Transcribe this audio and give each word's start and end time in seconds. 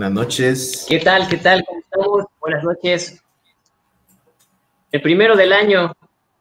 Buenas 0.00 0.14
noches. 0.14 0.86
¿Qué 0.88 0.98
tal? 0.98 1.28
¿Qué 1.28 1.36
tal? 1.36 1.62
¿Cómo 1.62 1.80
estamos? 1.80 2.24
Buenas 2.40 2.64
noches. 2.64 3.22
El 4.90 5.02
primero 5.02 5.36
del 5.36 5.52
año 5.52 5.92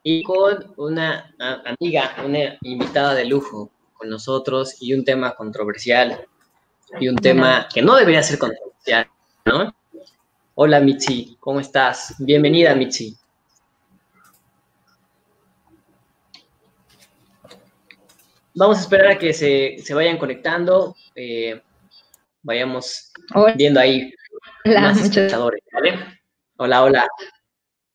y 0.02 0.24
con 0.24 0.74
una 0.78 1.36
amiga, 1.66 2.16
una 2.24 2.58
invitada 2.62 3.14
de 3.16 3.26
lujo 3.26 3.70
con 3.96 4.10
nosotros 4.10 4.78
y 4.80 4.94
un 4.94 5.04
tema 5.04 5.36
controversial 5.36 6.26
y 7.02 7.10
un 7.10 7.18
tema 7.18 7.68
que 7.68 7.82
no 7.82 7.98
debería 7.98 8.24
ser 8.24 8.40
controversial, 8.40 9.10
¿no? 9.44 9.76
Hola 10.56 10.80
Michi, 10.80 11.36
¿cómo 11.42 11.60
estás? 11.60 12.16
Bienvenida 12.18 12.74
Michi. 12.76 13.14
Vamos 18.56 18.78
a 18.78 18.82
esperar 18.84 19.08
a 19.08 19.18
que 19.18 19.34
se, 19.34 19.94
vayan 19.94 20.18
conectando, 20.18 20.96
eh, 21.14 21.62
vayamos 22.42 23.12
viendo 23.56 23.80
ahí 23.80 24.14
hola, 24.66 24.82
más 24.82 25.02
espectadores, 25.02 25.62
¿vale? 25.72 26.00
Hola, 26.58 26.84
hola. 26.84 27.08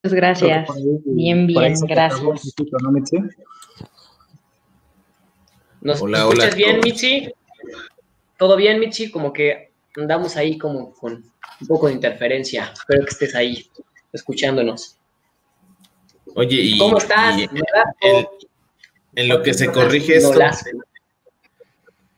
Muchas 0.02 0.14
gracias. 0.14 0.68
Bien, 1.06 1.46
bien, 1.46 1.74
gracias. 1.86 2.22
¿Nos 2.22 2.44
escuchas 6.00 6.54
bien, 6.56 6.80
Michi? 6.80 7.30
¿Todo 8.38 8.56
bien, 8.56 8.80
Michi? 8.80 9.10
Como 9.10 9.32
que 9.32 9.72
andamos 9.96 10.36
ahí 10.36 10.58
como 10.58 10.92
con 10.94 11.12
un 11.60 11.66
poco 11.66 11.88
de 11.88 11.94
interferencia. 11.94 12.70
Espero 12.72 13.04
que 13.04 13.10
estés 13.10 13.34
ahí 13.34 13.66
escuchándonos. 14.12 14.98
Oye, 16.34 16.56
y, 16.56 16.78
¿cómo 16.78 16.98
estás? 16.98 17.40
en 19.16 19.28
lo 19.28 19.42
que 19.42 19.54
se 19.54 19.70
corrige 19.70 20.16
esto. 20.16 20.40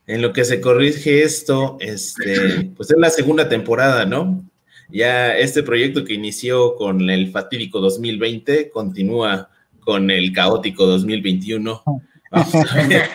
En 0.07 0.21
lo 0.21 0.31
que 0.31 0.45
se 0.45 0.61
corrige 0.61 1.23
esto, 1.23 1.77
este, 1.81 2.63
pues 2.75 2.89
es 2.89 2.97
la 2.97 3.09
segunda 3.09 3.47
temporada, 3.49 4.05
¿no? 4.05 4.43
Ya 4.89 5.37
este 5.37 5.63
proyecto 5.63 6.05
que 6.05 6.13
inició 6.13 6.75
con 6.75 7.09
el 7.09 7.29
fatídico 7.31 7.79
2020 7.81 8.69
continúa 8.69 9.49
con 9.81 10.09
el 10.09 10.31
caótico 10.31 10.85
2021. 10.85 11.83
Vamos 12.31 12.55
a 12.55 12.87
ver 12.87 13.09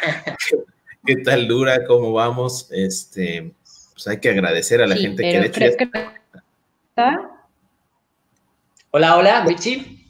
qué, 1.06 1.16
tal 1.16 1.48
dura, 1.48 1.84
cómo 1.86 2.12
vamos. 2.12 2.68
Este, 2.70 3.54
pues 3.92 4.06
hay 4.06 4.20
que 4.20 4.28
agradecer 4.28 4.82
a 4.82 4.86
la 4.86 4.96
gente 4.96 5.22
que 5.22 5.40
de 5.40 5.46
hecho. 5.46 5.60
Hola, 8.90 9.16
hola, 9.16 9.44
Michi. 9.46 10.06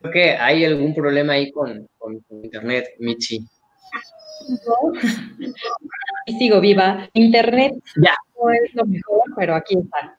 Creo 0.00 0.12
que 0.12 0.30
hay 0.30 0.64
algún 0.64 0.94
problema 0.94 1.34
ahí 1.34 1.52
con, 1.52 1.86
internet, 2.30 2.94
Michi. 2.98 3.46
Y 6.26 6.38
sigo 6.38 6.60
viva. 6.60 7.08
Internet 7.12 7.74
ya. 7.96 8.16
no 8.40 8.50
es 8.50 8.74
lo 8.74 8.84
mejor, 8.86 9.22
pero 9.36 9.54
aquí 9.54 9.76
está. 9.78 10.18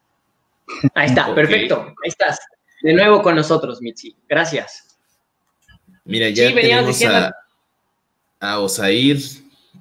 Ahí 0.95 1.07
está, 1.07 1.33
perfecto. 1.33 1.81
Ahí 2.03 2.09
estás. 2.09 2.39
De 2.81 2.93
nuevo 2.93 3.21
con 3.21 3.35
nosotros, 3.35 3.81
Michi. 3.81 4.15
Gracias. 4.27 4.97
Mira, 6.05 6.29
ya 6.29 6.53
tenemos 6.53 7.01
a, 7.03 7.33
a 8.39 8.59
Osair 8.59 9.17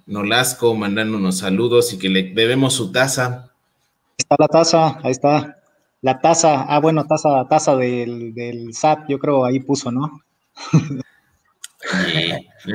Nolasco 0.07 0.75
mandándonos 0.75 1.39
saludos 1.39 1.93
y 1.93 1.99
que 1.99 2.09
le 2.09 2.23
debemos 2.35 2.75
su 2.75 2.93
taza. 2.93 3.51
Está 4.17 4.37
la 4.39 4.49
taza, 4.49 5.01
ahí 5.03 5.11
está. 5.11 5.59
La 6.01 6.21
taza, 6.21 6.63
ah, 6.63 6.79
bueno, 6.79 7.05
taza, 7.07 7.47
taza 7.49 7.77
del, 7.77 8.33
del 8.35 8.73
SAT, 8.73 9.09
yo 9.09 9.19
creo 9.19 9.45
ahí 9.45 9.61
puso, 9.61 9.91
¿no? 9.91 10.21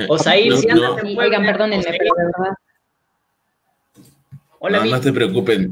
Osair, 0.10 0.58
si 0.58 0.68
no, 0.68 0.96
Oigan, 0.96 1.44
perdónenme, 1.46 1.84
pero 1.84 2.16
de 2.16 2.26
verdad. 2.26 2.56
Hola, 4.60 4.86
no, 4.86 4.92
no 4.92 5.02
te 5.02 5.12
preocupes. 5.12 5.70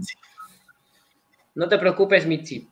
No 1.55 1.67
te 1.67 1.77
preocupes, 1.77 2.25
Mitzi. 2.25 2.67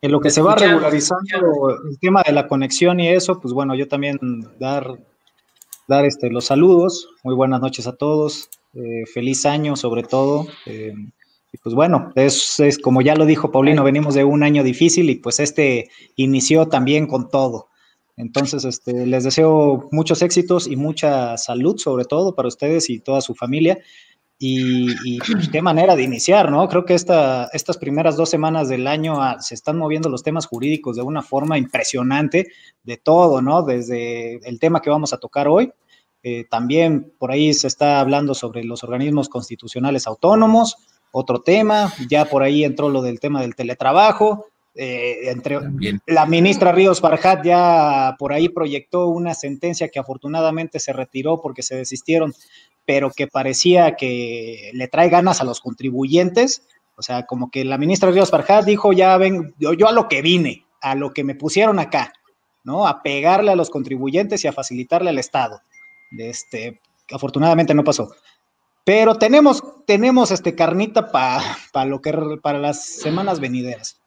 En 0.00 0.12
lo 0.12 0.20
que 0.20 0.30
se 0.30 0.42
va 0.42 0.54
regularizando 0.54 1.70
el 1.90 1.98
tema 1.98 2.22
de 2.22 2.32
la 2.32 2.46
conexión 2.46 3.00
y 3.00 3.08
eso, 3.08 3.40
pues 3.40 3.54
bueno, 3.54 3.74
yo 3.74 3.88
también 3.88 4.18
dar, 4.58 4.98
dar 5.88 6.04
este, 6.04 6.30
los 6.30 6.44
saludos. 6.44 7.08
Muy 7.22 7.34
buenas 7.34 7.60
noches 7.60 7.86
a 7.86 7.96
todos. 7.96 8.50
Eh, 8.74 9.06
feliz 9.12 9.46
año, 9.46 9.76
sobre 9.76 10.02
todo. 10.02 10.46
Eh, 10.66 10.92
y 11.52 11.56
pues 11.58 11.74
bueno, 11.74 12.12
es, 12.16 12.60
es, 12.60 12.78
como 12.78 13.00
ya 13.00 13.14
lo 13.14 13.24
dijo 13.24 13.50
Paulino, 13.50 13.82
venimos 13.82 14.14
de 14.14 14.24
un 14.24 14.42
año 14.42 14.62
difícil 14.62 15.08
y 15.08 15.14
pues 15.14 15.40
este 15.40 15.88
inició 16.16 16.68
también 16.68 17.06
con 17.06 17.30
todo. 17.30 17.68
Entonces, 18.16 18.64
este, 18.64 19.06
les 19.06 19.24
deseo 19.24 19.88
muchos 19.90 20.22
éxitos 20.22 20.66
y 20.66 20.76
mucha 20.76 21.36
salud, 21.36 21.78
sobre 21.78 22.04
todo 22.04 22.34
para 22.34 22.48
ustedes 22.48 22.88
y 22.90 23.00
toda 23.00 23.20
su 23.20 23.34
familia. 23.34 23.78
Y, 24.38 25.18
pues, 25.20 25.48
qué 25.48 25.62
manera 25.62 25.96
de 25.96 26.02
iniciar, 26.02 26.50
¿no? 26.50 26.68
Creo 26.68 26.84
que 26.84 26.94
esta, 26.94 27.48
estas 27.52 27.78
primeras 27.78 28.16
dos 28.16 28.28
semanas 28.28 28.68
del 28.68 28.86
año 28.86 29.22
ah, 29.22 29.40
se 29.40 29.54
están 29.54 29.78
moviendo 29.78 30.08
los 30.08 30.22
temas 30.22 30.46
jurídicos 30.46 30.96
de 30.96 31.02
una 31.02 31.22
forma 31.22 31.56
impresionante 31.56 32.48
de 32.82 32.96
todo, 32.96 33.40
¿no? 33.40 33.62
Desde 33.62 34.40
el 34.46 34.58
tema 34.58 34.82
que 34.82 34.90
vamos 34.90 35.12
a 35.12 35.18
tocar 35.18 35.48
hoy. 35.48 35.72
Eh, 36.22 36.44
también 36.50 37.12
por 37.18 37.30
ahí 37.30 37.54
se 37.54 37.68
está 37.68 38.00
hablando 38.00 38.34
sobre 38.34 38.64
los 38.64 38.82
organismos 38.82 39.28
constitucionales 39.28 40.06
autónomos, 40.06 40.76
otro 41.12 41.42
tema, 41.42 41.92
ya 42.08 42.24
por 42.24 42.42
ahí 42.42 42.64
entró 42.64 42.88
lo 42.88 43.02
del 43.02 43.20
tema 43.20 43.40
del 43.40 43.54
teletrabajo, 43.54 44.46
eh, 44.74 45.30
entre 45.30 45.58
la 46.06 46.26
ministra 46.26 46.72
Ríos 46.72 47.00
Farjat 47.00 47.44
ya 47.44 48.16
por 48.18 48.32
ahí 48.32 48.48
proyectó 48.48 49.06
una 49.06 49.34
sentencia 49.34 49.88
que 49.88 50.00
afortunadamente 50.00 50.80
se 50.80 50.92
retiró 50.92 51.40
porque 51.40 51.62
se 51.62 51.76
desistieron 51.76 52.34
pero 52.86 53.10
que 53.10 53.26
parecía 53.26 53.96
que 53.96 54.70
le 54.74 54.88
trae 54.88 55.08
ganas 55.08 55.40
a 55.40 55.44
los 55.44 55.60
contribuyentes. 55.60 56.66
O 56.96 57.02
sea, 57.02 57.26
como 57.26 57.50
que 57.50 57.64
la 57.64 57.78
ministra 57.78 58.10
Ríos 58.10 58.30
Farjat 58.30 58.64
dijo, 58.64 58.92
ya 58.92 59.16
ven, 59.16 59.54
yo, 59.58 59.88
a 59.88 59.92
lo 59.92 60.08
que 60.08 60.22
vine, 60.22 60.66
a 60.80 60.94
lo 60.94 61.12
que 61.12 61.24
me 61.24 61.34
pusieron 61.34 61.78
acá, 61.78 62.12
¿no? 62.62 62.86
A 62.86 63.02
pegarle 63.02 63.50
a 63.50 63.56
los 63.56 63.70
contribuyentes 63.70 64.44
y 64.44 64.48
a 64.48 64.52
facilitarle 64.52 65.10
al 65.10 65.18
Estado. 65.18 65.60
Este, 66.16 66.80
afortunadamente 67.10 67.74
no 67.74 67.82
pasó. 67.82 68.14
Pero 68.84 69.16
tenemos, 69.16 69.62
tenemos 69.86 70.30
este 70.30 70.54
carnita 70.54 71.10
para 71.10 71.84
lo 71.86 72.00
que 72.00 72.12
para 72.42 72.58
las 72.58 72.84
semanas 72.84 73.40
venideras. 73.40 74.00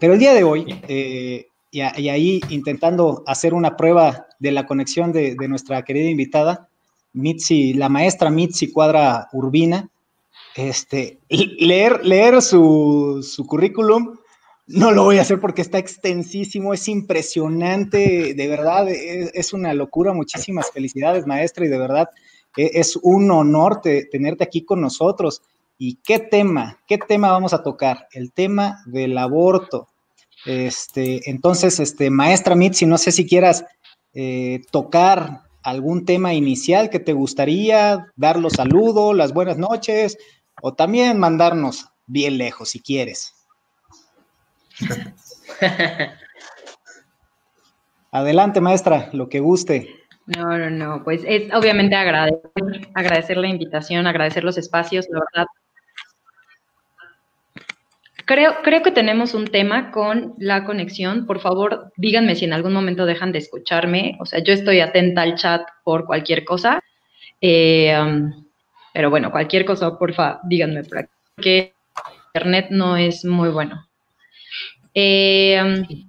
Pero 0.00 0.14
el 0.14 0.18
día 0.18 0.34
de 0.34 0.44
hoy, 0.44 0.80
eh, 0.88 1.46
y, 1.70 1.80
ahí 1.80 2.40
intentando 2.48 3.22
hacer 3.26 3.54
una 3.54 3.76
prueba 3.76 4.26
de 4.38 4.52
la 4.52 4.66
conexión 4.66 5.12
de, 5.12 5.34
de 5.34 5.48
nuestra 5.48 5.82
querida 5.84 6.08
invitada, 6.08 6.68
Mitzi, 7.12 7.74
la 7.74 7.88
maestra 7.88 8.30
Mitzi 8.30 8.70
Cuadra 8.70 9.28
Urbina, 9.32 9.88
este, 10.58 11.20
leer, 11.28 12.04
leer 12.04 12.42
su, 12.42 13.44
currículum, 13.46 14.18
no 14.66 14.90
lo 14.90 15.04
voy 15.04 15.18
a 15.18 15.22
hacer 15.22 15.40
porque 15.40 15.62
está 15.62 15.78
extensísimo, 15.78 16.74
es 16.74 16.88
impresionante, 16.88 18.34
de 18.34 18.48
verdad, 18.48 18.88
es, 18.88 19.52
una 19.52 19.72
locura. 19.72 20.12
Muchísimas 20.12 20.70
felicidades, 20.70 21.26
maestra, 21.26 21.64
y 21.64 21.68
de 21.68 21.78
verdad 21.78 22.08
e, 22.56 22.70
es 22.74 22.96
un 22.96 23.30
honor 23.30 23.80
tenerte 23.80 24.44
aquí 24.44 24.64
con 24.64 24.80
nosotros. 24.80 25.42
¿Y 25.78 26.00
qué 26.04 26.18
tema? 26.18 26.80
¿Qué 26.88 26.98
tema 26.98 27.30
vamos 27.30 27.54
a 27.54 27.62
tocar? 27.62 28.08
El 28.10 28.32
tema 28.32 28.80
del 28.86 29.16
aborto. 29.16 29.86
Este, 30.44 31.30
entonces, 31.30 31.78
este, 31.78 32.10
maestra 32.10 32.56
Mitzi, 32.56 32.84
no 32.84 32.98
sé 32.98 33.12
si 33.12 33.26
quieras 33.26 33.64
eh, 34.12 34.60
tocar 34.72 35.42
algún 35.62 36.04
tema 36.04 36.34
inicial 36.34 36.90
que 36.90 36.98
te 36.98 37.12
gustaría, 37.12 38.06
dar 38.16 38.38
los 38.38 38.54
saludos, 38.54 39.14
las 39.14 39.32
buenas 39.32 39.56
noches, 39.56 40.18
o 40.62 40.74
también 40.74 41.18
mandarnos 41.18 41.86
bien 42.06 42.38
lejos 42.38 42.70
si 42.70 42.80
quieres. 42.80 43.34
Adelante, 48.10 48.60
maestra, 48.60 49.10
lo 49.12 49.28
que 49.28 49.38
guste. 49.38 49.94
No, 50.26 50.58
no, 50.58 50.70
no, 50.70 51.04
pues 51.04 51.22
es 51.26 51.52
obviamente 51.54 51.94
agradecer, 51.94 52.40
agradecer 52.94 53.36
la 53.36 53.48
invitación, 53.48 54.06
agradecer 54.06 54.44
los 54.44 54.58
espacios, 54.58 55.06
la 55.10 55.20
verdad, 55.20 55.46
Creo, 58.28 58.56
creo 58.62 58.82
que 58.82 58.90
tenemos 58.90 59.32
un 59.32 59.46
tema 59.46 59.90
con 59.90 60.34
la 60.36 60.66
conexión. 60.66 61.24
Por 61.24 61.40
favor, 61.40 61.90
díganme 61.96 62.34
si 62.34 62.44
en 62.44 62.52
algún 62.52 62.74
momento 62.74 63.06
dejan 63.06 63.32
de 63.32 63.38
escucharme. 63.38 64.18
O 64.20 64.26
sea, 64.26 64.40
yo 64.40 64.52
estoy 64.52 64.80
atenta 64.80 65.22
al 65.22 65.36
chat 65.36 65.62
por 65.82 66.04
cualquier 66.04 66.44
cosa. 66.44 66.84
Eh, 67.40 67.98
um, 67.98 68.46
pero 68.92 69.08
bueno, 69.08 69.30
cualquier 69.30 69.64
cosa, 69.64 69.96
porfa, 69.96 70.40
díganme, 70.44 70.82
porque 70.84 71.72
Internet 72.34 72.66
no 72.68 72.98
es 72.98 73.24
muy 73.24 73.48
bueno. 73.48 73.88
Eh, 74.92 75.58
um, 75.62 76.06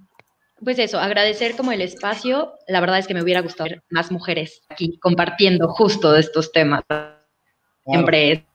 pues 0.62 0.78
eso, 0.78 1.00
agradecer 1.00 1.56
como 1.56 1.72
el 1.72 1.80
espacio. 1.80 2.52
La 2.68 2.80
verdad 2.80 2.98
es 2.98 3.06
que 3.06 3.14
me 3.14 3.22
hubiera 3.22 3.40
gustado 3.40 3.70
ver 3.70 3.82
más 3.88 4.12
mujeres 4.12 4.60
aquí 4.68 4.98
compartiendo 4.98 5.68
justo 5.68 6.12
de 6.12 6.20
estos 6.20 6.52
temas. 6.52 6.82
Siempre 7.86 8.32
es 8.32 8.49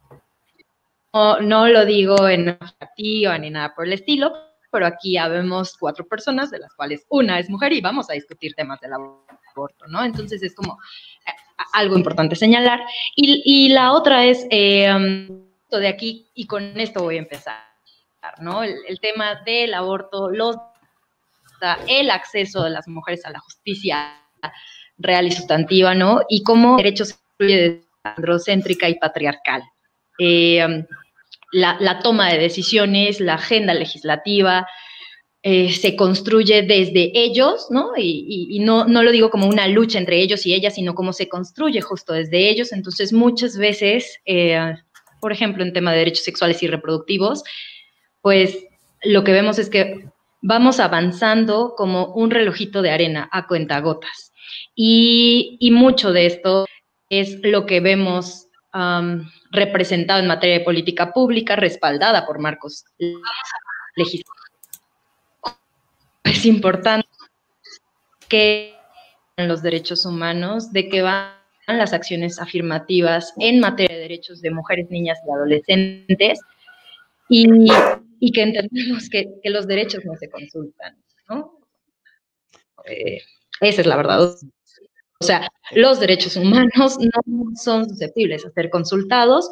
no, 1.42 1.68
lo 1.68 1.86
digo 1.86 2.28
en 2.28 2.46
negativa 2.46 3.38
ni 3.38 3.50
nada 3.50 3.74
por 3.74 3.86
el 3.86 3.94
estilo, 3.94 4.34
pero 4.70 4.86
aquí 4.86 5.18
habemos 5.18 5.78
cuatro 5.78 6.06
personas, 6.06 6.52
de 6.52 6.60
las 6.60 6.74
cuales 6.74 7.06
una 7.10 7.40
es 7.40 7.50
mujer 7.50 7.72
y 7.72 7.80
vamos 7.80 8.10
a 8.10 8.14
discutir 8.14 8.54
temas 8.54 8.82
del 8.82 8.92
aborto, 8.94 9.88
¿no? 9.88 10.04
Entonces 10.04 10.44
es 10.44 10.54
como, 10.54 10.78
algo 11.74 11.96
importante 11.96 12.36
señalar. 12.36 12.82
Y, 13.16 13.70
la 13.70 13.94
otra 13.94 14.26
es, 14.26 14.46
eh, 14.50 15.28
de 15.72 15.88
aquí, 15.88 16.30
y 16.34 16.48
con 16.48 16.78
esto 16.80 17.04
voy 17.04 17.16
a 17.16 17.20
empezar, 17.20 17.64
¿no? 18.40 18.64
El, 18.64 19.00
tema 19.00 19.42
del 19.46 19.74
aborto, 19.74 20.30
los 20.30 20.58
el 21.88 22.12
acceso 22.12 22.64
de 22.64 22.70
las 22.70 22.88
mujeres 22.88 23.26
a 23.26 23.32
la 23.32 23.40
justicia 23.40 24.22
real 24.98 25.28
y 25.28 25.32
sustantiva, 25.32 25.96
¿no? 25.96 26.22
Y 26.28 26.44
cómo 26.44 26.78
derechos 26.78 27.18
se 27.40 27.82
androcéntrica 28.04 28.88
y 28.90 28.96
patriarcal. 28.96 29.64
Eh, 30.20 30.86
la, 31.56 32.00
toma 32.00 32.30
de 32.32 32.40
decisiones, 32.40 33.22
la 33.22 33.36
agenda 33.36 33.74
legislativa, 33.74 34.68
eh, 35.42 35.72
se 35.72 35.96
construye 35.96 36.64
desde 36.64 37.12
ellos, 37.14 37.68
¿no? 37.70 37.92
Y, 37.98 38.60
no, 38.60 38.86
no, 38.86 39.04
lo 39.04 39.12
digo 39.12 39.30
como 39.30 39.48
una 39.48 39.68
lucha 39.68 39.98
entre 39.98 40.22
ellos 40.22 40.46
y 40.46 40.54
ellas, 40.54 40.76
sino 40.76 40.96
como 40.96 41.14
se 41.14 41.30
construye 41.30 41.80
justo 41.82 42.14
desde 42.14 42.50
ellos. 42.50 42.74
Entonces, 42.74 43.14
muchas 43.14 43.58
veces, 43.58 44.20
eh, 44.26 44.76
por 45.22 45.32
ejemplo, 45.32 45.64
en 45.64 45.72
tema 45.72 45.92
de 45.92 46.00
derechos 46.00 46.26
sexuales 46.26 46.62
y 46.62 46.68
reproductivos, 46.68 47.44
pues 48.22 48.66
lo 49.04 49.24
que 49.24 49.32
vemos 49.32 49.58
es 49.60 49.70
que 49.70 50.10
vamos 50.42 50.80
avanzando 50.80 51.74
como 51.78 52.08
un 52.16 52.32
relojito 52.32 52.82
de 52.82 52.92
arena 52.92 53.30
a 53.32 53.48
cuentagotas. 53.48 54.34
Y, 54.76 55.58
y 55.60 55.72
mucho 55.72 56.12
de 56.12 56.26
esto 56.26 56.66
es 57.10 57.40
lo 57.44 57.66
que 57.66 57.80
vemos 57.80 58.48
representado 59.56 60.20
en 60.20 60.28
materia 60.28 60.60
de 60.60 60.66
política 60.66 61.12
pública, 61.12 61.56
respaldada 61.56 62.26
por 62.26 62.40
marcos 62.40 62.86
legislativos. 63.96 64.36
Es 66.24 66.46
importante 66.46 67.08
que 68.28 68.76
los 69.38 69.62
derechos 69.62 70.06
humanos, 70.06 70.72
de 70.72 70.90
que 70.90 71.02
van 71.02 71.34
las 71.68 71.94
acciones 71.94 72.40
afirmativas 72.40 73.34
en 73.40 73.60
materia 73.60 73.96
de 73.96 74.02
derechos 74.02 74.42
de 74.42 74.52
mujeres, 74.52 74.90
niñas 74.90 75.20
y 75.26 75.32
adolescentes, 75.32 76.40
y 77.30 78.32
que 78.32 78.42
entendemos 78.42 79.10
que, 79.10 79.28
los 79.46 79.68
derechos 79.68 80.04
no 80.06 80.16
se 80.16 80.30
consultan. 80.30 80.98
Eh, 82.86 83.22
esa 83.62 83.82
es 83.82 83.88
la 83.88 83.96
verdad. 83.96 84.36
O 85.26 85.28
sea, 85.28 85.50
los 85.72 86.00
derechos 86.00 86.36
humanos 86.36 86.98
no 87.26 87.46
son 87.56 87.90
susceptibles 87.90 88.46
a 88.46 88.52
ser 88.52 88.70
consultados, 88.70 89.50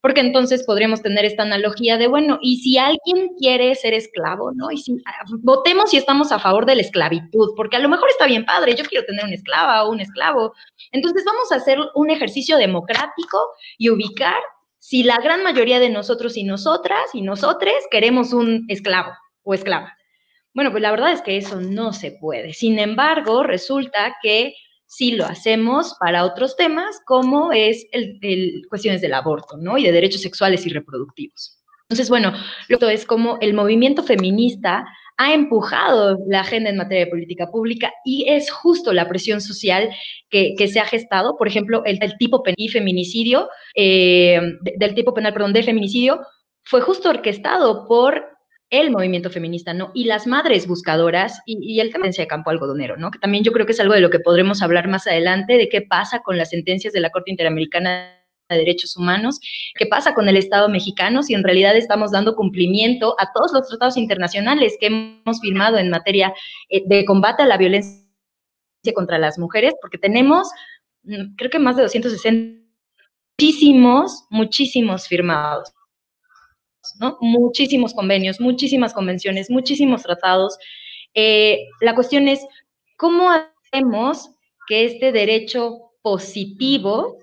porque 0.00 0.20
entonces 0.20 0.62
podríamos 0.64 1.02
tener 1.02 1.24
esta 1.24 1.42
analogía 1.42 1.98
de, 1.98 2.06
bueno, 2.06 2.38
y 2.40 2.58
si 2.58 2.78
alguien 2.78 3.30
quiere 3.36 3.74
ser 3.74 3.92
esclavo, 3.92 4.52
¿no? 4.52 4.70
Y 4.70 4.78
si 4.78 4.92
ah, 5.04 5.24
votemos 5.40 5.90
si 5.90 5.96
estamos 5.96 6.30
a 6.30 6.38
favor 6.38 6.64
de 6.64 6.76
la 6.76 6.82
esclavitud, 6.82 7.54
porque 7.56 7.74
a 7.76 7.80
lo 7.80 7.88
mejor 7.88 8.08
está 8.08 8.26
bien 8.26 8.44
padre, 8.44 8.76
yo 8.76 8.84
quiero 8.84 9.04
tener 9.04 9.24
una 9.24 9.34
esclava 9.34 9.82
o 9.82 9.90
un 9.90 9.98
esclavo. 9.98 10.54
Entonces 10.92 11.24
vamos 11.26 11.50
a 11.50 11.56
hacer 11.56 11.78
un 11.96 12.10
ejercicio 12.10 12.56
democrático 12.56 13.38
y 13.78 13.90
ubicar 13.90 14.40
si 14.78 15.02
la 15.02 15.18
gran 15.18 15.42
mayoría 15.42 15.80
de 15.80 15.90
nosotros 15.90 16.36
y 16.36 16.44
nosotras 16.44 17.12
y 17.12 17.22
nosotres 17.22 17.74
queremos 17.90 18.32
un 18.32 18.64
esclavo 18.68 19.10
o 19.42 19.54
esclava. 19.54 19.96
Bueno, 20.54 20.70
pues 20.70 20.82
la 20.82 20.92
verdad 20.92 21.10
es 21.10 21.20
que 21.20 21.36
eso 21.36 21.60
no 21.60 21.92
se 21.92 22.12
puede. 22.12 22.54
Sin 22.54 22.78
embargo, 22.78 23.42
resulta 23.42 24.16
que 24.22 24.54
sí 24.96 25.12
lo 25.12 25.26
hacemos 25.26 25.94
para 26.00 26.24
otros 26.24 26.56
temas, 26.56 27.00
como 27.04 27.52
es 27.52 27.86
el, 27.92 28.62
cuestiones 28.70 29.02
del 29.02 29.12
aborto, 29.12 29.58
¿no? 29.58 29.76
Y 29.76 29.84
de 29.84 29.92
derechos 29.92 30.22
sexuales 30.22 30.66
y 30.66 30.70
reproductivos. 30.70 31.62
Entonces, 31.82 32.08
bueno, 32.08 32.32
lo 32.68 32.88
es 32.88 33.04
como 33.04 33.36
el 33.40 33.52
movimiento 33.52 34.02
feminista 34.02 34.86
ha 35.18 35.34
empujado 35.34 36.18
la 36.26 36.40
agenda 36.40 36.70
en 36.70 36.78
materia 36.78 37.04
de 37.04 37.10
política 37.10 37.46
pública 37.46 37.92
y 38.04 38.24
es 38.28 38.50
justo 38.50 38.92
la 38.92 39.08
presión 39.08 39.40
social 39.40 39.90
que, 40.30 40.54
se 40.66 40.80
ha 40.80 40.86
gestado. 40.86 41.36
Por 41.36 41.46
ejemplo, 41.46 41.82
el, 41.84 41.98
tipo 42.18 42.42
penal 42.42 42.56
y 42.58 42.68
feminicidio, 42.68 43.48
eh, 43.74 44.40
del 44.78 44.94
tipo 44.94 45.12
penal, 45.12 45.34
perdón, 45.34 45.52
de 45.52 45.62
feminicidio, 45.62 46.20
fue 46.64 46.80
justo 46.80 47.10
orquestado 47.10 47.86
por 47.86 48.35
el 48.70 48.90
movimiento 48.90 49.30
feminista, 49.30 49.72
¿no? 49.74 49.90
Y 49.94 50.04
las 50.04 50.26
madres 50.26 50.66
buscadoras 50.66 51.40
y, 51.46 51.78
el 51.80 51.92
tema 51.92 52.08
de 52.08 52.26
campo 52.26 52.50
algodonero, 52.50 52.96
¿no? 52.96 53.10
Que 53.10 53.18
también 53.18 53.44
yo 53.44 53.52
creo 53.52 53.66
que 53.66 53.72
es 53.72 53.80
algo 53.80 53.94
de 53.94 54.00
lo 54.00 54.10
que 54.10 54.20
podremos 54.20 54.62
hablar 54.62 54.88
más 54.88 55.06
adelante, 55.06 55.56
de 55.56 55.68
qué 55.68 55.82
pasa 55.82 56.20
con 56.20 56.36
las 56.36 56.50
sentencias 56.50 56.92
de 56.92 57.00
la 57.00 57.10
Corte 57.10 57.30
Interamericana 57.30 58.12
de 58.48 58.58
Derechos 58.58 58.96
Humanos, 58.96 59.40
qué 59.76 59.86
pasa 59.86 60.14
con 60.14 60.28
el 60.28 60.36
Estado 60.36 60.68
mexicano 60.68 61.22
si 61.22 61.34
en 61.34 61.42
realidad 61.42 61.76
estamos 61.76 62.12
dando 62.12 62.36
cumplimiento 62.36 63.16
a 63.18 63.32
todos 63.32 63.52
los 63.52 63.68
tratados 63.68 63.96
internacionales 63.96 64.76
que 64.80 64.86
hemos 64.86 65.40
firmado 65.40 65.78
en 65.78 65.90
materia 65.90 66.32
eh, 66.68 66.82
de 66.86 67.04
combate 67.04 67.42
a 67.42 67.46
la 67.46 67.56
violencia 67.56 68.02
contra 68.94 69.18
las 69.18 69.38
mujeres, 69.38 69.74
porque 69.80 69.98
tenemos, 69.98 70.48
mm, 71.02 71.34
creo 71.36 71.50
que 71.50 71.58
más 71.58 71.76
de 71.76 71.82
260, 71.82 72.66
muchísimos, 73.38 74.24
muchísimos 74.30 75.08
firmados, 75.08 75.72
Muchísimos 77.20 77.94
convenios, 77.94 78.40
muchísimas 78.40 78.92
convenciones, 78.92 79.50
muchísimos 79.50 80.02
tratados. 80.02 80.58
Eh, 81.14 81.66
la 81.80 81.94
cuestión 81.94 82.28
es, 82.28 82.40
¿cómo 82.96 83.30
hacemos 83.30 84.30
que 84.66 84.84
este 84.84 85.12
derecho 85.12 85.92
positivo 86.02 87.18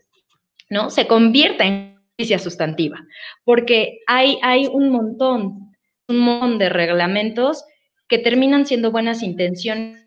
¿no? 0.74 0.90
Se 0.90 1.08
convierta 1.08 1.66
en 1.66 1.96
justicia 2.10 2.40
sustantiva, 2.40 3.06
porque 3.44 4.00
hay, 4.08 4.40
hay 4.42 4.68
un 4.68 4.90
montón, 4.90 5.72
un 6.08 6.20
montón 6.20 6.58
de 6.58 6.70
reglamentos 6.70 7.64
que 8.08 8.18
terminan 8.18 8.66
siendo 8.66 8.92
buenas 8.92 9.22
intenciones, 9.22 10.02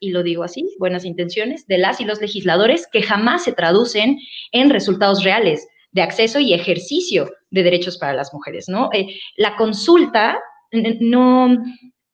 y 0.00 0.10
lo 0.10 0.22
digo 0.22 0.42
así, 0.42 0.74
buenas 0.78 1.04
intenciones 1.04 1.66
de 1.66 1.78
las 1.78 2.00
y 2.00 2.04
los 2.04 2.20
legisladores 2.20 2.86
que 2.88 3.02
jamás 3.02 3.44
se 3.44 3.52
traducen 3.52 4.18
en 4.52 4.68
resultados 4.68 5.24
reales 5.24 5.66
de 5.92 6.02
acceso 6.02 6.40
y 6.40 6.54
ejercicio 6.54 7.30
de 7.50 7.62
derechos 7.62 7.98
para 7.98 8.14
las 8.14 8.32
mujeres, 8.32 8.68
¿no? 8.68 8.90
Eh, 8.92 9.06
la 9.36 9.56
consulta 9.56 10.38
no, 11.00 11.46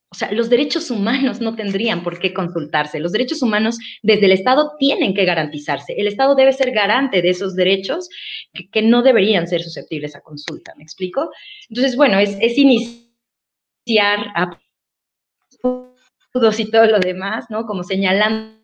o 0.09 0.15
sea, 0.15 0.33
los 0.33 0.49
derechos 0.49 0.91
humanos 0.91 1.41
no 1.41 1.57
tendrían 1.57 2.03
por 2.03 2.19
qué 2.19 2.33
consultarse. 2.33 3.01
Los 3.01 3.13
derechos 3.13 3.43
humanos 3.43 3.79
desde 4.03 4.27
el 4.27 4.33
Estado 4.33 4.73
tienen 4.79 5.15
que 5.15 5.25
garantizarse. 5.25 5.95
El 5.97 6.07
Estado 6.07 6.35
debe 6.35 6.53
ser 6.53 6.71
garante 6.71 7.21
de 7.23 7.31
esos 7.31 7.55
derechos 7.55 8.09
que, 8.73 8.83
no 8.83 9.03
deberían 9.03 9.47
ser 9.47 9.63
susceptibles 9.63 10.17
a 10.17 10.21
consulta. 10.21 10.73
¿Me 10.77 10.85
explico? 10.85 11.31
Entonces, 11.69 11.97
bueno, 11.97 12.19
es, 12.19 12.57
iniciar 12.57 14.27
a 14.35 14.59
y 16.59 16.71
todo 16.71 16.87
lo 16.87 17.01
demás, 17.01 17.47
¿no? 17.49 17.67
Como 17.67 17.83
señalan 17.83 18.63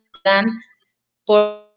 por 1.25 1.72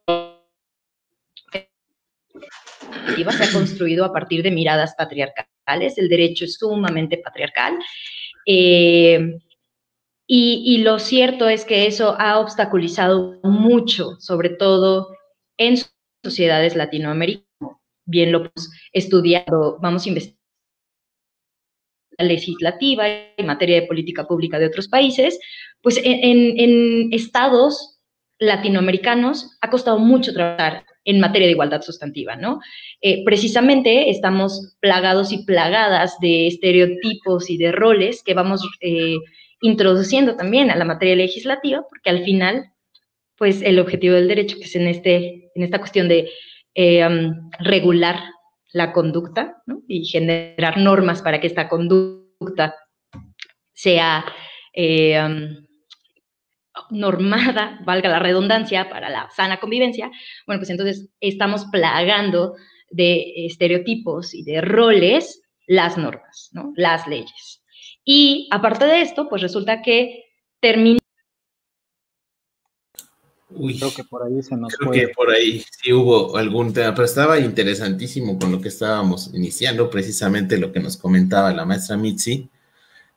se 3.31 3.43
ha 3.43 3.51
construido 3.51 4.05
a 4.05 4.13
partir 4.13 4.43
de 4.43 4.51
miradas 4.51 4.95
patriarcales, 4.97 5.97
el 5.97 6.09
derecho 6.09 6.45
es 6.45 6.55
sumamente 6.55 7.17
patriarcal. 7.17 7.77
Eh, 8.45 9.39
y, 10.27 10.79
lo 10.79 10.97
cierto 10.97 11.47
es 11.47 11.65
que 11.65 11.85
eso 11.85 12.15
ha 12.19 12.39
obstaculizado 12.39 13.39
mucho, 13.43 14.15
sobre 14.19 14.49
todo 14.49 15.09
en 15.57 15.77
sociedades 16.23 16.75
latinoamericanas. 16.75 17.45
Bien 18.07 18.31
lo 18.31 18.39
hemos 18.39 18.71
estudiado, 18.91 19.79
vamos 19.81 20.05
a 20.05 20.09
investigar 20.09 20.45
la 22.17 22.25
legislativa 22.25 23.07
en 23.07 23.45
materia 23.45 23.81
de 23.81 23.87
política 23.87 24.27
pública 24.27 24.57
de 24.57 24.67
otros 24.67 24.87
países, 24.87 25.39
pues 25.81 25.99
en, 26.03 27.13
estados 27.13 27.99
latinoamericanos 28.39 29.57
ha 29.61 29.69
costado 29.69 29.99
mucho 29.99 30.33
trabajar 30.33 30.85
en 31.05 31.19
materia 31.19 31.47
de 31.47 31.53
igualdad 31.53 31.81
sustantiva, 31.81 32.35
¿no? 32.35 32.59
Eh, 32.99 33.23
precisamente 33.23 34.09
estamos 34.09 34.75
plagados 34.79 35.31
y 35.31 35.45
plagadas 35.45 36.19
de 36.19 36.47
estereotipos 36.47 37.49
y 37.49 37.57
de 37.57 37.71
roles 37.71 38.23
que 38.23 38.33
vamos 38.33 38.67
eh, 38.81 39.17
introduciendo 39.61 40.35
también 40.35 40.71
a 40.71 40.75
la 40.75 40.83
materia 40.83 41.15
legislativa, 41.15 41.85
porque 41.87 42.09
al 42.09 42.25
final, 42.25 42.71
pues 43.37 43.61
el 43.61 43.79
objetivo 43.79 44.15
del 44.15 44.27
derecho, 44.27 44.57
que 44.57 44.63
es 44.63 44.75
en, 44.75 44.87
este, 44.87 45.51
en 45.53 45.63
esta 45.63 45.79
cuestión 45.79 46.09
de 46.09 46.29
eh, 46.73 47.07
regular 47.59 48.19
la 48.73 48.91
conducta 48.91 49.61
y 49.87 50.05
generar 50.05 50.77
normas 50.77 51.21
para 51.21 51.39
que 51.39 51.47
esta 51.47 51.69
conducta 51.69 52.75
sea 53.73 54.25
normada, 56.89 57.79
valga 57.85 58.09
la 58.09 58.19
redundancia, 58.19 58.89
para 58.89 59.09
la 59.09 59.29
sana 59.35 59.59
convivencia, 59.59 60.11
bueno, 60.45 60.59
pues 60.59 60.69
entonces 60.69 61.09
estamos 61.19 61.65
plagando 61.71 62.55
de 62.89 63.45
estereotipos 63.45 64.33
y 64.33 64.43
de 64.43 64.61
roles 64.61 65.41
las 65.67 65.97
normas, 65.97 66.49
¿no? 66.53 66.73
las 66.75 67.07
leyes. 67.07 67.63
Y 68.03 68.47
aparte 68.51 68.85
de 68.85 69.01
esto, 69.01 69.27
pues 69.27 69.41
resulta 69.41 69.81
que 69.81 70.23
termina. 70.59 70.99
Uy, 73.49 73.77
creo 73.77 73.93
que 73.93 74.03
por 74.03 74.23
ahí 74.23 74.43
se 74.43 74.55
nos 74.55 74.75
Creo 74.75 74.91
que 74.91 75.07
por 75.09 75.31
ahí 75.31 75.63
sí 75.71 75.93
hubo 75.93 76.35
algún 76.37 76.73
tema, 76.73 76.93
pero 76.93 77.05
estaba 77.05 77.39
interesantísimo 77.39 78.37
con 78.37 78.51
lo 78.51 78.61
que 78.61 78.67
estábamos 78.67 79.33
iniciando, 79.33 79.89
precisamente 79.89 80.57
lo 80.57 80.71
que 80.71 80.79
nos 80.79 80.97
comentaba 80.97 81.53
la 81.53 81.65
maestra 81.65 81.97
Mitzi. 81.97 82.49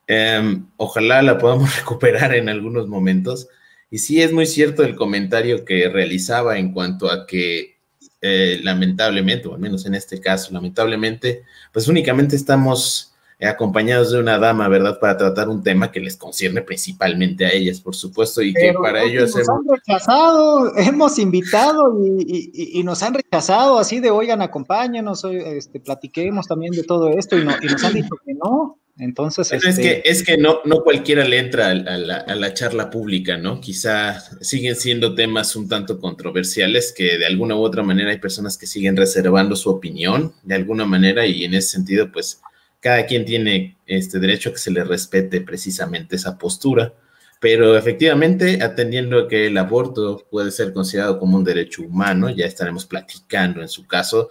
Em, 0.09 0.67
ojalá 0.79 1.21
la 1.23 1.39
podamos 1.39 1.77
recuperar 1.79 2.35
en 2.35 2.49
algunos 2.49 2.89
momentos. 2.89 3.49
Y 3.91 3.99
sí 3.99 4.21
es 4.21 4.33
muy 4.33 4.47
cierto 4.47 4.83
el 4.83 4.97
comentario 4.97 5.65
que 5.65 5.89
realizaba 5.89 6.59
en 6.59 6.73
cuanto 6.73 7.11
a 7.11 7.27
que 7.27 7.79
eh, 8.21 8.59
lamentablemente, 8.63 9.47
o 9.49 9.55
al 9.55 9.61
menos 9.61 9.87
en 9.87 9.95
este 9.95 10.21
caso, 10.21 10.53
lamentablemente, 10.53 11.45
pues 11.73 11.87
únicamente 11.89 12.37
estamos 12.37 13.15
acompañados 13.41 14.11
de 14.11 14.19
una 14.19 14.37
dama, 14.37 14.67
¿verdad? 14.67 14.99
Para 14.99 15.17
tratar 15.17 15.49
un 15.49 15.63
tema 15.63 15.93
que 15.93 16.01
les 16.01 16.17
concierne 16.17 16.61
principalmente 16.63 17.47
a 17.47 17.53
ellas, 17.53 17.81
por 17.81 17.95
supuesto, 17.95 18.43
y 18.43 18.53
que 18.53 18.75
para 18.75 19.05
ellos 19.05 19.37
nos 19.37 19.49
han 19.49 19.69
rechazado, 19.69 20.73
hemos 20.77 21.19
invitado 21.21 21.95
y, 22.19 22.83
nos 22.83 23.03
han 23.05 23.15
rechazado 23.15 23.79
así 23.79 24.01
de, 24.01 24.11
oigan, 24.11 24.43
acompáñanos, 24.43 25.25
este, 25.25 25.79
platiquemos 25.79 26.49
también 26.49 26.73
de 26.73 26.83
todo 26.83 27.11
esto 27.11 27.39
y, 27.39 27.45
no, 27.45 27.53
y 27.63 27.67
nos 27.67 27.85
han 27.85 27.95
dicho 27.95 28.17
que 28.27 28.35
no. 28.35 28.79
Entonces, 28.99 29.53
es 29.53 29.63
que, 29.63 29.69
este 29.69 30.11
es 30.11 30.23
que 30.25 30.37
no, 30.37 30.61
no 30.65 30.83
cualquiera 30.83 31.25
le 31.25 31.39
entra 31.39 31.71
a 31.71 31.75
la, 31.75 32.17
a 32.17 32.35
la, 32.35 32.53
charla 32.53 32.91
pública, 32.91 33.37
¿no? 33.37 33.61
Quizá 33.61 34.19
siguen 34.41 34.75
siendo 34.75 35.15
temas 35.15 35.55
un 35.55 35.69
tanto 35.69 36.01
controversiales 36.01 36.93
que 36.97 37.17
de 37.17 37.25
alguna 37.25 37.55
u 37.55 37.61
otra 37.61 37.85
manera 37.85 38.11
hay 38.11 38.19
personas 38.19 38.59
que 38.59 38.67
siguen 38.67 38.97
reservando 38.97 39.55
su 39.55 39.71
opinión 39.71 40.35
de 40.43 40.57
alguna 40.57 40.85
manera 40.85 41.27
y 41.27 41.45
en 41.45 41.55
ese 41.55 41.69
sentido, 41.69 42.11
pues 42.11 42.41
cada 42.81 43.07
quien 43.07 43.25
tiene 43.25 43.77
este 43.87 44.19
derecho 44.19 44.51
a 44.51 44.53
que 44.53 44.59
se 44.59 44.73
le 44.73 44.83
respete 44.83 45.41
precisamente 45.43 46.17
esa 46.17 46.37
postura. 46.37 46.93
Pero 47.41 47.77
efectivamente, 47.77 48.61
atendiendo 48.63 49.21
a 49.21 49.29
que 49.29 49.47
el 49.47 49.59
aborto 49.59 50.27
puede 50.29 50.51
ser 50.51 50.73
considerado 50.73 51.21
como 51.21 51.37
un 51.37 51.45
derecho 51.45 51.83
humano, 51.83 52.31
ya 52.31 52.47
estaremos 52.47 52.85
platicando 52.85 53.63
en 53.63 53.69
su 53.69 53.87
caso 53.87 54.29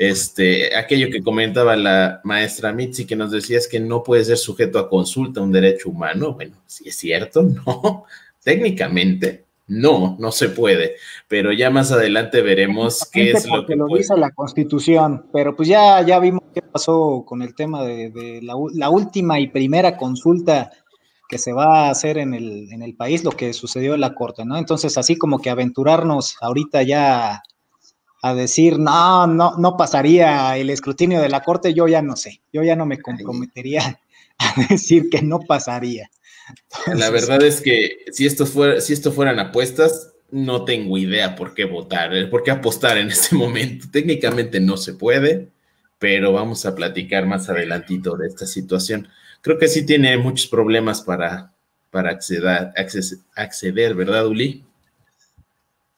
este, 0.00 0.74
aquello 0.74 1.10
que 1.10 1.22
comentaba 1.22 1.76
la 1.76 2.22
maestra 2.24 2.72
Mitzi, 2.72 3.04
que 3.04 3.16
nos 3.16 3.30
decía 3.30 3.58
es 3.58 3.68
que 3.68 3.80
no 3.80 4.02
puede 4.02 4.24
ser 4.24 4.38
sujeto 4.38 4.78
a 4.78 4.88
consulta 4.88 5.42
un 5.42 5.52
derecho 5.52 5.90
humano. 5.90 6.32
Bueno, 6.32 6.56
si 6.64 6.88
es 6.88 6.96
cierto, 6.96 7.42
no. 7.66 8.04
Técnicamente, 8.42 9.44
no, 9.66 10.16
no 10.18 10.32
se 10.32 10.48
puede. 10.48 10.96
Pero 11.28 11.52
ya 11.52 11.68
más 11.68 11.92
adelante 11.92 12.40
veremos 12.40 13.06
qué 13.12 13.32
es 13.32 13.46
lo 13.46 13.66
que 13.66 13.76
lo 13.76 13.88
dice 13.88 14.16
la 14.16 14.30
Constitución. 14.30 15.26
Pero 15.34 15.54
pues 15.54 15.68
ya, 15.68 16.00
ya 16.00 16.18
vimos 16.18 16.44
qué 16.54 16.62
pasó 16.62 17.22
con 17.26 17.42
el 17.42 17.54
tema 17.54 17.84
de, 17.84 18.40
la, 18.42 18.54
la, 18.72 18.88
última 18.88 19.38
y 19.38 19.48
primera 19.48 19.98
consulta 19.98 20.70
que 21.28 21.36
se 21.36 21.52
va 21.52 21.88
a 21.88 21.90
hacer 21.90 22.16
en 22.16 22.32
el, 22.32 22.72
en 22.72 22.80
el 22.80 22.96
país, 22.96 23.22
lo 23.22 23.32
que 23.32 23.52
sucedió 23.52 23.92
en 23.92 24.00
la 24.00 24.14
Corte, 24.14 24.46
¿no? 24.46 24.56
Entonces, 24.56 24.96
así 24.96 25.16
como 25.16 25.40
que 25.40 25.50
aventurarnos 25.50 26.38
ahorita 26.40 26.84
ya 26.84 27.42
a 28.22 28.34
decir, 28.34 28.78
no, 28.78 29.26
no, 29.26 29.56
no 29.56 29.76
pasaría 29.76 30.56
el 30.56 30.70
escrutinio 30.70 31.20
de 31.20 31.28
la 31.28 31.42
Corte, 31.42 31.72
yo 31.72 31.88
ya 31.88 32.02
no 32.02 32.16
sé, 32.16 32.40
yo 32.52 32.62
ya 32.62 32.76
no 32.76 32.86
me 32.86 33.00
comprometería 33.00 34.00
a 34.38 34.54
decir 34.68 35.08
que 35.10 35.22
no 35.22 35.40
pasaría. 35.40 36.10
la 36.94 37.10
verdad 37.10 37.42
es 37.42 37.60
que 37.60 38.04
si 38.12 38.26
esto, 38.26 38.46
fuera, 38.46 38.80
si 38.80 38.92
esto 38.92 39.12
fueran 39.12 39.38
apuestas, 39.38 40.12
no 40.30 40.64
tengo 40.64 40.96
idea 40.98 41.34
por 41.34 41.54
qué 41.54 41.64
votar, 41.64 42.14
eh, 42.14 42.26
por 42.26 42.42
qué 42.42 42.50
apostar 42.50 42.98
en 42.98 43.08
este 43.10 43.34
momento. 43.36 43.86
Técnicamente 43.90 44.60
no 44.60 44.76
se 44.76 44.94
puede, 44.94 45.48
pero 45.98 46.32
vamos 46.32 46.66
a 46.66 46.74
platicar 46.74 47.26
más 47.26 47.48
adelantito 47.48 48.16
de 48.16 48.28
esta 48.28 48.46
situación. 48.46 49.08
Creo 49.40 49.58
que 49.58 49.68
sí 49.68 49.86
tiene 49.86 50.16
muchos 50.18 50.46
problemas 50.46 51.00
para, 51.00 51.54
para 51.90 52.10
acceder, 52.10 52.72
acceder, 53.34 53.94
¿verdad, 53.94 54.26
Uli? 54.26 54.64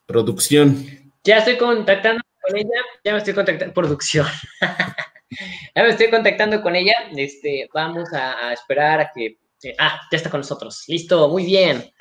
Producción. 0.07 1.02
Ya 1.25 1.39
estoy 1.39 1.57
contactando 1.57 2.23
con 2.41 2.57
ella, 2.57 2.81
ya 3.05 3.13
me 3.13 3.19
estoy 3.19 3.35
contactando, 3.35 3.73
producción. 3.73 4.27
ya 5.75 5.83
me 5.83 5.91
estoy 5.91 6.11
contactando 6.11 6.61
con 6.63 6.75
ella. 6.75 6.95
Este, 7.17 7.69
vamos 7.73 8.13
a, 8.13 8.53
esperar 8.53 9.01
a 9.01 9.11
que. 9.15 9.39
ah, 9.79 10.01
ya 10.11 10.17
está 10.17 10.31
con 10.31 10.41
nosotros. 10.41 10.85
Listo, 10.89 11.29
muy 11.29 11.45
bien. 11.45 11.93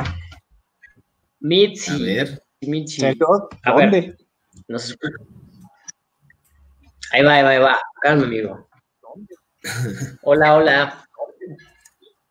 Mitzi. 1.40 1.92
A 1.92 1.98
ver. 1.98 2.44
Mitzi. 2.62 3.06
A 3.06 3.75
ver. 3.75 4.16
Ahí 7.12 7.24
va, 7.24 7.34
ahí 7.36 7.44
va, 7.44 7.50
ahí 7.50 7.60
va. 7.60 7.82
Calma, 8.01 8.24
amigo. 8.24 8.68
Hola, 10.24 10.56
hola. 10.56 11.08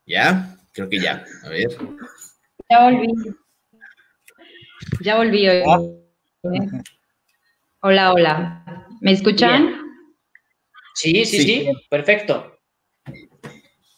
¿Ya? 0.06 0.56
Creo 0.72 0.88
que 0.88 0.98
ya. 0.98 1.24
A 1.44 1.48
ver. 1.48 1.68
Ya 2.68 2.84
volví. 2.84 3.12
Ya 5.00 5.16
volví 5.16 5.48
hoy. 5.48 5.99
Hola, 7.82 8.12
hola. 8.12 8.86
¿Me 9.00 9.12
escuchan? 9.12 9.74
Sí, 10.94 11.24
sí, 11.24 11.42
sí, 11.42 11.68
perfecto. 11.90 12.58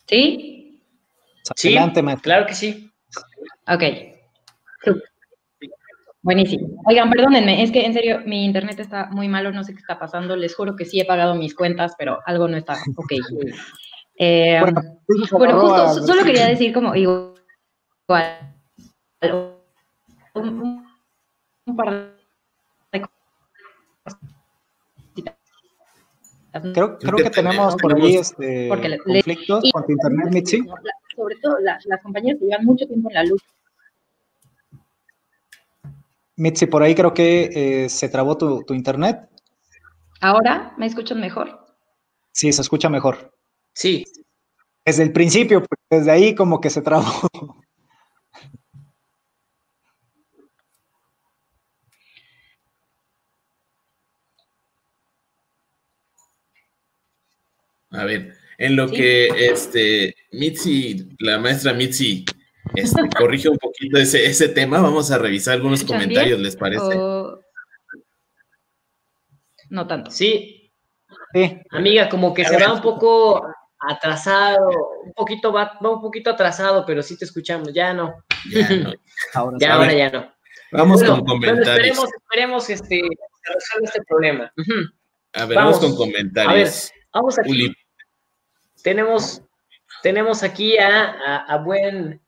¿Sí? 0.06 0.82
Sí, 1.56 1.76
claro 2.20 2.46
que 2.46 2.54
sí. 2.54 2.90
Ok. 3.68 3.82
Buenísimo. 6.22 6.82
Oigan, 6.87 7.11
perdónenme, 7.11 7.62
es 7.62 7.70
que 7.70 7.84
en 7.84 7.94
serio 7.94 8.20
mi 8.25 8.44
internet 8.44 8.78
está 8.80 9.06
muy 9.06 9.28
malo, 9.28 9.52
no 9.52 9.64
sé 9.64 9.72
qué 9.72 9.80
está 9.80 9.99
pasando. 9.99 10.37
Les 10.37 10.54
juro 10.54 10.76
que 10.76 10.84
sí 10.84 11.00
he 11.00 11.04
pagado 11.04 11.34
mis 11.34 11.54
cuentas, 11.54 11.94
pero 11.99 12.18
algo 12.26 12.49
no 12.49 12.56
está 12.56 12.75
ok. 12.96 13.12
Eh, 14.18 14.61
bueno, 14.61 15.58
justo, 15.58 16.06
solo 16.06 16.22
quería 16.22 16.46
decir 16.46 16.72
como 16.72 16.94
igual 16.94 17.32
un, 20.34 20.87
un 21.64 21.76
par 21.76 22.12
Creo, 26.52 26.99
creo 26.99 27.16
que 27.16 27.30
tenemos 27.30 27.76
por 27.76 27.94
ahí 27.94 28.16
este, 28.16 28.68
conflictos 28.68 29.71
con 29.73 29.87
tu 29.87 29.92
internet, 29.92 30.28
Mitzi. 30.30 30.62
Sobre 31.16 31.37
todo 31.37 31.56
las, 31.61 32.02
compañías 32.02 32.38
que 32.38 32.44
llevan 32.44 32.66
mucho 32.66 32.87
tiempo 32.87 33.09
en 33.09 33.14
la 33.14 33.25
luz. 33.25 33.42
Mitzi, 36.37 36.66
por 36.66 36.82
ahí 36.82 36.94
creo 36.94 37.14
que 37.14 37.85
eh, 37.85 37.88
se 37.88 38.09
trabó 38.09 38.37
tu, 38.37 38.62
tu, 38.64 38.75
internet. 38.75 39.28
¿Ahora 40.21 40.75
me 40.76 40.87
escuchan 40.87 41.21
mejor? 41.21 41.66
Sí, 42.32 42.52
se 42.52 42.61
escucha 42.62 42.88
mejor. 42.90 43.32
Sí. 43.73 44.04
Desde 44.85 45.04
el 45.04 45.12
principio, 45.12 45.61
pues, 45.61 45.80
desde 45.90 46.11
ahí 46.11 46.35
como 46.35 46.61
que 46.61 46.71
se 46.71 46.82
trabó. 46.82 47.06
A 57.92 58.04
ver, 58.04 58.34
en 58.58 58.76
lo 58.76 58.88
que 58.88 59.28
este 59.28 60.14
Mitzi, 60.32 61.08
la 61.18 61.38
maestra 61.38 61.72
Mitzi, 61.72 62.25
este, 62.75 63.02
corrige 63.18 63.49
un 63.49 63.58
poquito 63.58 63.99
ese, 63.99 64.25
ese 64.25 64.49
tema, 64.49 64.80
vamos 64.80 65.11
a 65.11 65.18
revisar 65.18 65.54
algunos 65.54 65.84
comentarios, 65.84 66.40
¿les 66.40 66.56
parece? 66.56 66.96
No 69.70 69.87
tanto. 69.87 70.11
Sí. 70.11 70.70
Amiga, 71.70 72.08
como 72.08 72.34
que 72.34 72.44
se 72.44 72.58
va 72.58 72.75
un 72.75 72.82
poco 72.82 73.42
atrasado, 73.80 74.68
un 75.04 75.12
poquito 75.14 75.52
va, 75.52 75.78
un 75.80 76.00
poquito 76.00 76.30
atrasado, 76.30 76.84
pero 76.87 77.02
sí 77.02 77.18
te 77.18 77.25
escuchamos, 77.25 77.72
ya 77.72 77.94
no. 77.94 78.14
Ya, 78.50 78.68
no. 78.68 78.92
ahora, 79.34 79.56
ya, 79.58 79.75
ahora 79.75 79.92
ya 79.94 80.11
no. 80.11 80.32
Vamos 80.72 81.02
con 81.02 81.25
comentarios. 81.25 81.68
esperemos, 81.68 82.11
esperemos 82.14 82.70
este, 82.70 83.02
resuelva 83.54 83.87
este 83.87 84.02
problema. 84.02 84.52
A 85.34 85.46
ver, 85.46 85.56
vamos, 85.56 85.78
con 85.78 85.96
comentarios. 85.96 86.52
A 86.52 86.54
ver, 86.54 86.70
vamos 87.12 87.38
aquí 87.38 87.75
tenemos, 88.82 89.42
tenemos 90.02 90.42
aquí 90.42 90.76
a, 90.78 91.56
buen 91.64 92.20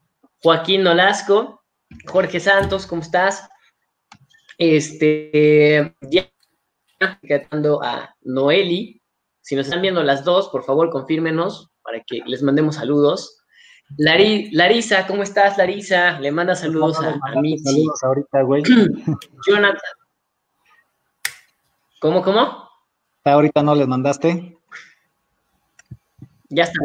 Joaquín 0.43 0.83
Nolasco, 0.83 1.63
Jorge 2.07 2.41
Santos, 2.41 2.87
¿cómo 2.87 3.03
estás? 3.03 3.49
Este, 4.59 5.95
ya 6.03 6.29
a 7.01 8.15
Noeli. 8.23 9.01
Si 9.41 9.57
nos 9.57 9.67
están 9.67 9.83
viendo 9.83 10.03
las 10.03 10.25
dos, 10.25 10.49
por 10.49 10.65
favor, 10.65 10.91
confírmenos 10.91 11.71
para 11.83 12.01
que 12.01 12.23
les 12.27 12.43
mandemos 12.43 12.77
saludos. 12.77 13.45
Larisa, 13.99 15.07
¿cómo 15.07 15.23
estás, 15.23 15.59
Larisa? 15.59 16.19
Le 16.21 16.33
manda 16.33 16.55
saludos 16.55 16.99
a, 17.01 17.11
a 17.11 17.19
Saludos 17.63 18.03
ahorita, 18.03 18.43
güey. 18.43 18.63
Jonathan. 19.47 19.81
¿Cómo, 22.01 22.23
cómo? 22.23 22.69
Ahorita 23.25 23.63
no 23.63 23.75
les 23.75 23.87
mandaste. 23.87 24.59
Ya 26.55 26.65
está 26.65 26.79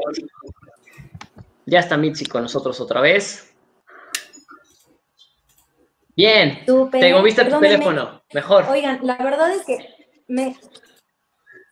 Ya 1.68 1.80
está 1.80 1.96
Mitzi 1.96 2.26
con 2.26 2.42
nosotros 2.42 2.80
otra 2.82 3.02
vez. 3.02 3.54
Bien. 6.16 6.66
te 6.92 7.14
moviste 7.14 7.46
tu 7.46 7.60
teléfono. 7.60 8.24
Mejor. 8.34 8.66
Oigan, 8.68 9.00
la 9.04 9.16
verdad 9.18 9.52
es 9.52 9.64
que 9.66 9.78
me. 10.28 10.58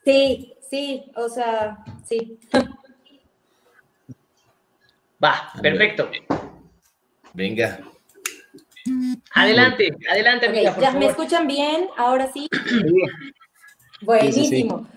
Sí, 0.05 0.53
sí, 0.69 1.11
o 1.15 1.27
sea, 1.27 1.79
sí. 2.05 2.39
Va, 5.23 5.51
perfecto. 5.61 6.09
Venga. 7.33 7.79
Adelante, 9.33 9.97
adelante, 10.09 10.45
amiga, 10.45 10.77
ya 10.79 10.91
¿Me 10.91 11.07
escuchan 11.07 11.47
bien? 11.47 11.89
Ahora 11.97 12.31
sí. 12.31 12.47
Buenísimo. 14.01 14.87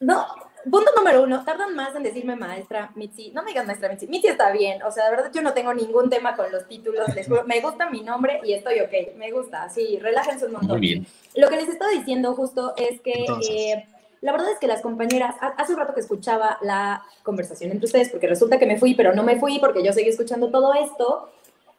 No, 0.00 0.26
punto 0.68 0.90
número 0.96 1.22
uno, 1.22 1.44
tardan 1.44 1.74
más 1.74 1.94
en 1.94 2.02
decirme 2.02 2.36
maestra 2.36 2.90
Mitzi. 2.94 3.30
No 3.32 3.42
me 3.42 3.50
digas 3.50 3.66
maestra 3.66 3.88
Mitzi. 3.88 4.06
Mitzi 4.06 4.28
está 4.28 4.50
bien. 4.50 4.82
O 4.82 4.90
sea, 4.90 5.04
de 5.04 5.10
verdad 5.10 5.30
yo 5.32 5.42
no 5.42 5.52
tengo 5.52 5.72
ningún 5.72 6.10
tema 6.10 6.36
con 6.36 6.50
los 6.50 6.66
títulos. 6.66 7.14
Les 7.14 7.26
juro, 7.26 7.44
me 7.44 7.60
gusta 7.60 7.88
mi 7.88 8.02
nombre 8.02 8.40
y 8.44 8.52
estoy 8.52 8.80
ok. 8.80 9.16
Me 9.16 9.30
gusta. 9.30 9.68
Sí, 9.68 9.98
relájense 10.00 10.46
un 10.46 10.52
montón. 10.52 10.78
Muy 10.78 10.80
bien. 10.80 11.06
Lo 11.34 11.48
que 11.48 11.56
les 11.56 11.68
estaba 11.68 11.90
diciendo 11.92 12.34
justo 12.34 12.74
es 12.76 13.00
que 13.00 13.24
eh, 13.48 13.86
la 14.20 14.32
verdad 14.32 14.50
es 14.52 14.58
que 14.58 14.66
las 14.66 14.82
compañeras, 14.82 15.36
hace 15.56 15.72
un 15.72 15.78
rato 15.78 15.94
que 15.94 16.00
escuchaba 16.00 16.58
la 16.62 17.02
conversación 17.22 17.70
entre 17.70 17.86
ustedes, 17.86 18.10
porque 18.10 18.26
resulta 18.26 18.58
que 18.58 18.66
me 18.66 18.78
fui, 18.78 18.94
pero 18.94 19.14
no 19.14 19.22
me 19.22 19.38
fui 19.38 19.58
porque 19.58 19.82
yo 19.82 19.92
seguí 19.92 20.10
escuchando 20.10 20.50
todo 20.50 20.74
esto. 20.74 21.30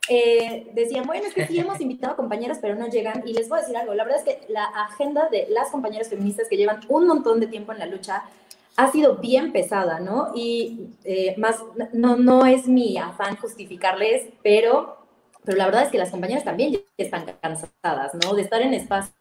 Eh, 0.09 0.71
decían, 0.73 1.05
bueno, 1.05 1.27
es 1.27 1.33
que 1.33 1.45
sí 1.45 1.59
hemos 1.59 1.79
invitado 1.79 2.13
a 2.13 2.15
compañeras, 2.15 2.57
pero 2.59 2.75
no 2.75 2.87
llegan. 2.87 3.21
Y 3.27 3.33
les 3.33 3.47
voy 3.47 3.59
a 3.59 3.61
decir 3.61 3.77
algo, 3.77 3.93
la 3.93 4.03
verdad 4.03 4.19
es 4.19 4.25
que 4.25 4.51
la 4.51 4.63
agenda 4.63 5.29
de 5.29 5.47
las 5.49 5.69
compañeras 5.69 6.09
feministas 6.09 6.47
que 6.49 6.57
llevan 6.57 6.81
un 6.89 7.05
montón 7.05 7.39
de 7.39 7.47
tiempo 7.47 7.71
en 7.71 7.79
la 7.79 7.85
lucha 7.85 8.23
ha 8.77 8.91
sido 8.91 9.17
bien 9.17 9.51
pesada, 9.51 9.99
¿no? 9.99 10.31
Y 10.35 10.87
eh, 11.03 11.35
más, 11.37 11.63
no, 11.93 12.15
no 12.15 12.45
es 12.45 12.67
mi 12.67 12.97
afán 12.97 13.35
justificarles, 13.37 14.29
pero, 14.43 14.97
pero 15.43 15.57
la 15.57 15.65
verdad 15.65 15.83
es 15.83 15.89
que 15.89 15.97
las 15.97 16.11
compañeras 16.11 16.43
también 16.43 16.81
están 16.97 17.25
cansadas, 17.41 18.13
¿no? 18.15 18.33
De 18.33 18.41
estar 18.41 18.61
en 18.61 18.73
espacios 18.73 19.15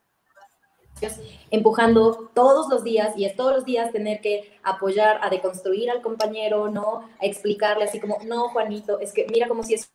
empujando 1.50 2.30
todos 2.34 2.68
los 2.68 2.84
días 2.84 3.16
y 3.16 3.24
es 3.24 3.34
todos 3.34 3.54
los 3.54 3.64
días 3.64 3.90
tener 3.90 4.20
que 4.20 4.52
apoyar 4.62 5.18
a 5.22 5.30
deconstruir 5.30 5.90
al 5.90 6.02
compañero, 6.02 6.68
¿no? 6.68 7.08
A 7.20 7.26
explicarle 7.26 7.84
así 7.84 8.00
como, 8.00 8.18
no, 8.24 8.48
Juanito, 8.50 9.00
es 9.00 9.12
que 9.12 9.26
mira 9.30 9.48
como 9.48 9.62
si 9.62 9.74
es 9.74 9.90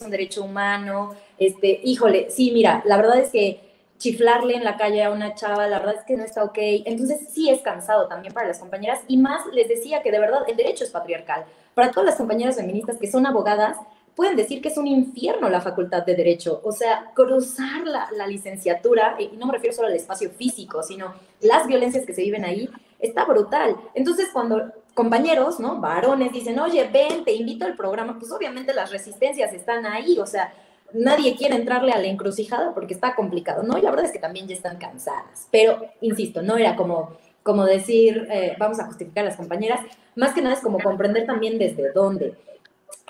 un 0.00 0.10
derecho 0.10 0.44
humano, 0.44 1.14
este, 1.38 1.80
híjole, 1.82 2.30
sí, 2.30 2.50
mira, 2.52 2.82
la 2.84 2.96
verdad 2.96 3.18
es 3.18 3.30
que 3.30 3.71
chiflarle 4.02 4.56
en 4.56 4.64
la 4.64 4.76
calle 4.76 5.04
a 5.04 5.12
una 5.12 5.36
chava, 5.36 5.68
la 5.68 5.78
verdad 5.78 5.94
es 5.96 6.04
que 6.04 6.16
no 6.16 6.24
está 6.24 6.42
ok. 6.42 6.58
Entonces 6.58 7.28
sí 7.30 7.48
es 7.48 7.60
cansado 7.60 8.08
también 8.08 8.34
para 8.34 8.48
las 8.48 8.58
compañeras 8.58 8.98
y 9.06 9.16
más 9.16 9.46
les 9.52 9.68
decía 9.68 10.02
que 10.02 10.10
de 10.10 10.18
verdad 10.18 10.40
el 10.48 10.56
derecho 10.56 10.82
es 10.82 10.90
patriarcal. 10.90 11.44
Para 11.74 11.92
todas 11.92 12.06
las 12.06 12.16
compañeras 12.16 12.56
feministas 12.56 12.98
que 12.98 13.08
son 13.08 13.26
abogadas, 13.26 13.76
pueden 14.16 14.34
decir 14.34 14.60
que 14.60 14.70
es 14.70 14.76
un 14.76 14.88
infierno 14.88 15.48
la 15.48 15.60
facultad 15.60 16.04
de 16.04 16.16
derecho. 16.16 16.60
O 16.64 16.72
sea, 16.72 17.12
cruzar 17.14 17.86
la, 17.86 18.08
la 18.16 18.26
licenciatura, 18.26 19.14
y 19.20 19.36
no 19.36 19.46
me 19.46 19.52
refiero 19.52 19.76
solo 19.76 19.86
al 19.86 19.94
espacio 19.94 20.30
físico, 20.30 20.82
sino 20.82 21.14
las 21.40 21.68
violencias 21.68 22.04
que 22.04 22.12
se 22.12 22.22
viven 22.22 22.44
ahí, 22.44 22.68
está 22.98 23.24
brutal. 23.24 23.76
Entonces 23.94 24.30
cuando 24.32 24.72
compañeros, 24.94 25.60
¿no? 25.60 25.76
Varones 25.80 26.32
dicen, 26.32 26.58
oye, 26.58 26.90
ven, 26.92 27.24
te 27.24 27.34
invito 27.34 27.66
al 27.66 27.76
programa, 27.76 28.18
pues 28.18 28.32
obviamente 28.32 28.74
las 28.74 28.90
resistencias 28.90 29.52
están 29.52 29.86
ahí, 29.86 30.18
o 30.18 30.26
sea, 30.26 30.52
nadie 30.94 31.36
quiere 31.36 31.56
entrarle 31.56 31.92
a 31.92 31.98
la 31.98 32.06
encrucijada 32.06 32.74
porque 32.74 32.94
está 32.94 33.14
complicado, 33.14 33.62
¿no? 33.62 33.78
Y 33.78 33.82
la 33.82 33.90
verdad 33.90 34.06
es 34.06 34.12
que 34.12 34.18
también 34.18 34.46
ya 34.46 34.54
están 34.54 34.78
cansadas, 34.78 35.48
pero, 35.50 35.86
insisto, 36.00 36.42
no 36.42 36.56
era 36.56 36.76
como, 36.76 37.16
como 37.42 37.64
decir, 37.64 38.28
eh, 38.30 38.54
vamos 38.58 38.80
a 38.80 38.86
justificar 38.86 39.24
a 39.24 39.28
las 39.28 39.36
compañeras, 39.36 39.80
más 40.14 40.34
que 40.34 40.42
nada 40.42 40.54
es 40.54 40.60
como 40.60 40.78
comprender 40.80 41.26
también 41.26 41.58
desde 41.58 41.92
dónde. 41.92 42.36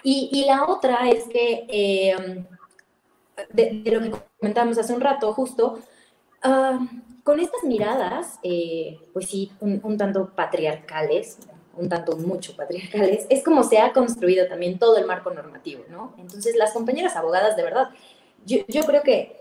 Y, 0.05 0.45
la 0.47 0.65
otra 0.65 1.09
es 1.09 1.25
que, 1.29 1.65
eh, 1.69 2.45
de, 3.51 3.83
lo 3.85 4.01
que 4.01 4.13
comentamos 4.41 4.77
hace 4.79 4.93
un 4.93 5.01
rato, 5.01 5.33
justo, 5.33 5.79
ah, 6.43 6.81
con 7.23 7.39
estas 7.39 7.63
miradas, 7.63 8.41
eh, 8.43 8.99
pues 9.13 9.29
sí, 9.29 9.53
un 9.61 9.97
tanto 9.97 10.31
patriarcales, 10.35 11.39
un 11.77 11.89
tanto 11.89 12.17
mucho 12.17 12.55
patriarcales, 12.57 13.27
es 13.29 13.43
como 13.43 13.63
se 13.63 13.79
ha 13.79 13.93
construido 13.93 14.47
también 14.47 14.79
todo 14.79 14.97
el 14.99 15.07
marco 15.07 15.31
normativo, 15.31 15.85
¿no? 15.91 16.15
Entonces, 16.19 16.57
las 16.57 16.73
compañeras 16.73 17.17
abogadas, 17.17 17.57
de 17.57 17.63
verdad, 17.63 17.89
yo, 18.45 18.59
yo 18.69 18.83
creo 18.83 19.03
que 19.03 19.41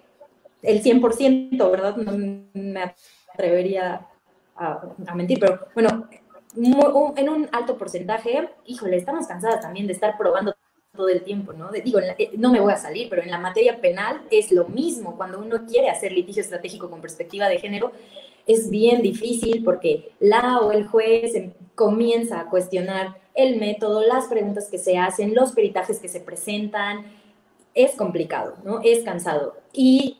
el 0.61 0.83
100%, 0.83 1.71
¿verdad? 1.71 1.95
No 1.97 2.11
me 2.53 2.93
atrevería 3.33 4.07
a, 4.55 4.81
a 5.07 5.15
mentir, 5.15 5.39
pero 5.39 5.67
bueno, 5.73 6.07
en 6.55 7.29
un 7.29 7.49
alto 7.51 7.77
porcentaje, 7.77 8.49
híjole, 8.65 8.97
estamos 8.97 9.27
cansadas 9.27 9.61
también 9.61 9.87
de 9.87 9.93
estar 9.93 10.17
probando 10.17 10.55
todo 10.95 11.07
el 11.07 11.23
tiempo, 11.23 11.53
¿no? 11.53 11.71
digo, 11.71 11.99
eh, 11.99 12.31
no 12.37 12.51
me 12.51 12.59
voy 12.59 12.73
a 12.73 12.77
salir, 12.77 13.07
pero 13.09 13.21
en 13.21 13.31
la 13.31 13.39
materia 13.39 13.79
penal 13.79 14.21
es 14.29 14.51
lo 14.51 14.67
mismo. 14.67 15.15
Cuando 15.15 15.39
uno 15.39 15.65
quiere 15.65 15.89
hacer 15.89 16.11
litigio 16.11 16.41
estratégico 16.41 16.89
con 16.89 16.99
perspectiva 16.99 17.47
de 17.47 17.59
género, 17.59 17.93
es 18.47 18.69
bien 18.69 19.01
difícil 19.01 19.63
porque 19.63 20.11
la 20.19 20.59
o 20.59 20.71
el 20.71 20.87
juez 20.87 21.33
comienza 21.75 22.39
a 22.39 22.49
cuestionar 22.49 23.19
el 23.33 23.57
método, 23.59 24.01
las 24.05 24.27
preguntas 24.27 24.69
que 24.69 24.77
se 24.77 24.97
hacen, 24.97 25.35
los 25.35 25.53
peritajes 25.53 25.99
que 25.99 26.09
se 26.09 26.19
presentan. 26.19 27.05
Es 27.73 27.95
complicado, 27.95 28.55
¿no? 28.65 28.81
Es 28.83 29.03
cansado. 29.03 29.55
Y 29.73 30.17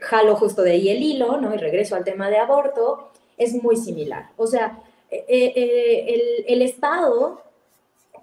jalo 0.00 0.36
justo 0.36 0.62
de 0.62 0.72
ahí 0.72 0.88
el 0.88 1.02
hilo, 1.02 1.40
¿no? 1.40 1.54
Y 1.54 1.58
regreso 1.58 1.94
al 1.96 2.04
tema 2.04 2.30
de 2.30 2.38
aborto, 2.38 3.10
es 3.36 3.62
muy 3.62 3.76
similar. 3.76 4.30
O 4.36 4.46
sea, 4.46 4.80
eh, 5.10 5.24
eh, 5.28 6.04
el, 6.08 6.54
el 6.54 6.62
Estado 6.62 7.42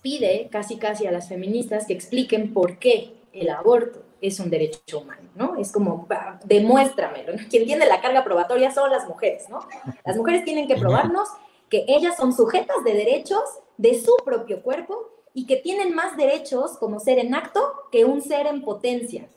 pide 0.01 0.49
casi 0.51 0.77
casi 0.77 1.05
a 1.05 1.11
las 1.11 1.29
feministas 1.29 1.85
que 1.85 1.93
expliquen 1.93 2.53
por 2.53 2.79
qué 2.79 3.13
el 3.31 3.49
aborto 3.49 4.02
es 4.23 4.39
un 4.39 4.49
derecho 4.49 4.99
humano, 4.99 5.29
¿no? 5.35 5.57
Es 5.57 5.71
como, 5.71 6.07
demuéstramelo. 6.45 7.33
Quien 7.49 7.65
tiene 7.65 7.85
la 7.85 7.99
carga 7.99 8.23
probatoria 8.23 8.71
son 8.71 8.89
las 8.89 9.05
mujeres, 9.05 9.49
¿no? 9.49 9.59
Las 10.05 10.15
mujeres 10.15 10.45
tienen 10.45 10.65
que 10.65 10.77
probarnos 10.77 11.27
que 11.69 11.83
ellas 11.89 12.15
son 12.15 12.33
sujetas 12.33 12.83
de 12.85 12.93
derechos 12.93 13.43
de 13.77 13.99
su 13.99 14.15
propio 14.23 14.61
cuerpo 14.61 15.09
y 15.33 15.45
que 15.45 15.57
tienen 15.57 15.93
más 15.93 16.15
derechos 16.15 16.77
como 16.77 17.01
ser 17.01 17.19
en 17.19 17.35
acto 17.35 17.73
que 17.91 18.05
un 18.05 18.21
ser 18.21 18.47
en 18.47 18.61
potencia. 18.61 19.27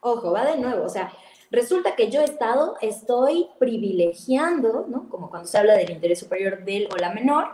Ojo, 0.00 0.30
va 0.30 0.46
de 0.46 0.56
nuevo, 0.56 0.86
o 0.86 0.88
sea, 0.88 1.12
resulta 1.50 1.94
que 1.94 2.10
yo 2.10 2.22
Estado 2.22 2.76
estoy 2.80 3.48
privilegiando, 3.58 4.86
¿no? 4.88 5.10
Como 5.10 5.28
cuando 5.28 5.48
se 5.48 5.58
habla 5.58 5.76
del 5.76 5.90
interés 5.90 6.20
superior 6.20 6.64
del 6.64 6.88
o 6.90 6.96
la 6.96 7.12
menor, 7.12 7.48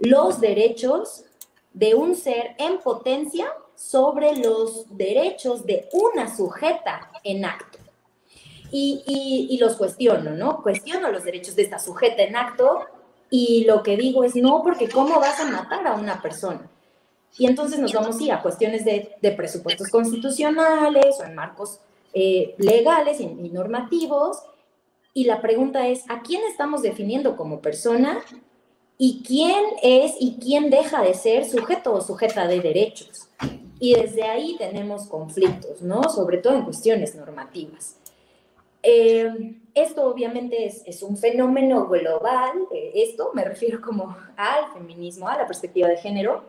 los 0.00 0.40
derechos 0.40 1.24
de 1.72 1.94
un 1.94 2.16
ser 2.16 2.56
en 2.58 2.78
potencia 2.78 3.52
sobre 3.80 4.36
los 4.36 4.84
derechos 4.96 5.64
de 5.64 5.88
una 5.92 6.34
sujeta 6.36 7.10
en 7.24 7.44
acto. 7.46 7.78
Y, 8.72 9.58
los 9.60 9.74
cuestiono, 9.76 10.30
¿no? 10.30 10.62
Cuestiono 10.62 11.10
los 11.10 11.24
derechos 11.24 11.56
de 11.56 11.62
esta 11.62 11.78
sujeta 11.78 12.22
en 12.22 12.36
acto 12.36 12.86
y 13.28 13.64
lo 13.64 13.82
que 13.82 13.96
digo 13.96 14.22
es, 14.22 14.36
no, 14.36 14.62
porque 14.62 14.88
¿cómo 14.88 15.18
vas 15.18 15.40
a 15.40 15.46
matar 15.46 15.86
a 15.86 15.94
una 15.94 16.22
persona? 16.22 16.70
Y 17.36 17.46
entonces 17.46 17.80
nos 17.80 17.92
vamos 17.92 18.20
a 18.20 18.22
ir 18.22 18.32
a 18.32 18.42
cuestiones 18.42 18.84
de, 18.84 19.34
presupuestos 19.36 19.88
constitucionales 19.88 21.16
o 21.18 21.24
en 21.24 21.34
marcos 21.34 21.80
eh, 22.12 22.54
legales 22.58 23.18
y 23.20 23.26
normativos. 23.26 24.38
Y 25.14 25.24
la 25.24 25.40
pregunta 25.40 25.88
es, 25.88 26.08
¿a 26.08 26.22
quién 26.22 26.42
estamos 26.48 26.82
definiendo 26.82 27.36
como 27.36 27.60
persona 27.60 28.22
y 29.02 29.22
quién 29.26 29.64
es 29.82 30.12
y 30.20 30.36
quién 30.38 30.68
deja 30.68 31.02
de 31.02 31.14
ser 31.14 31.46
sujeto 31.46 31.94
o 31.94 32.02
sujeta 32.02 32.46
de 32.46 32.60
derechos. 32.60 33.30
Y 33.80 33.94
desde 33.94 34.22
ahí 34.22 34.56
tenemos 34.58 35.08
conflictos, 35.08 35.80
¿no? 35.80 36.04
Sobre 36.10 36.38
todo 36.38 36.54
en 36.54 36.64
cuestiones 36.64 37.14
normativas. 37.14 37.96
Eh, 38.82 39.56
esto 39.74 40.04
obviamente 40.04 40.66
es, 40.66 41.02
un 41.02 41.16
fenómeno 41.16 41.86
global, 41.86 42.52
eh, 42.72 42.92
esto 42.94 43.30
me 43.34 43.44
refiero 43.44 43.80
como 43.80 44.16
al 44.36 44.72
feminismo, 44.72 45.28
a 45.28 45.36
la 45.36 45.46
perspectiva 45.46 45.88
de 45.88 45.96
género, 45.96 46.44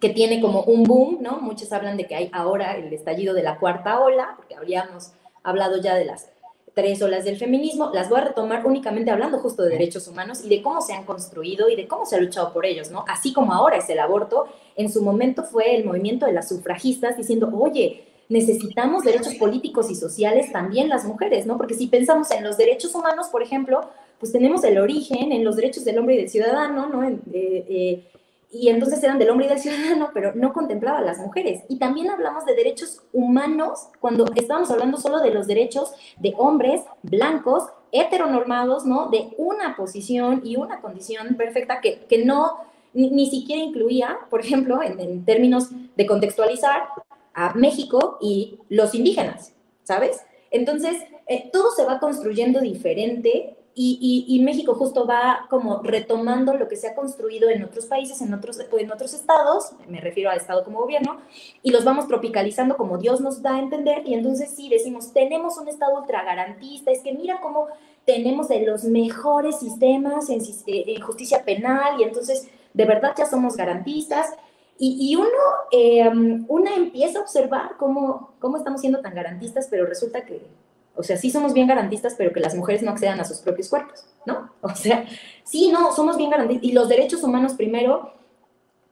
que 0.00 0.10
tiene 0.10 0.40
como 0.40 0.62
un 0.62 0.84
boom, 0.84 1.18
¿no? 1.22 1.38
Muchos 1.40 1.72
hablan 1.72 1.96
de 1.96 2.06
que 2.06 2.14
hay 2.14 2.30
ahora 2.32 2.76
el 2.76 2.92
estallido 2.92 3.34
de 3.34 3.42
la 3.42 3.58
cuarta 3.58 4.00
ola, 4.00 4.34
porque 4.36 4.54
habíamos 4.54 5.12
hablado 5.42 5.80
ya 5.80 5.94
de 5.94 6.04
las 6.04 6.30
tres 6.76 7.00
olas 7.00 7.24
del 7.24 7.38
feminismo, 7.38 7.90
las 7.94 8.10
voy 8.10 8.20
a 8.20 8.24
retomar 8.24 8.66
únicamente 8.66 9.10
hablando 9.10 9.38
justo 9.38 9.62
de 9.62 9.70
derechos 9.70 10.06
humanos 10.08 10.44
y 10.44 10.50
de 10.50 10.60
cómo 10.60 10.82
se 10.82 10.92
han 10.92 11.04
construido 11.06 11.70
y 11.70 11.74
de 11.74 11.88
cómo 11.88 12.04
se 12.04 12.16
ha 12.16 12.20
luchado 12.20 12.52
por 12.52 12.66
ellos, 12.66 12.90
¿no? 12.90 13.02
Así 13.08 13.32
como 13.32 13.54
ahora 13.54 13.78
es 13.78 13.88
el 13.88 13.98
aborto, 13.98 14.44
en 14.76 14.92
su 14.92 15.02
momento 15.02 15.42
fue 15.42 15.74
el 15.74 15.86
movimiento 15.86 16.26
de 16.26 16.32
las 16.32 16.50
sufragistas 16.50 17.16
diciendo, 17.16 17.50
oye, 17.58 18.04
necesitamos 18.28 19.04
derechos 19.04 19.36
políticos 19.36 19.90
y 19.90 19.94
sociales 19.94 20.52
también 20.52 20.90
las 20.90 21.06
mujeres, 21.06 21.46
¿no? 21.46 21.56
Porque 21.56 21.72
si 21.72 21.86
pensamos 21.86 22.30
en 22.30 22.44
los 22.44 22.58
derechos 22.58 22.94
humanos, 22.94 23.28
por 23.28 23.42
ejemplo, 23.42 23.80
pues 24.20 24.30
tenemos 24.30 24.62
el 24.62 24.76
origen 24.76 25.32
en 25.32 25.44
los 25.44 25.56
derechos 25.56 25.82
del 25.82 25.98
hombre 25.98 26.16
y 26.16 26.18
del 26.18 26.28
ciudadano, 26.28 26.90
¿no? 26.90 27.08
Eh, 27.08 27.18
eh, 27.32 28.04
y 28.50 28.68
entonces 28.68 29.02
eran 29.02 29.18
del 29.18 29.30
hombre 29.30 29.46
y 29.46 29.48
del 29.48 29.58
ciudadano, 29.58 30.10
pero 30.14 30.32
no 30.34 30.52
contemplaba 30.52 30.98
a 30.98 31.02
las 31.02 31.18
mujeres. 31.18 31.64
Y 31.68 31.78
también 31.78 32.10
hablamos 32.10 32.44
de 32.46 32.54
derechos 32.54 33.02
humanos 33.12 33.88
cuando 34.00 34.24
estábamos 34.34 34.70
hablando 34.70 34.98
solo 34.98 35.20
de 35.20 35.32
los 35.32 35.46
derechos 35.46 35.92
de 36.18 36.32
hombres 36.38 36.82
blancos, 37.02 37.64
heteronormados, 37.92 38.84
¿no? 38.86 39.08
De 39.08 39.30
una 39.36 39.76
posición 39.76 40.42
y 40.44 40.56
una 40.56 40.80
condición 40.80 41.34
perfecta 41.36 41.80
que, 41.80 42.06
que 42.06 42.24
no 42.24 42.58
ni, 42.96 43.28
siquiera 43.28 43.62
incluía, 43.62 44.18
por 44.30 44.40
ejemplo, 44.40 44.80
en, 44.82 45.24
términos 45.24 45.68
de 45.96 46.06
contextualizar 46.06 46.84
a 47.34 47.52
México 47.52 48.16
y 48.22 48.58
los 48.70 48.94
indígenas, 48.94 49.54
¿sabes? 49.82 50.22
Entonces, 50.50 50.96
eh, 51.26 51.50
todo 51.52 51.72
se 51.72 51.84
va 51.84 52.00
construyendo 52.00 52.60
diferente 52.60 53.56
y, 53.78 54.40
México 54.42 54.74
justo 54.74 55.06
va 55.06 55.46
como 55.50 55.82
retomando 55.82 56.54
lo 56.54 56.66
que 56.66 56.76
se 56.76 56.88
ha 56.88 56.94
construido 56.94 57.50
en 57.50 57.62
otros 57.62 57.84
países, 57.84 58.22
en 58.22 58.32
otros, 58.32 58.58
en 58.58 58.90
otros 58.90 59.12
estados, 59.12 59.72
me 59.86 60.00
refiero 60.00 60.30
al 60.30 60.38
estado 60.38 60.64
como 60.64 60.80
gobierno, 60.80 61.18
y 61.62 61.70
los 61.70 61.84
vamos 61.84 62.08
tropicalizando 62.08 62.78
como 62.78 62.96
Dios 62.96 63.20
nos 63.20 63.42
da 63.42 63.56
a 63.56 63.58
entender, 63.58 64.02
y 64.06 64.14
entonces 64.14 64.50
sí 64.50 64.70
decimos, 64.70 65.12
tenemos 65.12 65.58
un 65.58 65.68
estado 65.68 66.00
ultra 66.00 66.24
garantista, 66.24 66.90
es 66.90 67.00
que 67.02 67.12
mira 67.12 67.38
cómo 67.42 67.66
tenemos 68.06 68.48
de 68.48 68.64
los 68.64 68.84
mejores 68.84 69.58
sistemas 69.58 70.30
en, 70.30 70.40
en 70.66 71.02
justicia 71.02 71.44
penal, 71.44 72.00
y 72.00 72.04
entonces 72.04 72.48
de 72.72 72.84
verdad 72.86 73.12
ya 73.14 73.26
somos 73.26 73.56
garantistas, 73.56 74.30
y, 74.78 75.16
uno, 75.16 75.28
eh, 75.70 76.06
una 76.48 76.74
empieza 76.74 77.18
a 77.18 77.22
observar 77.22 77.76
cómo, 77.78 78.34
cómo 78.38 78.58
estamos 78.58 78.80
siendo 78.82 79.00
tan 79.00 79.14
garantistas, 79.14 79.68
pero 79.70 79.86
resulta 79.86 80.26
que 80.26 80.46
o 80.96 81.02
sea, 81.02 81.16
sí 81.16 81.30
somos 81.30 81.52
bien 81.52 81.66
garantistas, 81.66 82.14
pero 82.16 82.32
que 82.32 82.40
las 82.40 82.54
mujeres 82.54 82.82
no 82.82 82.90
accedan 82.90 83.20
a 83.20 83.24
sus 83.24 83.38
propios 83.38 83.68
cuerpos, 83.68 84.04
¿no? 84.24 84.50
O 84.62 84.74
sea, 84.74 85.04
sí, 85.44 85.70
no, 85.72 85.94
somos 85.94 86.16
bien 86.16 86.30
garantistas. 86.30 86.64
Y 86.64 86.72
los 86.72 86.88
derechos 86.88 87.22
humanos 87.22 87.54
primero, 87.54 88.14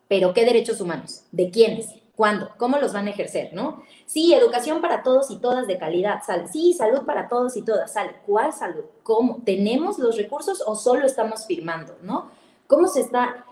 pero 0.08 0.32
¿qué 0.32 0.44
derechos 0.44 0.80
humanos? 0.80 1.24
¿De 1.32 1.50
quiénes? 1.50 1.88
¿Cuándo? 2.16 2.50
¿Cómo 2.58 2.78
los 2.78 2.92
van 2.92 3.08
a 3.08 3.10
ejercer, 3.10 3.52
no? 3.52 3.82
Sí, 4.06 4.32
educación 4.32 4.80
para 4.80 5.02
todos 5.02 5.30
y 5.30 5.38
todas 5.38 5.66
de 5.66 5.78
calidad, 5.78 6.22
sale. 6.24 6.46
Sí, 6.46 6.72
salud 6.72 7.04
para 7.04 7.28
todos 7.28 7.56
y 7.56 7.62
todas, 7.62 7.92
sale. 7.92 8.12
¿Cuál 8.24 8.52
salud? 8.52 8.84
¿Cómo? 9.02 9.42
¿Tenemos 9.44 9.98
los 9.98 10.16
recursos 10.16 10.62
o 10.64 10.76
solo 10.76 11.06
estamos 11.06 11.46
firmando, 11.46 11.96
no? 12.02 12.30
¿Cómo 12.68 12.86
se 12.86 13.00
está 13.00 13.44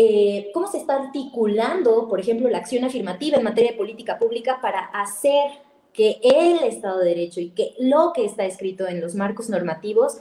eh, 0.00 0.52
cómo 0.54 0.68
se 0.68 0.78
está 0.78 0.94
articulando, 0.94 2.06
por 2.06 2.20
ejemplo, 2.20 2.48
la 2.48 2.58
acción 2.58 2.84
afirmativa 2.84 3.36
en 3.36 3.42
materia 3.42 3.72
de 3.72 3.76
política 3.76 4.16
pública 4.16 4.60
para 4.62 4.78
hacer 4.78 5.50
que 5.92 6.20
el 6.22 6.62
Estado 6.64 6.98
de 7.00 7.08
Derecho 7.08 7.40
y 7.40 7.50
que 7.50 7.74
lo 7.78 8.12
que 8.14 8.24
está 8.24 8.44
escrito 8.44 8.86
en 8.86 9.00
los 9.00 9.14
marcos 9.14 9.48
normativos 9.48 10.20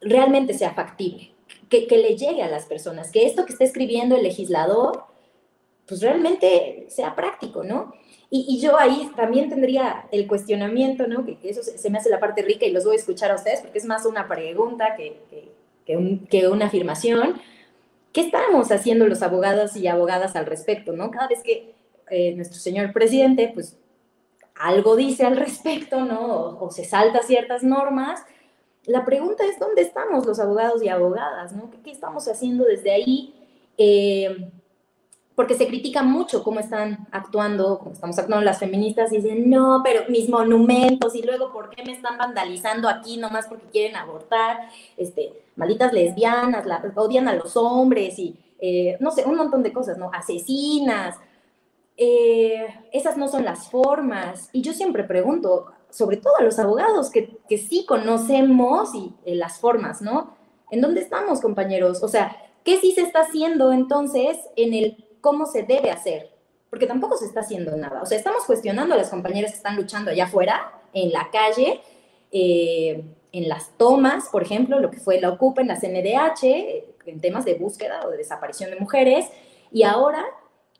realmente 0.00 0.54
sea 0.54 0.74
factible, 0.74 1.32
que, 1.68 1.86
le 1.90 2.16
llegue 2.16 2.42
a 2.42 2.48
las 2.48 2.66
personas, 2.66 3.10
que 3.10 3.26
esto 3.26 3.46
que 3.46 3.52
está 3.52 3.64
escribiendo 3.64 4.16
el 4.16 4.22
legislador, 4.22 5.04
pues 5.86 6.00
realmente 6.00 6.86
sea 6.88 7.14
práctico, 7.14 7.64
¿no? 7.64 7.94
Y, 8.30 8.58
yo 8.60 8.78
ahí 8.78 9.10
también 9.16 9.48
tendría 9.48 10.06
el 10.10 10.26
cuestionamiento, 10.26 11.06
¿no? 11.06 11.24
Que, 11.24 11.38
eso 11.44 11.62
se, 11.62 11.90
me 11.90 11.98
hace 11.98 12.10
la 12.10 12.20
parte 12.20 12.42
rica 12.42 12.66
y 12.66 12.72
los 12.72 12.84
voy 12.84 12.96
a 12.96 12.98
escuchar 12.98 13.30
a 13.30 13.36
ustedes 13.36 13.60
porque 13.60 13.78
es 13.78 13.84
más 13.84 14.06
una 14.06 14.26
pregunta 14.26 14.96
que, 14.96 15.20
que, 15.86 16.48
una 16.48 16.66
afirmación. 16.66 17.40
¿Qué 18.12 18.22
estamos 18.22 18.72
haciendo 18.72 19.06
los 19.06 19.22
abogados 19.22 19.76
y 19.76 19.86
abogadas 19.86 20.36
al 20.36 20.46
respecto, 20.46 20.92
¿no? 20.92 21.10
Cada 21.10 21.28
vez 21.28 21.42
que 21.42 21.74
eh, 22.10 22.34
nuestro 22.34 22.58
señor 22.58 22.92
presidente, 22.92 23.50
pues 23.54 23.76
algo 24.54 24.96
dice 24.96 25.24
al 25.24 25.36
respecto, 25.36 26.04
¿no? 26.04 26.58
O, 26.60 26.70
se 26.70 26.84
salta 26.84 27.22
ciertas 27.22 27.62
normas. 27.62 28.24
La 28.86 29.04
pregunta 29.04 29.44
es, 29.44 29.58
¿dónde 29.58 29.82
estamos 29.82 30.26
los 30.26 30.38
abogados 30.38 30.82
y 30.82 30.88
abogadas, 30.88 31.52
¿no? 31.52 31.70
¿Qué, 31.82 31.90
estamos 31.90 32.28
haciendo 32.28 32.64
desde 32.64 32.92
ahí? 32.92 33.34
Eh, 33.78 34.50
porque 35.34 35.54
se 35.54 35.66
critica 35.66 36.02
mucho 36.02 36.44
cómo 36.44 36.60
están 36.60 37.08
actuando, 37.10 37.78
cómo 37.78 37.92
estamos 37.92 38.18
actuando 38.18 38.44
las 38.44 38.60
feministas, 38.60 39.12
y 39.12 39.16
dicen, 39.16 39.50
no, 39.50 39.80
pero 39.82 40.02
mis 40.08 40.28
monumentos, 40.28 41.16
y 41.16 41.22
luego, 41.22 41.52
¿por 41.52 41.70
qué 41.70 41.82
me 41.82 41.92
están 41.92 42.18
vandalizando 42.18 42.88
aquí 42.88 43.16
nomás 43.16 43.46
porque 43.48 43.66
quieren 43.66 43.96
abortar? 43.96 44.68
Este, 44.96 45.32
malditas 45.56 45.92
lesbianas, 45.92 46.64
odian 46.94 47.26
a 47.26 47.34
los 47.34 47.56
hombres, 47.56 48.16
y 48.18 48.36
eh, 48.60 48.96
no 49.00 49.10
sé, 49.10 49.24
un 49.24 49.34
montón 49.34 49.64
de 49.64 49.72
cosas, 49.72 49.98
¿no? 49.98 50.10
Asesinas, 50.12 51.16
eh, 51.96 52.66
esas 52.92 53.16
no 53.16 53.28
son 53.28 53.44
las 53.44 53.70
formas. 53.70 54.48
Y 54.52 54.62
yo 54.62 54.72
siempre 54.72 55.04
pregunto, 55.04 55.66
sobre 55.90 56.16
todo 56.16 56.36
a 56.38 56.42
los 56.42 56.58
abogados 56.58 57.10
que, 57.10 57.38
que 57.48 57.58
sí 57.58 57.86
conocemos 57.86 58.94
y, 58.94 59.14
eh, 59.24 59.34
las 59.34 59.58
formas, 59.58 60.02
¿no? 60.02 60.36
¿En 60.70 60.80
dónde 60.80 61.00
estamos, 61.00 61.40
compañeros? 61.40 62.02
O 62.02 62.08
sea, 62.08 62.36
¿qué 62.64 62.78
sí 62.78 62.92
se 62.92 63.02
está 63.02 63.20
haciendo 63.20 63.72
entonces 63.72 64.38
en 64.56 64.74
el 64.74 65.06
cómo 65.20 65.46
se 65.46 65.62
debe 65.62 65.90
hacer? 65.90 66.30
Porque 66.68 66.86
tampoco 66.86 67.16
se 67.16 67.26
está 67.26 67.40
haciendo 67.40 67.76
nada. 67.76 68.02
O 68.02 68.06
sea, 68.06 68.18
estamos 68.18 68.44
cuestionando 68.44 68.94
a 68.94 68.96
las 68.96 69.10
compañeras 69.10 69.52
que 69.52 69.58
están 69.58 69.76
luchando 69.76 70.10
allá 70.10 70.24
afuera, 70.24 70.72
en 70.92 71.12
la 71.12 71.28
calle, 71.30 71.80
eh, 72.32 73.04
en 73.32 73.48
las 73.48 73.76
tomas, 73.76 74.28
por 74.30 74.42
ejemplo, 74.42 74.80
lo 74.80 74.90
que 74.90 74.98
fue 74.98 75.20
la 75.20 75.30
Ocupa 75.30 75.60
en 75.60 75.68
la 75.68 75.78
CNDH, 75.78 76.44
en 77.06 77.20
temas 77.20 77.44
de 77.44 77.54
búsqueda 77.54 78.02
o 78.06 78.10
de 78.10 78.16
desaparición 78.16 78.70
de 78.70 78.76
mujeres, 78.76 79.26
y 79.72 79.82
ahora 79.82 80.24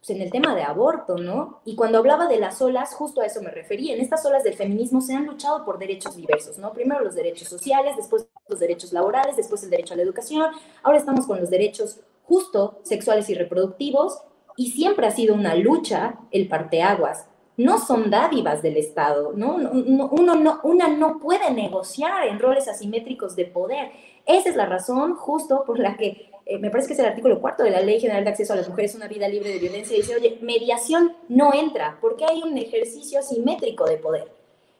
pues, 0.04 0.18
en 0.18 0.22
el 0.22 0.30
tema 0.30 0.54
de 0.54 0.62
aborto, 0.62 1.16
¿no? 1.16 1.60
Y 1.64 1.76
cuando 1.76 1.96
hablaba 1.96 2.28
de 2.28 2.38
las 2.38 2.60
olas, 2.60 2.94
justo 2.94 3.22
a 3.22 3.26
eso 3.26 3.40
me 3.40 3.50
refería. 3.50 3.94
En 3.94 4.02
estas 4.02 4.26
olas 4.26 4.44
del 4.44 4.52
feminismo 4.52 5.00
se 5.00 5.14
han 5.14 5.24
luchado 5.24 5.64
por 5.64 5.78
derechos 5.78 6.14
diversos, 6.14 6.58
¿no? 6.58 6.74
Primero 6.74 7.02
los 7.02 7.14
derechos 7.14 7.48
sociales, 7.48 7.96
después 7.96 8.28
los 8.46 8.60
derechos 8.60 8.92
laborales, 8.92 9.36
después 9.36 9.62
el 9.62 9.70
derecho 9.70 9.94
a 9.94 9.96
la 9.96 10.02
educación. 10.02 10.50
Ahora 10.82 10.98
estamos 10.98 11.26
con 11.26 11.40
los 11.40 11.48
derechos 11.48 12.00
justo 12.24 12.80
sexuales 12.82 13.30
y 13.30 13.34
reproductivos 13.34 14.20
y 14.58 14.72
siempre 14.72 15.06
ha 15.06 15.10
sido 15.10 15.34
una 15.34 15.54
lucha 15.54 16.18
el 16.30 16.48
parteaguas. 16.48 17.26
No 17.56 17.78
son 17.78 18.10
dádivas 18.10 18.60
del 18.60 18.76
Estado, 18.76 19.32
¿no? 19.34 19.54
uno 19.54 20.34
no, 20.34 20.60
una 20.64 20.88
no 20.88 21.18
puede 21.18 21.50
negociar 21.50 22.26
en 22.26 22.40
roles 22.40 22.68
asimétricos 22.68 23.36
de 23.36 23.46
poder. 23.46 23.92
Esa 24.26 24.48
es 24.48 24.56
la 24.56 24.66
razón 24.66 25.16
justo 25.16 25.64
por 25.64 25.78
la 25.78 25.96
que 25.96 26.30
eh, 26.46 26.58
me 26.58 26.70
parece 26.70 26.88
que 26.88 26.94
es 26.94 27.00
el 27.00 27.06
artículo 27.06 27.40
cuarto 27.40 27.62
de 27.62 27.70
la 27.70 27.80
Ley 27.80 28.00
General 28.00 28.22
de 28.24 28.30
Acceso 28.30 28.52
a 28.52 28.56
las 28.56 28.68
Mujeres 28.68 28.94
una 28.94 29.08
Vida 29.08 29.28
Libre 29.28 29.50
de 29.50 29.58
Violencia, 29.58 29.96
dice, 29.96 30.14
oye, 30.14 30.38
mediación 30.42 31.16
no 31.28 31.54
entra 31.54 31.96
porque 32.00 32.24
hay 32.24 32.42
un 32.42 32.56
ejercicio 32.58 33.18
asimétrico 33.18 33.86
de 33.86 33.96
poder. 33.96 34.30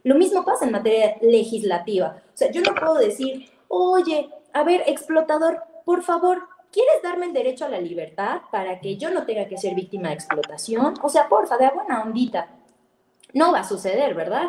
Lo 0.02 0.14
mismo 0.16 0.44
pasa 0.44 0.66
en 0.66 0.72
materia 0.72 1.16
legislativa. 1.22 2.22
O 2.26 2.37
sea, 2.37 2.50
yo 2.50 2.61
no 2.61 2.74
puedo 2.74 2.96
decir, 2.96 3.50
oye, 3.68 4.28
a 4.52 4.62
ver, 4.62 4.83
explotador, 4.87 5.62
por 5.87 6.02
favor, 6.02 6.42
¿quieres 6.70 7.02
darme 7.02 7.26
el 7.26 7.33
derecho 7.33 7.64
a 7.64 7.70
la 7.70 7.80
libertad 7.80 8.42
para 8.52 8.80
que 8.80 8.96
yo 8.96 9.11
no 9.11 9.24
tenga 9.24 9.46
que 9.48 9.57
ser 9.57 9.74
víctima 9.74 10.09
de 10.09 10.14
explotación? 10.14 10.94
O 11.02 11.09
sea, 11.09 11.28
porfa, 11.28 11.57
de 11.57 11.70
buena 11.70 12.02
ondita. 12.02 12.48
No 13.33 13.52
va 13.52 13.61
a 13.61 13.64
suceder, 13.64 14.14
¿verdad? 14.14 14.48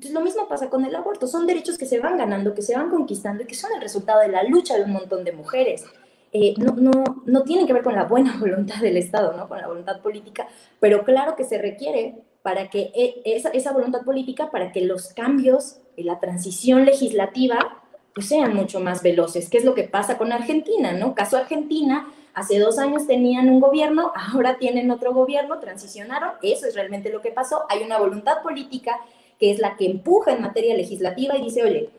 Entonces, 0.00 0.18
lo 0.18 0.24
mismo 0.24 0.48
pasa 0.48 0.70
con 0.70 0.82
el 0.86 0.94
aborto. 0.94 1.26
Son 1.26 1.46
derechos 1.46 1.76
que 1.76 1.84
se 1.84 2.00
van 2.00 2.16
ganando, 2.16 2.54
que 2.54 2.62
se 2.62 2.74
van 2.74 2.88
conquistando 2.88 3.42
y 3.42 3.46
que 3.46 3.54
son 3.54 3.70
el 3.74 3.82
resultado 3.82 4.20
de 4.20 4.28
la 4.28 4.42
lucha 4.44 4.74
de 4.78 4.84
un 4.84 4.92
montón 4.92 5.24
de 5.24 5.32
mujeres. 5.32 5.84
Eh, 6.32 6.54
no, 6.56 6.72
no, 6.72 7.22
no 7.26 7.42
tienen 7.42 7.66
que 7.66 7.74
ver 7.74 7.82
con 7.82 7.94
la 7.94 8.04
buena 8.04 8.34
voluntad 8.40 8.80
del 8.80 8.96
Estado, 8.96 9.34
¿no? 9.36 9.46
con 9.46 9.58
la 9.58 9.66
voluntad 9.66 10.00
política, 10.00 10.48
pero 10.78 11.04
claro 11.04 11.36
que 11.36 11.44
se 11.44 11.58
requiere 11.58 12.14
para 12.40 12.70
que 12.70 12.90
e, 12.94 13.20
esa, 13.26 13.50
esa 13.50 13.72
voluntad 13.72 14.00
política, 14.02 14.50
para 14.50 14.72
que 14.72 14.80
los 14.80 15.08
cambios 15.12 15.80
y 15.96 16.04
la 16.04 16.18
transición 16.18 16.86
legislativa 16.86 17.82
pues 18.14 18.26
sean 18.26 18.54
mucho 18.54 18.80
más 18.80 19.02
veloces. 19.02 19.50
¿Qué 19.50 19.58
es 19.58 19.66
lo 19.66 19.74
que 19.74 19.84
pasa 19.84 20.16
con 20.16 20.32
Argentina? 20.32 20.92
¿no? 20.92 21.14
Caso 21.14 21.36
Argentina, 21.36 22.08
hace 22.32 22.58
dos 22.58 22.78
años 22.78 23.06
tenían 23.06 23.50
un 23.50 23.60
gobierno, 23.60 24.12
ahora 24.14 24.56
tienen 24.56 24.90
otro 24.90 25.12
gobierno, 25.12 25.58
transicionaron, 25.58 26.30
eso 26.40 26.66
es 26.66 26.74
realmente 26.74 27.10
lo 27.10 27.20
que 27.20 27.32
pasó. 27.32 27.64
Hay 27.68 27.82
una 27.82 27.98
voluntad 27.98 28.40
política 28.42 28.98
que 29.40 29.50
es 29.50 29.58
la 29.58 29.76
que 29.76 29.86
empuja 29.86 30.32
en 30.32 30.42
materia 30.42 30.76
legislativa 30.76 31.36
y 31.36 31.42
dice, 31.42 31.64
oye, 31.64 31.90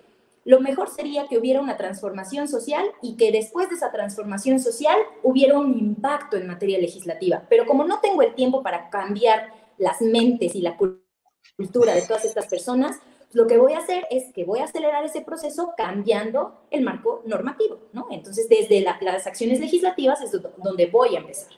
lo 0.45 0.59
mejor 0.59 0.89
sería 0.89 1.27
que 1.27 1.37
hubiera 1.37 1.59
una 1.59 1.75
transformación 1.75 2.47
social 2.47 2.85
y 3.01 3.17
que 3.17 3.31
después 3.31 3.67
de 3.69 3.75
esa 3.75 3.91
transformación 3.91 4.59
social 4.59 4.97
hubiera 5.23 5.57
un 5.57 5.77
impacto 5.77 6.37
en 6.37 6.47
materia 6.47 6.79
legislativa. 6.79 7.43
Pero 7.49 7.65
como 7.65 7.83
no 7.83 7.99
tengo 7.99 8.21
el 8.21 8.35
tiempo 8.35 8.63
para 8.63 8.89
cambiar 8.89 9.53
las 9.77 10.01
mentes 10.01 10.55
y 10.55 10.61
la 10.61 10.77
cultura 10.77 11.93
de 11.93 12.03
todas 12.03 12.25
estas 12.25 12.47
personas, 12.47 12.99
lo 13.33 13.47
que 13.47 13.57
voy 13.57 13.73
a 13.73 13.79
hacer 13.79 14.05
es 14.11 14.31
que 14.33 14.45
voy 14.45 14.59
a 14.59 14.65
acelerar 14.65 15.03
ese 15.03 15.21
proceso 15.21 15.73
cambiando 15.77 16.65
el 16.69 16.83
marco 16.83 17.23
normativo, 17.25 17.79
¿no? 17.93 18.07
Entonces, 18.11 18.49
desde 18.49 18.81
las 18.81 19.25
acciones 19.25 19.59
legislativas 19.59 20.21
es 20.21 20.31
donde 20.31 20.85
voy 20.87 21.15
a 21.15 21.19
empezar. 21.19 21.53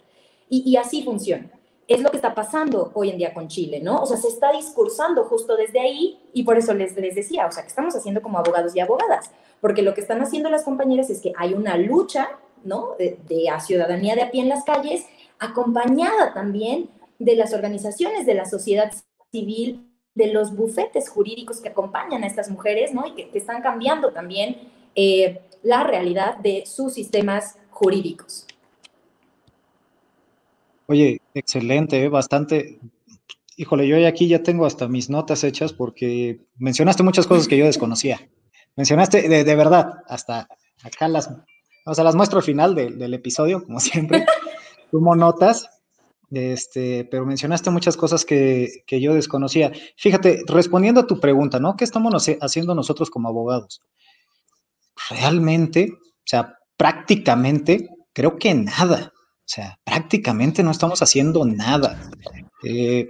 Y, 0.49 0.69
y 0.69 0.77
así 0.77 1.03
funciona 1.03 1.49
es 1.87 2.01
lo 2.01 2.11
que 2.11 2.17
está 2.17 2.33
pasando 2.33 2.91
hoy 2.93 3.09
en 3.09 3.17
día 3.17 3.33
con 3.33 3.47
Chile, 3.47 3.79
¿no? 3.81 4.01
O 4.01 4.05
sea, 4.05 4.17
se 4.17 4.29
está 4.29 4.51
discursando 4.51 5.25
justo 5.25 5.55
desde 5.55 5.79
ahí 5.79 6.19
y 6.33 6.43
por 6.43 6.57
eso 6.57 6.73
les, 6.73 6.95
les 6.95 7.15
decía, 7.15 7.45
o 7.45 7.51
sea, 7.51 7.63
que 7.63 7.69
estamos 7.69 7.95
haciendo 7.95 8.21
como 8.21 8.37
abogados 8.37 8.75
y 8.75 8.79
abogadas, 8.79 9.31
porque 9.59 9.81
lo 9.81 9.93
que 9.93 10.01
están 10.01 10.21
haciendo 10.21 10.49
las 10.49 10.63
compañeras 10.63 11.09
es 11.09 11.21
que 11.21 11.33
hay 11.37 11.53
una 11.53 11.77
lucha, 11.77 12.29
¿no? 12.63 12.95
De, 12.97 13.19
de 13.27 13.49
ciudadanía 13.59 14.15
de 14.15 14.23
a 14.23 14.31
pie 14.31 14.41
en 14.41 14.49
las 14.49 14.63
calles, 14.63 15.05
acompañada 15.39 16.33
también 16.33 16.89
de 17.19 17.35
las 17.35 17.53
organizaciones 17.53 18.25
de 18.25 18.33
la 18.33 18.45
sociedad 18.45 18.91
civil, 19.31 19.89
de 20.15 20.27
los 20.27 20.55
bufetes 20.55 21.09
jurídicos 21.09 21.59
que 21.59 21.69
acompañan 21.69 22.23
a 22.23 22.27
estas 22.27 22.49
mujeres, 22.49 22.93
¿no? 22.93 23.07
Y 23.07 23.13
que, 23.13 23.37
están 23.37 23.61
cambiando 23.61 24.11
también 24.11 24.57
eh, 24.95 25.41
la 25.63 25.83
realidad 25.83 26.37
de 26.37 26.65
sus 26.65 26.93
sistemas 26.93 27.57
jurídicos. 27.71 28.45
Oye, 30.93 31.21
excelente, 31.33 32.03
¿eh? 32.03 32.07
bastante. 32.07 32.79
Híjole, 33.57 33.87
yo 33.87 34.07
aquí 34.07 34.27
ya 34.27 34.43
tengo 34.43 34.67
hasta 34.67 34.87
mis 34.87 35.09
notas 35.09 35.43
hechas 35.43 35.73
porque 35.73 36.41
mencionaste 36.57 37.01
muchas 37.01 37.25
cosas 37.25 37.47
que 37.47 37.57
yo 37.57 37.65
desconocía. 37.65 38.29
Mencionaste 38.75 39.27
de, 39.27 39.55
verdad, 39.55 40.03
hasta 40.07 40.47
acá 40.83 41.07
las, 41.07 41.31
o 41.87 41.95
sea, 41.95 42.03
las 42.03 42.13
muestro 42.13 42.37
al 42.37 42.45
final 42.45 42.75
del 42.75 43.13
episodio, 43.15 43.63
como 43.63 43.79
siempre. 43.79 44.25
Tomo 44.91 45.15
notas, 45.15 45.67
este, 46.29 47.05
pero 47.09 47.25
mencionaste 47.25 47.71
muchas 47.71 47.97
cosas 47.97 48.23
que, 48.23 48.83
que, 48.85 49.01
yo 49.01 49.15
desconocía. 49.15 49.71
Fíjate, 49.97 50.43
respondiendo 50.45 51.01
a 51.01 51.07
tu 51.07 51.19
pregunta, 51.19 51.59
¿no? 51.59 51.75
¿Qué 51.75 51.83
estamos 51.83 52.13
haciendo 52.39 52.75
nosotros 52.75 53.09
como 53.09 53.29
abogados? 53.29 53.81
realmente, 55.09 55.89
o 55.91 56.25
sea, 56.25 56.59
prácticamente, 56.77 57.89
creo 58.13 58.37
que 58.37 58.53
nada. 58.53 59.12
O 59.45 59.49
sea, 59.53 59.79
prácticamente 59.83 60.63
no 60.63 60.71
estamos 60.71 61.01
haciendo 61.01 61.45
nada. 61.45 62.09
Eh, 62.63 63.09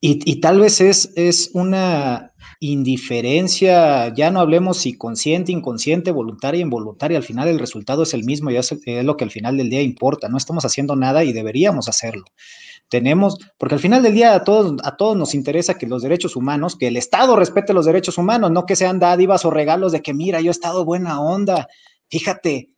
y, 0.00 0.40
tal 0.40 0.60
vez 0.60 0.80
es, 0.80 1.12
es 1.16 1.50
una 1.54 2.32
indiferencia, 2.60 4.14
ya 4.14 4.30
no 4.30 4.38
hablemos 4.38 4.76
si 4.78 4.96
consciente, 4.96 5.50
inconsciente, 5.50 6.12
voluntaria, 6.12 6.60
involuntaria, 6.60 7.18
al 7.18 7.24
final 7.24 7.48
el 7.48 7.58
resultado 7.58 8.04
es 8.04 8.14
el 8.14 8.22
mismo 8.22 8.50
y 8.50 8.56
es, 8.56 8.70
es 8.70 9.04
lo 9.04 9.16
que 9.16 9.24
al 9.24 9.32
final 9.32 9.56
del 9.56 9.70
día 9.70 9.82
importa. 9.82 10.28
No 10.28 10.36
estamos 10.36 10.64
haciendo 10.64 10.94
nada 10.94 11.24
y 11.24 11.32
deberíamos 11.32 11.88
hacerlo 11.88 12.24
tenemos, 12.88 13.38
porque 13.58 13.74
al 13.74 13.80
final 13.80 14.02
del 14.02 14.14
día 14.14 14.34
a 14.34 14.44
todos, 14.44 14.76
a 14.82 14.96
todos 14.96 15.16
nos 15.16 15.34
interesa 15.34 15.74
que 15.74 15.86
los 15.86 16.02
derechos 16.02 16.36
humanos, 16.36 16.76
que 16.76 16.88
el 16.88 16.96
Estado 16.96 17.36
respete 17.36 17.74
los 17.74 17.86
derechos 17.86 18.18
humanos, 18.18 18.50
no 18.50 18.66
que 18.66 18.76
sean 18.76 18.98
dádivas 18.98 19.44
o 19.44 19.50
regalos 19.50 19.92
de 19.92 20.02
que 20.02 20.14
mira, 20.14 20.40
yo 20.40 20.48
he 20.48 20.50
estado 20.50 20.84
buena 20.84 21.20
onda, 21.20 21.68
fíjate, 22.08 22.70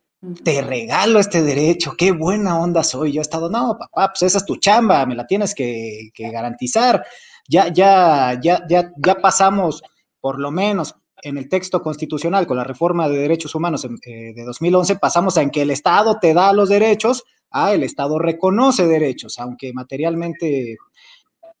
te 0.43 0.61
regalo 0.61 1.19
este 1.19 1.41
derecho, 1.41 1.95
qué 1.97 2.11
buena 2.11 2.59
onda 2.59 2.83
soy, 2.83 3.11
yo 3.11 3.21
he 3.21 3.23
estado, 3.23 3.49
no, 3.49 3.77
papá, 3.77 4.09
pues 4.09 4.23
esa 4.23 4.37
es 4.37 4.45
tu 4.45 4.57
chamba, 4.57 5.05
me 5.05 5.15
la 5.15 5.25
tienes 5.25 5.55
que, 5.55 6.11
garantizar. 6.15 7.03
Ya, 7.47 7.73
ya, 7.73 8.39
ya, 8.41 8.65
ya, 8.69 8.91
ya 8.97 9.15
pasamos, 9.15 9.81
por 10.19 10.39
lo 10.39 10.51
menos 10.51 10.95
en 11.23 11.37
el 11.37 11.49
texto 11.49 11.81
constitucional 11.81 12.47
con 12.47 12.57
la 12.57 12.63
reforma 12.63 13.09
de 13.09 13.17
derechos 13.17 13.53
humanos 13.55 13.85
eh, 13.85 14.33
de 14.33 14.43
2011, 14.43 14.95
pasamos 14.97 15.37
a 15.37 15.41
en 15.41 15.49
que 15.49 15.63
el 15.63 15.71
Estado 15.71 16.19
te 16.19 16.33
da 16.33 16.53
los 16.53 16.69
derechos, 16.69 17.23
a 17.49 17.73
el 17.73 17.83
Estado 17.83 18.19
reconoce 18.19 18.87
derechos, 18.87 19.39
aunque 19.39 19.73
materialmente, 19.73 20.77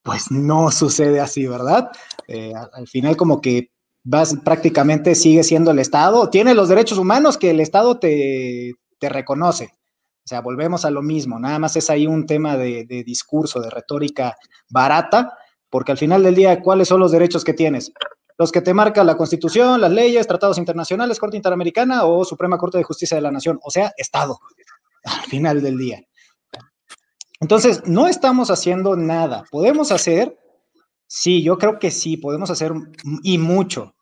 pues 0.03 0.31
no 0.31 0.71
sucede 0.71 1.19
así, 1.19 1.47
¿verdad? 1.47 1.89
Eh, 2.27 2.53
al 2.73 2.87
final 2.87 3.17
como 3.17 3.41
que 3.41 3.70
vas, 4.03 4.35
prácticamente 4.43 5.15
sigue 5.15 5.43
siendo 5.43 5.71
el 5.71 5.79
Estado, 5.79 6.29
tiene 6.29 6.53
los 6.53 6.69
derechos 6.69 6.97
humanos 6.97 7.37
que 7.37 7.51
el 7.51 7.59
Estado 7.59 7.99
te, 7.99 8.73
reconoce. 9.01 9.65
O 10.23 10.27
sea, 10.27 10.41
volvemos 10.41 10.85
a 10.85 10.91
lo 10.91 11.01
mismo, 11.01 11.39
nada 11.39 11.57
más 11.57 11.75
es 11.75 11.89
ahí 11.89 12.05
un 12.05 12.25
tema 12.25 12.55
de, 12.55 12.85
de 12.85 13.03
discurso, 13.03 13.59
de 13.59 13.69
retórica 13.69 14.35
barata, 14.69 15.33
porque 15.69 15.91
al 15.91 15.97
final 15.97 16.21
del 16.23 16.35
día, 16.35 16.61
¿cuáles 16.61 16.87
son 16.87 16.99
los 16.99 17.11
derechos 17.11 17.43
que 17.43 17.53
tienes? 17.53 17.91
los 18.41 18.51
que 18.51 18.61
te 18.61 18.73
marca 18.73 19.03
la 19.03 19.17
Constitución, 19.17 19.79
las 19.79 19.91
leyes, 19.91 20.25
tratados 20.25 20.57
internacionales, 20.57 21.19
Corte 21.19 21.37
Interamericana 21.37 22.05
o 22.05 22.25
Suprema 22.25 22.57
Corte 22.57 22.79
de 22.79 22.83
Justicia 22.83 23.13
de 23.13 23.21
la 23.21 23.29
Nación, 23.29 23.59
o 23.61 23.69
sea, 23.69 23.93
Estado, 23.97 24.39
al 25.03 25.29
final 25.29 25.61
del 25.61 25.77
día. 25.77 26.01
Entonces, 27.39 27.83
no 27.85 28.07
estamos 28.07 28.49
haciendo 28.49 28.95
nada. 28.95 29.43
¿Podemos 29.51 29.91
hacer? 29.91 30.35
Sí, 31.13 31.43
yo 31.43 31.57
creo 31.57 31.77
que 31.77 31.91
sí, 31.91 32.15
podemos 32.15 32.51
hacer 32.51 32.71
y 33.21 33.37
mucho. 33.37 33.95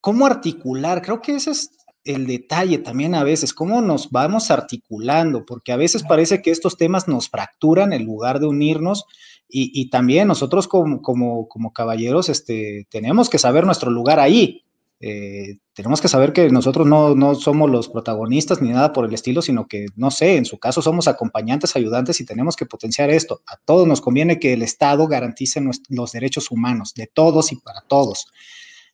¿Cómo 0.00 0.26
articular? 0.26 1.02
Creo 1.02 1.20
que 1.20 1.34
ese 1.34 1.50
es 1.50 1.72
el 2.04 2.24
detalle 2.28 2.78
también 2.78 3.16
a 3.16 3.24
veces, 3.24 3.52
cómo 3.52 3.82
nos 3.82 4.12
vamos 4.12 4.52
articulando, 4.52 5.44
porque 5.44 5.72
a 5.72 5.76
veces 5.76 6.04
parece 6.04 6.40
que 6.40 6.52
estos 6.52 6.76
temas 6.76 7.08
nos 7.08 7.28
fracturan 7.28 7.92
en 7.92 8.04
lugar 8.04 8.38
de 8.38 8.46
unirnos 8.46 9.06
y, 9.48 9.90
también 9.90 10.28
nosotros 10.28 10.68
como, 10.68 11.02
como, 11.02 11.48
como, 11.48 11.72
caballeros 11.72 12.28
este, 12.28 12.86
tenemos 12.90 13.28
que 13.28 13.40
saber 13.40 13.66
nuestro 13.66 13.90
lugar 13.90 14.20
ahí. 14.20 14.62
Eh, 15.00 15.58
tenemos 15.78 16.00
que 16.00 16.08
saber 16.08 16.32
que 16.32 16.50
nosotros 16.50 16.88
no, 16.88 17.14
no, 17.14 17.36
somos 17.36 17.70
los 17.70 17.88
protagonistas 17.88 18.60
ni 18.60 18.70
nada 18.70 18.92
por 18.92 19.04
el 19.04 19.14
estilo, 19.14 19.42
sino 19.42 19.68
que, 19.68 19.86
no 19.94 20.10
sé, 20.10 20.36
en 20.36 20.44
su 20.44 20.58
caso 20.58 20.82
somos 20.82 21.06
acompañantes, 21.06 21.76
ayudantes 21.76 22.20
y 22.20 22.26
tenemos 22.26 22.56
que 22.56 22.66
potenciar 22.66 23.10
esto. 23.10 23.42
A 23.46 23.58
todos 23.64 23.86
nos 23.86 24.00
conviene 24.00 24.40
que 24.40 24.54
el 24.54 24.62
Estado 24.62 25.06
garantice 25.06 25.62
los 25.88 26.10
derechos 26.10 26.50
humanos 26.50 26.94
de 26.96 27.06
todos 27.06 27.52
y 27.52 27.56
para 27.60 27.82
todos. 27.82 28.26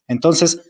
Entonces, 0.09 0.61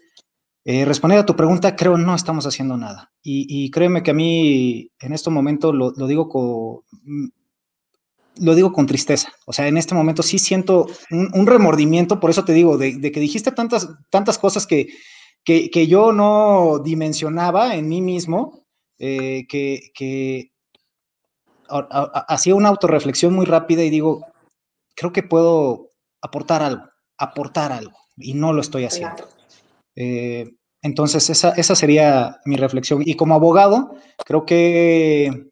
eh, 0.64 0.85
responder 0.85 1.18
a 1.18 1.27
tu 1.27 1.35
pregunta, 1.35 1.74
creo 1.74 1.98
no 1.98 2.14
estamos 2.14 2.46
haciendo 2.46 2.77
nada. 2.77 3.11
Y, 3.20 3.68
créeme 3.72 4.05
que 4.05 4.12
a 4.12 4.14
mí 4.14 4.92
en 5.00 5.12
este 5.14 5.31
momento 5.31 5.72
lo, 5.72 5.90
digo 6.07 6.29
con 6.29 6.83
lo 8.37 8.55
digo 8.55 8.72
con 8.72 8.87
tristeza. 8.87 9.33
O 9.46 9.53
sea, 9.53 9.66
en 9.66 9.79
este 9.79 9.96
momento 9.96 10.22
sí 10.22 10.38
siento 10.38 10.87
un, 11.11 11.44
remordimiento, 11.44 12.20
por 12.20 12.31
eso 12.31 12.44
te 12.44 12.53
digo, 12.53 12.79
de, 12.79 13.00
que 13.00 13.18
dijiste 13.18 13.50
tantas, 13.50 13.88
tantas 14.11 14.38
cosas 14.38 14.64
que, 14.64 14.87
que, 15.44 15.87
yo 15.87 16.12
no 16.12 16.80
dimensionaba 16.83 17.74
en 17.74 17.88
mí 17.88 18.00
mismo, 18.00 18.64
eh, 18.98 19.46
que, 19.48 20.50
hacía 21.68 22.54
una 22.54 22.68
autorreflexión 22.68 23.35
muy 23.35 23.46
rápida 23.46 23.83
y 23.83 23.90
digo, 23.90 24.26
creo 24.94 25.12
que 25.12 25.22
puedo 25.22 25.90
aportar 26.22 26.62
algo, 26.62 26.85
aportar 27.18 27.72
algo, 27.72 27.96
y 28.16 28.35
no 28.35 28.52
lo 28.52 28.61
estoy 28.61 28.85
haciendo. 28.85 29.24
Eh, 29.96 30.50
entonces, 30.83 31.30
esa, 31.30 31.50
esa 31.50 31.74
sería 31.74 32.40
mi 32.44 32.57
reflexión. 32.57 33.02
Y 33.04 33.16
como 33.16 33.35
abogado, 33.35 33.94
creo 34.24 34.44
que 34.44 35.50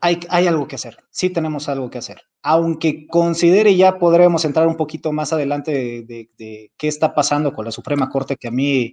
hay, 0.00 0.46
algo 0.46 0.66
que 0.66 0.76
hacer, 0.76 0.98
sí 1.10 1.30
tenemos 1.30 1.68
algo 1.68 1.90
que 1.90 1.98
hacer. 1.98 2.22
Aunque 2.42 3.06
considere 3.06 3.76
ya 3.76 3.98
podremos 3.98 4.44
entrar 4.44 4.66
un 4.66 4.76
poquito 4.76 5.12
más 5.12 5.32
adelante 5.32 5.72
de, 5.72 6.70
qué 6.76 6.88
está 6.88 7.14
pasando 7.14 7.52
con 7.52 7.66
la 7.66 7.70
Suprema 7.70 8.08
Corte, 8.08 8.36
que 8.36 8.48
a 8.48 8.50
mí 8.50 8.92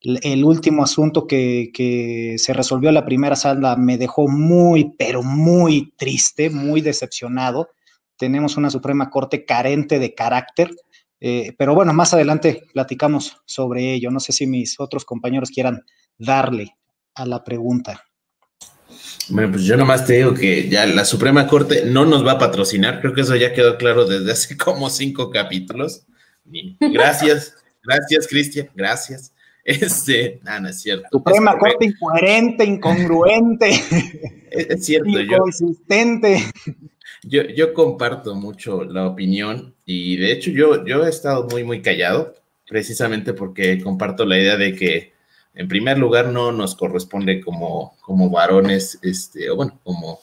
el 0.00 0.44
último 0.44 0.84
asunto 0.84 1.26
que, 1.26 2.36
se 2.38 2.52
resolvió 2.52 2.92
la 2.92 3.04
primera 3.04 3.34
sala 3.34 3.76
me 3.76 3.98
dejó 3.98 4.28
muy, 4.28 4.94
pero 4.96 5.22
muy 5.22 5.92
triste, 5.96 6.48
muy 6.48 6.80
decepcionado. 6.80 7.70
Tenemos 8.16 8.56
una 8.56 8.70
Suprema 8.70 9.10
Corte 9.10 9.44
carente 9.44 9.98
de 9.98 10.14
carácter, 10.14 10.70
eh, 11.18 11.54
pero 11.58 11.74
bueno, 11.74 11.92
más 11.92 12.14
adelante 12.14 12.62
platicamos 12.72 13.42
sobre 13.46 13.94
ello. 13.94 14.12
No 14.12 14.20
sé 14.20 14.32
si 14.32 14.46
mis 14.46 14.78
otros 14.78 15.04
compañeros 15.04 15.50
quieran 15.50 15.82
darle 16.18 16.76
a 17.14 17.26
la 17.26 17.42
pregunta. 17.42 18.04
Bueno, 19.28 19.52
pues 19.52 19.64
yo 19.64 19.76
nomás 19.76 20.06
te 20.06 20.14
digo 20.14 20.34
que 20.34 20.68
ya 20.68 20.86
la 20.86 21.04
Suprema 21.04 21.46
Corte 21.46 21.84
no 21.86 22.04
nos 22.04 22.24
va 22.24 22.32
a 22.32 22.38
patrocinar, 22.38 23.00
creo 23.00 23.12
que 23.12 23.22
eso 23.22 23.34
ya 23.34 23.52
quedó 23.52 23.76
claro 23.76 24.04
desde 24.04 24.32
hace 24.32 24.56
como 24.58 24.90
cinco 24.90 25.30
capítulos. 25.30 26.06
Gracias, 26.80 27.56
gracias 27.82 28.26
Cristian, 28.28 28.68
gracias. 28.74 29.32
Este, 29.68 30.38
ah, 30.46 30.60
no 30.60 30.68
es 30.68 30.80
cierto. 30.80 31.08
Suprema 31.10 31.58
Corte 31.58 31.86
incoherente, 31.86 32.64
incongruente. 32.64 33.70
Es, 34.48 34.86
cierto, 34.86 35.20
inconsistente. 35.20 36.38
Yo, 37.24 37.42
yo, 37.42 37.74
comparto 37.74 38.36
mucho 38.36 38.84
la 38.84 39.08
opinión 39.08 39.74
y 39.84 40.16
de 40.16 40.32
hecho 40.32 40.52
yo, 40.52 40.86
yo 40.86 41.04
he 41.04 41.10
estado 41.10 41.48
muy, 41.50 41.64
muy 41.64 41.82
callado, 41.82 42.32
precisamente 42.66 43.34
porque 43.34 43.82
comparto 43.82 44.24
la 44.24 44.38
idea 44.38 44.56
de 44.56 44.74
que 44.76 45.15
en 45.56 45.68
primer 45.68 45.96
lugar, 45.98 46.28
no 46.28 46.52
nos 46.52 46.76
corresponde 46.76 47.40
como, 47.40 47.96
como 48.02 48.28
varones, 48.28 48.98
este, 49.02 49.48
o 49.48 49.56
bueno, 49.56 49.80
como, 49.82 50.20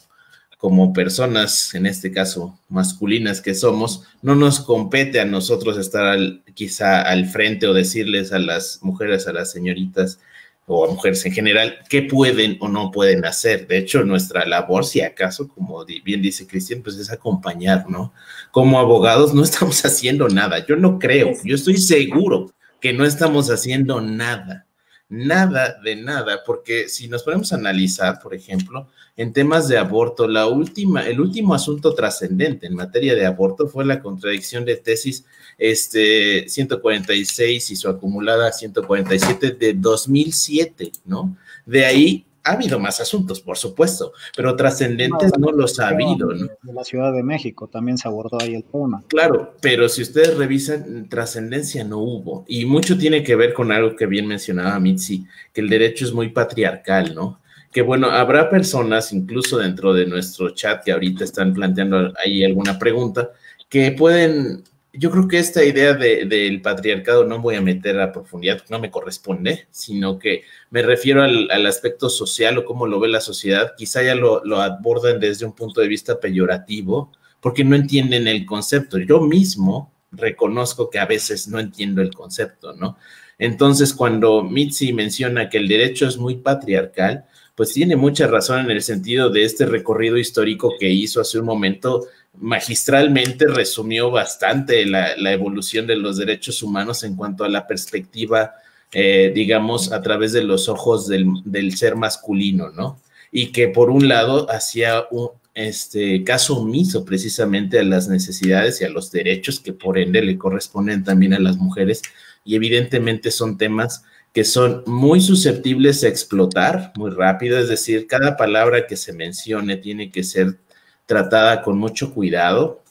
como 0.60 0.94
personas, 0.94 1.74
en 1.74 1.88
este 1.88 2.12
caso 2.12 2.58
masculinas 2.70 3.42
que 3.42 3.56
somos, 3.56 4.04
no 4.22 4.36
nos 4.36 4.60
compete 4.60 5.20
a 5.20 5.26
nosotros 5.26 5.78
estar 5.80 6.20
quizá 6.54 7.02
al 7.02 7.26
frente 7.26 7.68
o 7.68 7.74
decirles 7.74 8.32
a 8.32 8.38
las 8.38 8.80
mujeres, 8.84 9.28
a 9.28 9.34
las 9.34 9.52
señoritas 9.52 10.20
o 10.68 10.86
a 10.86 10.92
mujeres 10.92 11.26
en 11.26 11.34
general, 11.34 11.80
qué 11.90 12.04
pueden 12.04 12.58
o 12.62 12.70
no 12.70 12.92
pueden 12.92 13.26
hacer. 13.26 13.68
De 13.68 13.80
hecho, 13.80 14.04
nuestra 14.04 14.46
labor, 14.46 14.86
si 14.86 15.02
acaso, 15.02 15.48
como 15.48 15.84
bien 15.84 16.22
dice 16.22 16.46
Cristian, 16.46 16.84
pues 16.84 16.96
es 16.98 17.12
acompañar, 17.12 17.90
¿no? 17.90 18.14
Como 18.52 18.80
abogados 18.80 19.34
no 19.34 19.44
estamos 19.44 19.84
haciendo 19.84 20.30
nada. 20.30 20.64
Yo 20.66 20.76
no 20.76 21.00
creo, 21.00 21.32
yo 21.44 21.56
estoy 21.56 21.78
seguro 21.78 22.54
que 22.80 22.94
no 22.94 23.04
estamos 23.04 23.50
haciendo 23.50 24.00
nada 24.00 24.68
nada 25.14 25.80
de 25.84 25.96
nada, 25.96 26.44
porque 26.44 26.90
si 26.90 27.08
nos 27.08 27.22
ponemos 27.22 27.54
a 27.54 27.58
analizar, 27.58 28.20
por 28.20 28.34
ejemplo, 28.34 28.88
en 29.16 29.32
temas 29.32 29.68
de 29.68 29.78
aborto, 29.78 30.28
la 30.28 30.48
última, 30.48 31.08
el 31.08 31.22
último 31.22 31.54
asunto 31.54 31.94
trascendente 31.94 32.66
en 32.66 32.74
materia 32.74 33.14
de 33.14 33.28
aborto 33.28 33.68
fue 33.68 33.86
la 33.86 34.02
contradicción 34.02 34.66
de 34.66 34.78
tesis 34.78 35.24
este, 35.60 36.50
146 36.50 37.70
y 37.70 37.76
su 37.76 37.90
acumulada 37.90 38.52
147 38.52 39.52
de 39.52 39.74
2007, 39.76 40.92
¿no? 41.06 41.38
De 41.64 41.86
ahí 41.86 42.26
ha 42.44 42.52
habido 42.52 42.80
más 42.80 43.00
asuntos, 43.00 43.40
por 43.40 43.58
supuesto, 43.58 44.14
pero 44.36 44.56
trascendentes 44.56 45.32
no, 45.40 45.52
los 45.52 45.80
ha 45.80 45.90
habido. 45.90 46.34
¿no? 46.34 46.48
De 46.62 46.74
la 46.74 46.84
Ciudad 46.84 47.14
de 47.14 47.24
México 47.24 47.68
también 47.68 47.98
se 47.98 48.08
abordó 48.08 48.38
ahí 48.42 48.56
el 48.56 48.64
tema. 48.66 49.04
Claro, 49.08 49.56
pero 49.62 49.88
si 49.88 50.02
ustedes 50.02 50.38
revisan, 50.38 51.08
trascendencia 51.08 51.84
no 51.84 52.00
hubo. 52.00 52.44
Y 52.48 52.66
mucho 52.66 52.98
tiene 52.98 53.24
que 53.24 53.36
ver 53.36 53.54
con 53.54 53.72
algo 53.72 53.96
que 53.96 54.08
bien 54.08 54.28
mencionaba 54.28 54.80
Mitzi, 54.80 55.26
que 55.54 55.62
el 55.62 55.70
derecho 55.70 56.06
es 56.06 56.14
muy 56.14 56.30
patriarcal, 56.30 57.16
¿no? 57.16 57.40
Que 57.72 57.82
bueno, 57.82 58.08
habrá 58.08 58.50
personas, 58.50 59.14
incluso 59.14 59.58
dentro 59.58 59.94
de 59.94 60.06
nuestro 60.06 60.50
chat, 60.52 60.84
que 60.84 60.92
ahorita 60.92 61.24
están 61.24 61.54
planteando 61.54 62.14
ahí 62.24 62.44
alguna 62.44 62.78
pregunta, 62.78 63.32
que 63.70 63.92
pueden 63.94 64.64
yo 64.94 65.10
creo 65.10 65.28
que 65.28 65.40
esta 65.40 65.64
idea 65.64 65.96
del 65.96 66.62
patriarcado 66.62 67.26
no 67.26 67.40
voy 67.40 67.56
a 67.56 67.62
meter 67.62 68.00
a 68.00 68.12
profundidad, 68.12 68.64
no 68.70 68.80
me 68.80 68.92
corresponde, 68.92 69.68
sino 69.72 70.20
que 70.20 70.44
me 70.70 70.84
refiero 70.84 71.24
al, 71.24 71.66
aspecto 71.66 72.10
social 72.10 72.60
o 72.60 72.66
cómo 72.66 72.86
lo 72.86 73.00
ve 73.00 73.08
la 73.08 73.20
sociedad. 73.20 73.74
Quizá 73.76 74.04
ya 74.04 74.14
lo, 74.14 74.46
lo, 74.46 74.62
abordan 74.62 75.20
desde 75.20 75.46
un 75.46 75.54
punto 75.54 75.82
de 75.82 75.88
vista 75.88 76.20
peyorativo, 76.20 77.12
porque 77.42 77.64
no 77.64 77.76
entienden 77.76 78.28
el 78.28 78.46
concepto. 78.46 79.00
Yo 79.00 79.20
mismo 79.20 79.92
reconozco 80.12 80.92
que 80.92 81.00
a 81.00 81.08
veces 81.08 81.48
no 81.48 81.60
entiendo 81.60 82.04
el 82.04 82.14
concepto, 82.14 82.74
¿no? 82.74 82.98
Entonces, 83.40 83.94
cuando 83.94 84.44
Mitzi 84.44 84.94
menciona 84.94 85.50
que 85.50 85.58
el 85.58 85.68
derecho 85.68 86.08
es 86.08 86.18
muy 86.18 86.36
patriarcal, 86.36 87.26
pues 87.56 87.74
tiene 87.74 87.96
mucha 87.96 88.28
razón 88.28 88.62
en 88.62 88.72
el 88.72 88.82
sentido 88.82 89.30
de 89.30 89.44
este 89.44 89.66
recorrido 89.66 90.18
histórico 90.18 90.74
que 90.80 90.90
hizo 90.90 91.22
hace 91.22 91.40
un 91.40 91.46
momento. 91.46 92.08
Magistralmente 92.40 93.48
resumió 93.48 94.10
bastante 94.12 94.86
la, 94.86 95.32
evolución 95.32 95.88
de 95.88 95.96
los 95.96 96.18
derechos 96.18 96.64
humanos 96.64 97.04
en 97.04 97.16
cuanto 97.16 97.44
a 97.44 97.50
la 97.50 97.68
perspectiva, 97.68 98.56
eh, 98.92 99.32
digamos, 99.34 99.92
a 99.92 100.02
través 100.02 100.34
de 100.34 100.44
los 100.44 100.68
ojos 100.70 101.08
del, 101.08 101.78
ser 101.78 101.96
masculino, 101.96 102.70
¿no? 102.70 103.00
Y 103.32 103.52
que 103.52 103.68
por 103.68 103.90
un 103.90 104.08
lado 104.08 104.50
hacía 104.52 105.06
un 105.12 105.30
este, 105.54 106.24
caso 106.24 106.58
omiso 106.58 107.06
precisamente 107.06 107.80
a 107.80 107.84
las 107.84 108.08
necesidades 108.08 108.82
y 108.82 108.86
a 108.86 108.90
los 108.90 109.12
derechos 109.12 109.60
que 109.60 109.74
por 109.74 109.98
ende 109.98 110.22
le 110.22 110.38
corresponden 110.38 111.04
también 111.04 111.34
a 111.34 111.40
las 111.40 111.58
mujeres 111.58 112.02
y 112.44 112.56
evidentemente 112.56 113.32
son 113.32 113.58
temas 113.58 114.04
que 114.34 114.44
son 114.44 114.84
muy 114.88 115.22
susceptibles 115.22 116.04
a 116.04 116.08
explotar 116.08 116.92
muy 116.96 117.12
rápido, 117.12 117.60
es 117.60 117.70
decir, 117.70 118.08
cada 118.08 118.36
palabra 118.36 118.88
que 118.88 118.98
se 118.98 119.14
mencione 119.14 119.78
tiene 119.78 120.10
que 120.10 120.24
ser 120.24 120.58
tratada 121.06 121.62
con 121.62 121.78
mucho 121.78 122.14
cuidado, 122.14 122.84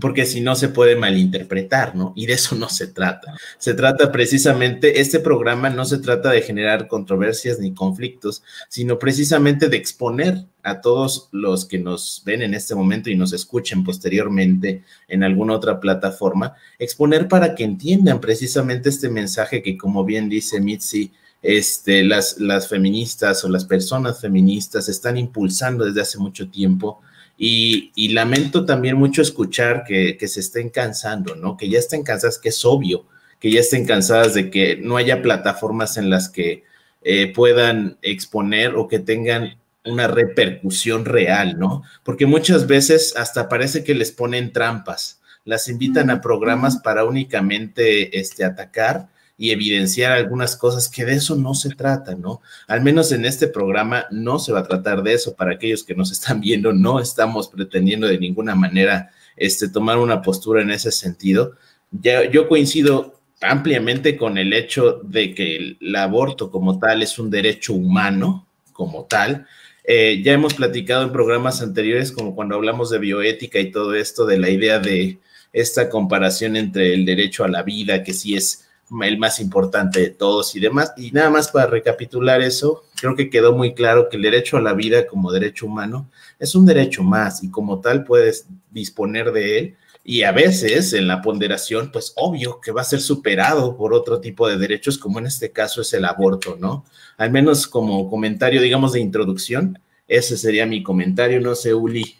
porque 0.00 0.24
si 0.24 0.40
no 0.40 0.56
se 0.56 0.68
puede 0.68 0.96
malinterpretar, 0.96 1.94
¿no? 1.94 2.12
Y 2.16 2.26
de 2.26 2.32
eso 2.32 2.56
no 2.56 2.68
se 2.68 2.86
trata. 2.88 3.34
Se 3.58 3.74
trata 3.74 4.10
precisamente, 4.10 5.00
este 5.00 5.20
programa 5.20 5.70
no 5.70 5.84
se 5.84 5.98
trata 5.98 6.30
de 6.30 6.42
generar 6.42 6.88
controversias 6.88 7.58
ni 7.58 7.74
conflictos, 7.74 8.42
sino 8.68 8.98
precisamente 8.98 9.68
de 9.68 9.76
exponer 9.76 10.46
a 10.62 10.80
todos 10.80 11.28
los 11.32 11.64
que 11.66 11.78
nos 11.78 12.22
ven 12.24 12.42
en 12.42 12.54
este 12.54 12.74
momento 12.74 13.10
y 13.10 13.16
nos 13.16 13.32
escuchen 13.32 13.84
posteriormente 13.84 14.82
en 15.08 15.22
alguna 15.22 15.54
otra 15.54 15.80
plataforma, 15.80 16.54
exponer 16.78 17.28
para 17.28 17.54
que 17.54 17.64
entiendan 17.64 18.20
precisamente 18.20 18.88
este 18.88 19.08
mensaje 19.08 19.62
que, 19.62 19.76
como 19.76 20.04
bien 20.04 20.28
dice 20.28 20.60
Mitzi, 20.60 21.12
este, 21.42 22.04
las, 22.04 22.38
las 22.38 22.68
feministas 22.68 23.44
o 23.44 23.48
las 23.48 23.64
personas 23.64 24.20
feministas 24.20 24.90
están 24.90 25.16
impulsando 25.16 25.86
desde 25.86 26.02
hace 26.02 26.18
mucho 26.18 26.50
tiempo 26.50 27.00
y, 27.42 28.08
lamento 28.08 28.66
también 28.66 28.98
mucho 28.98 29.22
escuchar 29.22 29.84
que, 29.84 30.18
se 30.28 30.40
estén 30.40 30.68
cansando, 30.68 31.34
¿no? 31.36 31.56
Que 31.56 31.70
ya 31.70 31.78
estén 31.78 32.02
cansadas, 32.02 32.38
que 32.38 32.50
es 32.50 32.62
obvio, 32.66 33.06
que 33.38 33.50
ya 33.50 33.60
estén 33.60 33.86
cansadas 33.86 34.34
de 34.34 34.50
que 34.50 34.76
no 34.76 34.98
haya 34.98 35.22
plataformas 35.22 35.96
en 35.96 36.10
las 36.10 36.28
que 36.28 36.64
eh, 37.00 37.32
puedan 37.32 37.96
exponer 38.02 38.74
o 38.76 38.88
que 38.88 38.98
tengan 38.98 39.58
una 39.86 40.06
repercusión 40.06 41.06
real, 41.06 41.58
¿no? 41.58 41.82
Porque 42.02 42.26
muchas 42.26 42.66
veces 42.66 43.16
hasta 43.16 43.48
parece 43.48 43.84
que 43.84 43.94
les 43.94 44.12
ponen 44.12 44.52
trampas, 44.52 45.22
las 45.46 45.66
invitan 45.70 46.10
a 46.10 46.20
programas 46.20 46.76
para 46.76 47.06
únicamente 47.06 48.20
este, 48.20 48.44
atacar 48.44 49.08
y 49.40 49.52
evidenciar 49.52 50.12
algunas 50.12 50.54
cosas 50.54 50.86
que 50.86 51.06
de 51.06 51.14
eso 51.14 51.34
no 51.34 51.54
se 51.54 51.70
trata, 51.70 52.14
¿no? 52.14 52.42
Al 52.68 52.82
menos 52.82 53.10
en 53.10 53.24
este 53.24 53.48
programa 53.48 54.04
no 54.10 54.38
se 54.38 54.52
va 54.52 54.60
a 54.60 54.68
tratar 54.68 55.02
de 55.02 55.14
eso. 55.14 55.34
Para 55.34 55.52
aquellos 55.52 55.82
que 55.82 55.94
nos 55.94 56.12
están 56.12 56.42
viendo, 56.42 56.74
no 56.74 57.00
estamos 57.00 57.48
pretendiendo 57.48 58.06
de 58.06 58.18
ninguna 58.18 58.54
manera 58.54 59.10
este, 59.38 59.70
tomar 59.70 59.96
una 59.96 60.20
postura 60.20 60.60
en 60.60 60.70
ese 60.70 60.92
sentido. 60.92 61.52
Ya, 61.90 62.30
yo 62.30 62.48
coincido 62.48 63.18
ampliamente 63.40 64.18
con 64.18 64.36
el 64.36 64.52
hecho 64.52 65.00
de 65.04 65.34
que 65.34 65.56
el, 65.80 65.96
aborto 65.96 66.50
como 66.50 66.78
tal 66.78 67.00
es 67.02 67.18
un 67.18 67.30
derecho 67.30 67.72
humano, 67.72 68.46
como 68.74 69.06
tal. 69.06 69.46
Eh, 69.84 70.20
ya 70.22 70.34
hemos 70.34 70.52
platicado 70.52 71.02
en 71.02 71.12
programas 71.12 71.62
anteriores, 71.62 72.12
como 72.12 72.34
cuando 72.34 72.56
hablamos 72.56 72.90
de 72.90 72.98
bioética 72.98 73.58
y 73.58 73.70
todo 73.70 73.94
esto, 73.94 74.26
de 74.26 74.38
la 74.38 74.50
idea 74.50 74.78
de 74.80 75.18
esta 75.54 75.88
comparación 75.88 76.56
entre 76.56 76.92
el 76.92 77.06
derecho 77.06 77.42
a 77.42 77.48
la 77.48 77.62
vida, 77.62 78.04
que 78.04 78.12
sí 78.12 78.36
es 78.36 78.66
el 79.02 79.18
más 79.18 79.40
importante 79.40 80.00
de 80.00 80.10
todos 80.10 80.54
y 80.56 80.60
demás. 80.60 80.92
Y 80.96 81.12
nada 81.12 81.30
más 81.30 81.50
para 81.50 81.66
recapitular 81.66 82.40
eso, 82.42 82.84
creo 83.00 83.14
que 83.14 83.30
quedó 83.30 83.54
muy 83.54 83.74
claro 83.74 84.08
que 84.08 84.16
el 84.16 84.22
derecho 84.22 84.56
a 84.56 84.60
la 84.60 84.74
vida 84.74 85.06
como 85.06 85.32
derecho 85.32 85.66
humano 85.66 86.10
es 86.38 86.54
un 86.54 86.66
derecho 86.66 87.02
más 87.02 87.42
y 87.42 87.50
como 87.50 87.80
tal 87.80 88.04
puedes 88.04 88.46
disponer 88.70 89.32
de 89.32 89.58
él. 89.58 89.76
Y 90.02 90.22
a 90.22 90.32
veces 90.32 90.92
en 90.94 91.06
la 91.06 91.20
ponderación, 91.20 91.90
pues 91.92 92.12
obvio 92.16 92.60
que 92.60 92.72
va 92.72 92.80
a 92.80 92.84
ser 92.84 93.00
superado 93.00 93.76
por 93.76 93.92
otro 93.92 94.20
tipo 94.20 94.48
de 94.48 94.56
derechos, 94.56 94.98
como 94.98 95.18
en 95.18 95.26
este 95.26 95.50
caso 95.50 95.82
es 95.82 95.92
el 95.92 96.04
aborto, 96.06 96.56
¿no? 96.58 96.84
Al 97.18 97.30
menos 97.30 97.66
como 97.66 98.08
comentario, 98.08 98.62
digamos, 98.62 98.94
de 98.94 99.00
introducción, 99.00 99.78
ese 100.08 100.36
sería 100.36 100.66
mi 100.66 100.82
comentario. 100.82 101.40
No 101.40 101.54
sé, 101.54 101.74
Uli, 101.74 102.16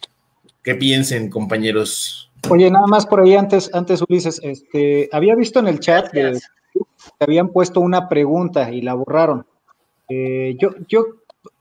¿qué 0.62 0.74
piensen, 0.74 1.30
compañeros? 1.30 2.30
Oye, 2.48 2.70
nada 2.70 2.86
más 2.86 3.06
por 3.06 3.20
ahí 3.20 3.34
antes, 3.34 3.70
antes 3.72 4.02
Ulises, 4.02 4.40
este, 4.42 5.08
había 5.12 5.34
visto 5.34 5.58
en 5.58 5.68
el 5.68 5.80
chat 5.80 6.12
de, 6.12 6.38
habían 7.20 7.50
puesto 7.50 7.80
una 7.80 8.08
pregunta 8.08 8.72
y 8.72 8.80
la 8.80 8.94
borraron. 8.94 9.46
Eh, 10.08 10.56
yo, 10.58 10.70
yo, 10.88 11.04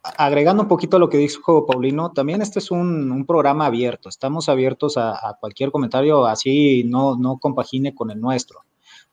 agregando 0.03 0.63
un 0.63 0.69
poquito 0.69 0.97
a 0.97 0.99
lo 0.99 1.09
que 1.09 1.17
dijo 1.17 1.65
Paulino, 1.65 2.11
también 2.11 2.41
este 2.41 2.59
es 2.59 2.71
un, 2.71 3.25
programa 3.27 3.65
abierto. 3.65 4.09
Estamos 4.09 4.49
abiertos 4.49 4.97
a, 4.97 5.37
cualquier 5.39 5.71
comentario, 5.71 6.25
así 6.25 6.83
no, 6.85 7.15
no 7.17 7.37
compagine 7.37 7.93
con 7.93 8.09
el 8.09 8.19
nuestro. 8.19 8.61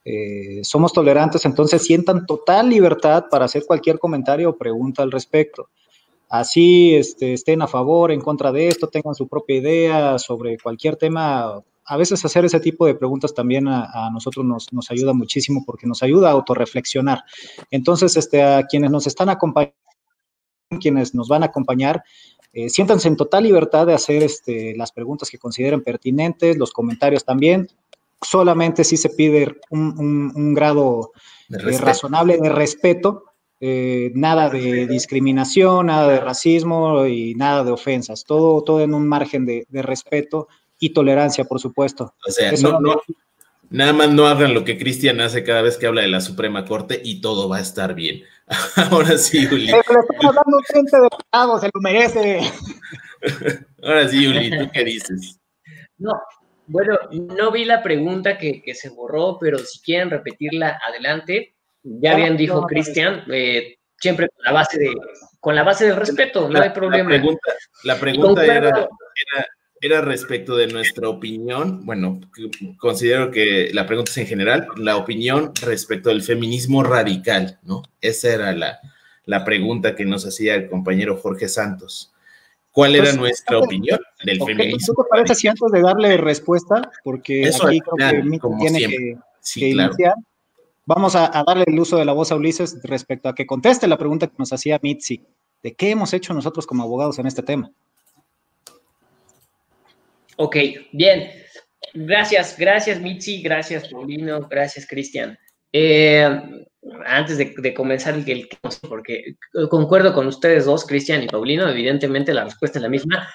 Eh, 0.04 0.60
somos 0.62 0.92
tolerantes, 0.92 1.44
entonces 1.44 1.82
sientan 1.82 2.26
total 2.26 2.68
libertad 2.68 3.24
para 3.28 3.46
hacer 3.46 3.64
cualquier 3.66 3.98
comentario 3.98 4.50
o 4.50 4.56
pregunta 4.56 5.02
al 5.02 5.10
respecto. 5.10 5.68
Así 6.28 6.94
este, 6.94 7.32
estén 7.32 7.62
a 7.62 7.66
favor, 7.66 8.12
en 8.12 8.20
contra 8.20 8.52
de 8.52 8.68
esto, 8.68 8.88
tengan 8.88 9.14
su 9.14 9.28
propia 9.28 9.56
idea 9.56 10.18
sobre 10.18 10.58
cualquier 10.58 10.96
tema, 10.96 11.60
a 11.86 11.96
veces 11.96 12.24
hacer 12.24 12.44
ese 12.44 12.60
tipo 12.60 12.84
de 12.86 12.94
preguntas 12.94 13.32
también 13.32 13.68
a, 13.68 14.10
nosotros 14.12 14.44
nos, 14.44 14.72
nos, 14.72 14.90
ayuda 14.90 15.12
muchísimo 15.12 15.62
porque 15.64 15.86
nos 15.86 16.02
ayuda 16.02 16.28
a 16.28 16.32
autorreflexionar. 16.32 17.22
Entonces, 17.70 18.16
este, 18.16 18.42
a 18.42 18.64
quienes 18.64 18.90
nos 18.90 19.06
están 19.06 19.28
acompañando, 19.28 19.76
quienes 20.80 21.14
nos 21.14 21.28
van 21.28 21.44
a 21.44 21.46
acompañar, 21.46 22.02
eh, 22.52 22.68
siéntanse 22.68 23.06
en 23.06 23.16
total 23.16 23.44
libertad 23.44 23.86
de 23.86 23.94
hacer 23.94 24.22
este, 24.22 24.74
las 24.76 24.90
preguntas 24.90 25.30
que 25.30 25.38
consideren 25.38 25.82
pertinentes, 25.82 26.56
los 26.56 26.72
comentarios 26.72 27.24
también. 27.24 27.68
Solamente 28.20 28.82
si 28.82 28.96
se 28.96 29.10
pide 29.10 29.56
un, 29.70 30.54
grado 30.54 31.12
eh, 31.50 31.78
razonable 31.78 32.38
de 32.38 32.48
respeto, 32.48 33.24
eh, 33.60 34.10
nada 34.14 34.48
de 34.48 34.86
discriminación, 34.86 35.86
nada 35.86 36.08
de 36.08 36.20
racismo 36.20 37.06
y 37.06 37.34
nada 37.34 37.62
de 37.62 37.70
ofensas, 37.70 38.24
todo, 38.24 38.62
todo 38.64 38.80
en 38.80 38.94
un 38.94 39.06
margen 39.06 39.44
de, 39.46 39.66
de 39.68 39.82
respeto 39.82 40.48
y 40.78 40.92
tolerancia, 40.92 41.44
por 41.44 41.60
supuesto. 41.60 42.14
O 42.26 42.30
sea, 42.30 42.52
no, 42.52 43.00
nada 43.70 43.92
más 43.92 44.10
no 44.10 44.26
hagan 44.26 44.54
lo 44.54 44.64
que 44.64 44.78
Cristian 44.78 45.20
hace 45.20 45.44
cada 45.44 45.62
vez 45.62 45.76
que 45.76 45.86
habla 45.86 46.02
de 46.02 46.08
la 46.08 46.20
Suprema 46.20 46.64
Corte 46.64 47.00
y 47.02 47.20
todo 47.20 47.48
va 47.48 47.58
a 47.58 47.60
estar 47.60 47.94
bien. 47.94 48.22
Ahora 48.90 49.16
sí, 49.18 49.46
Uli. 49.46 49.66
Le 49.66 49.78
estamos 49.78 50.34
dando 50.34 50.58
gente 50.72 51.00
de 51.00 51.08
pagos, 51.30 51.60
se 51.60 51.70
lo 51.72 51.80
merece. 51.80 52.40
Ahora 53.82 54.08
sí, 54.08 54.26
Uli, 54.26 54.58
¿tú 54.58 54.70
qué 54.72 54.84
dices? 54.84 55.40
No, 55.98 56.12
bueno, 56.66 56.98
no 57.10 57.50
vi 57.50 57.64
la 57.64 57.82
pregunta 57.82 58.38
que, 58.38 58.62
se 58.74 58.90
borró, 58.90 59.38
pero 59.40 59.58
si 59.58 59.80
quieren 59.80 60.10
repetirla, 60.10 60.78
adelante. 60.88 61.54
Ya 61.82 62.16
bien 62.16 62.36
dijo 62.36 62.66
Cristian, 62.66 63.22
eh, 63.32 63.76
siempre 63.96 64.28
con 64.28 64.44
la 64.44 64.52
base 64.52 64.78
de 64.78 64.92
con 65.46 65.54
la 65.54 65.62
base 65.62 65.86
del 65.86 65.94
respeto, 65.94 66.48
no 66.48 66.60
hay 66.60 66.70
problema. 66.70 67.08
La 67.08 67.16
pregunta, 67.16 67.52
la 67.84 68.00
pregunta 68.00 68.44
era, 68.44 68.68
era 68.68 69.46
respecto 69.80 70.56
de 70.56 70.68
nuestra 70.68 71.08
opinión, 71.08 71.84
bueno, 71.84 72.20
considero 72.78 73.30
que 73.30 73.70
la 73.72 73.86
pregunta 73.86 74.10
es 74.10 74.18
en 74.18 74.26
general, 74.26 74.66
la 74.76 74.96
opinión 74.96 75.52
respecto 75.62 76.08
del 76.08 76.22
feminismo 76.22 76.82
radical, 76.82 77.58
¿no? 77.62 77.82
Esa 78.00 78.34
era 78.34 78.52
la, 78.52 78.80
la 79.26 79.44
pregunta 79.44 79.94
que 79.94 80.04
nos 80.04 80.26
hacía 80.26 80.54
el 80.54 80.68
compañero 80.68 81.16
Jorge 81.16 81.48
Santos. 81.48 82.12
¿Cuál 82.72 82.94
era 82.94 83.04
pues, 83.04 83.16
nuestra 83.16 83.58
opinión 83.58 83.98
del 84.22 84.38
feminismo? 84.38 84.94
¿Qué 84.94 85.02
te 85.02 85.08
parece 85.08 85.34
si 85.34 85.48
antes 85.48 85.70
de 85.72 85.80
darle 85.80 86.16
respuesta, 86.18 86.90
porque 87.02 87.48
aquí 87.48 87.80
creo 87.80 88.10
que 88.10 88.38
tiene 88.58 88.78
que, 88.78 89.16
iniciar, 89.60 90.14
vamos 90.84 91.16
a, 91.16 91.38
a, 91.38 91.44
darle 91.44 91.64
el 91.66 91.78
uso 91.78 91.96
de 91.96 92.04
la 92.04 92.12
voz 92.12 92.32
a 92.32 92.36
Ulises 92.36 92.78
respecto 92.82 93.28
a 93.28 93.34
que 93.34 93.46
conteste 93.46 93.86
la 93.86 93.96
pregunta 93.96 94.26
que 94.26 94.34
nos 94.36 94.52
hacía 94.52 94.78
Mitzi, 94.82 95.22
de 95.62 95.74
qué 95.74 95.90
hemos 95.90 96.12
hecho 96.12 96.34
nosotros 96.34 96.66
como 96.66 96.82
abogados 96.82 97.18
en 97.18 97.26
este 97.26 97.42
tema. 97.42 97.70
Ok, 100.36 100.56
bien. 100.92 101.30
Gracias, 101.94 102.56
gracias 102.58 103.00
Mitzi, 103.00 103.42
gracias 103.42 103.88
Paulino, 103.88 104.40
gracias 104.48 104.86
Cristian. 104.86 105.38
Eh, 105.72 106.28
antes 107.06 107.38
de, 107.38 107.74
comenzar 107.74 108.14
el, 108.14 108.48
porque 108.88 109.36
concuerdo 109.70 110.12
con 110.12 110.26
ustedes 110.26 110.66
dos, 110.66 110.84
Cristian 110.86 111.22
y 111.22 111.28
Paulino, 111.28 111.68
evidentemente 111.68 112.34
la 112.34 112.44
respuesta 112.44 112.78
es 112.78 112.82
la 112.82 112.88
misma. 112.88 113.28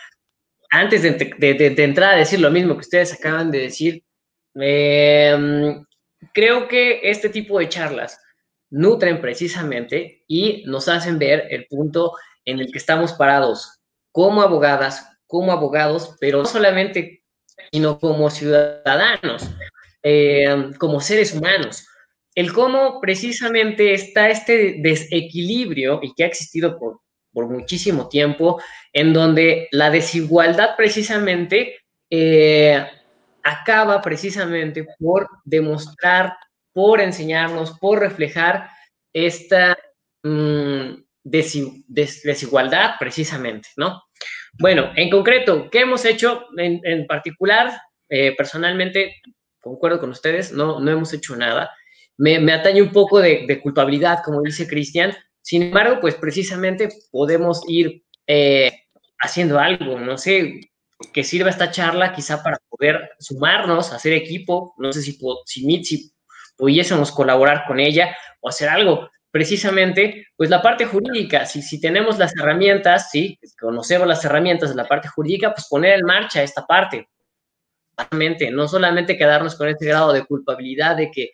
Antes 0.70 1.04
de, 1.04 1.84
entrar 1.84 2.14
a 2.14 2.18
decir 2.18 2.40
lo 2.40 2.50
mismo 2.50 2.76
que 2.76 2.82
ustedes 2.82 3.14
acaban 3.14 3.52
de 3.52 3.60
decir, 3.60 4.04
em, 4.56 5.84
creo 6.34 6.68
que 6.68 7.02
este 7.04 7.30
tipo 7.30 7.60
de 7.60 7.68
charlas 7.68 8.20
nutren 8.70 9.20
precisamente 9.20 10.24
y 10.28 10.64
nos 10.66 10.88
hacen 10.88 11.20
ver 11.20 11.48
el 11.50 11.66
punto 11.68 12.14
en 12.46 12.60
el 12.60 12.72
que 12.72 12.78
estamos 12.78 13.14
parados 13.14 13.82
como 14.12 14.42
abogadas, 14.42 15.11
como 15.32 15.54
abogados, 15.54 16.18
pero 16.20 16.40
no 16.40 16.46
solamente, 16.46 17.24
sino 17.72 17.98
como 17.98 18.30
ciudadanos, 18.30 19.50
eh, 20.04 20.72
como 20.78 21.00
seres 21.00 21.34
humanos. 21.34 21.88
el 22.36 22.52
cómo 22.54 23.00
precisamente 23.02 23.94
está 23.94 24.30
este 24.30 24.76
desequilibrio 24.80 26.00
y 26.02 26.14
que 26.14 26.24
ha 26.24 26.28
existido 26.28 26.78
por, 26.78 27.00
por 27.34 27.48
muchísimo 27.50 28.10
tiempo, 28.10 28.62
en 28.94 29.14
donde 29.14 29.70
la 29.72 29.90
desigualdad 29.90 30.76
precisamente 30.76 31.78
eh, 32.10 32.86
acaba 33.44 34.02
precisamente 34.02 34.86
por 35.00 35.30
demostrar, 35.46 36.36
por 36.74 37.00
enseñarnos, 37.00 37.72
por 37.80 38.00
reflejar 38.00 38.70
esta 39.14 39.78
mm, 40.24 41.04
desigualdad 41.24 42.96
precisamente, 43.00 43.70
¿no? 43.78 44.02
Bueno, 44.60 44.92
en 44.96 45.10
concreto, 45.10 45.70
¿qué 45.72 45.82
hemos 45.82 46.06
hecho 46.06 46.46
en, 46.58 47.08
particular? 47.08 47.72
Eh, 48.10 48.36
personalmente, 48.36 49.22
concuerdo 49.62 50.00
con 50.00 50.10
ustedes, 50.10 50.52
no, 50.52 50.80
no 50.80 50.92
hemos 50.92 51.14
hecho 51.14 51.36
nada. 51.36 51.72
Me, 52.18 52.36
atañe 52.52 52.82
un 52.82 52.92
poco 52.92 53.20
de, 53.20 53.60
culpabilidad, 53.62 54.22
como 54.24 54.42
dice 54.42 54.68
Cristian. 54.68 55.16
Sin 55.42 55.64
embargo, 55.64 56.00
pues 56.00 56.16
precisamente 56.16 56.90
podemos 57.12 57.64
ir 57.68 58.04
eh, 58.28 58.72
haciendo 59.20 59.60
algo, 59.60 60.00
no 60.00 60.18
sé, 60.18 60.60
que 61.14 61.24
sirva 61.24 61.50
esta 61.50 61.72
charla 61.72 62.14
quizá 62.14 62.44
para 62.44 62.58
poder 62.70 63.12
sumarnos, 63.20 63.92
hacer 63.92 64.14
equipo, 64.14 64.76
no 64.78 64.94
sé 64.94 65.02
si, 65.02 65.18
si, 65.46 65.84
si 65.84 66.12
pudiésemos 66.58 67.12
colaborar 67.12 67.66
con 67.68 67.80
ella 67.80 68.16
o 68.40 68.50
hacer 68.50 68.70
algo. 68.70 69.10
Precisamente, 69.32 70.28
pues 70.36 70.50
la 70.50 70.62
parte 70.62 70.86
jurídica, 70.86 71.46
si, 71.46 71.62
si 71.62 71.80
tenemos 71.80 72.20
las 72.20 72.36
herramientas, 72.38 73.10
si 73.10 73.40
conocemos 73.60 74.08
las 74.08 74.24
herramientas 74.26 74.70
de 74.70 74.76
la 74.76 74.88
parte 74.88 75.08
jurídica, 75.08 75.54
pues 75.54 75.68
poner 75.70 76.00
en 76.00 76.06
marcha 76.06 76.44
esta 76.44 76.66
parte. 76.66 77.08
No 78.52 78.68
solamente 78.68 79.18
quedarnos 79.18 79.56
con 79.56 79.70
este 79.70 79.86
grado 79.86 80.12
de 80.12 80.26
culpabilidad 80.26 80.98
de 80.98 81.12
que 81.12 81.32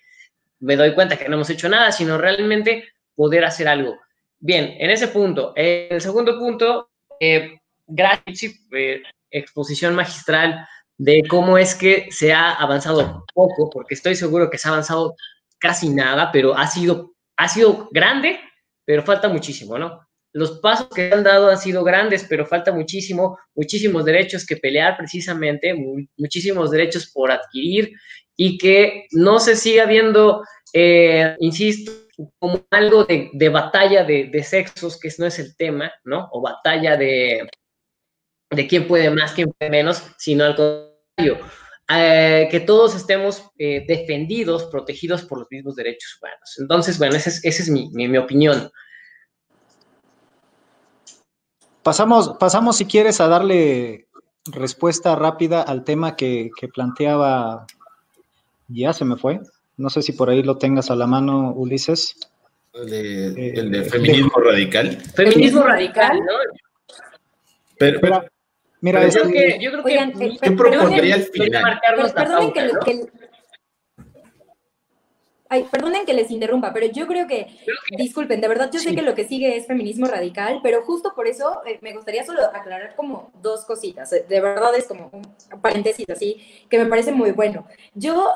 me 0.59 0.75
doy 0.75 0.93
cuenta 0.93 1.17
que 1.17 1.27
no 1.27 1.35
hemos 1.35 1.49
hecho 1.49 1.69
nada, 1.69 1.91
sino 1.91 2.17
realmente 2.17 2.85
poder 3.15 3.45
hacer 3.45 3.67
algo. 3.67 3.97
Bien, 4.39 4.75
en 4.77 4.89
ese 4.89 5.07
punto. 5.07 5.53
el 5.55 6.01
segundo 6.01 6.37
punto, 6.37 6.89
eh, 7.19 7.59
gracias, 7.87 8.53
eh, 8.71 9.01
exposición 9.31 9.95
magistral 9.95 10.67
de 10.97 11.23
cómo 11.27 11.57
es 11.57 11.75
que 11.75 12.07
se 12.11 12.33
ha 12.33 12.53
avanzado 12.53 13.23
poco, 13.33 13.69
porque 13.69 13.95
estoy 13.95 14.15
seguro 14.15 14.49
que 14.49 14.57
se 14.57 14.67
ha 14.67 14.71
avanzado 14.71 15.15
casi 15.59 15.89
nada, 15.89 16.31
pero 16.31 16.55
ha 16.55 16.67
sido, 16.67 17.13
ha 17.37 17.47
sido 17.47 17.89
grande, 17.91 18.39
pero 18.85 19.03
falta 19.03 19.29
muchísimo, 19.29 19.77
¿no? 19.77 20.07
Los 20.33 20.59
pasos 20.59 20.89
que 20.89 21.11
han 21.11 21.23
dado 21.23 21.49
han 21.49 21.57
sido 21.57 21.83
grandes, 21.83 22.25
pero 22.27 22.45
falta 22.45 22.71
muchísimo, 22.71 23.39
muchísimos 23.55 24.05
derechos 24.05 24.45
que 24.45 24.57
pelear 24.57 24.97
precisamente, 24.97 25.73
muchísimos 26.17 26.69
derechos 26.69 27.11
por 27.11 27.31
adquirir 27.31 27.93
y 28.35 28.57
que 28.57 29.07
no 29.11 29.39
se 29.39 29.55
siga 29.55 29.85
viendo, 29.85 30.43
eh, 30.73 31.35
insisto, 31.39 31.91
como 32.39 32.65
algo 32.71 33.05
de, 33.05 33.49
batalla 33.49 34.03
de, 34.03 34.29
de, 34.31 34.43
sexos, 34.43 34.99
que 34.99 35.09
no 35.17 35.25
es 35.25 35.39
el 35.39 35.55
tema, 35.55 35.91
¿no? 36.03 36.27
O 36.31 36.41
batalla 36.41 36.97
de, 36.97 37.47
de 38.51 38.67
quién 38.67 38.87
puede 38.87 39.09
más, 39.09 39.33
quién 39.33 39.51
puede 39.51 39.71
menos, 39.71 40.03
sino 40.17 40.45
al 40.45 40.55
contrario, 40.55 41.45
eh, 41.89 42.47
que 42.51 42.59
todos 42.59 42.95
estemos 42.95 43.49
eh, 43.57 43.85
defendidos, 43.87 44.65
protegidos 44.65 45.23
por 45.23 45.39
los 45.39 45.47
mismos 45.49 45.75
derechos 45.75 46.19
humanos. 46.21 46.57
Entonces, 46.59 46.97
bueno, 46.97 47.15
esa 47.15 47.29
es, 47.29 47.69
mi, 47.69 47.89
mi, 47.91 48.17
opinión. 48.17 48.69
Pasamos, 51.83 52.35
pasamos, 52.39 52.77
si 52.77 52.85
quieres, 52.85 53.21
a 53.21 53.29
darle 53.29 54.07
respuesta 54.51 55.15
rápida 55.15 55.61
al 55.61 55.85
tema 55.85 56.15
que, 56.17 56.49
que 56.59 56.67
planteaba, 56.67 57.65
ya 58.67 58.91
se 58.91 59.05
me 59.05 59.15
fue, 59.15 59.39
no 59.77 59.89
sé 59.89 60.01
si 60.01 60.11
por 60.11 60.29
ahí 60.29 60.43
lo 60.43 60.57
tengas 60.57 60.91
a 60.91 60.95
la 60.95 61.07
mano, 61.07 61.53
Ulises. 61.53 62.17
El 62.73 62.89
de, 62.89 63.49
el 63.51 63.71
de 63.71 63.83
feminismo 63.83 64.39
radical. 64.39 64.97
Feminismo 65.15 65.63
radical, 65.63 66.19
¿no? 66.19 66.33
Pero, 67.79 67.99
pero, 68.01 68.25
Mira, 68.81 69.07
yo, 69.07 69.21
creo 69.21 69.31
que, 69.31 69.59
yo 69.59 69.71
creo 69.71 69.83
que 69.83 69.91
Oigan, 69.91 70.21
eh, 70.21 70.37
¿qué 70.41 70.51
propondría 70.51 71.15
al 71.15 71.23
final? 71.23 71.79
Perdonen 72.13 72.53
que, 72.53 72.71
que, 72.85 73.09
Ay, 75.49 75.65
perdonen 75.71 76.05
que 76.05 76.13
les 76.13 76.29
interrumpa, 76.29 76.73
pero 76.73 76.87
yo 76.87 77.07
creo 77.07 77.25
que, 77.25 77.47
disculpen, 77.97 78.41
de 78.41 78.49
verdad 78.49 78.69
yo 78.71 78.79
sé 78.79 78.93
que 78.93 79.01
lo 79.01 79.15
que 79.15 79.25
sigue 79.25 79.55
es 79.55 79.65
feminismo 79.65 80.05
radical, 80.07 80.59
pero 80.61 80.81
justo 80.83 81.13
por 81.15 81.25
eso 81.27 81.61
eh, 81.65 81.79
me 81.81 81.93
gustaría 81.93 82.25
solo 82.25 82.41
aclarar 82.53 82.95
como 82.95 83.31
dos 83.41 83.63
cositas. 83.63 84.11
Eh, 84.11 84.25
de 84.27 84.41
verdad 84.41 84.75
es 84.75 84.87
como 84.87 85.09
un 85.13 85.61
paréntesis 85.61 86.09
así, 86.09 86.41
que 86.69 86.77
me 86.77 86.85
parece 86.87 87.13
muy 87.13 87.31
bueno. 87.31 87.65
Yo 87.93 88.33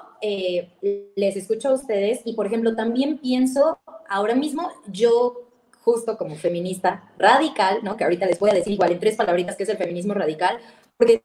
les 1.16 1.36
escucho 1.36 1.70
a 1.70 1.74
ustedes 1.74 2.22
y, 2.24 2.34
por 2.34 2.48
ejemplo, 2.48 2.76
también 2.76 3.18
pienso, 3.18 3.80
ahora 4.08 4.36
mismo 4.36 4.72
yo 4.88 5.51
justo 5.84 6.18
como 6.18 6.36
feminista 6.36 7.04
radical, 7.18 7.80
¿no? 7.84 7.98
Que 7.98 8.04
ahorita 8.04 8.26
les 8.26 8.40
voy 8.40 8.52
a 8.52 8.54
decir 8.54 8.74
igual 8.74 8.92
en 8.92 9.00
tres 9.00 9.16
palabritas 9.16 9.56
que 9.56 9.64
es 9.64 9.70
el 9.70 9.78
feminismo 9.78 10.14
radical, 10.14 10.60
porque 10.98 11.22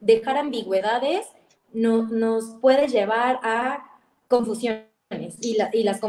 dejar 0.00 0.36
ambigüedades 0.36 1.26
no, 1.72 2.04
nos 2.04 2.56
puede 2.60 2.88
llevar 2.88 3.40
a 3.42 3.84
confusiones 4.28 4.88
y, 5.40 5.56
y 5.72 5.82
las 5.82 6.00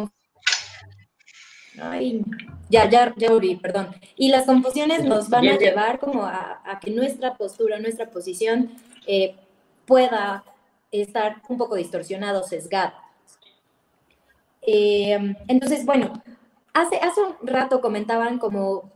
Ay, 1.79 2.23
ya, 2.69 2.89
ya, 2.89 3.13
ya 3.15 3.29
volví, 3.29 3.55
perdón. 3.55 3.95
Y 4.15 4.29
las 4.29 4.45
confusiones 4.45 5.03
nos 5.03 5.29
van 5.29 5.47
a 5.47 5.57
llevar 5.57 5.99
como 5.99 6.25
a, 6.25 6.79
que 6.81 6.91
nuestra 6.91 7.35
postura, 7.35 7.79
nuestra 7.79 8.09
posición 8.09 8.71
eh, 9.05 9.35
pueda 9.85 10.43
estar 10.91 11.41
un 11.49 11.57
poco 11.57 11.75
distorsionado, 11.75 12.43
sesgado. 12.43 12.93
Eh, 14.61 15.35
entonces, 15.47 15.85
bueno, 15.85 16.21
hace, 16.81 16.97
hace 16.97 17.21
un 17.21 17.47
rato 17.47 17.81
comentaban 17.81 18.39
como, 18.39 18.91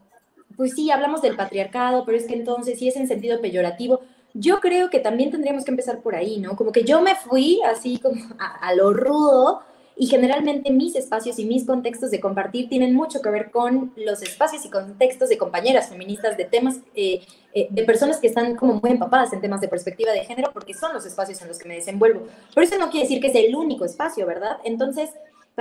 pues 0.55 0.73
sí, 0.75 0.91
hablamos 0.91 1.21
del 1.21 1.35
patriarcado, 1.35 2.05
pero 2.05 2.17
es 2.17 2.25
que 2.25 2.33
entonces 2.33 2.79
sí 2.79 2.87
es 2.87 2.95
en 2.95 3.07
sentido 3.07 3.41
peyorativo. 3.41 4.01
Yo 4.33 4.59
creo 4.59 4.89
que 4.89 4.99
también 4.99 5.31
tendríamos 5.31 5.65
que 5.65 5.71
empezar 5.71 6.01
por 6.01 6.15
ahí, 6.15 6.39
¿no? 6.39 6.55
Como 6.55 6.71
que 6.71 6.83
yo 6.83 7.01
me 7.01 7.15
fui 7.15 7.59
así 7.63 7.97
como 7.97 8.21
a, 8.39 8.73
lo 8.75 8.93
rudo 8.93 9.61
y 9.97 10.07
generalmente 10.07 10.71
mis 10.71 10.95
espacios 10.95 11.37
y 11.37 11.45
mis 11.45 11.65
contextos 11.65 12.11
de 12.11 12.21
compartir 12.21 12.69
tienen 12.69 12.95
mucho 12.95 13.21
que 13.21 13.29
ver 13.29 13.51
con 13.51 13.91
los 13.97 14.21
espacios 14.21 14.65
y 14.65 14.69
contextos 14.69 15.27
de 15.27 15.37
compañeras 15.37 15.89
feministas, 15.89 16.37
de 16.37 16.45
temas, 16.45 16.77
eh, 16.95 17.21
eh, 17.53 17.67
de 17.69 17.83
personas 17.83 18.19
que 18.19 18.27
están 18.27 18.55
como 18.55 18.75
muy 18.75 18.91
empapadas 18.91 19.33
en 19.33 19.41
temas 19.41 19.59
de 19.59 19.67
perspectiva 19.67 20.13
de 20.13 20.23
género, 20.23 20.51
porque 20.53 20.73
son 20.73 20.93
los 20.93 21.05
espacios 21.05 21.41
en 21.41 21.49
los 21.49 21.59
que 21.59 21.67
me 21.67 21.75
desenvuelvo. 21.75 22.25
Pero 22.55 22.65
eso 22.65 22.77
no 22.77 22.89
quiere 22.89 23.05
decir 23.05 23.21
que 23.21 23.27
es 23.27 23.35
el 23.35 23.53
único 23.53 23.83
espacio, 23.83 24.25
¿verdad? 24.25 24.57
Entonces, 24.63 25.09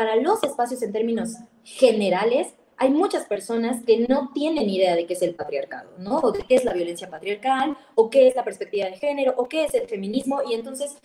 para 0.01 0.17
los 0.17 0.43
espacios 0.43 0.81
en 0.81 0.93
términos 0.93 1.35
generales, 1.63 2.55
hay 2.79 2.89
muchas 2.89 3.27
personas 3.27 3.85
que 3.85 4.07
no 4.09 4.31
tienen 4.33 4.71
idea 4.71 4.97
de 4.97 5.05
qué 5.05 5.13
es 5.13 5.21
el 5.21 5.35
patriarcado, 5.35 5.91
¿no? 5.99 6.21
O 6.21 6.33
de 6.33 6.43
qué 6.43 6.55
es 6.55 6.65
la 6.65 6.73
violencia 6.73 7.11
patriarcal, 7.11 7.77
o 7.97 8.09
qué 8.09 8.27
es 8.27 8.35
la 8.35 8.43
perspectiva 8.43 8.87
de 8.87 8.97
género, 8.97 9.35
o 9.37 9.47
qué 9.47 9.65
es 9.65 9.75
el 9.75 9.87
feminismo, 9.87 10.41
y 10.49 10.55
entonces 10.55 10.97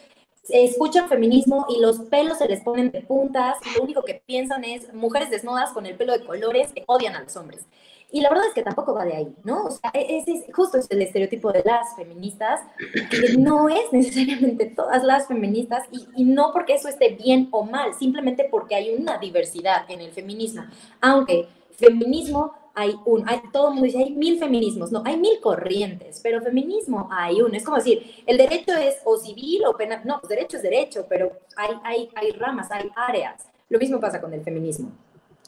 escuchan 0.47 1.09
feminismo 1.09 1.65
y 1.67 1.81
los 1.81 1.99
pelos 2.03 2.37
se 2.37 2.47
les 2.47 2.61
ponen 2.61 2.89
de 2.89 3.01
puntas, 3.01 3.57
y 3.65 3.77
lo 3.77 3.83
único 3.83 4.01
que 4.03 4.23
piensan 4.25 4.63
es 4.63 4.93
mujeres 4.93 5.29
desnudas 5.29 5.73
con 5.73 5.85
el 5.85 5.97
pelo 5.97 6.17
de 6.17 6.23
colores 6.23 6.71
que 6.71 6.85
odian 6.87 7.17
a 7.17 7.23
los 7.23 7.35
hombres. 7.35 7.65
Y 8.15 8.21
la 8.21 8.29
verdad 8.29 8.45
es 8.47 8.53
que 8.53 8.63
tampoco 8.63 8.93
va 8.93 9.03
de 9.03 9.13
ahí, 9.13 9.35
¿no? 9.43 9.65
O 9.65 9.71
sea, 9.71 9.91
e-, 9.93 10.19
ese 10.19 10.31
es 10.31 10.55
justo 10.55 10.79
el 10.89 11.01
estereotipo 11.01 11.51
de 11.51 11.63
las 11.65 11.97
feministas, 11.97 12.61
que 13.11 13.37
no 13.37 13.67
es 13.67 13.91
necesariamente 13.91 14.67
todas 14.67 15.03
las 15.03 15.27
feministas, 15.27 15.83
y, 15.91 16.23
no 16.23 16.53
porque 16.53 16.75
eso 16.75 16.87
esté 16.87 17.09
bien 17.09 17.49
o 17.51 17.65
mal, 17.65 17.93
simplemente 17.93 18.47
porque 18.49 18.75
hay 18.75 18.95
una 18.95 19.17
diversidad 19.17 19.83
en 19.89 19.99
el 19.99 20.13
feminismo. 20.13 20.63
Aunque 21.01 21.49
feminismo 21.71 22.53
hay 22.73 22.95
un, 23.05 23.27
hay, 23.27 23.41
todo 23.51 23.67
el 23.67 23.73
mundo 23.73 23.85
dice, 23.87 23.97
hay 23.97 24.11
mil 24.11 24.39
feminismos, 24.39 24.93
no, 24.93 25.03
hay 25.05 25.17
mil 25.17 25.41
corrientes, 25.41 26.21
pero 26.23 26.41
feminismo 26.41 27.09
hay 27.11 27.41
uno. 27.41 27.53
Es 27.53 27.65
como 27.65 27.75
decir, 27.75 28.23
el 28.25 28.37
derecho 28.37 28.71
es 28.77 28.95
o 29.03 29.17
civil 29.17 29.65
o 29.65 29.75
penal, 29.75 30.03
no, 30.05 30.21
pues 30.21 30.29
derecho 30.29 30.55
es 30.55 30.63
derecho, 30.63 31.05
pero 31.09 31.33
hay, 31.57 31.71
hay, 31.83 32.09
hay 32.15 32.31
ramas, 32.31 32.71
hay 32.71 32.89
áreas. 32.95 33.45
Lo 33.67 33.77
mismo 33.77 33.99
pasa 33.99 34.21
con 34.21 34.33
el 34.33 34.41
feminismo. 34.41 34.93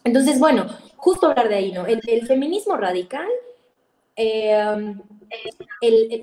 Entonces, 0.08 0.40
bueno, 0.40 0.68
justo 0.96 1.28
hablar 1.28 1.50
de 1.50 1.56
ahí, 1.56 1.74
¿no? 1.74 1.86
El, 1.86 2.26
feminismo 2.26 2.78
radical, 2.78 3.28
eh, 4.16 4.96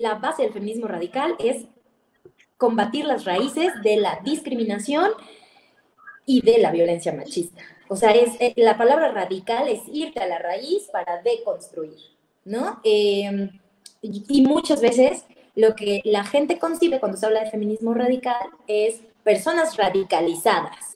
la 0.00 0.14
base 0.14 0.42
del 0.42 0.54
feminismo 0.54 0.88
radical 0.88 1.36
es 1.38 1.66
combatir 2.56 3.04
las 3.04 3.26
raíces 3.26 3.70
de 3.82 3.98
la 3.98 4.20
discriminación 4.24 5.10
y 6.24 6.40
de 6.40 6.60
la 6.60 6.70
violencia 6.70 7.12
machista. 7.12 7.62
O 7.88 7.96
sea, 7.96 8.12
es, 8.12 8.30
eh, 8.40 8.54
la 8.56 8.78
palabra 8.78 9.12
radical 9.12 9.68
es 9.68 9.82
irte 9.92 10.18
a 10.20 10.28
la 10.28 10.38
raíz 10.38 10.88
para 10.90 11.20
deconstruir, 11.20 11.98
¿no? 12.46 12.80
Eh, 12.84 13.50
y 14.00 14.42
muchas 14.46 14.80
veces 14.80 15.26
lo 15.56 15.76
que 15.76 16.00
la 16.04 16.24
gente 16.24 16.58
concibe 16.58 17.00
cuando 17.00 17.18
se 17.18 17.26
habla 17.26 17.44
de 17.44 17.50
feminismo 17.50 17.92
radical 17.92 18.48
es 18.66 19.02
personas 19.24 19.76
radicalizadas, 19.76 20.93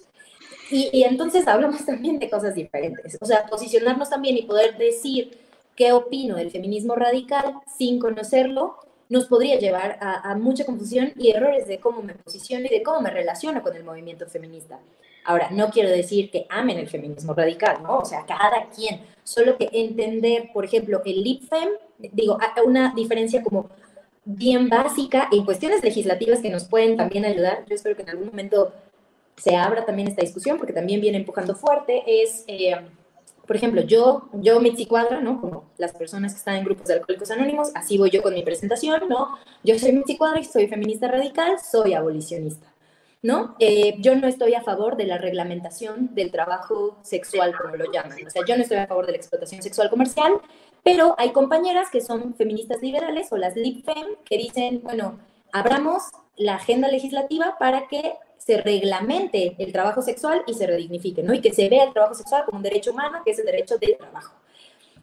y, 0.71 1.03
entonces 1.05 1.47
hablamos 1.47 1.85
también 1.87 2.19
de 2.19 2.31
cosas 2.31 2.55
diferentes. 2.55 3.19
O 3.21 3.27
sea, 3.27 3.47
posicionarnos 3.47 4.11
también 4.11 4.37
y 4.37 4.43
poder 4.43 4.77
decir 4.79 5.39
qué 5.77 5.93
opino 5.93 6.37
del 6.37 6.51
feminismo 6.51 6.95
radical 6.95 7.55
sin 7.77 7.99
conocerlo 7.99 8.77
nos 9.09 9.25
podría 9.27 9.59
llevar 9.59 9.99
a, 10.01 10.35
mucha 10.35 10.66
confusión 10.66 11.12
y 11.16 11.31
errores 11.31 11.66
de 11.66 11.79
cómo 11.79 12.03
me 12.03 12.14
posiciono 12.14 12.66
y 12.66 12.69
de 12.69 12.83
cómo 12.83 13.01
me 13.01 13.11
relaciono 13.11 13.62
con 13.62 13.75
el 13.75 13.85
movimiento 13.85 14.27
feminista. 14.27 14.81
Ahora, 15.25 15.49
no 15.51 15.71
quiero 15.71 15.89
decir 15.89 16.31
que 16.31 16.47
amen 16.51 16.79
el 16.79 16.89
feminismo 16.89 17.33
radical, 17.33 17.83
¿no? 17.83 17.99
O 17.99 18.05
sea, 18.05 18.27
cada 18.27 18.69
quien. 18.69 19.01
Solo 19.25 19.57
que 19.57 19.71
entender, 19.73 20.51
por 20.53 20.64
ejemplo, 20.64 21.01
el 21.05 21.23
LIPFEM, 21.23 21.69
digo, 22.12 22.39
una 22.66 22.93
diferencia 22.95 23.43
como 23.43 23.71
bien 24.25 24.69
básica 24.69 25.29
en 25.33 25.45
cuestiones 25.45 25.83
legislativas 25.83 26.41
que 26.41 26.51
nos 26.51 26.64
pueden 26.64 26.97
también 26.99 27.25
ayudar. 27.25 27.64
Yo 27.66 27.75
espero 27.75 27.97
que 27.97 28.03
en 28.03 28.11
algún 28.11 28.27
momento 28.27 28.75
se 29.41 29.57
abra 29.57 29.84
también 29.84 30.09
esta 30.09 30.22
discusión, 30.22 30.59
porque 30.59 30.72
también 30.72 31.01
viene 31.01 31.18
empujando 31.18 31.55
fuerte, 31.55 32.03
es, 32.07 32.45
eh, 32.47 32.76
por 33.47 33.57
ejemplo, 33.57 33.80
yo, 33.82 34.28
yo 34.34 34.61
Mitzi 34.61 34.86
Cuadra, 34.86 35.20
¿no? 35.20 35.41
Como 35.41 35.70
las 35.78 35.93
personas 35.93 36.32
que 36.32 36.39
están 36.39 36.57
en 36.57 36.64
grupos 36.64 36.86
de 36.86 36.95
alcohólicos 36.95 37.30
anónimos, 37.30 37.70
así 37.74 37.97
voy 37.97 38.11
yo 38.11 38.22
con 38.22 38.34
mi 38.34 38.43
presentación, 38.43 39.09
¿no? 39.09 39.39
Yo 39.64 39.78
soy 39.78 39.93
Mitzi 39.93 40.16
Cuadra 40.16 40.41
y 40.41 40.45
soy 40.45 40.68
feminista 40.68 41.09
radical, 41.09 41.59
soy 41.59 41.95
abolicionista. 41.95 42.68
¿no? 43.22 43.57
Eh, 43.59 43.97
yo 43.99 44.14
no 44.14 44.28
estoy 44.28 44.55
a 44.55 44.62
favor 44.62 44.97
de 44.97 45.05
la 45.05 45.18
reglamentación 45.18 46.14
del 46.14 46.30
trabajo 46.30 46.99
sexual, 47.03 47.53
como 47.61 47.76
lo 47.76 47.91
llaman. 47.91 48.16
O 48.26 48.30
sea, 48.30 48.43
yo 48.47 48.57
no 48.57 48.62
estoy 48.62 48.78
a 48.78 48.86
favor 48.86 49.07
de 49.07 49.12
la 49.12 49.18
explotación 49.18 49.61
sexual 49.62 49.91
comercial, 49.91 50.34
pero 50.84 51.16
hay 51.18 51.32
compañeras 51.32 51.89
que 51.91 52.01
son 52.01 52.34
feministas 52.34 52.80
liberales 52.80 53.32
o 53.32 53.36
las 53.36 53.57
LibFem 53.57 54.07
que 54.24 54.39
dicen, 54.39 54.80
bueno, 54.82 55.18
abramos 55.53 56.05
la 56.36 56.55
agenda 56.55 56.89
legislativa 56.89 57.57
para 57.59 57.89
que 57.89 58.14
se 58.39 58.57
reglamente 58.62 59.55
el 59.59 59.72
trabajo 59.72 60.01
sexual 60.01 60.43
y 60.47 60.55
se 60.55 60.66
redignifique, 60.66 61.22
¿no? 61.22 61.34
Y 61.34 61.41
que 61.41 61.53
se 61.53 61.68
vea 61.68 61.84
el 61.84 61.93
trabajo 61.93 62.14
sexual 62.14 62.45
como 62.47 62.59
un 62.59 62.62
derecho 62.62 62.93
humano, 62.93 63.18
que 63.24 63.32
es 63.32 63.39
el 63.39 63.47
derecho 63.47 63.76
del 63.78 63.97
trabajo. 63.97 64.34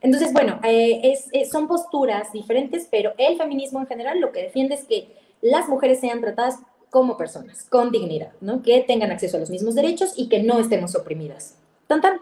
Entonces, 0.02 0.34
bueno, 0.34 0.60
eh, 0.64 1.14
son 1.52 1.68
posturas 1.68 2.32
diferentes, 2.32 2.88
pero 2.90 3.14
el 3.18 3.38
feminismo 3.38 3.80
en 3.80 3.88
general 3.88 4.20
lo 4.20 4.32
que 4.32 4.44
defiende 4.44 4.76
es 4.76 4.86
que 4.86 5.08
las 5.42 5.68
mujeres 5.68 6.00
sean 6.00 6.22
tratadas 6.22 6.60
como 6.90 7.18
personas, 7.18 7.66
con 7.66 7.92
dignidad, 7.92 8.32
¿no? 8.42 8.62
Que 8.62 8.82
tengan 8.82 9.12
acceso 9.12 9.38
a 9.38 9.40
los 9.40 9.50
mismos 9.50 9.76
derechos 9.76 10.14
y 10.16 10.30
que 10.30 10.42
no 10.42 10.60
estemos 10.60 10.96
oprimidas. 10.96 11.58
Tan, 11.88 12.02
tan. 12.02 12.20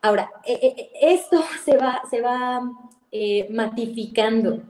Ahora, 0.00 0.30
eh, 0.44 0.58
eh, 0.62 0.74
eh, 0.76 0.90
esto 1.00 1.42
se 1.64 1.76
va, 1.76 2.02
se 2.08 2.20
va 2.20 2.62
matificando 3.50 4.62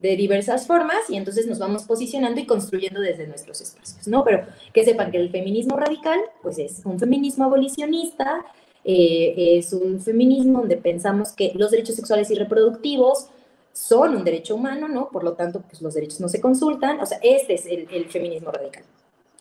de 0.00 0.16
diversas 0.16 0.66
formas 0.66 0.98
y 1.08 1.16
entonces 1.16 1.46
nos 1.46 1.58
vamos 1.58 1.84
posicionando 1.84 2.40
y 2.40 2.46
construyendo 2.46 3.00
desde 3.00 3.26
nuestros 3.26 3.60
espacios, 3.60 4.08
¿no? 4.08 4.24
Pero 4.24 4.46
que 4.72 4.84
sepan 4.84 5.10
que 5.10 5.18
el 5.18 5.30
feminismo 5.30 5.76
radical, 5.76 6.18
pues 6.42 6.58
es 6.58 6.82
un 6.84 6.98
feminismo 6.98 7.44
abolicionista, 7.44 8.44
es 8.82 9.72
un 9.72 10.00
feminismo 10.00 10.60
donde 10.60 10.78
pensamos 10.78 11.32
que 11.32 11.52
los 11.54 11.70
derechos 11.70 11.96
sexuales 11.96 12.30
y 12.30 12.34
reproductivos 12.34 13.28
son 13.72 14.16
un 14.16 14.24
derecho 14.24 14.54
humano, 14.54 14.88
¿no? 14.88 15.08
Por 15.10 15.24
lo 15.24 15.34
tanto, 15.34 15.62
pues 15.62 15.80
los 15.82 15.94
derechos 15.94 16.20
no 16.20 16.28
se 16.28 16.40
consultan. 16.40 17.00
O 17.00 17.06
sea, 17.06 17.18
este 17.22 17.54
es 17.54 17.66
el, 17.66 18.06
feminismo 18.06 18.50
radical. 18.50 18.84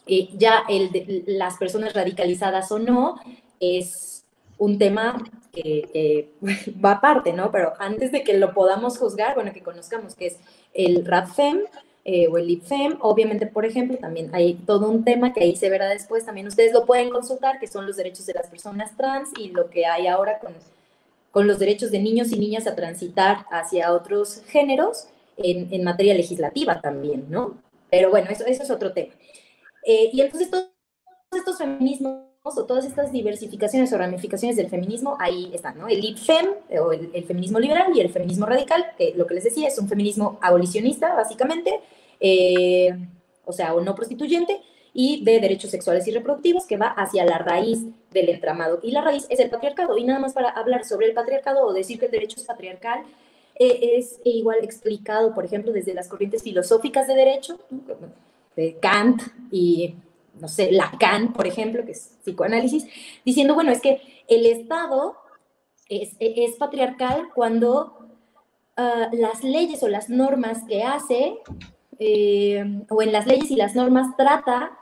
Eh, 0.07 0.29
ya 0.37 0.63
el 0.67 0.91
de, 0.91 1.23
las 1.27 1.57
personas 1.57 1.93
radicalizadas 1.93 2.71
o 2.71 2.79
no 2.79 3.19
es 3.59 4.18
un 4.59 4.77
tema 4.77 5.23
que, 5.51 6.29
va 6.85 6.91
aparte, 6.91 7.33
¿no? 7.33 7.51
Pero 7.51 7.73
antes 7.79 8.11
de 8.11 8.23
que 8.23 8.37
lo 8.37 8.53
podamos 8.53 8.97
juzgar, 8.99 9.33
bueno, 9.33 9.51
que 9.51 9.63
conozcamos 9.63 10.13
que 10.13 10.27
es 10.27 10.37
el 10.73 11.03
RADFEM 11.05 11.61
eh, 12.05 12.27
o 12.27 12.37
el 12.37 12.49
IPFEM, 12.49 12.97
obviamente, 13.01 13.47
por 13.47 13.65
ejemplo, 13.65 13.97
también 13.97 14.29
hay 14.33 14.53
todo 14.53 14.89
un 14.89 15.03
tema 15.03 15.33
que 15.33 15.41
ahí 15.41 15.55
se 15.55 15.69
verá 15.69 15.89
después, 15.89 16.25
también 16.25 16.47
ustedes 16.47 16.73
lo 16.73 16.85
pueden 16.85 17.09
consultar, 17.09 17.59
que 17.59 17.67
son 17.67 17.87
los 17.87 17.97
derechos 17.97 18.25
de 18.27 18.33
las 18.33 18.47
personas 18.47 18.95
trans 18.95 19.29
y 19.37 19.49
lo 19.49 19.69
que 19.69 19.85
hay 19.85 20.07
ahora 20.07 20.39
con 20.39 20.53
con 21.31 21.47
los 21.47 21.59
derechos 21.59 21.91
de 21.91 21.99
niños 21.99 22.31
y 22.31 22.39
niñas 22.39 22.67
a 22.67 22.75
transitar 22.75 23.45
hacia 23.51 23.93
otros 23.93 24.41
géneros 24.47 25.07
en, 25.37 25.83
materia 25.83 26.13
legislativa 26.13 26.81
también, 26.81 27.25
¿no? 27.29 27.57
Pero 27.89 28.09
bueno, 28.09 28.29
eso, 28.29 28.45
eso 28.45 28.63
es 28.63 28.71
otro 28.71 28.93
tema. 28.93 29.13
Eh, 29.85 30.09
y 30.11 30.21
entonces 30.21 30.49
todos 30.49 30.69
estos 31.31 31.57
feminismos 31.57 32.28
o 32.43 32.65
todas 32.65 32.85
estas 32.85 33.11
diversificaciones 33.11 33.91
o 33.91 33.97
ramificaciones 33.97 34.55
del 34.55 34.69
feminismo, 34.69 35.17
ahí 35.19 35.51
están, 35.53 35.77
¿no? 35.77 35.87
El 35.87 36.03
IPFEM, 36.03 36.47
o 36.81 36.91
el, 36.93 37.23
feminismo 37.25 37.59
liberal 37.59 37.91
y 37.93 37.99
el 37.99 38.09
feminismo 38.09 38.45
radical, 38.45 38.85
que 38.97 39.13
lo 39.15 39.27
que 39.27 39.35
les 39.35 39.43
decía 39.43 39.67
es 39.67 39.77
un 39.77 39.89
feminismo 39.89 40.39
abolicionista, 40.41 41.13
básicamente, 41.15 41.81
eh, 42.19 42.97
o 43.45 43.51
sea, 43.51 43.73
o 43.73 43.81
no 43.81 43.93
prostituyente, 43.93 44.61
y 44.93 45.23
de 45.23 45.39
derechos 45.39 45.69
sexuales 45.69 46.07
y 46.07 46.11
reproductivos 46.11 46.65
que 46.65 46.77
va 46.77 46.87
hacia 46.87 47.25
la 47.25 47.37
raíz 47.37 47.83
del 48.11 48.29
entramado. 48.29 48.79
Y 48.81 48.91
la 48.91 49.01
raíz 49.01 49.27
es 49.29 49.39
el 49.39 49.49
patriarcado. 49.49 49.97
Y 49.97 50.03
nada 50.03 50.19
más 50.19 50.33
para 50.33 50.49
hablar 50.49 50.83
sobre 50.83 51.07
el 51.07 51.13
patriarcado 51.13 51.65
o 51.65 51.73
decir 51.73 51.99
que 51.99 52.05
el 52.05 52.11
derecho 52.11 52.39
es 52.39 52.47
patriarcal, 52.47 53.03
eh, 53.55 53.97
es 53.97 54.19
igual 54.23 54.57
explicado, 54.63 55.35
por 55.35 55.45
ejemplo, 55.45 55.71
desde 55.71 55.93
las 55.93 56.07
corrientes 56.07 56.41
filosóficas 56.41 57.07
de 57.07 57.13
derecho, 57.13 57.59
de 58.55 58.77
Kant 58.79 59.21
y, 59.51 59.95
no 60.39 60.47
sé, 60.47 60.71
Lacan, 60.71 61.33
por 61.33 61.47
ejemplo, 61.47 61.85
que 61.85 61.91
es 61.91 62.17
psicoanálisis, 62.21 62.85
diciendo, 63.25 63.55
bueno, 63.55 63.71
es 63.71 63.81
que 63.81 64.01
el 64.27 64.45
Estado 64.45 65.15
es, 65.89 66.55
patriarcal 66.57 67.29
cuando 67.33 67.97
ah, 68.77 69.09
las 69.11 69.43
leyes 69.43 69.81
o 69.83 69.87
las 69.87 70.09
normas 70.09 70.63
que 70.67 70.83
hace 70.83 71.39
eh, 72.01 72.63
o 72.89 73.01
en 73.01 73.11
las 73.11 73.27
leyes 73.27 73.51
y 73.51 73.57
las 73.57 73.75
normas 73.75 74.15
trata 74.15 74.77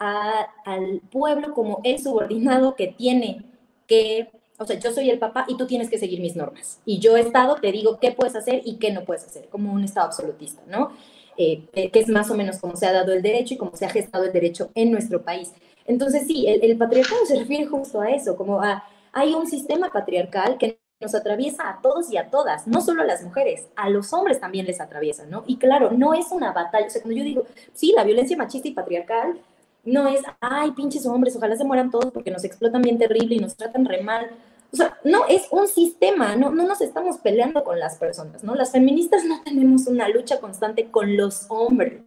al 0.65 1.01
pueblo 1.11 1.53
como 1.53 1.81
el 1.83 1.99
subordinado 1.99 2.75
que 2.75 2.87
tiene 2.87 3.43
que, 3.87 4.29
o 4.59 4.65
sea, 4.65 4.77
yo 4.77 4.91
soy 4.91 5.09
el 5.09 5.17
papá 5.17 5.45
y 5.47 5.57
tú 5.57 5.65
tienes 5.65 5.89
que 5.89 5.97
seguir 5.97 6.19
mis 6.19 6.35
normas. 6.35 6.79
Y 6.85 6.99
yo, 6.99 7.17
Estado, 7.17 7.55
te 7.55 7.71
digo 7.71 7.99
qué 7.99 8.11
puedes 8.11 8.35
hacer 8.35 8.61
y 8.65 8.75
qué 8.75 8.91
no 8.91 9.03
puedes 9.03 9.25
hacer, 9.25 9.49
como 9.49 9.73
un 9.73 9.83
Estado 9.83 10.05
absolutista, 10.05 10.61
¿no? 10.67 10.91
Eh, 11.37 11.89
que 11.91 11.99
es 11.99 12.07
más 12.07 12.31
o 12.31 12.35
menos 12.35 12.57
como 12.57 12.75
se 12.75 12.87
ha 12.87 12.91
dado 12.91 13.13
el 13.13 13.21
derecho 13.21 13.53
y 13.53 13.57
como 13.57 13.75
se 13.75 13.85
ha 13.85 13.89
gestado 13.89 14.23
el 14.23 14.33
derecho 14.33 14.71
en 14.73 14.91
nuestro 14.91 15.21
país. 15.21 15.53
Entonces, 15.85 16.27
sí, 16.27 16.47
el, 16.47 16.77
patriarcado 16.77 17.25
se 17.25 17.37
refiere 17.37 17.65
justo 17.65 18.01
a 18.01 18.09
eso, 18.09 18.35
como 18.35 18.61
a, 18.61 18.83
hay 19.13 19.33
un 19.33 19.47
sistema 19.47 19.89
patriarcal 19.89 20.57
que 20.57 20.79
nos 20.99 21.13
atraviesa 21.13 21.69
a 21.69 21.81
todos 21.81 22.11
y 22.11 22.17
a 22.17 22.29
todas, 22.29 22.67
no 22.67 22.81
solo 22.81 23.03
a 23.03 23.05
las 23.05 23.23
mujeres, 23.23 23.67
a 23.75 23.89
los 23.89 24.11
hombres 24.13 24.39
también 24.39 24.65
les 24.65 24.81
atraviesa, 24.81 25.25
¿no? 25.27 25.43
Y 25.45 25.57
claro, 25.57 25.91
no 25.91 26.13
es 26.13 26.31
una 26.31 26.51
batalla, 26.51 26.87
o 26.87 26.89
sea, 26.89 27.01
cuando 27.01 27.17
yo 27.17 27.23
digo, 27.23 27.45
sí, 27.73 27.93
la 27.95 28.03
violencia 28.03 28.35
machista 28.35 28.67
y 28.67 28.73
patriarcal 28.73 29.39
no 29.85 30.07
es, 30.07 30.21
ay, 30.41 30.71
pinches 30.71 31.05
hombres, 31.05 31.35
ojalá 31.35 31.55
se 31.55 31.63
mueran 31.63 31.91
todos 31.91 32.11
porque 32.11 32.31
nos 32.31 32.43
explotan 32.43 32.81
bien 32.81 32.97
terrible 32.97 33.35
y 33.35 33.39
nos 33.39 33.55
tratan 33.55 33.85
re 33.85 34.01
mal. 34.01 34.29
O 34.71 34.75
sea, 34.75 34.97
no, 35.03 35.25
es 35.27 35.47
un 35.51 35.67
sistema, 35.67 36.35
no, 36.35 36.49
no 36.49 36.67
nos 36.67 36.81
estamos 36.81 37.17
peleando 37.19 37.63
con 37.63 37.79
las 37.79 37.97
personas, 37.97 38.43
¿no? 38.43 38.53
Las 38.53 38.71
feministas 38.71 39.23
no 39.23 39.41
tenemos 39.43 39.87
una 39.87 40.09
lucha 40.09 40.39
constante 40.39 40.91
con 40.91 41.15
los 41.15 41.45
hombres, 41.49 42.01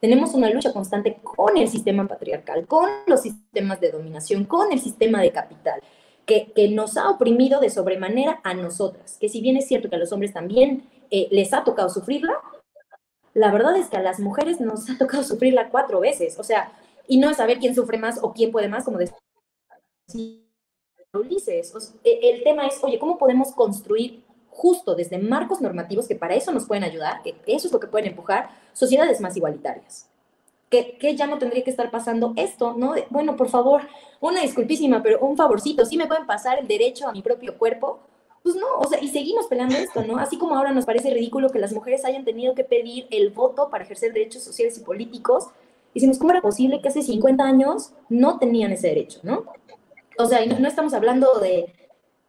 tenemos 0.00 0.34
una 0.34 0.48
lucha 0.50 0.72
constante 0.72 1.18
con 1.22 1.56
el 1.56 1.68
sistema 1.68 2.06
patriarcal, 2.06 2.66
con 2.66 2.88
los 3.06 3.22
sistemas 3.22 3.80
de 3.80 3.90
dominación, 3.90 4.44
con 4.44 4.72
el 4.72 4.78
sistema 4.78 5.20
de 5.20 5.32
capital 5.32 5.80
que, 6.26 6.68
nos 6.70 6.96
ha 6.96 7.08
oprimido 7.08 7.60
de 7.60 7.70
sobremanera 7.70 8.40
a 8.42 8.52
nosotras, 8.54 9.16
que 9.18 9.28
si 9.28 9.40
bien 9.40 9.56
es 9.56 9.68
cierto 9.68 9.88
que 9.88 9.96
a 9.96 9.98
los 9.98 10.12
hombres 10.12 10.32
también 10.32 10.84
eh, 11.10 11.28
les 11.30 11.52
ha 11.54 11.64
tocado 11.64 11.88
sufrirla, 11.88 12.34
la 13.32 13.52
verdad 13.52 13.76
es 13.76 13.88
que 13.88 13.96
a 13.96 14.02
las 14.02 14.18
mujeres 14.18 14.60
nos 14.60 14.90
ha 14.90 14.98
tocado 14.98 15.22
sufrirla 15.22 15.70
cuatro 15.70 16.00
veces, 16.00 16.38
o 16.38 16.42
sea, 16.42 16.72
y 17.06 17.18
no 17.18 17.32
saber 17.34 17.58
quién 17.58 17.74
sufre 17.74 17.98
más 17.98 18.18
o 18.22 18.32
quién 18.32 18.50
puede 18.50 18.68
más, 18.68 18.84
como 18.84 18.98
decía 18.98 19.16
Ulises. 21.12 21.72
E, 22.04 22.30
el 22.30 22.42
tema 22.42 22.66
es, 22.66 22.82
oye, 22.82 22.98
¿cómo 22.98 23.18
podemos 23.18 23.52
construir 23.52 24.22
justo 24.50 24.94
desde 24.94 25.18
marcos 25.18 25.60
normativos 25.60 26.08
que 26.08 26.14
para 26.14 26.34
eso 26.34 26.52
nos 26.52 26.66
pueden 26.66 26.84
ayudar, 26.84 27.22
que 27.22 27.36
eso 27.46 27.66
es 27.66 27.72
lo 27.72 27.80
que 27.80 27.86
pueden 27.86 28.08
empujar, 28.08 28.50
sociedades 28.72 29.20
más 29.20 29.36
igualitarias? 29.36 30.08
que, 30.70 31.14
ya 31.16 31.26
no 31.26 31.38
tendría 31.38 31.64
que 31.64 31.70
estar 31.70 31.90
pasando 31.90 32.32
esto, 32.36 32.74
¿no? 32.76 32.94
Bueno, 33.10 33.36
por 33.36 33.48
favor, 33.48 33.82
una 34.20 34.40
disculpísima, 34.42 35.02
pero 35.02 35.20
un 35.20 35.36
favorcito, 35.36 35.84
¿sí 35.84 35.96
me 35.96 36.06
pueden 36.06 36.26
pasar 36.26 36.58
el 36.58 36.66
derecho 36.66 37.08
a 37.08 37.12
mi 37.12 37.22
propio 37.22 37.56
cuerpo? 37.56 38.00
Pues 38.42 38.56
no, 38.56 38.66
o 38.78 38.88
sea, 38.88 39.02
y 39.02 39.08
seguimos 39.08 39.46
peleando 39.46 39.76
esto, 39.76 40.04
¿no? 40.04 40.18
Así 40.18 40.38
como 40.38 40.56
ahora 40.56 40.72
nos 40.72 40.84
parece 40.84 41.10
ridículo 41.10 41.50
que 41.50 41.58
las 41.58 41.72
mujeres 41.72 42.04
hayan 42.04 42.24
tenido 42.24 42.54
que 42.54 42.64
pedir 42.64 43.06
el 43.10 43.30
voto 43.30 43.70
para 43.70 43.84
ejercer 43.84 44.12
derechos 44.12 44.42
sociales 44.42 44.78
y 44.78 44.82
políticos, 44.82 45.48
decimos, 45.94 46.18
¿cómo 46.18 46.30
era 46.30 46.42
posible 46.42 46.80
que 46.80 46.88
hace 46.88 47.02
50 47.02 47.42
años 47.42 47.92
no 48.08 48.38
tenían 48.38 48.72
ese 48.72 48.88
derecho, 48.88 49.20
¿no? 49.22 49.44
O 50.18 50.26
sea, 50.26 50.44
no, 50.46 50.68
estamos 50.68 50.94
hablando 50.94 51.38
de 51.40 51.72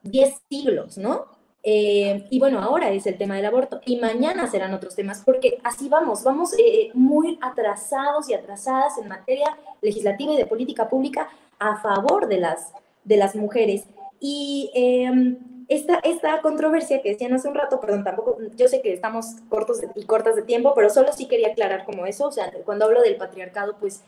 10 0.03 0.35
siglos, 0.49 0.97
¿no? 0.97 1.25
Eh, 1.63 2.25
y 2.29 2.39
bueno, 2.39 2.61
ahora 2.61 2.91
es 2.91 3.05
el 3.07 3.17
tema 3.17 3.35
del 3.35 3.45
aborto 3.45 3.81
y 3.85 3.97
mañana 3.97 4.47
serán 4.47 4.73
otros 4.73 4.95
temas, 4.95 5.21
porque 5.25 5.59
así 5.63 5.89
vamos, 5.89 6.23
vamos 6.23 6.53
eh, 6.57 6.91
muy 6.93 7.37
atrasados 7.41 8.29
y 8.29 8.33
atrasadas 8.33 8.97
en 8.97 9.09
materia 9.09 9.57
legislativa 9.81 10.33
y 10.33 10.37
de 10.37 10.45
política 10.45 10.87
pública 10.87 11.27
a 11.59 11.81
favor 11.81 12.27
de 12.27 12.39
las, 12.39 12.71
de 13.03 13.17
las 13.17 13.35
mujeres. 13.35 13.83
Y 14.19 14.71
em, 14.73 15.37
esta, 15.67 15.99
esta 15.99 16.41
controversia 16.41 17.01
que 17.01 17.09
decían 17.09 17.33
hace 17.33 17.49
un 17.49 17.55
rato, 17.55 17.79
perdón, 17.81 18.03
tampoco, 18.03 18.37
yo 18.55 18.67
sé 18.67 18.81
que 18.81 18.93
estamos 18.93 19.35
cortos 19.49 19.81
y 19.95 20.05
cortas 20.05 20.35
de 20.35 20.43
tiempo, 20.43 20.73
pero 20.73 20.89
solo 20.89 21.11
sí 21.11 21.27
quería 21.27 21.49
aclarar 21.49 21.85
como 21.85 22.05
eso, 22.05 22.27
o 22.27 22.31
sea, 22.31 22.51
cuando 22.63 22.85
hablo 22.85 23.01
del 23.01 23.17
patriarcado, 23.17 23.75
pues 23.79 24.03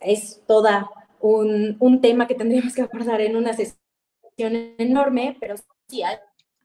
es 0.00 0.40
toda 0.46 0.88
un, 1.20 1.76
un 1.78 2.00
tema 2.00 2.26
que 2.26 2.34
tendríamos 2.34 2.74
que 2.74 2.82
abordar 2.82 3.20
en 3.20 3.36
una 3.36 3.52
sesión 3.54 4.74
enorme, 4.78 5.36
pero 5.40 5.54
sí 5.88 6.02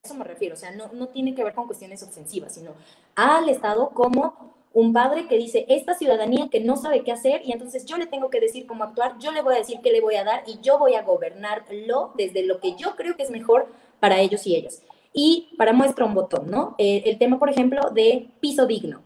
eso 0.05 0.13
me 0.13 0.23
refiero, 0.23 0.53
o 0.53 0.57
sea, 0.57 0.71
no, 0.71 0.91
no 0.93 1.07
tiene 1.07 1.33
que 1.33 1.43
ver 1.43 1.53
con 1.53 1.65
cuestiones 1.65 2.03
ofensivas, 2.03 2.53
sino 2.53 2.73
al 3.15 3.49
Estado 3.49 3.89
como 3.89 4.55
un 4.71 4.93
padre 4.93 5.27
que 5.27 5.37
dice, 5.37 5.65
esta 5.69 5.95
ciudadanía 5.95 6.49
que 6.49 6.59
no 6.59 6.75
sabe 6.75 7.03
qué 7.03 7.11
hacer 7.11 7.41
y 7.45 7.53
entonces 7.53 7.85
yo 7.85 7.97
le 7.97 8.07
tengo 8.07 8.29
que 8.29 8.39
decir 8.39 8.67
cómo 8.67 8.83
actuar, 8.83 9.17
yo 9.19 9.31
le 9.31 9.41
voy 9.41 9.55
a 9.55 9.59
decir 9.59 9.79
qué 9.81 9.91
le 9.91 10.01
voy 10.01 10.15
a 10.15 10.23
dar 10.23 10.43
y 10.45 10.59
yo 10.61 10.77
voy 10.77 10.95
a 10.95 11.01
gobernarlo 11.01 12.11
desde 12.17 12.45
lo 12.45 12.59
que 12.59 12.75
yo 12.75 12.95
creo 12.95 13.15
que 13.15 13.23
es 13.23 13.31
mejor 13.31 13.67
para 13.99 14.19
ellos 14.19 14.45
y 14.45 14.55
ellas. 14.55 14.83
Y 15.13 15.55
para 15.57 15.71
muestra 15.71 16.05
un 16.05 16.13
botón, 16.13 16.51
¿no? 16.51 16.75
Eh, 16.77 17.03
el 17.05 17.17
tema, 17.17 17.39
por 17.39 17.49
ejemplo, 17.49 17.89
de 17.91 18.27
piso 18.41 18.67
digno. 18.67 19.01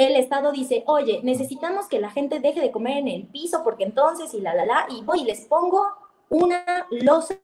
El 0.00 0.16
Estado 0.16 0.50
dice, 0.50 0.82
oye, 0.86 1.20
necesitamos 1.22 1.86
que 1.86 2.00
la 2.00 2.08
gente 2.08 2.40
deje 2.40 2.62
de 2.62 2.70
comer 2.70 2.96
en 2.96 3.08
el 3.08 3.26
piso 3.26 3.60
porque 3.62 3.84
entonces 3.84 4.32
y 4.32 4.40
la, 4.40 4.54
la, 4.54 4.64
la, 4.64 4.86
y 4.88 5.02
voy 5.04 5.20
y 5.20 5.24
les 5.24 5.42
pongo 5.42 5.84
una 6.30 6.64
losa 6.90 7.38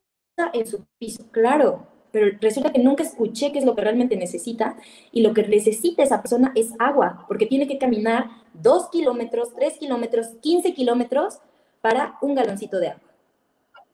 en 0.54 0.66
su 0.66 0.86
piso. 0.98 1.22
Claro, 1.32 1.86
pero 2.12 2.34
resulta 2.40 2.72
que 2.72 2.82
nunca 2.82 3.02
escuché 3.02 3.52
qué 3.52 3.58
es 3.58 3.66
lo 3.66 3.74
que 3.74 3.82
realmente 3.82 4.16
necesita 4.16 4.78
y 5.12 5.20
lo 5.20 5.34
que 5.34 5.46
necesita 5.46 6.02
esa 6.02 6.22
persona 6.22 6.52
es 6.54 6.72
agua, 6.78 7.26
porque 7.28 7.44
tiene 7.44 7.68
que 7.68 7.76
caminar 7.76 8.30
dos 8.54 8.88
kilómetros, 8.88 9.52
tres 9.54 9.76
kilómetros, 9.76 10.28
15 10.40 10.72
kilómetros 10.72 11.40
para 11.82 12.16
un 12.22 12.34
galoncito 12.34 12.78
de 12.78 12.88
agua. 12.88 13.05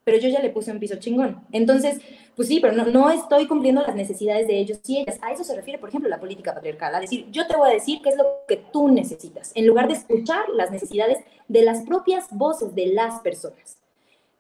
Pero 0.04 0.18
yo 0.18 0.28
ya 0.28 0.40
le 0.40 0.50
puse 0.50 0.72
un 0.72 0.80
piso 0.80 0.96
chingón. 0.96 1.44
Entonces, 1.52 2.00
pues 2.34 2.48
sí, 2.48 2.58
pero 2.60 2.74
no, 2.74 2.86
no 2.86 3.10
estoy 3.10 3.46
cumpliendo 3.46 3.82
las 3.82 3.94
necesidades 3.94 4.46
de 4.46 4.58
ellos 4.58 4.80
y 4.86 5.00
ellas. 5.00 5.18
A 5.22 5.32
eso 5.32 5.44
se 5.44 5.54
refiere, 5.54 5.78
por 5.78 5.90
ejemplo, 5.90 6.08
la 6.08 6.18
política 6.18 6.54
patriarcal. 6.54 6.94
A 6.94 7.00
decir, 7.00 7.26
yo 7.30 7.46
te 7.46 7.56
voy 7.56 7.70
a 7.70 7.74
decir 7.74 8.00
qué 8.02 8.08
es 8.08 8.16
lo 8.16 8.24
que 8.48 8.56
tú 8.56 8.88
necesitas, 8.88 9.52
en 9.54 9.66
lugar 9.66 9.88
de 9.88 9.94
escuchar 9.94 10.48
las 10.50 10.70
necesidades 10.70 11.18
de 11.48 11.62
las 11.62 11.82
propias 11.82 12.26
voces 12.30 12.74
de 12.74 12.86
las 12.86 13.20
personas. 13.20 13.78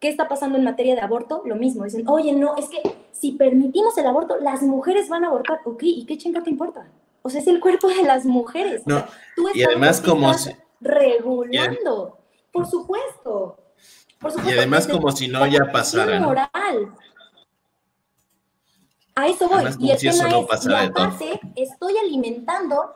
¿Qué 0.00 0.08
está 0.08 0.26
pasando 0.26 0.58
en 0.58 0.64
materia 0.64 0.96
de 0.96 1.00
aborto? 1.00 1.42
Lo 1.44 1.54
mismo. 1.54 1.84
Dicen, 1.84 2.08
oye, 2.08 2.32
no, 2.32 2.56
es 2.56 2.68
que 2.68 2.82
si 3.12 3.32
permitimos 3.32 3.96
el 3.98 4.06
aborto, 4.06 4.36
las 4.40 4.62
mujeres 4.62 5.08
van 5.08 5.22
a 5.22 5.28
abortar. 5.28 5.60
Ok, 5.64 5.84
¿y 5.84 6.04
qué 6.06 6.18
chinga 6.18 6.42
te 6.42 6.50
importa? 6.50 6.90
O 7.22 7.30
sea, 7.30 7.40
es 7.40 7.46
el 7.46 7.60
cuerpo 7.60 7.86
de 7.86 8.02
las 8.02 8.24
mujeres. 8.24 8.82
No, 8.84 9.04
y 9.54 9.62
además 9.62 10.00
como. 10.00 10.32
Regulando, 10.80 12.18
por 12.50 12.66
supuesto. 12.66 13.61
Por 14.22 14.30
supuesto. 14.30 14.50
Y 14.50 14.58
además 14.58 14.86
como 14.86 15.10
si 15.12 15.28
no 15.28 15.44
ya 15.46 15.70
pasara. 15.70 16.18
Moral. 16.20 16.94
A 19.14 19.28
eso 19.28 19.48
voy. 19.48 19.64
y 19.78 19.90
el 19.90 19.98
tema 19.98 20.28
no 20.28 20.46
es, 20.50 20.66
y 20.66 20.72
aparte, 20.72 21.40
estoy 21.56 21.98
alimentando. 21.98 22.94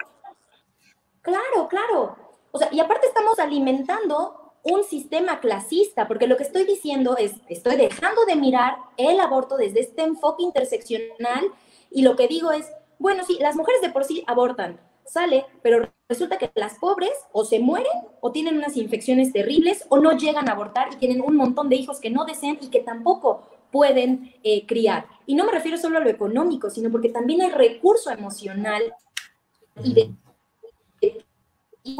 Claro, 1.20 1.68
claro. 1.68 2.16
O 2.52 2.58
sea, 2.58 2.68
y 2.72 2.80
aparte 2.80 3.08
estamos 3.08 3.38
alimentando 3.38 4.54
un 4.62 4.82
sistema 4.84 5.40
clasista, 5.40 6.08
porque 6.08 6.26
lo 6.26 6.36
que 6.36 6.44
estoy 6.44 6.64
diciendo 6.64 7.16
es, 7.16 7.32
estoy 7.48 7.76
dejando 7.76 8.24
de 8.24 8.36
mirar 8.36 8.76
el 8.96 9.20
aborto 9.20 9.56
desde 9.56 9.80
este 9.80 10.02
enfoque 10.02 10.42
interseccional 10.42 11.52
y 11.90 12.02
lo 12.02 12.16
que 12.16 12.28
digo 12.28 12.50
es, 12.50 12.66
bueno, 12.98 13.24
sí, 13.24 13.38
las 13.40 13.54
mujeres 13.54 13.80
de 13.80 13.90
por 13.90 14.04
sí 14.04 14.24
abortan, 14.26 14.80
sale, 15.06 15.44
pero 15.62 15.90
resulta 16.08 16.38
que 16.38 16.50
las 16.54 16.74
pobres 16.74 17.12
o 17.32 17.44
se 17.44 17.58
mueren 17.58 17.92
o 18.20 18.32
tienen 18.32 18.56
unas 18.56 18.76
infecciones 18.76 19.32
terribles 19.32 19.84
o 19.88 19.98
no 19.98 20.12
llegan 20.12 20.48
a 20.48 20.52
abortar 20.52 20.88
y 20.92 20.96
tienen 20.96 21.20
un 21.20 21.36
montón 21.36 21.68
de 21.68 21.76
hijos 21.76 22.00
que 22.00 22.10
no 22.10 22.24
desean 22.24 22.58
y 22.60 22.68
que 22.68 22.80
tampoco 22.80 23.48
pueden 23.70 24.34
eh, 24.42 24.66
criar. 24.66 25.06
Y 25.26 25.34
no 25.34 25.44
me 25.44 25.52
refiero 25.52 25.78
solo 25.78 25.98
a 25.98 26.00
lo 26.00 26.10
económico, 26.10 26.70
sino 26.70 26.90
porque 26.90 27.08
también 27.08 27.42
hay 27.42 27.50
recurso 27.50 28.10
emocional 28.10 28.82
y 29.82 29.94
de 29.94 30.10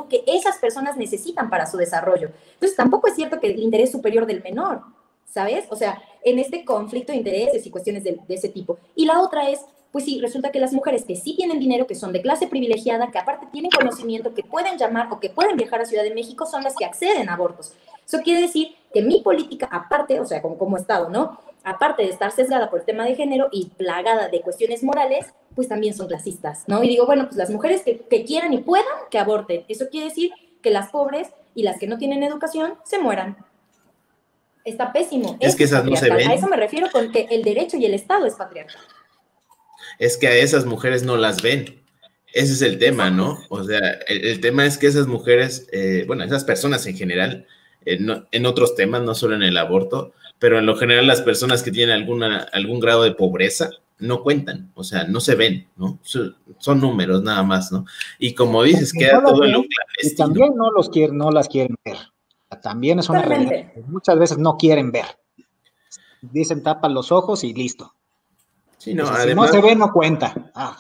que 0.09 0.25
esas 0.27 0.59
personas 0.59 0.97
necesitan 0.97 1.49
para 1.49 1.67
su 1.67 1.77
desarrollo. 1.77 2.31
Entonces, 2.55 2.77
tampoco 2.77 3.09
es 3.09 3.15
cierto 3.15 3.39
que 3.39 3.49
el 3.49 3.61
interés 3.61 3.93
superior 3.93 4.27
del 4.27 4.43
menor, 4.43 4.83
¿sabes? 5.25 5.67
O 5.71 5.77
sea, 5.77 6.03
en 6.25 6.39
este 6.39 6.65
conflicto 6.65 7.13
de 7.13 7.19
intereses 7.19 7.65
y 7.67 7.71
cuestiones 7.71 8.05
de, 8.05 8.19
ese 8.29 8.49
tipo. 8.49 8.79
Y 8.95 9.05
la 9.05 9.21
otra 9.21 9.49
es, 9.51 9.61
pues 9.97 10.05
sí, 10.05 10.21
resulta 10.21 10.53
que 10.53 10.61
las 10.61 10.75
mujeres 10.75 11.07
que 11.07 11.17
sí 11.17 11.35
tienen 11.35 11.59
dinero, 11.59 11.87
que 11.87 11.95
son 11.95 12.13
de 12.13 12.21
clase 12.21 12.49
privilegiada, 12.49 13.11
que 13.11 13.17
aparte 13.17 13.47
tienen 13.51 13.71
conocimiento, 13.71 14.35
que 14.35 14.43
pueden 14.43 14.77
llamar 14.77 15.09
o 15.11 15.21
que 15.21 15.31
pueden 15.31 15.57
viajar 15.57 15.81
a 15.81 15.87
Ciudad 15.87 16.03
de 16.03 16.13
México, 16.13 16.45
son 16.45 16.63
las 16.63 16.77
que 16.77 16.85
acceden 16.85 17.31
a 17.31 17.33
abortos. 17.33 17.73
Eso 18.07 18.19
quiere 18.23 18.43
decir 18.43 18.77
que 18.93 19.01
mi 19.01 19.23
política, 19.23 19.67
aparte, 19.73 20.21
o 20.21 20.27
sea, 20.27 20.43
como, 20.43 20.59
como 20.59 20.77
Estado, 20.77 21.09
¿no? 21.09 21.41
Aparte 21.65 22.03
de 22.03 22.11
estar 22.11 22.31
sesgada 22.31 22.69
por 22.69 22.81
el 22.81 22.85
tema 22.85 23.07
de 23.07 23.15
género 23.15 23.49
y 23.51 23.71
plagada 23.71 24.29
de 24.29 24.43
cuestiones 24.43 24.83
morales, 24.83 25.33
pues 25.55 25.67
también 25.67 25.95
son 25.95 26.09
clasistas, 26.09 26.65
¿no? 26.67 26.85
Y 26.85 26.89
digo, 26.89 27.07
bueno, 27.07 27.25
pues 27.25 27.37
las 27.37 27.49
mujeres 27.49 27.83
que, 27.83 28.25
quieran 28.27 28.53
y 28.53 28.59
puedan, 28.59 28.85
que 29.11 29.19
aborten. 29.19 29.65
Eso 29.67 29.89
quiere 29.91 30.09
decir 30.09 30.31
que 30.61 30.69
las 30.69 30.91
pobres 30.91 31.31
y 31.55 31.63
las 31.63 31.79
que 31.79 31.87
no 31.87 31.97
tienen 31.97 32.23
educación 32.23 32.75
se 32.85 32.99
mueran. 32.99 33.39
Está 34.63 34.93
pésimo. 34.93 35.39
Es, 35.41 35.57
que 35.57 35.65
esas 35.65 35.87
no 35.87 35.97
se 35.97 36.11
ven. 36.11 36.29
A 36.29 36.35
eso 36.35 36.49
me 36.49 36.57
refiero 36.57 36.91
con 36.93 37.11
que 37.13 37.29
el 37.31 37.43
derecho 37.43 37.79
y 37.79 37.87
el 37.87 37.95
Estado 37.95 38.27
es 38.27 38.35
patriarcal. 38.35 38.83
Es 39.99 40.17
que 40.17 40.29
a 40.29 40.37
esas 40.37 40.67
mujeres 40.67 41.03
no 41.03 41.17
las 41.17 41.43
ven. 41.43 41.83
Ese 42.33 42.53
es 42.53 42.63
el 42.63 42.79
tema, 42.79 43.11
¿no? 43.11 43.39
O 43.49 43.65
sea, 43.65 43.81
el, 44.09 44.41
tema 44.41 44.67
es 44.67 44.77
que 44.77 44.87
esas 44.87 45.07
mujeres, 45.07 45.69
eh, 45.73 46.05
bueno, 46.07 46.25
esas 46.25 46.45
personas 46.45 46.87
en 46.87 46.97
general, 46.97 47.47
en 47.85 48.47
otros 48.47 48.75
temas, 48.75 49.03
no 49.03 49.15
solo 49.15 49.37
en 49.37 49.43
el 49.43 49.57
aborto, 49.57 50.13
pero 50.39 50.59
en 50.59 50.67
lo 50.67 50.77
general 50.77 51.07
las 51.07 51.23
personas 51.23 51.63
que 51.63 51.71
tienen 51.71 51.95
alguna, 51.95 52.47
algún 52.53 52.81
grado 52.81 53.05
de 53.05 53.15
pobreza, 53.15 53.71
no 53.99 54.23
cuentan, 54.23 54.71
o 54.75 54.85
sea, 54.85 55.05
no 55.05 55.21
se 55.21 55.35
ven, 55.35 55.69
¿no? 55.77 55.99
Son 56.03 56.81
números 56.81 57.23
nada 57.23 57.43
más, 57.43 57.73
¿no? 57.73 57.87
Y 58.19 58.35
como 58.35 58.63
dices, 58.63 58.93
queda 58.93 59.23
todo 59.23 59.45
en 59.45 59.53
lo 59.53 59.65
Y 60.03 60.15
también 60.15 60.55
no 60.55 60.71
los 60.71 60.91
quieren, 60.91 61.17
no 61.17 61.31
las 61.31 61.49
quieren 61.49 61.77
ver. 61.85 61.97
También 62.63 62.99
es 62.99 63.09
una 63.09 63.23
realidad. 63.23 63.73
Muchas 63.87 64.19
veces 64.19 64.39
no 64.39 64.57
quieren 64.57 64.93
ver. 64.93 65.07
Dicen 66.21 66.63
tapan 66.63 66.93
los 66.93 67.11
ojos 67.11 67.43
y 67.45 67.55
listo. 67.55 67.95
Sí, 68.87 68.95
no, 68.95 69.07
si 69.07 69.35
no 69.35 69.49
se 69.49 69.61
ve, 69.61 69.75
no 69.75 69.93
cuenta. 69.93 70.35
Ah. 70.55 70.79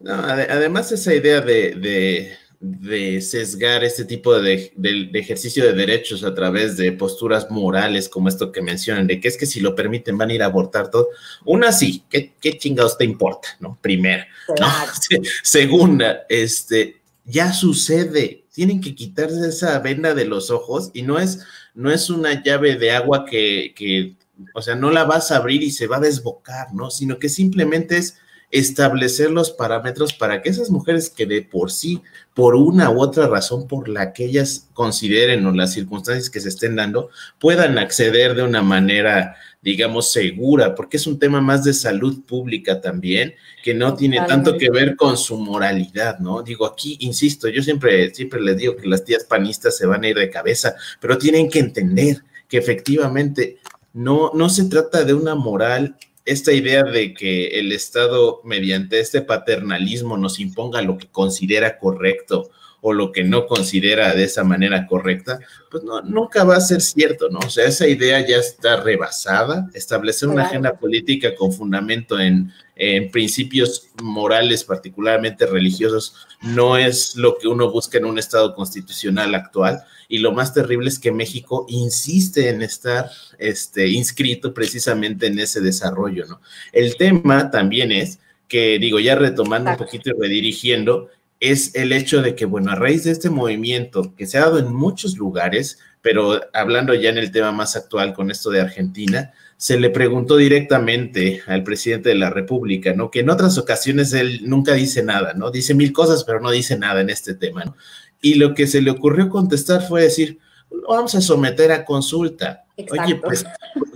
No, 0.00 0.14
además 0.14 0.90
esa 0.92 1.14
idea 1.14 1.40
de 1.40 2.36
de 2.64 3.20
sesgar 3.20 3.84
este 3.84 4.06
tipo 4.06 4.40
de, 4.40 4.72
ejercicio 5.12 5.64
de 5.66 5.74
derechos 5.74 6.24
a 6.24 6.34
través 6.34 6.78
de 6.78 6.92
posturas 6.92 7.50
morales 7.50 8.08
como 8.08 8.28
esto 8.28 8.52
que 8.52 8.62
mencionan, 8.62 9.06
de 9.06 9.20
que 9.20 9.28
es 9.28 9.36
que 9.36 9.44
si 9.44 9.60
lo 9.60 9.74
permiten 9.74 10.16
van 10.16 10.30
a 10.30 10.34
ir 10.34 10.42
a 10.42 10.46
abortar 10.46 10.90
todo. 10.90 11.08
Una 11.44 11.72
sí, 11.72 12.04
¿qué, 12.08 12.32
qué 12.40 12.56
chingados 12.56 12.96
te 12.96 13.04
importa? 13.04 13.48
¿No? 13.60 13.78
Primera. 13.82 14.26
Segunda, 15.42 16.24
este, 16.30 17.02
ya 17.26 17.52
sucede. 17.52 18.44
Tienen 18.54 18.80
que 18.80 18.94
quitarse 18.94 19.46
esa 19.46 19.78
venda 19.80 20.14
de 20.14 20.24
los 20.24 20.50
ojos 20.50 20.90
y 20.94 21.02
no 21.02 21.18
es, 21.18 21.40
no 21.74 21.90
es 21.90 22.08
una 22.08 22.42
llave 22.42 22.76
de 22.76 22.92
agua 22.92 23.26
que, 23.26 23.74
que, 23.76 24.14
o 24.54 24.62
sea, 24.62 24.74
no 24.74 24.90
la 24.90 25.04
vas 25.04 25.30
a 25.30 25.36
abrir 25.36 25.62
y 25.62 25.70
se 25.70 25.86
va 25.86 25.96
a 25.96 26.00
desbocar, 26.00 26.74
¿no? 26.74 26.90
Sino 26.90 27.18
que 27.18 27.28
simplemente 27.28 27.96
es 27.98 28.18
establecer 28.54 29.32
los 29.32 29.50
parámetros 29.50 30.12
para 30.12 30.40
que 30.40 30.48
esas 30.48 30.70
mujeres 30.70 31.10
que 31.10 31.26
de 31.26 31.42
por 31.42 31.72
sí, 31.72 32.02
por 32.34 32.54
una 32.54 32.88
u 32.88 33.00
otra 33.00 33.26
razón 33.26 33.66
por 33.66 33.88
la 33.88 34.12
que 34.12 34.26
ellas 34.26 34.68
consideren 34.74 35.44
o 35.44 35.50
las 35.50 35.72
circunstancias 35.72 36.30
que 36.30 36.38
se 36.38 36.50
estén 36.50 36.76
dando, 36.76 37.10
puedan 37.40 37.78
acceder 37.78 38.36
de 38.36 38.44
una 38.44 38.62
manera, 38.62 39.34
digamos, 39.60 40.12
segura, 40.12 40.76
porque 40.76 40.98
es 40.98 41.06
un 41.08 41.18
tema 41.18 41.40
más 41.40 41.64
de 41.64 41.74
salud 41.74 42.22
pública 42.24 42.80
también, 42.80 43.34
que 43.64 43.74
no 43.74 43.94
tiene 43.94 44.20
tanto 44.28 44.56
que 44.56 44.70
ver 44.70 44.94
con 44.94 45.16
su 45.16 45.36
moralidad, 45.36 46.20
¿no? 46.20 46.42
Digo, 46.42 46.64
aquí, 46.64 46.96
insisto, 47.00 47.48
yo 47.48 47.60
siempre, 47.60 48.14
siempre 48.14 48.40
les 48.40 48.56
digo 48.56 48.76
que 48.76 48.86
las 48.86 49.04
tías 49.04 49.24
panistas 49.24 49.76
se 49.76 49.86
van 49.86 50.04
a 50.04 50.08
ir 50.08 50.16
de 50.16 50.30
cabeza, 50.30 50.76
pero 51.00 51.18
tienen 51.18 51.50
que 51.50 51.58
entender 51.58 52.22
que 52.48 52.58
efectivamente 52.58 53.58
no, 53.94 54.32
no 54.34 54.50
se 54.50 54.64
trata 54.64 55.04
de 55.04 55.14
una 55.14 55.34
moral 55.34 55.96
esta 56.26 56.52
idea 56.52 56.82
de 56.84 57.14
que 57.14 57.58
el 57.58 57.72
Estado, 57.72 58.40
mediante 58.44 59.00
este 59.00 59.22
paternalismo, 59.22 60.16
nos 60.16 60.40
imponga 60.40 60.82
lo 60.82 60.98
que 60.98 61.08
considera 61.08 61.78
correcto 61.78 62.50
o 62.80 62.92
lo 62.92 63.12
que 63.12 63.24
no 63.24 63.46
considera 63.46 64.12
de 64.14 64.24
esa 64.24 64.44
manera 64.44 64.86
correcta, 64.86 65.38
pues 65.70 65.84
no, 65.84 66.02
nunca 66.02 66.44
va 66.44 66.56
a 66.56 66.60
ser 66.60 66.82
cierto, 66.82 67.30
¿no? 67.30 67.38
O 67.38 67.48
sea, 67.48 67.66
esa 67.66 67.86
idea 67.86 68.20
ya 68.26 68.36
está 68.36 68.76
rebasada. 68.76 69.70
Establecer 69.72 70.28
una 70.28 70.44
agenda 70.44 70.76
política 70.76 71.34
con 71.34 71.50
fundamento 71.50 72.20
en, 72.20 72.52
en, 72.76 73.10
principios 73.10 73.88
morales, 74.02 74.64
particularmente 74.64 75.46
religiosos, 75.46 76.26
no 76.42 76.76
es 76.76 77.16
lo 77.16 77.38
que 77.38 77.48
uno 77.48 77.70
busca 77.70 77.98
en 77.98 78.04
un 78.04 78.18
Estado 78.18 78.54
constitucional 78.54 79.34
actual. 79.34 79.82
Y 80.08 80.18
lo 80.18 80.32
más 80.32 80.52
terrible 80.52 80.88
es 80.88 80.98
que 80.98 81.12
México 81.12 81.66
insiste 81.68 82.48
en 82.48 82.62
estar 82.62 83.10
este, 83.38 83.88
inscrito 83.88 84.52
precisamente 84.52 85.26
en 85.26 85.38
ese 85.38 85.60
desarrollo, 85.60 86.26
¿no? 86.26 86.40
El 86.72 86.96
tema 86.96 87.50
también 87.50 87.92
es 87.92 88.18
que, 88.48 88.78
digo, 88.78 89.00
ya 89.00 89.14
retomando 89.14 89.70
un 89.70 89.76
poquito 89.76 90.10
y 90.10 90.20
redirigiendo, 90.20 91.08
es 91.40 91.74
el 91.74 91.92
hecho 91.92 92.22
de 92.22 92.34
que, 92.34 92.44
bueno, 92.44 92.70
a 92.70 92.74
raíz 92.74 93.04
de 93.04 93.10
este 93.10 93.30
movimiento 93.30 94.14
que 94.16 94.26
se 94.26 94.38
ha 94.38 94.42
dado 94.42 94.58
en 94.58 94.72
muchos 94.72 95.16
lugares, 95.16 95.78
pero 96.00 96.40
hablando 96.52 96.94
ya 96.94 97.10
en 97.10 97.18
el 97.18 97.30
tema 97.30 97.52
más 97.52 97.76
actual 97.76 98.14
con 98.14 98.30
esto 98.30 98.50
de 98.50 98.60
Argentina, 98.60 99.32
se 99.64 99.80
le 99.80 99.88
preguntó 99.88 100.36
directamente 100.36 101.42
al 101.46 101.64
presidente 101.64 102.10
de 102.10 102.16
la 102.16 102.28
República, 102.28 102.92
¿no? 102.92 103.10
Que 103.10 103.20
en 103.20 103.30
otras 103.30 103.56
ocasiones 103.56 104.12
él 104.12 104.40
nunca 104.42 104.74
dice 104.74 105.02
nada, 105.02 105.32
¿no? 105.32 105.50
Dice 105.50 105.72
mil 105.72 105.90
cosas, 105.90 106.22
pero 106.24 106.38
no 106.38 106.50
dice 106.50 106.76
nada 106.76 107.00
en 107.00 107.08
este 107.08 107.34
tema, 107.34 107.64
¿no? 107.64 107.74
Y 108.20 108.34
lo 108.34 108.52
que 108.52 108.66
se 108.66 108.82
le 108.82 108.90
ocurrió 108.90 109.30
contestar 109.30 109.80
fue 109.88 110.02
decir, 110.02 110.38
vamos 110.86 111.14
a 111.14 111.22
someter 111.22 111.72
a 111.72 111.86
consulta. 111.86 112.66
Oye, 112.76 113.14
pues, 113.14 113.46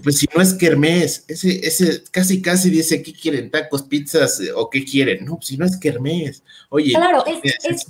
pues, 0.02 0.16
si 0.16 0.26
no 0.34 0.40
es 0.40 0.54
Kermés, 0.54 1.26
ese, 1.28 1.60
ese 1.66 2.02
casi 2.10 2.40
casi 2.40 2.70
dice, 2.70 3.02
¿qué 3.02 3.12
quieren? 3.12 3.50
¿Tacos, 3.50 3.82
pizzas 3.82 4.40
o 4.56 4.70
qué 4.70 4.86
quieren? 4.86 5.26
No, 5.26 5.34
pues 5.34 5.48
si 5.48 5.58
no 5.58 5.66
es 5.66 5.76
Kermés. 5.76 6.42
Oye, 6.70 6.94
claro, 6.94 7.26
es, 7.26 7.86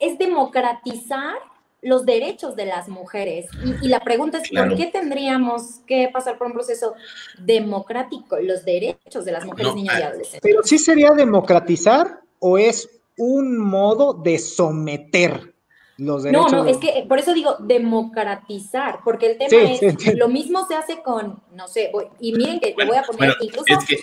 es 0.00 0.18
democratizar 0.18 1.36
los 1.82 2.04
derechos 2.04 2.56
de 2.56 2.66
las 2.66 2.88
mujeres. 2.88 3.46
Y, 3.82 3.88
la 3.88 4.00
pregunta 4.00 4.38
es, 4.38 4.50
¿por 4.50 4.76
qué 4.76 4.86
tendríamos 4.86 5.80
que 5.86 6.08
pasar 6.12 6.38
por 6.38 6.48
un 6.48 6.52
proceso 6.52 6.94
democrático 7.38 8.38
los 8.40 8.64
derechos 8.64 9.24
de 9.24 9.32
las 9.32 9.44
mujeres, 9.44 9.74
niñas 9.74 9.98
y 9.98 10.02
ah, 10.02 10.06
adolescentes? 10.08 10.40
Pero 10.42 10.62
sí 10.62 10.78
sería 10.78 11.10
democratizar 11.10 12.20
o 12.38 12.58
es 12.58 12.88
un 13.16 13.58
modo 13.58 14.14
de 14.14 14.38
someter 14.38 15.54
los 15.96 16.22
derechos. 16.22 16.52
No, 16.52 16.64
no, 16.64 16.70
es 16.70 16.78
que 16.78 17.04
por 17.08 17.18
eso 17.18 17.34
digo 17.34 17.56
democratizar, 17.60 19.00
porque 19.04 19.32
el 19.32 19.38
tema 19.38 19.72
es, 19.72 20.16
lo 20.16 20.28
mismo 20.28 20.66
se 20.66 20.74
hace 20.74 21.02
con, 21.02 21.42
no 21.54 21.68
sé, 21.68 21.92
y 22.18 22.32
miren 22.32 22.60
que 22.60 22.74
voy 22.74 22.96
a 22.96 23.02
poner 23.02 23.36
incluso... 23.40 23.64
Es 23.66 23.84
que 23.86 24.02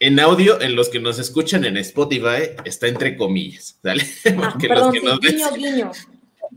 en 0.00 0.20
audio, 0.20 0.60
en 0.60 0.76
los 0.76 0.88
que 0.88 1.00
nos 1.00 1.18
escuchan 1.18 1.64
en 1.64 1.76
Spotify, 1.78 2.54
está 2.64 2.86
entre 2.86 3.16
comillas, 3.16 3.78
¿sale? 3.82 4.04
Ah, 4.42 4.56
perdón, 4.58 4.92
sí, 4.92 5.00
guiño, 5.00 5.50
guiño. 5.54 5.90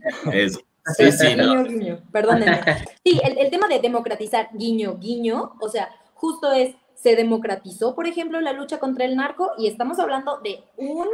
Eso. 0.34 0.60
Sí, 0.98 1.12
sí, 1.12 1.28
guiño, 1.36 2.02
perdónenme. 2.12 2.60
Sí, 3.04 3.22
el, 3.24 3.38
el 3.38 3.50
tema 3.52 3.68
de 3.68 3.80
democratizar, 3.80 4.50
guiño, 4.54 4.98
guiño, 4.98 5.54
o 5.60 5.70
sea, 5.70 5.90
justo 6.16 6.52
es 6.52 6.76
se 7.02 7.16
democratizó, 7.16 7.96
por 7.96 8.06
ejemplo, 8.06 8.40
la 8.42 8.54
lucha 8.54 8.80
contra 8.80 9.06
el 9.06 9.16
narco 9.16 9.52
y 9.58 9.68
estamos 9.68 9.98
hablando 9.98 10.40
de 10.42 10.64
un 10.78 11.08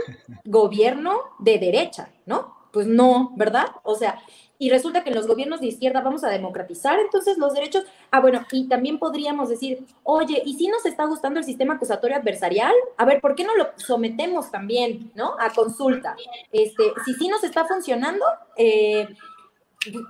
gobierno 0.44 1.22
de 1.40 1.60
derecha, 1.60 2.10
¿no? 2.26 2.56
Pues 2.74 2.88
no, 2.88 3.32
¿verdad? 3.38 3.68
O 3.84 3.96
sea, 3.96 4.20
y 4.60 4.70
resulta 4.70 5.04
que 5.04 5.10
en 5.10 5.16
los 5.16 5.28
gobiernos 5.28 5.62
de 5.62 5.68
izquierda 5.68 6.02
vamos 6.02 6.24
a 6.24 6.30
democratizar 6.30 7.00
entonces 7.00 7.38
los 7.38 7.54
derechos. 7.54 7.86
Ah, 8.12 8.20
bueno, 8.20 8.46
y 8.52 8.68
también 8.68 9.00
podríamos 9.00 9.50
decir, 9.50 9.86
oye, 10.04 10.42
¿y 10.46 10.56
si 10.56 10.68
nos 10.68 10.86
está 10.86 11.06
gustando 11.06 11.40
el 11.40 11.46
sistema 11.46 11.76
acusatorio 11.76 12.18
adversarial? 12.18 12.74
A 12.98 13.06
ver, 13.06 13.22
¿por 13.22 13.36
qué 13.36 13.44
no 13.44 13.56
lo 13.56 13.70
sometemos 13.76 14.52
también, 14.52 15.12
¿no? 15.16 15.36
A 15.40 15.52
consulta. 15.54 16.16
Este, 16.52 16.84
si 17.06 17.14
sí 17.14 17.28
nos 17.28 17.44
está 17.44 17.66
funcionando, 17.66 18.26
eh, 18.56 19.08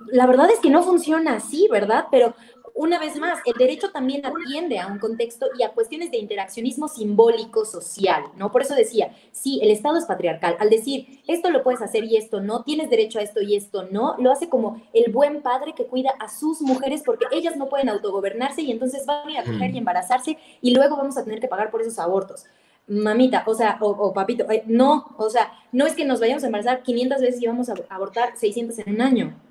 la 0.06 0.26
verdad 0.26 0.50
es 0.50 0.60
que 0.60 0.70
no 0.70 0.82
funciona 0.82 1.34
así, 1.34 1.68
¿verdad? 1.70 2.06
Pero 2.10 2.34
una 2.78 3.00
vez 3.00 3.16
más, 3.16 3.40
el 3.44 3.54
derecho 3.54 3.90
también 3.90 4.22
atiende 4.24 4.78
a 4.78 4.86
un 4.86 5.00
contexto 5.00 5.46
y 5.58 5.64
a 5.64 5.70
cuestiones 5.70 6.12
de 6.12 6.18
interaccionismo 6.18 6.86
simbólico 6.86 7.64
social, 7.64 8.22
¿no? 8.36 8.52
Por 8.52 8.62
eso 8.62 8.76
decía, 8.76 9.12
sí, 9.32 9.58
el 9.64 9.72
Estado 9.72 9.96
es 9.96 10.04
patriarcal. 10.04 10.56
Al 10.60 10.70
decir, 10.70 11.20
esto 11.26 11.50
lo 11.50 11.64
puedes 11.64 11.82
hacer 11.82 12.04
y 12.04 12.16
esto 12.16 12.40
no, 12.40 12.62
tienes 12.62 12.88
derecho 12.88 13.18
a 13.18 13.22
esto 13.22 13.42
y 13.42 13.56
esto 13.56 13.88
no, 13.90 14.14
lo 14.18 14.30
hace 14.30 14.48
como 14.48 14.80
el 14.92 15.10
buen 15.10 15.42
padre 15.42 15.74
que 15.74 15.86
cuida 15.86 16.10
a 16.20 16.28
sus 16.28 16.60
mujeres 16.60 17.02
porque 17.04 17.26
ellas 17.32 17.56
no 17.56 17.68
pueden 17.68 17.88
autogobernarse 17.88 18.62
y 18.62 18.70
entonces 18.70 19.04
van 19.06 19.26
a 19.26 19.30
ir 19.32 19.38
a 19.38 19.44
coger 19.44 19.74
y 19.74 19.78
embarazarse 19.78 20.38
y 20.60 20.72
luego 20.72 20.96
vamos 20.96 21.18
a 21.18 21.24
tener 21.24 21.40
que 21.40 21.48
pagar 21.48 21.72
por 21.72 21.82
esos 21.82 21.98
abortos 21.98 22.44
mamita, 22.86 23.42
o 23.46 23.54
sea, 23.54 23.76
o, 23.80 24.14
papito, 24.14 24.46
no, 24.66 25.14
o 25.18 25.28
sea, 25.28 25.52
no 25.72 25.84
es 25.84 25.92
que 25.92 26.06
nos 26.06 26.20
vayamos 26.20 26.42
a 26.42 26.46
embarazar 26.46 26.82
500 26.82 27.20
veces 27.20 27.42
y 27.42 27.46
vamos 27.46 27.68
a 27.68 27.74
abortar 27.90 28.30
600 28.34 28.78
en 28.78 28.94
un 28.94 29.02
año. 29.02 29.47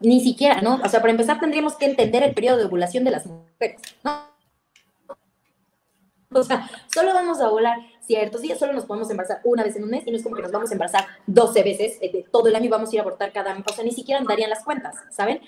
Ni 0.00 0.20
siquiera, 0.20 0.60
¿no? 0.60 0.80
O 0.84 0.88
sea, 0.88 1.00
para 1.00 1.10
empezar 1.10 1.40
tendríamos 1.40 1.76
que 1.76 1.86
entender 1.86 2.22
el 2.22 2.34
periodo 2.34 2.58
de 2.58 2.64
ovulación 2.66 3.04
de 3.04 3.10
las 3.10 3.26
mujeres, 3.26 3.80
¿no? 4.04 4.28
O 6.30 6.42
sea, 6.42 6.68
solo 6.92 7.14
vamos 7.14 7.40
a 7.40 7.48
volar 7.48 7.78
ciertos 8.00 8.42
días, 8.42 8.58
solo 8.58 8.74
nos 8.74 8.84
podemos 8.84 9.10
embarazar 9.10 9.40
una 9.44 9.64
vez 9.64 9.76
en 9.76 9.84
un 9.84 9.90
mes 9.90 10.06
y 10.06 10.10
no 10.10 10.16
es 10.16 10.22
como 10.22 10.36
que 10.36 10.42
nos 10.42 10.52
vamos 10.52 10.70
a 10.70 10.74
embarazar 10.74 11.06
12 11.26 11.62
veces 11.62 11.98
eh, 12.00 12.12
de 12.12 12.22
todo 12.30 12.48
el 12.48 12.54
año 12.54 12.66
y 12.66 12.68
vamos 12.68 12.90
a 12.90 12.94
ir 12.94 13.00
a 13.00 13.02
abortar 13.02 13.32
cada 13.32 13.54
mes. 13.54 13.64
O 13.70 13.72
sea, 13.72 13.84
ni 13.84 13.92
siquiera 13.92 14.22
darían 14.26 14.50
las 14.50 14.62
cuentas, 14.62 14.96
¿saben? 15.10 15.40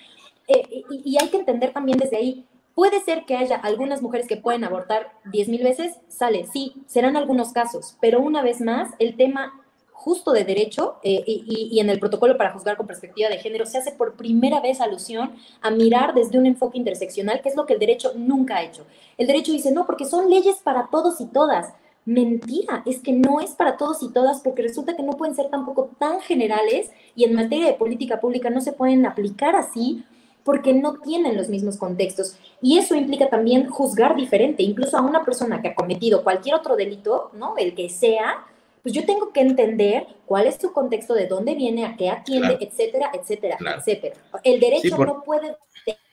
Eh, 0.48 0.84
y, 0.90 1.16
hay 1.20 1.28
que 1.28 1.36
entender 1.36 1.72
también 1.72 1.98
desde 1.98 2.16
ahí, 2.16 2.46
puede 2.74 3.00
ser 3.02 3.24
que 3.24 3.36
haya 3.36 3.56
algunas 3.56 4.02
mujeres 4.02 4.26
que 4.26 4.36
pueden 4.36 4.64
abortar 4.64 5.12
10 5.26 5.48
mil 5.48 5.62
veces, 5.62 5.96
sale, 6.08 6.46
sí, 6.52 6.82
serán 6.86 7.16
algunos 7.16 7.52
casos, 7.52 7.96
pero 8.00 8.20
una 8.20 8.42
vez 8.42 8.60
más, 8.60 8.90
el 8.98 9.16
tema 9.16 9.59
justo 10.00 10.32
de 10.32 10.44
derecho 10.44 10.96
eh, 11.02 11.22
y, 11.26 11.78
en 11.78 11.90
el 11.90 12.00
protocolo 12.00 12.38
para 12.38 12.52
juzgar 12.52 12.78
con 12.78 12.86
perspectiva 12.86 13.28
de 13.28 13.36
género 13.36 13.66
se 13.66 13.76
hace 13.76 13.92
por 13.92 14.14
primera 14.14 14.58
vez 14.60 14.80
alusión 14.80 15.32
a 15.60 15.70
mirar 15.70 16.14
desde 16.14 16.38
un 16.38 16.46
enfoque 16.46 16.78
interseccional, 16.78 17.42
que 17.42 17.50
es 17.50 17.56
lo 17.56 17.66
que 17.66 17.74
el 17.74 17.78
derecho 17.78 18.12
nunca 18.16 18.56
ha 18.56 18.62
hecho. 18.62 18.86
El 19.18 19.26
derecho 19.26 19.52
dice, 19.52 19.72
no, 19.72 19.84
porque 19.84 20.06
son 20.06 20.30
leyes 20.30 20.56
para 20.64 20.88
todos 20.90 21.20
y 21.20 21.26
todas. 21.26 21.74
Mentira, 22.06 22.82
es 22.86 23.00
que 23.00 23.12
no 23.12 23.40
es 23.40 23.50
para 23.50 23.76
todos 23.76 24.02
y 24.02 24.10
todas 24.10 24.40
porque 24.40 24.62
resulta 24.62 24.96
que 24.96 25.02
no 25.02 25.12
pueden 25.12 25.34
ser 25.34 25.50
tampoco 25.50 25.90
tan 25.98 26.20
generales 26.20 26.90
y 27.14 27.24
en 27.24 27.34
materia 27.34 27.66
de 27.66 27.74
política 27.74 28.20
pública 28.20 28.48
no 28.48 28.62
se 28.62 28.72
pueden 28.72 29.04
aplicar 29.04 29.54
así 29.54 30.02
porque 30.44 30.72
no 30.72 30.94
tienen 31.00 31.36
los 31.36 31.50
mismos 31.50 31.76
contextos. 31.76 32.38
Y 32.62 32.78
eso 32.78 32.94
implica 32.94 33.28
también 33.28 33.68
juzgar 33.68 34.16
diferente, 34.16 34.62
incluso 34.62 34.96
a 34.96 35.02
una 35.02 35.26
persona 35.26 35.60
que 35.60 35.68
ha 35.68 35.74
cometido 35.74 36.24
cualquier 36.24 36.54
otro 36.54 36.74
delito, 36.74 37.30
¿no? 37.34 37.58
El 37.58 37.74
que 37.74 37.90
sea, 37.90 38.46
pues 38.82 38.94
yo 38.94 39.04
tengo 39.04 39.32
que 39.32 39.40
entender 39.40 40.06
cuál 40.26 40.46
es 40.46 40.56
su 40.56 40.72
contexto, 40.72 41.14
de 41.14 41.26
dónde 41.26 41.54
viene, 41.54 41.84
a 41.84 41.96
qué 41.96 42.10
atiende, 42.10 42.58
etcétera, 42.60 43.10
etcétera, 43.12 43.58
etcétera. 43.78 44.16
El 44.42 44.60
derecho 44.60 44.96
no 44.98 45.22
puede 45.22 45.56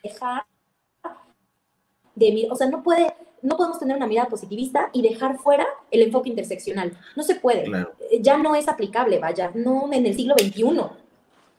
dejar 0.03 0.43
de 2.15 2.31
mirar, 2.31 2.51
o 2.51 2.55
sea, 2.55 2.67
no 2.67 2.83
puede, 2.83 3.13
no 3.41 3.55
podemos 3.57 3.79
tener 3.79 3.95
una 3.95 4.07
mirada 4.07 4.27
positivista 4.27 4.89
y 4.91 5.01
dejar 5.01 5.37
fuera 5.37 5.65
el 5.91 6.01
enfoque 6.01 6.29
interseccional. 6.29 6.97
No 7.15 7.23
se 7.23 7.35
puede. 7.35 7.65
Eh, 8.11 8.19
ya 8.21 8.37
no 8.37 8.55
es 8.55 8.67
aplicable, 8.67 9.19
vaya, 9.19 9.51
no 9.53 9.91
en 9.93 10.05
el 10.05 10.15
siglo 10.15 10.35
XXI. 10.37 10.63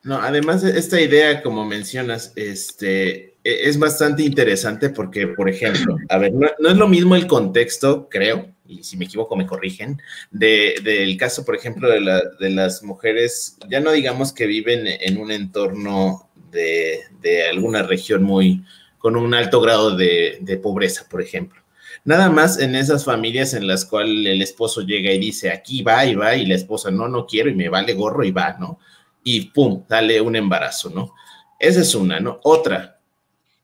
No, 0.05 0.17
además 0.17 0.63
esta 0.63 1.01
idea, 1.01 1.43
como 1.43 1.65
mencionas, 1.65 2.33
este, 2.37 3.37
e, 3.45 3.69
es 3.69 3.79
bastante 3.79 4.23
interesante 4.23 4.91
porque, 4.91 5.29
por 5.29 5.49
ejemplo, 5.49 5.97
a 6.09 6.19
ver, 6.19 6.33
no 6.33 6.69
es 6.69 6.77
lo 6.77 6.89
mismo 6.89 7.17
el 7.17 7.27
contexto, 7.27 8.09
creo, 8.09 8.47
y 8.69 8.85
si 8.85 8.97
me 8.97 9.07
equivoco 9.07 9.35
me 9.35 9.47
corrigen, 9.47 10.01
del 10.31 11.17
caso, 11.17 11.45
por 11.45 11.57
ejemplo, 11.57 11.89
de, 11.89 12.51
las 12.51 12.83
mujeres, 12.83 13.57
ya 13.69 13.81
no 13.81 13.93
digamos 13.93 14.33
que 14.33 14.47
viven 14.47 14.87
en 14.87 15.19
un 15.19 15.33
entorno 15.33 16.29
de, 16.51 17.03
alguna 17.51 17.83
región 17.83 18.23
muy, 18.23 18.63
con 18.99 19.17
un 19.17 19.35
alto 19.35 19.61
grado 19.61 19.97
de, 19.97 20.61
pobreza, 20.63 21.07
por 21.09 21.23
ejemplo. 21.23 21.63
Nada 22.05 22.31
más 22.31 22.59
en 22.59 22.75
esas 22.75 23.05
familias 23.05 23.55
en 23.55 23.67
las 23.67 23.85
cuales 23.85 24.33
el 24.33 24.41
esposo 24.41 24.83
llega 24.83 25.11
y 25.13 25.19
dice, 25.19 25.51
aquí 25.51 25.83
va 25.83 26.05
y 26.07 26.15
va, 26.15 26.37
y 26.37 26.47
la 26.47 26.55
esposa, 26.55 26.91
no, 26.91 27.09
no 27.09 27.27
quiero 27.27 27.51
y 27.51 27.55
me 27.55 27.69
vale 27.69 27.95
gorro 27.95 28.25
y 28.25 28.31
va, 28.31 28.57
¿no? 28.59 28.79
Y 29.25 29.47
pum, 29.47 29.85
dale 29.89 30.21
un 30.21 30.37
embarazo, 30.37 30.91
¿no? 30.91 31.15
Esa 31.59 31.81
es 31.81 31.95
una, 31.95 32.21
¿no? 32.21 32.41
Otra, 32.45 33.01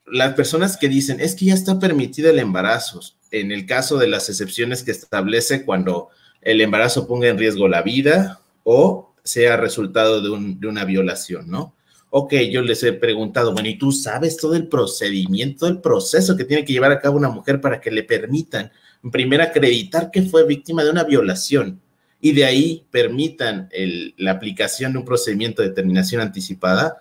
las 0.06 0.34
personas 0.34 0.76
que 0.76 0.88
dicen, 0.88 1.20
es 1.20 1.34
que 1.34 1.46
ya 1.46 1.54
está 1.54 1.78
permitido 1.78 2.30
el 2.30 2.38
embarazo, 2.38 3.00
en 3.40 3.50
el 3.50 3.66
caso 3.66 3.98
de 3.98 4.06
las 4.06 4.28
excepciones 4.28 4.82
que 4.82 4.92
establece 4.92 5.64
cuando 5.64 6.08
el 6.40 6.60
embarazo 6.60 7.06
ponga 7.06 7.28
en 7.28 7.38
riesgo 7.38 7.68
la 7.68 7.82
vida 7.82 8.40
o 8.62 9.12
sea 9.24 9.56
resultado 9.56 10.20
de, 10.20 10.68
una 10.68 10.84
violación, 10.84 11.50
¿no? 11.50 11.74
Ok, 12.10 12.34
yo 12.50 12.62
les 12.62 12.82
he 12.84 12.92
preguntado, 12.92 13.52
bueno, 13.52 13.68
¿y 13.68 13.76
tú 13.76 13.90
sabes 13.90 14.36
todo 14.36 14.54
el 14.54 14.68
procedimiento, 14.68 15.66
el 15.66 15.80
proceso 15.80 16.36
que 16.36 16.44
tiene 16.44 16.64
que 16.64 16.72
llevar 16.72 16.92
a 16.92 17.00
cabo 17.00 17.16
una 17.16 17.28
mujer 17.28 17.60
para 17.60 17.80
que 17.80 17.90
le 17.90 18.04
permitan, 18.04 18.70
primero, 19.10 19.42
acreditar 19.42 20.12
que 20.12 20.22
fue 20.22 20.46
víctima 20.46 20.84
de 20.84 20.90
una 20.90 21.02
violación 21.02 21.80
y 22.20 22.32
de 22.32 22.44
ahí 22.44 22.86
permitan 22.92 23.68
la 24.16 24.30
aplicación 24.30 24.92
de 24.92 24.98
un 24.98 25.04
procedimiento 25.04 25.60
de 25.60 25.70
determinación 25.70 26.20
anticipada? 26.20 26.98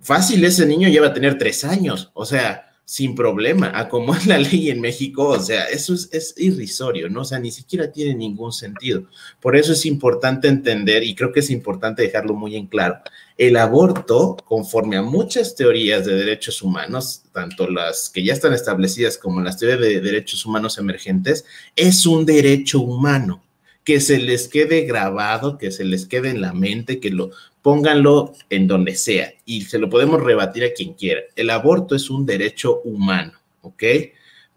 Fácil, 0.00 0.42
ese 0.44 0.64
niño 0.64 0.88
ya 0.88 1.02
va 1.02 1.08
a 1.08 1.14
tener 1.14 1.36
tres 1.36 1.64
años, 1.64 2.10
o 2.14 2.24
sea, 2.24 2.67
sin 2.90 3.14
problema, 3.14 3.70
a 3.78 3.86
como 3.90 4.14
es 4.14 4.26
la 4.26 4.38
ley 4.38 4.70
en 4.70 4.80
México, 4.80 5.28
o 5.28 5.38
sea, 5.38 5.66
eso 5.66 5.92
es, 5.92 6.34
irrisorio, 6.38 7.10
¿no? 7.10 7.20
O 7.20 7.24
sea, 7.26 7.38
ni 7.38 7.50
siquiera 7.50 7.92
tiene 7.92 8.14
ningún 8.14 8.50
sentido. 8.50 9.04
Por 9.42 9.56
eso 9.56 9.74
es 9.74 9.84
importante 9.84 10.48
entender, 10.48 11.02
y 11.02 11.14
creo 11.14 11.30
que 11.30 11.40
es 11.40 11.50
importante 11.50 12.00
dejarlo 12.00 12.32
muy 12.32 12.56
en 12.56 12.66
claro, 12.66 12.96
el 13.36 13.58
aborto, 13.58 14.38
conforme 14.42 14.96
a 14.96 15.02
muchas 15.02 15.54
teorías 15.54 16.06
de 16.06 16.14
derechos 16.14 16.62
humanos, 16.62 17.24
tanto 17.30 17.68
las 17.68 18.08
que 18.08 18.24
ya 18.24 18.32
están 18.32 18.54
establecidas 18.54 19.18
como 19.18 19.42
las 19.42 19.58
teorías 19.58 19.80
de 19.80 20.00
derechos 20.00 20.46
humanos 20.46 20.78
emergentes, 20.78 21.44
es 21.76 22.06
un 22.06 22.24
derecho 22.24 22.80
humano 22.80 23.42
que 23.88 24.00
se 24.00 24.18
les 24.18 24.48
quede 24.48 24.82
grabado, 24.82 25.56
que 25.56 25.70
se 25.70 25.82
les 25.82 26.04
quede 26.04 26.28
en 26.28 26.40
la 26.42 26.52
mente, 26.52 27.00
que 27.00 27.08
lo 27.10 27.32
pónganlo 27.62 28.32
en 28.50 28.66
donde 28.66 28.94
sea 28.94 29.32
y 29.44 29.62
se 29.62 29.78
lo 29.78 29.88
podemos 29.90 30.22
rebatir 30.22 30.64
a 30.64 30.72
quien 30.72 30.94
quiera. 30.94 31.22
El 31.36 31.50
aborto 31.50 31.94
es 31.94 32.10
un 32.10 32.26
derecho 32.26 32.80
humano, 32.82 33.32
¿ok? 33.62 33.82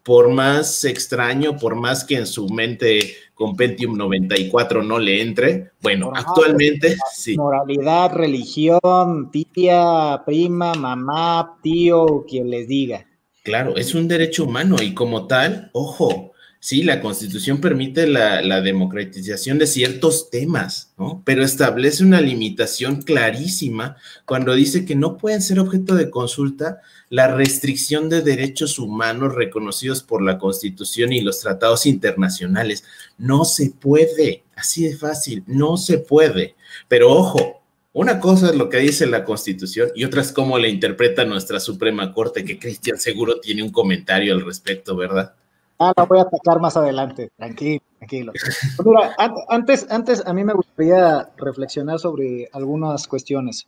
Por 0.02 0.30
más 0.30 0.84
extraño, 0.84 1.56
por 1.56 1.76
más 1.76 2.04
que 2.04 2.16
en 2.16 2.26
su 2.26 2.48
mente 2.48 3.14
Compendium 3.34 3.96
94 3.96 4.82
no 4.82 4.98
le 4.98 5.20
entre, 5.20 5.70
bueno, 5.80 6.12
actualmente 6.14 6.96
sí. 7.12 7.36
Moralidad, 7.36 8.12
religión, 8.12 9.30
tía, 9.30 10.22
prima, 10.26 10.74
mamá, 10.74 11.58
tío, 11.62 12.24
quien 12.28 12.50
les 12.50 12.66
diga. 12.66 13.06
Claro, 13.42 13.76
es 13.76 13.94
un 13.94 14.06
derecho 14.06 14.44
humano 14.44 14.76
y 14.80 14.94
como 14.94 15.26
tal, 15.26 15.70
ojo, 15.72 16.31
sí, 16.62 16.84
la 16.84 17.00
constitución 17.00 17.60
permite 17.60 18.06
la, 18.06 18.60
democratización 18.60 19.58
de 19.58 19.66
ciertos 19.66 20.30
temas, 20.30 20.92
¿no? 20.96 21.20
Pero 21.26 21.42
establece 21.42 22.04
una 22.04 22.20
limitación 22.20 23.02
clarísima 23.02 23.96
cuando 24.26 24.54
dice 24.54 24.84
que 24.84 24.94
no 24.94 25.18
pueden 25.18 25.42
ser 25.42 25.58
objeto 25.58 25.96
de 25.96 26.08
consulta 26.08 26.80
la 27.10 27.34
restricción 27.34 28.08
de 28.08 28.22
derechos 28.22 28.78
humanos 28.78 29.34
reconocidos 29.34 30.04
por 30.04 30.22
la 30.22 30.38
constitución 30.38 31.12
y 31.12 31.20
los 31.20 31.40
tratados 31.40 31.84
internacionales. 31.84 32.84
No 33.18 33.44
se 33.44 33.70
puede, 33.70 34.44
así 34.54 34.84
de 34.84 34.96
fácil, 34.96 35.42
no 35.48 35.76
se 35.76 35.98
puede. 35.98 36.54
Pero 36.86 37.10
ojo, 37.10 37.60
una 37.92 38.20
cosa 38.20 38.50
es 38.50 38.54
lo 38.54 38.68
que 38.68 38.78
dice 38.78 39.06
la 39.06 39.24
Constitución 39.24 39.90
y 39.96 40.04
otra 40.04 40.22
es 40.22 40.30
cómo 40.30 40.58
le 40.58 40.68
interpreta 40.68 41.24
nuestra 41.24 41.58
Suprema 41.58 42.12
Corte, 42.12 42.44
que 42.44 42.58
Cristian 42.58 42.98
seguro 42.98 43.40
tiene 43.40 43.64
un 43.64 43.72
comentario 43.72 44.32
al 44.32 44.46
respecto, 44.46 44.94
¿verdad? 44.94 45.34
Ah, 45.78 45.92
la 45.96 46.04
voy 46.04 46.18
a 46.18 46.22
atacar 46.22 46.60
más 46.60 46.76
adelante, 46.76 47.30
tranquilo, 47.36 47.82
tranquilo. 47.98 48.32
Pues 48.76 49.10
antes, 49.48 49.86
antes 49.90 50.26
a 50.26 50.32
mí 50.32 50.44
me 50.44 50.52
gustaría 50.54 51.28
reflexionar 51.36 51.98
sobre 51.98 52.48
algunas 52.52 53.08
cuestiones, 53.08 53.66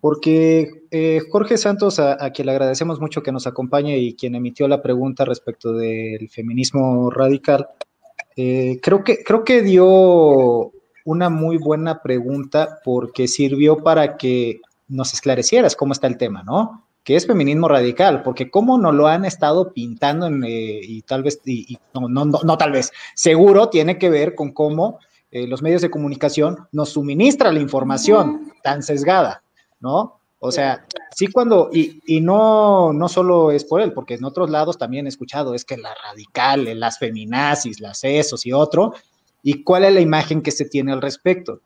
porque 0.00 0.82
eh, 0.90 1.20
Jorge 1.30 1.56
Santos, 1.56 1.98
a, 1.98 2.30
quien 2.30 2.46
le 2.46 2.52
agradecemos 2.52 3.00
mucho 3.00 3.22
que 3.22 3.32
nos 3.32 3.46
acompañe 3.46 3.98
y 3.98 4.14
quien 4.14 4.34
emitió 4.34 4.68
la 4.68 4.82
pregunta 4.82 5.24
respecto 5.24 5.72
del 5.72 6.28
feminismo 6.28 7.10
radical, 7.10 7.68
eh, 8.36 8.80
creo, 8.82 9.04
que, 9.04 9.22
creo 9.22 9.44
que 9.44 9.62
dio 9.62 10.72
una 11.04 11.30
muy 11.30 11.56
buena 11.56 12.02
pregunta 12.02 12.80
porque 12.84 13.28
sirvió 13.28 13.78
para 13.78 14.16
que 14.16 14.60
nos 14.88 15.14
esclarecieras 15.14 15.76
cómo 15.76 15.92
está 15.92 16.06
el 16.06 16.18
tema, 16.18 16.42
¿no? 16.42 16.84
Que 17.04 17.16
es 17.16 17.26
feminismo 17.26 17.68
radical, 17.68 18.22
porque 18.22 18.50
cómo 18.50 18.78
no 18.78 18.90
lo 18.90 19.06
han 19.06 19.26
estado 19.26 19.72
pintando 19.72 20.26
en, 20.26 20.42
eh, 20.42 20.80
y 20.82 21.02
tal 21.02 21.22
vez, 21.22 21.40
y, 21.44 21.78
no, 21.92 22.08
no, 22.08 22.24
no, 22.24 22.58
tal 22.58 22.72
vez, 22.72 22.92
seguro 23.14 23.68
tiene 23.68 23.98
que 23.98 24.08
ver 24.08 24.34
con 24.34 24.52
cómo 24.52 24.98
eh, 25.30 25.46
los 25.46 25.62
medios 25.62 25.82
de 25.82 25.90
comunicación 25.90 26.66
nos 26.72 26.90
suministran 26.90 27.54
la 27.54 27.60
información 27.60 28.52
tan 28.62 28.82
sesgada, 28.82 29.42
¿no? 29.80 30.18
O 30.38 30.50
sea, 30.50 30.84
sí. 31.14 31.28
cuando, 31.28 31.70
y, 31.72 32.00
y, 32.06 32.20
no, 32.20 32.92
no 32.92 33.08
solo 33.08 33.50
es 33.50 33.64
por 33.64 33.80
él, 33.80 33.92
porque 33.92 34.14
en 34.14 34.24
otros 34.24 34.50
lados 34.50 34.78
también 34.78 35.06
he 35.06 35.08
escuchado, 35.08 35.54
es 35.54 35.64
que 35.64 35.76
la 35.76 35.94
radical, 36.06 36.78
las 36.78 36.98
feminazis, 36.98 37.80
las 37.80 38.02
esos 38.04 38.44
y 38.44 38.52
otro, 38.52 38.94
y 39.42 39.62
cuál 39.62 39.84
es 39.84 39.94
la 39.94 40.00
imagen 40.00 40.42
que 40.42 40.50
se 40.50 40.64
tiene 40.64 40.92
al 40.92 41.02
respecto 41.02 41.60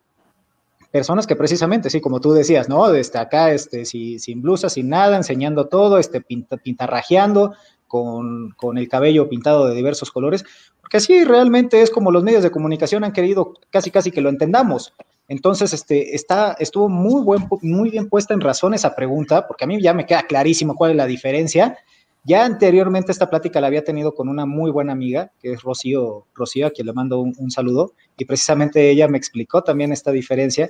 personas 0.90 1.26
que 1.26 1.36
precisamente, 1.36 1.90
sí, 1.90 2.00
como 2.00 2.20
tú 2.20 2.32
decías, 2.32 2.68
¿no? 2.68 2.88
Desde 2.90 3.18
acá, 3.18 3.52
este, 3.52 3.84
sin 3.84 4.42
blusa, 4.42 4.68
sin 4.68 4.88
nada, 4.88 5.16
enseñando 5.16 5.68
todo, 5.68 5.98
este, 5.98 6.20
pinta, 6.20 6.56
pintarrajeando, 6.56 7.54
con, 7.86 8.50
con, 8.50 8.76
el 8.78 8.88
cabello 8.88 9.28
pintado 9.28 9.66
de 9.66 9.74
diversos 9.74 10.10
colores, 10.10 10.44
porque 10.80 10.98
así 10.98 11.24
realmente 11.24 11.80
es 11.80 11.90
como 11.90 12.10
los 12.10 12.22
medios 12.22 12.42
de 12.42 12.50
comunicación 12.50 13.02
han 13.02 13.12
querido 13.12 13.54
casi 13.70 13.90
casi 13.90 14.10
que 14.10 14.20
lo 14.20 14.28
entendamos. 14.28 14.92
Entonces, 15.28 15.74
este, 15.74 16.14
está, 16.14 16.56
estuvo 16.58 16.88
muy, 16.88 17.22
buen, 17.22 17.46
muy 17.60 17.90
bien 17.90 18.08
puesta 18.08 18.32
en 18.32 18.40
razón 18.40 18.72
esa 18.72 18.94
pregunta, 18.94 19.46
porque 19.46 19.64
a 19.64 19.66
mí 19.66 19.80
ya 19.80 19.92
me 19.92 20.06
queda 20.06 20.22
clarísimo 20.22 20.74
cuál 20.74 20.92
es 20.92 20.96
la 20.96 21.06
diferencia. 21.06 21.76
Ya 22.24 22.44
anteriormente 22.44 23.12
esta 23.12 23.28
plática 23.28 23.60
la 23.60 23.66
había 23.66 23.84
tenido 23.84 24.14
con 24.14 24.28
una 24.28 24.46
muy 24.46 24.70
buena 24.70 24.92
amiga, 24.92 25.30
que 25.40 25.52
es 25.52 25.62
Rocío, 25.62 26.26
Rocío 26.34 26.66
a 26.66 26.70
quien 26.70 26.86
le 26.86 26.94
mando 26.94 27.20
un, 27.20 27.50
saludo, 27.50 27.92
y 28.18 28.24
precisamente 28.24 28.90
ella 28.90 29.08
me 29.08 29.16
explicó 29.16 29.62
también 29.62 29.92
esta 29.92 30.10
diferencia, 30.10 30.68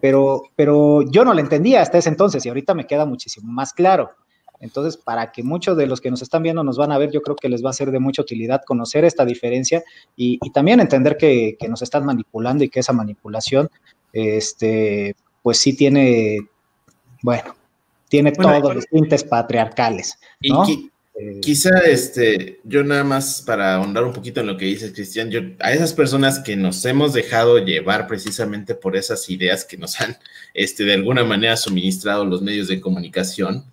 pero, 0.00 0.42
pero 0.56 1.02
yo 1.10 1.24
no 1.24 1.32
la 1.32 1.40
entendía 1.40 1.80
hasta 1.80 1.98
ese 1.98 2.08
entonces 2.10 2.44
y 2.44 2.48
ahorita 2.48 2.74
me 2.74 2.86
queda 2.86 3.06
muchísimo 3.06 3.50
más 3.50 3.72
claro. 3.72 4.10
Entonces, 4.60 4.96
para 4.96 5.30
que 5.30 5.44
muchos 5.44 5.76
de 5.76 5.86
los 5.86 6.00
que 6.00 6.10
nos 6.10 6.20
están 6.20 6.42
viendo 6.42 6.64
nos 6.64 6.76
van 6.76 6.90
a 6.90 6.98
ver, 6.98 7.12
yo 7.12 7.22
creo 7.22 7.36
que 7.36 7.48
les 7.48 7.64
va 7.64 7.70
a 7.70 7.72
ser 7.72 7.92
de 7.92 8.00
mucha 8.00 8.22
utilidad 8.22 8.62
conocer 8.66 9.04
esta 9.04 9.24
diferencia 9.24 9.84
y, 10.16 10.38
también 10.50 10.80
entender 10.80 11.16
que, 11.16 11.56
que, 11.58 11.68
nos 11.68 11.80
están 11.82 12.04
manipulando 12.04 12.64
y 12.64 12.68
que 12.68 12.80
esa 12.80 12.92
manipulación, 12.92 13.70
este, 14.12 15.14
pues 15.42 15.58
sí 15.58 15.76
tiene, 15.76 16.40
bueno, 17.22 17.54
tiene 18.08 18.32
todos 18.32 18.74
los 18.74 18.86
tintes 18.86 19.22
patriarcales. 19.22 20.18
¿no? 20.40 20.64
Quizá 21.40 21.80
este, 21.80 22.60
yo 22.62 22.84
nada 22.84 23.02
más 23.02 23.42
para 23.42 23.74
ahondar 23.74 24.04
un 24.04 24.12
poquito 24.12 24.40
en 24.40 24.46
lo 24.46 24.56
que 24.56 24.66
dices, 24.66 24.92
Cristian, 24.92 25.30
yo 25.30 25.40
a 25.58 25.72
esas 25.72 25.92
personas 25.92 26.38
que 26.38 26.54
nos 26.54 26.84
hemos 26.84 27.12
dejado 27.12 27.58
llevar 27.58 28.06
precisamente 28.06 28.76
por 28.76 28.96
esas 28.96 29.28
ideas 29.28 29.64
que 29.64 29.76
nos 29.76 30.00
han 30.00 30.16
este, 30.54 30.84
de 30.84 30.94
alguna 30.94 31.24
manera 31.24 31.56
suministrado 31.56 32.24
los 32.24 32.40
medios 32.40 32.68
de 32.68 32.80
comunicación, 32.80 33.64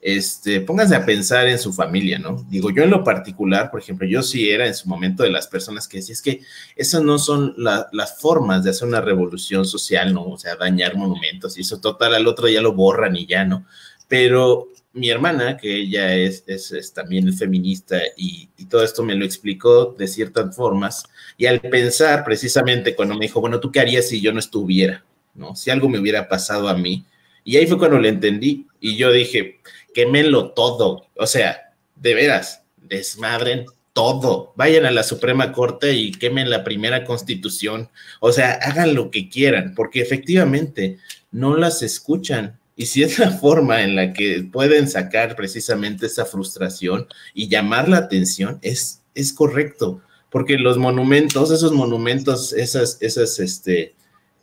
este, 0.00 0.60
pónganse 0.60 0.94
a 0.96 1.06
pensar 1.06 1.46
en 1.46 1.58
su 1.58 1.72
familia, 1.72 2.18
¿no? 2.18 2.44
Digo, 2.48 2.70
yo 2.70 2.82
en 2.82 2.90
lo 2.90 3.04
particular, 3.04 3.70
por 3.70 3.80
ejemplo, 3.80 4.06
yo 4.06 4.22
sí 4.22 4.50
era 4.50 4.66
en 4.66 4.74
su 4.74 4.88
momento 4.88 5.22
de 5.22 5.30
las 5.30 5.46
personas 5.46 5.88
que 5.88 5.98
decían, 5.98 6.14
es 6.14 6.22
que 6.22 6.40
esas 6.76 7.02
no 7.02 7.18
son 7.18 7.54
las 7.56 8.20
formas 8.20 8.64
de 8.64 8.70
hacer 8.70 8.86
una 8.88 9.00
revolución 9.00 9.64
social, 9.64 10.12
¿no? 10.12 10.24
O 10.24 10.38
sea, 10.38 10.56
dañar 10.56 10.96
monumentos 10.96 11.56
y 11.56 11.62
eso 11.62 11.80
total, 11.80 12.14
al 12.14 12.26
otro 12.26 12.48
ya 12.48 12.60
lo 12.60 12.74
borran 12.74 13.16
y 13.16 13.26
ya, 13.26 13.44
¿no? 13.44 13.66
Pero 14.06 14.68
mi 14.94 15.10
hermana, 15.10 15.56
que 15.56 15.76
ella 15.76 16.14
es, 16.14 16.44
es, 16.46 16.92
también 16.94 17.32
feminista 17.34 18.00
y, 18.16 18.48
todo 18.70 18.82
esto 18.82 19.02
me 19.02 19.14
lo 19.14 19.24
explicó 19.24 19.94
de 19.98 20.08
ciertas 20.08 20.56
formas, 20.56 21.04
y 21.36 21.46
al 21.46 21.60
pensar 21.60 22.24
precisamente 22.24 22.96
cuando 22.96 23.14
me 23.14 23.26
dijo, 23.26 23.40
bueno, 23.40 23.60
¿tú 23.60 23.70
qué 23.70 23.80
harías 23.80 24.08
si 24.08 24.20
yo 24.20 24.32
no 24.32 24.38
estuviera? 24.38 25.04
¿No? 25.34 25.54
Si 25.54 25.70
algo 25.70 25.88
me 25.88 25.98
hubiera 25.98 26.28
pasado 26.28 26.68
a 26.68 26.76
mí. 26.76 27.04
Y 27.44 27.56
ahí 27.56 27.66
fue 27.66 27.78
cuando 27.78 27.98
le 27.98 28.08
entendí 28.08 28.66
y 28.80 28.96
yo 28.96 29.12
dije, 29.12 29.60
quémenlo 29.92 30.52
todo, 30.52 31.06
o 31.14 31.26
sea, 31.26 31.72
de 31.96 32.14
veras, 32.14 32.62
desmadren 32.78 33.66
todo, 33.92 34.52
vayan 34.56 34.86
a 34.86 34.90
la 34.90 35.02
Suprema 35.02 35.52
Corte 35.52 35.92
y 35.92 36.12
quemen 36.12 36.50
la 36.50 36.64
primera 36.64 37.04
constitución, 37.04 37.90
o 38.20 38.32
sea, 38.32 38.52
hagan 38.62 38.94
lo 38.94 39.10
que 39.10 39.28
quieran, 39.28 39.74
porque 39.74 40.00
efectivamente 40.00 40.98
no 41.30 41.56
las 41.56 41.82
escuchan, 41.82 42.58
y 42.76 42.86
si 42.86 43.02
es 43.02 43.18
la 43.18 43.30
forma 43.40 43.82
en 43.82 43.96
la 43.96 44.12
que 44.12 44.46
pueden 44.50 44.88
sacar 44.88 45.36
precisamente 45.36 46.06
esa 46.06 46.24
frustración 46.24 47.06
y 47.32 47.48
llamar 47.48 47.88
la 47.88 47.98
atención, 47.98 48.58
es, 48.62 49.02
es 49.14 49.32
correcto, 49.32 50.00
porque 50.30 50.58
los 50.58 50.78
monumentos, 50.78 51.50
esos 51.50 51.72
monumentos, 51.72 52.52
esas, 52.52 52.98
esas 53.00 53.38
este, 53.38 53.94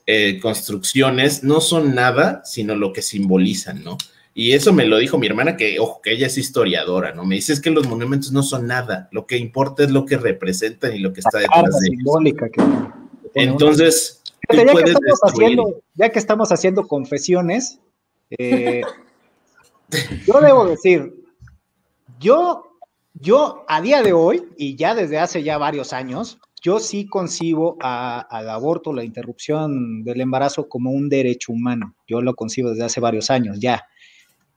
eh, 0.08 0.40
construcciones 0.40 1.44
no 1.44 1.62
son 1.62 1.94
nada, 1.94 2.42
sino 2.46 2.76
lo 2.76 2.94
que 2.94 3.02
simbolizan, 3.02 3.84
¿no? 3.84 3.98
Y 4.34 4.54
eso 4.54 4.72
me 4.72 4.86
lo 4.86 4.98
dijo 4.98 5.18
mi 5.18 5.28
hermana, 5.28 5.58
que, 5.58 5.78
ojo, 5.80 6.00
que 6.02 6.14
ella 6.14 6.28
es 6.28 6.38
historiadora, 6.38 7.14
¿no? 7.14 7.26
Me 7.26 7.36
dice 7.36 7.52
es 7.52 7.60
que 7.60 7.70
los 7.70 7.86
monumentos 7.88 8.32
no 8.32 8.44
son 8.44 8.66
nada, 8.66 9.10
lo 9.12 9.28
que 9.28 9.38
importa 9.38 9.84
es 9.84 9.92
lo 9.92 10.06
que 10.06 10.16
representan 10.16 10.96
y 10.96 11.00
lo 11.00 11.12
que 11.12 11.20
está 11.20 11.40
detrás 11.40 11.80
de 11.82 11.88
ellos. 11.88 12.06
Entonces, 13.34 14.22
ya, 14.50 14.64
que 14.74 14.92
estamos 14.92 15.20
haciendo, 15.22 15.82
ya 15.96 16.10
que 16.10 16.20
estamos 16.20 16.52
haciendo 16.54 16.88
confesiones, 16.88 17.80
eh, 18.38 18.82
yo 20.26 20.42
debo 20.42 20.66
decir, 20.66 21.14
yo, 22.20 22.78
yo 23.14 23.66
a 23.68 23.82
día 23.82 24.02
de 24.02 24.14
hoy, 24.14 24.44
y 24.58 24.76
ya 24.76 24.96
desde 24.96 25.20
hace 25.20 25.44
ya 25.44 25.58
varios 25.58 25.94
años, 25.94 26.40
yo 26.62 26.80
sí 26.80 27.08
concibo 27.08 27.78
al 27.82 28.50
aborto, 28.50 28.94
la 28.94 29.04
interrupción 29.04 30.04
del 30.04 30.22
embarazo 30.22 30.70
como 30.70 30.92
un 30.92 31.10
derecho 31.10 31.52
humano. 31.52 31.96
Yo 32.08 32.22
lo 32.22 32.36
concibo 32.36 32.70
desde 32.70 32.84
hace 32.84 33.00
varios 33.00 33.32
años 33.32 33.60
ya. 33.60 33.84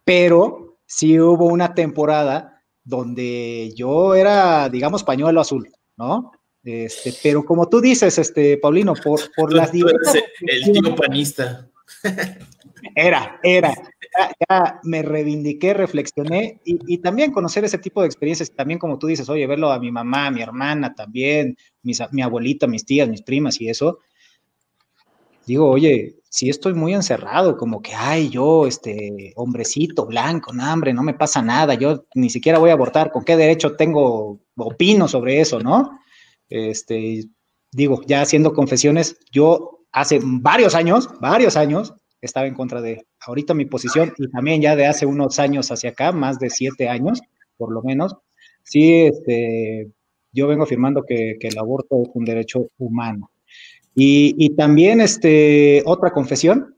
Pero 0.05 0.77
sí 0.85 1.18
hubo 1.18 1.47
una 1.47 1.75
temporada 1.75 2.62
donde 2.85 3.72
yo 3.75 4.14
era, 4.14 4.68
digamos, 4.68 5.03
pañuelo 5.03 5.41
azul, 5.41 5.66
¿no? 5.97 6.33
Este, 6.62 7.14
pero 7.22 7.43
como 7.43 7.68
tú 7.70 7.81
dices, 7.81 8.18
este, 8.18 8.59
Paulino, 8.59 8.93
por, 8.95 9.20
por 9.35 9.53
las 9.55 9.72
diversas... 9.72 10.16
El 10.41 10.72
tío 10.72 10.95
panista. 10.95 11.70
Era, 12.95 13.41
era. 13.43 13.74
Ya, 14.49 14.80
me 14.85 15.03
reivindiqué, 15.03 15.74
reflexioné 15.74 16.61
y, 16.64 16.99
también 16.99 17.32
conocer 17.32 17.64
ese 17.64 17.78
tipo 17.78 18.01
de 18.01 18.07
experiencias, 18.07 18.53
también 18.55 18.78
como 18.78 18.99
tú 18.99 19.09
dices, 19.09 19.28
oye, 19.28 19.47
verlo 19.47 19.72
a 19.72 19.80
mi 19.80 19.91
mamá, 19.91 20.26
a 20.26 20.30
mi 20.30 20.41
hermana 20.41 20.95
también, 20.95 21.57
mi 21.82 22.22
abuelita, 22.22 22.66
mis 22.66 22.85
tías, 22.85 23.09
mis 23.09 23.22
primas 23.22 23.61
y 23.61 23.68
eso. 23.68 23.99
Digo, 25.47 25.68
oye, 25.68 26.16
si 26.30 26.49
estoy 26.49 26.74
muy 26.74 26.95
encerrado, 26.95 27.57
como 27.57 27.82
que, 27.82 27.93
ay, 27.95 28.30
yo, 28.30 28.66
este, 28.66 29.32
hombrecito, 29.37 30.07
blanco, 30.07 30.53
no, 30.53 30.64
hambre, 30.64 30.95
no 30.95 31.03
me 31.03 31.14
pasa 31.14 31.43
nada, 31.43 31.74
yo 31.74 32.07
ni 32.14 32.30
siquiera 32.30 32.59
voy 32.59 32.70
a 32.70 32.74
abortar, 32.74 33.11
¿con 33.11 33.24
qué 33.24 33.37
derecho 33.37 33.76
tengo, 33.76 34.41
opino 34.57 35.07
sobre 35.07 35.41
eso, 35.41 35.61
no? 35.61 35.99
Este, 36.49 37.24
digo, 37.72 38.03
ya 38.07 38.22
haciendo 38.22 38.53
confesiones, 38.53 39.18
yo 39.30 39.84
hace 39.95 40.18
varios 40.22 40.74
años, 40.74 41.09
varios 41.20 41.57
años, 41.57 41.95
estaba 42.20 42.47
en 42.47 42.55
contra 42.55 42.82
de 42.82 43.07
ahorita 43.20 43.55
mi 43.55 43.64
posición 43.64 44.12
y 44.18 44.28
también 44.28 44.61
ya 44.61 44.74
de 44.74 44.86
hace 44.86 45.07
unos 45.07 45.38
años 45.38 45.70
hacia 45.70 45.90
acá, 45.90 46.11
más 46.11 46.38
de 46.40 46.51
siete 46.51 46.88
años, 46.88 47.20
por 47.57 47.72
lo 47.72 47.80
menos, 47.82 48.16
sí, 48.64 49.03
este, 49.03 49.88
yo 50.32 50.49
vengo 50.49 50.64
afirmando 50.64 51.05
que, 51.05 51.38
el 51.40 51.59
aborto 51.59 52.03
es 52.03 52.09
un 52.12 52.24
derecho 52.24 52.66
humano. 52.76 53.30
Y, 53.95 54.51
también, 54.57 55.01
este, 55.01 55.84
otra 55.86 56.11
confesión, 56.11 56.74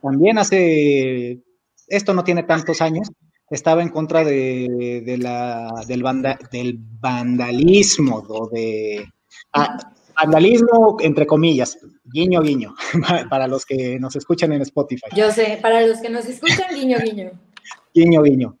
también 0.00 0.38
hace, 0.38 1.40
esto 1.88 2.14
no 2.14 2.22
tiene 2.22 2.44
tantos 2.44 2.80
años, 2.80 3.10
estaba 3.50 3.82
en 3.82 3.88
contra 3.88 4.22
de, 4.22 5.16
la, 5.18 5.72
del, 5.88 6.04
del 6.52 6.78
vandalismo 6.78 8.22
o 8.28 8.48
de... 8.48 9.04
Ah, 9.52 9.76
vandalismo, 10.14 10.96
entre 11.00 11.26
comillas, 11.26 11.78
guiño, 12.04 12.40
guiño, 12.42 12.74
para 13.30 13.46
los 13.46 13.64
que 13.66 13.98
nos 13.98 14.16
escuchan 14.16 14.52
en 14.52 14.62
Spotify. 14.62 15.08
Yo 15.16 15.30
sé, 15.30 15.58
para 15.60 15.86
los 15.86 16.00
que 16.00 16.10
nos 16.10 16.26
escuchan, 16.26 16.74
guiño, 16.74 16.98
guiño. 16.98 17.30
guiño, 17.94 18.22
guiño. 18.22 18.58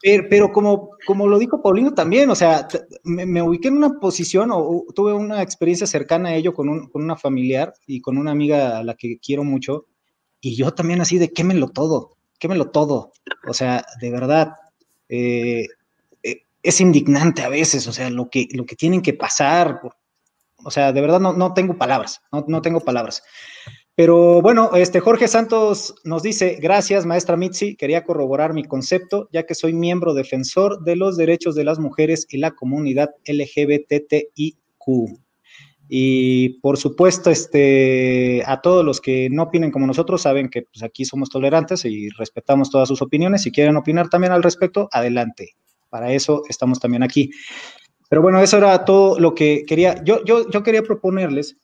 Pero, 0.00 0.52
como, 0.52 0.90
como 1.06 1.26
lo 1.26 1.38
dijo 1.38 1.60
Paulino 1.60 1.92
también, 1.92 2.30
o 2.30 2.34
sea, 2.34 2.68
me, 3.02 3.42
ubiqué 3.42 3.68
en 3.68 3.76
una 3.76 3.98
posición 3.98 4.50
o, 4.52 4.84
tuve 4.94 5.12
una 5.12 5.42
experiencia 5.42 5.86
cercana 5.86 6.30
a 6.30 6.34
ello 6.36 6.54
con, 6.54 6.68
un, 6.68 6.88
con 6.88 7.02
una 7.02 7.16
familiar 7.16 7.74
y 7.86 8.00
con 8.00 8.16
una 8.16 8.30
amiga 8.30 8.78
a 8.78 8.84
la 8.84 8.94
que 8.94 9.18
quiero 9.18 9.42
mucho, 9.42 9.86
y 10.40 10.54
yo 10.54 10.72
también 10.72 11.00
así 11.00 11.18
de 11.18 11.32
quémelo 11.32 11.68
todo, 11.68 12.16
quémelo 12.38 12.70
todo. 12.70 13.12
O 13.48 13.54
sea, 13.54 13.84
de 14.00 14.10
verdad, 14.10 14.52
eh, 15.08 15.66
eh, 16.22 16.42
es 16.62 16.80
indignante 16.80 17.42
a 17.42 17.48
veces, 17.48 17.86
o 17.88 17.92
sea, 17.92 18.08
lo 18.08 18.30
que, 18.30 18.46
lo 18.52 18.64
que 18.66 18.76
tienen 18.76 19.02
que 19.02 19.14
pasar. 19.14 19.80
O 20.64 20.70
sea, 20.70 20.92
de 20.92 21.00
verdad 21.00 21.20
no, 21.20 21.32
no 21.32 21.54
tengo 21.54 21.76
palabras, 21.76 22.20
no, 22.32 22.44
no 22.48 22.62
tengo 22.62 22.80
palabras. 22.80 23.22
Pero 23.98 24.40
bueno, 24.40 24.70
este 24.76 25.00
Jorge 25.00 25.26
Santos 25.26 25.96
nos 26.04 26.22
dice, 26.22 26.58
gracias 26.60 27.04
maestra 27.04 27.36
Mitzi, 27.36 27.74
quería 27.74 28.04
corroborar 28.04 28.54
mi 28.54 28.62
concepto, 28.62 29.28
ya 29.32 29.44
que 29.44 29.56
soy 29.56 29.72
miembro 29.72 30.14
defensor 30.14 30.84
de 30.84 30.94
los 30.94 31.16
derechos 31.16 31.56
de 31.56 31.64
las 31.64 31.80
mujeres 31.80 32.26
y 32.30 32.38
la 32.38 32.52
comunidad 32.52 33.10
LGBTIQ. 33.26 34.54
Y 35.88 36.60
por 36.60 36.76
supuesto, 36.76 37.30
este, 37.30 38.42
a 38.46 38.60
todos 38.60 38.84
los 38.84 39.00
que 39.00 39.30
no 39.30 39.44
opinen 39.44 39.70
como 39.70 39.86
nosotros, 39.86 40.22
saben 40.22 40.48
que 40.50 40.62
pues, 40.62 40.82
aquí 40.82 41.04
somos 41.04 41.30
tolerantes 41.30 41.84
y 41.84 42.10
respetamos 42.10 42.70
todas 42.70 42.86
sus 42.86 43.00
opiniones. 43.00 43.42
Si 43.42 43.50
quieren 43.50 43.76
opinar 43.76 44.08
también 44.10 44.32
al 44.32 44.42
respecto, 44.42 44.88
adelante. 44.92 45.56
Para 45.88 46.12
eso 46.12 46.42
estamos 46.48 46.78
también 46.78 47.02
aquí. 47.02 47.30
Pero 48.08 48.22
bueno, 48.22 48.40
eso 48.40 48.56
era 48.56 48.84
todo 48.84 49.18
lo 49.18 49.34
que 49.34 49.64
quería. 49.66 50.02
Yo, 50.02 50.24
yo, 50.24 50.48
yo 50.48 50.62
quería 50.62 50.82
proponerles, 50.82 51.56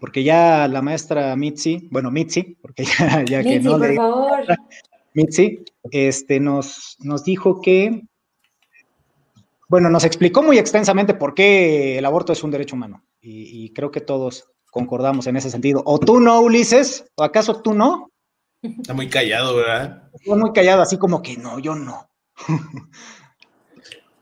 porque 0.00 0.22
ya 0.22 0.68
la 0.68 0.82
maestra 0.82 1.36
Mitzi, 1.36 1.88
bueno, 1.90 2.10
Mitzi, 2.10 2.56
porque 2.60 2.84
ya, 2.98 3.24
ya 3.24 3.42
que 3.42 3.60
no 3.60 3.78
por 3.78 3.94
favor. 3.94 4.44
Mitzi, 5.14 5.64
este, 5.90 6.40
nos, 6.40 6.96
nos 7.00 7.24
dijo 7.24 7.60
que 7.60 8.02
bueno, 9.68 9.90
nos 9.90 10.04
explicó 10.04 10.42
muy 10.42 10.58
extensamente 10.58 11.14
por 11.14 11.34
qué 11.34 11.98
el 11.98 12.04
aborto 12.04 12.32
es 12.32 12.44
un 12.44 12.50
derecho 12.50 12.76
humano 12.76 13.04
y, 13.20 13.72
creo 13.72 13.90
que 13.90 14.00
todos 14.00 14.44
concordamos 14.70 15.26
en 15.26 15.36
ese 15.36 15.50
sentido. 15.50 15.82
¿O 15.84 15.98
tú 15.98 16.20
no, 16.20 16.40
Ulises? 16.40 17.04
¿O 17.16 17.24
acaso 17.24 17.60
tú 17.60 17.74
no? 17.74 18.12
Está 18.62 18.94
muy 18.94 19.08
callado, 19.08 19.56
¿verdad? 19.56 20.08
Está 20.14 20.36
muy 20.36 20.52
callado, 20.52 20.82
así 20.82 20.96
como 20.98 21.20
que 21.22 21.36
no, 21.36 21.58
yo 21.58 21.74
no. 21.74 22.08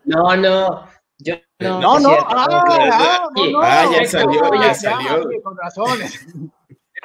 No, 0.04 0.36
no, 0.36 0.88
yo 1.18 1.34
no. 1.60 1.80
No, 1.80 1.98
no, 1.98 2.10
ah, 2.10 2.46
ah, 2.48 3.28
no, 3.34 3.50
no, 3.50 3.60
ah, 3.60 3.90
ya 3.92 4.06
salió, 4.06 4.54
ya 4.60 4.74
salió. 4.74 5.28
Con 5.42 5.56
razones. 5.56 6.26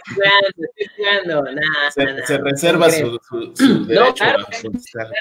se, 1.93 2.26
se, 2.26 2.38
reserva 2.38 2.89
su, 2.89 3.20
su, 3.28 3.56
su 3.56 3.86
derecho 3.88 4.06
no, 4.06 4.14
claro, 4.14 4.45
a. 4.45 5.12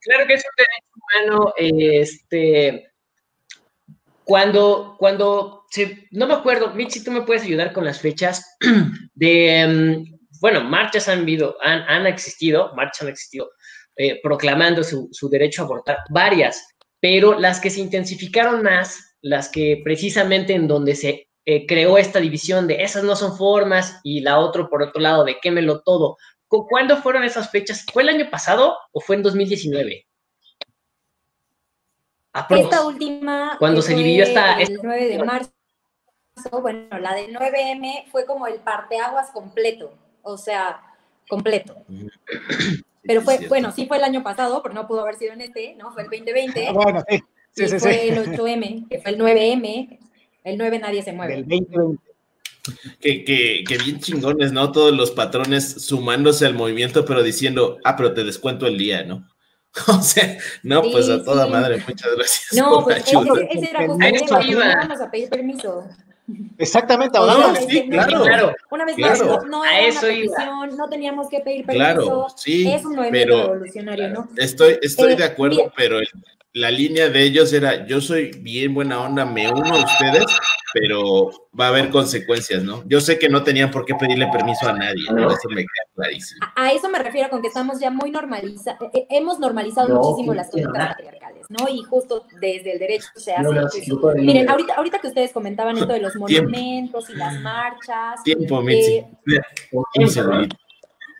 Claro 0.00 0.26
que 0.26 0.34
es 0.34 0.44
un 0.44 0.54
derecho 0.56 0.92
humano, 0.94 1.54
este, 1.56 2.92
cuando, 4.24 4.96
cuando, 4.98 5.64
no 6.12 6.26
me 6.26 6.34
acuerdo, 6.34 6.74
Mitzi, 6.74 7.02
tú 7.02 7.10
me 7.10 7.22
puedes 7.22 7.42
ayudar 7.42 7.72
con 7.72 7.84
las 7.84 8.00
fechas 8.00 8.56
de, 9.14 9.66
mm, 9.66 10.18
bueno, 10.40 10.62
marchas 10.62 11.08
han 11.08 11.20
habido, 11.20 11.56
han, 11.62 11.80
han 11.82 12.06
existido, 12.06 12.74
marchas 12.74 13.02
han 13.02 13.08
existido, 13.08 13.50
eh, 13.96 14.20
proclamando 14.22 14.84
su, 14.84 15.08
su, 15.12 15.28
derecho 15.28 15.62
a 15.62 15.64
abortar, 15.64 15.98
varias, 16.10 16.62
pero 17.00 17.38
las 17.38 17.60
que 17.60 17.70
se 17.70 17.80
intensificaron 17.80 18.62
más, 18.62 19.16
las 19.20 19.48
que 19.48 19.80
precisamente 19.84 20.54
en 20.54 20.68
donde 20.68 20.94
se 20.94 21.28
eh, 21.44 21.66
creó 21.66 21.98
esta 21.98 22.20
división 22.20 22.66
de 22.66 22.82
esas 22.82 23.04
no 23.04 23.16
son 23.16 23.36
formas 23.36 24.00
y 24.04 24.20
la 24.20 24.38
otra 24.38 24.68
por 24.68 24.82
otro 24.82 25.00
lado 25.00 25.24
de 25.24 25.38
quémelo 25.40 25.80
todo, 25.80 26.16
¿Cuándo 26.48 26.96
fueron 26.96 27.24
esas 27.24 27.50
fechas? 27.50 27.84
¿Fue 27.92 28.02
el 28.02 28.08
año 28.08 28.30
pasado 28.30 28.76
o 28.92 29.00
fue 29.00 29.16
en 29.16 29.22
2019? 29.22 30.06
Esta 32.50 32.86
última. 32.86 33.56
Cuando 33.58 33.82
se 33.82 33.94
dividió 33.94 34.24
esta. 34.24 34.58
El 34.60 34.78
9 34.82 35.08
de 35.08 35.24
marzo, 35.24 35.50
bueno, 36.62 36.98
la 36.98 37.14
del 37.14 37.34
9M 37.34 38.06
fue 38.10 38.24
como 38.24 38.46
el 38.46 38.60
parteaguas 38.60 39.30
completo, 39.30 39.92
o 40.22 40.38
sea, 40.38 40.80
completo. 41.28 41.76
Pero 43.08 43.22
fue, 43.22 43.48
bueno, 43.48 43.72
sí 43.72 43.86
fue 43.86 43.96
el 43.96 44.04
año 44.04 44.22
pasado, 44.22 44.62
pero 44.62 44.74
no 44.74 44.86
pudo 44.86 45.00
haber 45.00 45.16
sido 45.16 45.32
en 45.32 45.40
este, 45.40 45.74
¿no? 45.76 45.90
Fue 45.92 46.02
el 46.02 46.10
2020. 46.10 46.68
Ah, 46.68 46.72
bueno, 46.72 47.02
sí. 47.08 47.18
Sí, 47.52 47.66
sí, 47.66 47.78
fue 47.78 48.10
el 48.10 48.18
8M, 48.18 48.86
que 48.86 48.98
fue 48.98 49.12
el 49.12 49.18
9M. 49.18 49.98
El 50.44 50.58
9 50.58 50.78
nadie 50.78 51.02
se 51.02 51.14
mueve. 51.14 51.36
El 51.36 51.48
2020. 51.48 52.02
Que, 53.00 53.24
que, 53.24 53.64
que, 53.66 53.78
bien 53.78 53.98
chingones, 53.98 54.52
¿no? 54.52 54.70
Todos 54.72 54.94
los 54.94 55.10
patrones 55.10 55.82
sumándose 55.82 56.44
al 56.44 56.52
movimiento, 56.52 57.06
pero 57.06 57.22
diciendo, 57.22 57.78
ah, 57.82 57.96
pero 57.96 58.12
te 58.12 58.24
descuento 58.24 58.66
el 58.66 58.76
día, 58.76 59.02
¿no? 59.04 59.26
O 59.88 60.02
sea, 60.02 60.36
no, 60.62 60.82
pues 60.82 61.08
a 61.08 61.24
toda 61.24 61.46
madre, 61.46 61.82
muchas 61.88 62.14
gracias. 62.14 62.52
No, 62.52 62.84
pues 62.84 62.98
ese, 63.06 63.70
era 63.70 63.86
justo 63.86 64.38
el 64.38 64.48
tema, 64.48 64.76
vamos 64.82 65.00
a 65.00 65.10
pedir 65.10 65.30
permiso. 65.30 65.88
Exactamente, 66.58 67.16
ahora 67.16 67.54
sí, 67.54 67.88
claro, 67.88 68.22
claro. 68.22 68.54
Una 68.70 68.84
vez 68.84 68.98
más, 68.98 69.20
no, 69.20 69.42
no 69.44 69.64
era 69.64 69.90
una 69.90 70.00
petición, 70.00 70.76
no 70.76 70.88
teníamos 70.88 71.28
que 71.28 71.40
pedir 71.40 71.64
permiso. 71.64 71.94
Claro, 71.94 72.26
sí, 72.36 72.70
es 72.70 72.84
un 72.84 72.96
movimiento 72.96 73.34
pero 73.34 73.52
revolucionario, 73.52 74.08
¿no? 74.10 74.28
Estoy, 74.36 74.78
estoy 74.82 75.12
eh, 75.14 75.16
de 75.16 75.24
acuerdo, 75.24 75.56
mira, 75.56 75.72
pero 75.76 75.98
el, 75.98 76.08
la 76.54 76.70
línea 76.70 77.08
de 77.08 77.22
ellos 77.22 77.52
era, 77.52 77.86
yo 77.86 78.00
soy 78.00 78.30
bien 78.40 78.74
buena 78.74 79.00
onda, 79.02 79.24
me 79.26 79.50
uno 79.50 79.74
a 79.74 79.84
ustedes, 79.84 80.24
pero 80.72 81.30
va 81.58 81.66
a 81.66 81.68
haber 81.68 81.90
consecuencias, 81.90 82.62
¿no? 82.62 82.82
Yo 82.86 83.00
sé 83.00 83.18
que 83.18 83.28
no 83.28 83.42
tenían 83.42 83.70
por 83.70 83.84
qué 83.84 83.94
pedirle 83.94 84.26
permiso 84.28 84.66
a 84.66 84.72
nadie, 84.72 85.04
¿no? 85.10 85.30
Eso 85.30 85.48
me 85.50 85.62
queda 85.62 85.84
clarísimo. 85.94 86.46
A, 86.56 86.72
eso 86.72 86.88
me 86.88 86.98
refiero 86.98 87.28
con 87.28 87.42
que 87.42 87.48
estamos 87.48 87.80
ya 87.80 87.90
muy 87.90 88.10
normalizados, 88.10 88.82
eh, 88.82 88.90
eh, 88.94 89.06
hemos 89.10 89.38
normalizado 89.38 89.88
no, 89.88 90.00
muchísimo 90.00 90.34
las 90.34 90.50
conductas 90.50 90.88
patriarcales, 90.88 91.46
¿no? 91.50 91.68
Y 91.68 91.82
justo 91.82 92.26
desde 92.40 92.72
el 92.72 92.78
derecho 92.78 93.08
se 93.14 93.34
hace. 93.34 93.42
No, 93.42 93.52
no, 93.52 94.14
Miren, 94.14 94.48
ahorita, 94.48 94.74
ahorita 94.74 94.98
que 95.00 95.08
ustedes 95.08 95.32
comentaban 95.32 95.76
esto 95.76 95.92
de 95.92 96.00
los 96.00 96.16
monumentos 96.16 97.10
y 97.10 97.14
las 97.14 97.40
marchas. 97.40 98.22
Tiempo, 98.24 98.62
Mitzi. 98.62 98.96
Eh, 98.96 100.48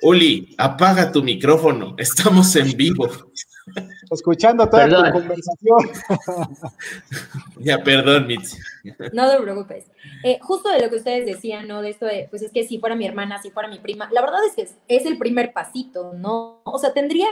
Uli, 0.00 0.54
apaga 0.56 1.12
tu 1.12 1.22
micrófono, 1.22 1.94
estamos 1.98 2.54
en 2.56 2.76
vivo. 2.76 3.08
Escuchando 4.10 4.68
toda 4.68 4.88
tu 4.88 5.18
conversación. 5.18 5.90
ya, 7.58 7.82
perdón, 7.82 8.26
Mitzi. 8.26 8.58
No 9.12 9.30
te 9.30 9.40
preocupes. 9.40 9.86
Eh, 10.22 10.38
justo 10.40 10.70
de 10.70 10.80
lo 10.80 10.90
que 10.90 10.96
ustedes 10.96 11.26
decían, 11.26 11.68
¿no? 11.68 11.82
De 11.82 11.90
esto 11.90 12.06
de, 12.06 12.26
pues 12.30 12.42
es 12.42 12.52
que 12.52 12.64
si 12.64 12.78
fuera 12.78 12.94
mi 12.94 13.06
hermana, 13.06 13.40
si 13.42 13.50
fuera 13.50 13.68
mi 13.68 13.78
prima, 13.78 14.08
la 14.12 14.20
verdad 14.20 14.40
es 14.46 14.54
que 14.54 14.68
es, 14.88 15.06
el 15.06 15.18
primer 15.18 15.52
pasito, 15.52 16.12
¿no? 16.14 16.60
O 16.64 16.78
sea, 16.78 16.92
tendría, 16.92 17.28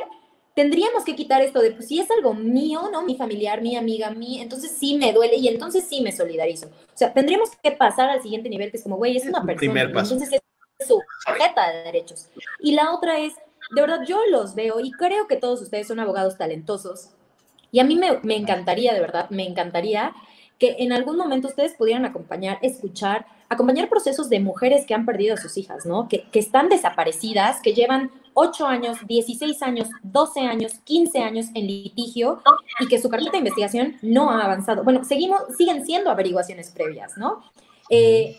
tendríamos 0.55 1.05
que 1.05 1.17
quitar 1.17 1.43
esto 1.43 1.61
de, 1.61 1.73
pues 1.73 1.89
si 1.89 2.01
es 2.01 2.11
algo 2.11 2.35
mío, 2.35 2.89
¿no? 2.93 3.03
Mi 3.03 3.17
familiar, 3.17 3.63
mi 3.63 3.77
amiga, 3.77 4.11
mí, 4.11 4.41
entonces 4.41 4.71
sí 4.79 4.97
me 4.99 5.13
duele 5.13 5.37
y 5.37 5.49
entonces 5.49 5.85
sí 5.89 6.01
me 6.03 6.13
solidarizo. 6.13 6.67
O 6.67 6.97
sea, 6.97 7.13
tendríamos 7.13 7.51
que 7.63 7.73
pasar 7.73 8.11
al 8.11 8.23
siguiente 8.23 8.49
nivel, 8.49 8.71
que 8.71 8.77
es 8.77 8.83
como, 8.83 8.97
güey, 8.97 9.17
es 9.17 9.25
una 9.25 9.45
persona. 9.45 9.57
Primer 9.57 9.93
paso. 9.93 10.15
Entonces 10.15 10.41
es 10.79 10.89
sujeta 11.27 11.71
de 11.71 11.83
derechos. 11.85 12.29
Y 12.61 12.73
la 12.73 12.93
otra 12.93 13.19
es, 13.19 13.35
de 13.75 13.81
verdad, 13.81 14.01
yo 14.07 14.19
los 14.31 14.55
veo 14.55 14.81
y 14.81 14.93
creo 14.93 15.27
que 15.27 15.37
todos 15.37 15.61
ustedes 15.61 15.89
son 15.89 16.01
abogados 16.01 16.37
talentosos. 16.37 17.11
Y 17.73 17.81
a 17.81 17.85
mí 17.85 17.97
me, 17.97 18.37
encantaría, 18.37 18.95
de 18.95 19.01
verdad, 19.01 19.29
me 19.31 19.47
encantaría 19.47 20.13
que 20.59 20.77
en 20.79 20.93
algún 20.93 21.17
momento 21.17 21.49
ustedes 21.49 21.75
pudieran 21.75 22.07
acompañar, 22.07 22.59
escuchar, 22.63 23.27
acompañar 23.49 23.89
procesos 23.89 24.31
de 24.31 24.41
mujeres 24.41 24.87
que 24.87 24.95
han 24.95 25.05
perdido 25.05 25.35
a 25.35 25.37
sus 25.37 25.59
hijas, 25.59 25.85
¿no? 25.85 26.09
Que, 26.09 26.23
que, 26.31 26.39
están 26.39 26.69
desaparecidas, 26.69 27.61
que 27.61 27.75
llevan 27.75 28.11
8 28.33 28.67
años, 28.67 28.99
16 29.07 29.63
años, 29.63 29.89
12 30.03 30.41
años, 30.41 30.75
15 30.85 31.19
años 31.19 31.47
en 31.55 31.67
litigio 31.67 32.43
y 32.81 32.89
que 32.89 33.01
su 33.01 33.11
carpeta 33.11 33.33
de 33.33 33.39
investigación 33.39 33.97
no 34.01 34.31
ha 34.31 34.45
avanzado. 34.45 34.83
Bueno, 34.85 35.05
seguimos, 35.05 35.43
siguen 35.59 35.85
siendo 35.85 36.11
averiguaciones 36.11 36.71
previas, 36.71 37.19
¿no? 37.19 37.43
Eh, 37.91 38.39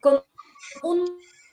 con 0.00 0.22
un 0.82 1.04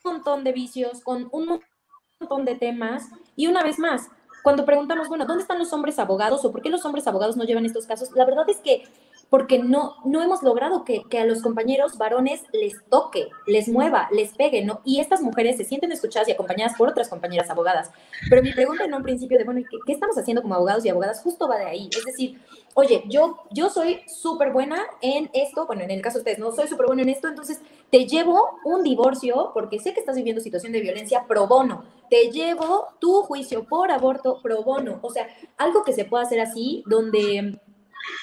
montón 0.04 0.44
de 0.44 0.52
vicios, 0.52 1.02
con 1.02 1.28
un 1.32 1.46
montón 1.46 1.77
de 2.20 2.56
temas. 2.56 3.10
Y 3.36 3.48
una 3.48 3.64
vez 3.64 3.78
más, 3.78 4.10
cuando 4.44 4.66
preguntamos, 4.66 5.08
bueno, 5.08 5.26
¿dónde 5.26 5.44
están 5.44 5.60
los 5.60 5.72
hombres 5.72 6.00
abogados 6.00 6.44
o 6.46 6.52
por 6.52 6.62
qué 6.62 6.70
los 6.70 6.84
hombres 6.86 7.06
abogados 7.08 7.38
no 7.38 7.44
llevan 7.44 7.66
estos 7.66 7.86
casos? 7.86 8.10
La 8.16 8.26
verdad 8.26 8.50
es 8.50 8.58
que 8.58 8.84
porque 9.30 9.60
no, 9.60 9.98
no 10.06 10.24
hemos 10.24 10.42
logrado 10.42 10.86
que, 10.86 11.04
que, 11.10 11.20
a 11.20 11.26
los 11.26 11.42
compañeros 11.42 11.98
varones 11.98 12.44
les 12.54 12.74
toque, 12.90 13.28
les 13.46 13.68
mueva, 13.68 14.08
les 14.12 14.34
pegue, 14.34 14.64
¿no? 14.64 14.80
Y 14.86 15.02
estas 15.02 15.22
mujeres 15.22 15.58
se 15.58 15.66
sienten 15.66 15.92
escuchadas 15.92 16.30
y 16.30 16.32
acompañadas 16.32 16.78
por 16.78 16.88
otras 16.88 17.10
compañeras 17.10 17.50
abogadas. 17.50 17.92
Pero 18.30 18.42
mi 18.42 18.54
pregunta 18.54 18.86
en 18.86 18.94
un 18.94 19.04
principio 19.04 19.38
de, 19.38 19.44
bueno, 19.44 19.62
¿qué, 19.70 19.78
qué 19.86 19.92
estamos 19.92 20.18
haciendo 20.18 20.42
como 20.42 20.56
abogados 20.56 20.86
y 20.86 20.90
abogadas? 20.90 21.22
Justo 21.22 21.48
va 21.48 21.58
de 21.58 21.66
ahí. 21.66 21.90
Es 21.92 22.06
decir, 22.06 22.40
oye, 22.74 23.04
yo, 23.08 23.44
yo 23.52 23.70
soy 23.70 24.02
súper 24.08 24.54
buena 24.54 24.82
en 25.02 25.30
esto, 25.34 25.66
bueno, 25.68 25.82
en 25.82 25.92
el 25.92 26.02
caso 26.02 26.20
de 26.20 26.22
ustedes, 26.22 26.40
no 26.40 26.54
soy 26.54 26.68
súper 26.68 26.86
buena 26.86 27.02
en 27.02 27.10
esto, 27.10 27.28
entonces 27.28 27.60
te 27.90 28.06
llevo 28.06 28.60
un 28.66 28.84
divorcio 28.84 29.52
porque 29.54 29.80
sé 29.80 29.94
que 29.94 30.00
estás 30.00 30.16
viviendo 30.16 30.42
situación 30.42 30.74
de 30.74 30.82
violencia 30.82 31.26
pro 31.28 31.48
bono, 31.48 31.86
te 32.10 32.32
llevo 32.32 32.88
tu 33.00 33.24
juicio 33.24 33.66
por 33.66 33.92
aborto 33.92 34.40
pro 34.42 34.64
bono, 34.64 35.00
o 35.02 35.10
sea, 35.10 35.28
algo 35.58 35.84
que 35.84 35.94
se 35.94 36.06
pueda 36.06 36.24
hacer 36.24 36.40
así, 36.40 36.84
donde 36.88 37.60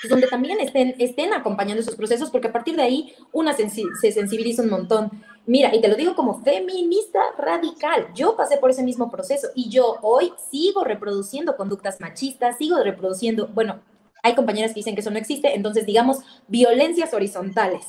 pues, 0.00 0.10
donde 0.10 0.26
también 0.26 0.60
estén, 0.60 0.94
estén 0.98 1.32
acompañando 1.32 1.82
esos 1.82 1.96
procesos, 1.96 2.30
porque 2.30 2.48
a 2.48 2.52
partir 2.52 2.76
de 2.76 2.82
ahí 2.82 3.14
una 3.32 3.54
se 3.54 4.12
sensibiliza 4.12 4.62
un 4.62 4.70
montón. 4.70 5.10
Mira, 5.46 5.74
y 5.74 5.80
te 5.80 5.88
lo 5.88 5.94
digo 5.94 6.14
como 6.14 6.42
feminista 6.42 7.20
radical, 7.38 8.08
yo 8.14 8.36
pasé 8.36 8.56
por 8.56 8.70
ese 8.70 8.82
mismo 8.82 9.10
proceso 9.10 9.48
y 9.54 9.68
yo 9.68 9.98
hoy 10.02 10.32
sigo 10.50 10.84
reproduciendo 10.84 11.56
conductas 11.56 12.00
machistas, 12.00 12.56
sigo 12.56 12.82
reproduciendo, 12.82 13.48
bueno, 13.48 13.80
hay 14.22 14.34
compañeras 14.34 14.72
que 14.72 14.80
dicen 14.80 14.94
que 14.94 15.02
eso 15.02 15.10
no 15.10 15.18
existe, 15.18 15.54
entonces 15.54 15.84
digamos 15.84 16.18
violencias 16.48 17.12
horizontales. 17.12 17.84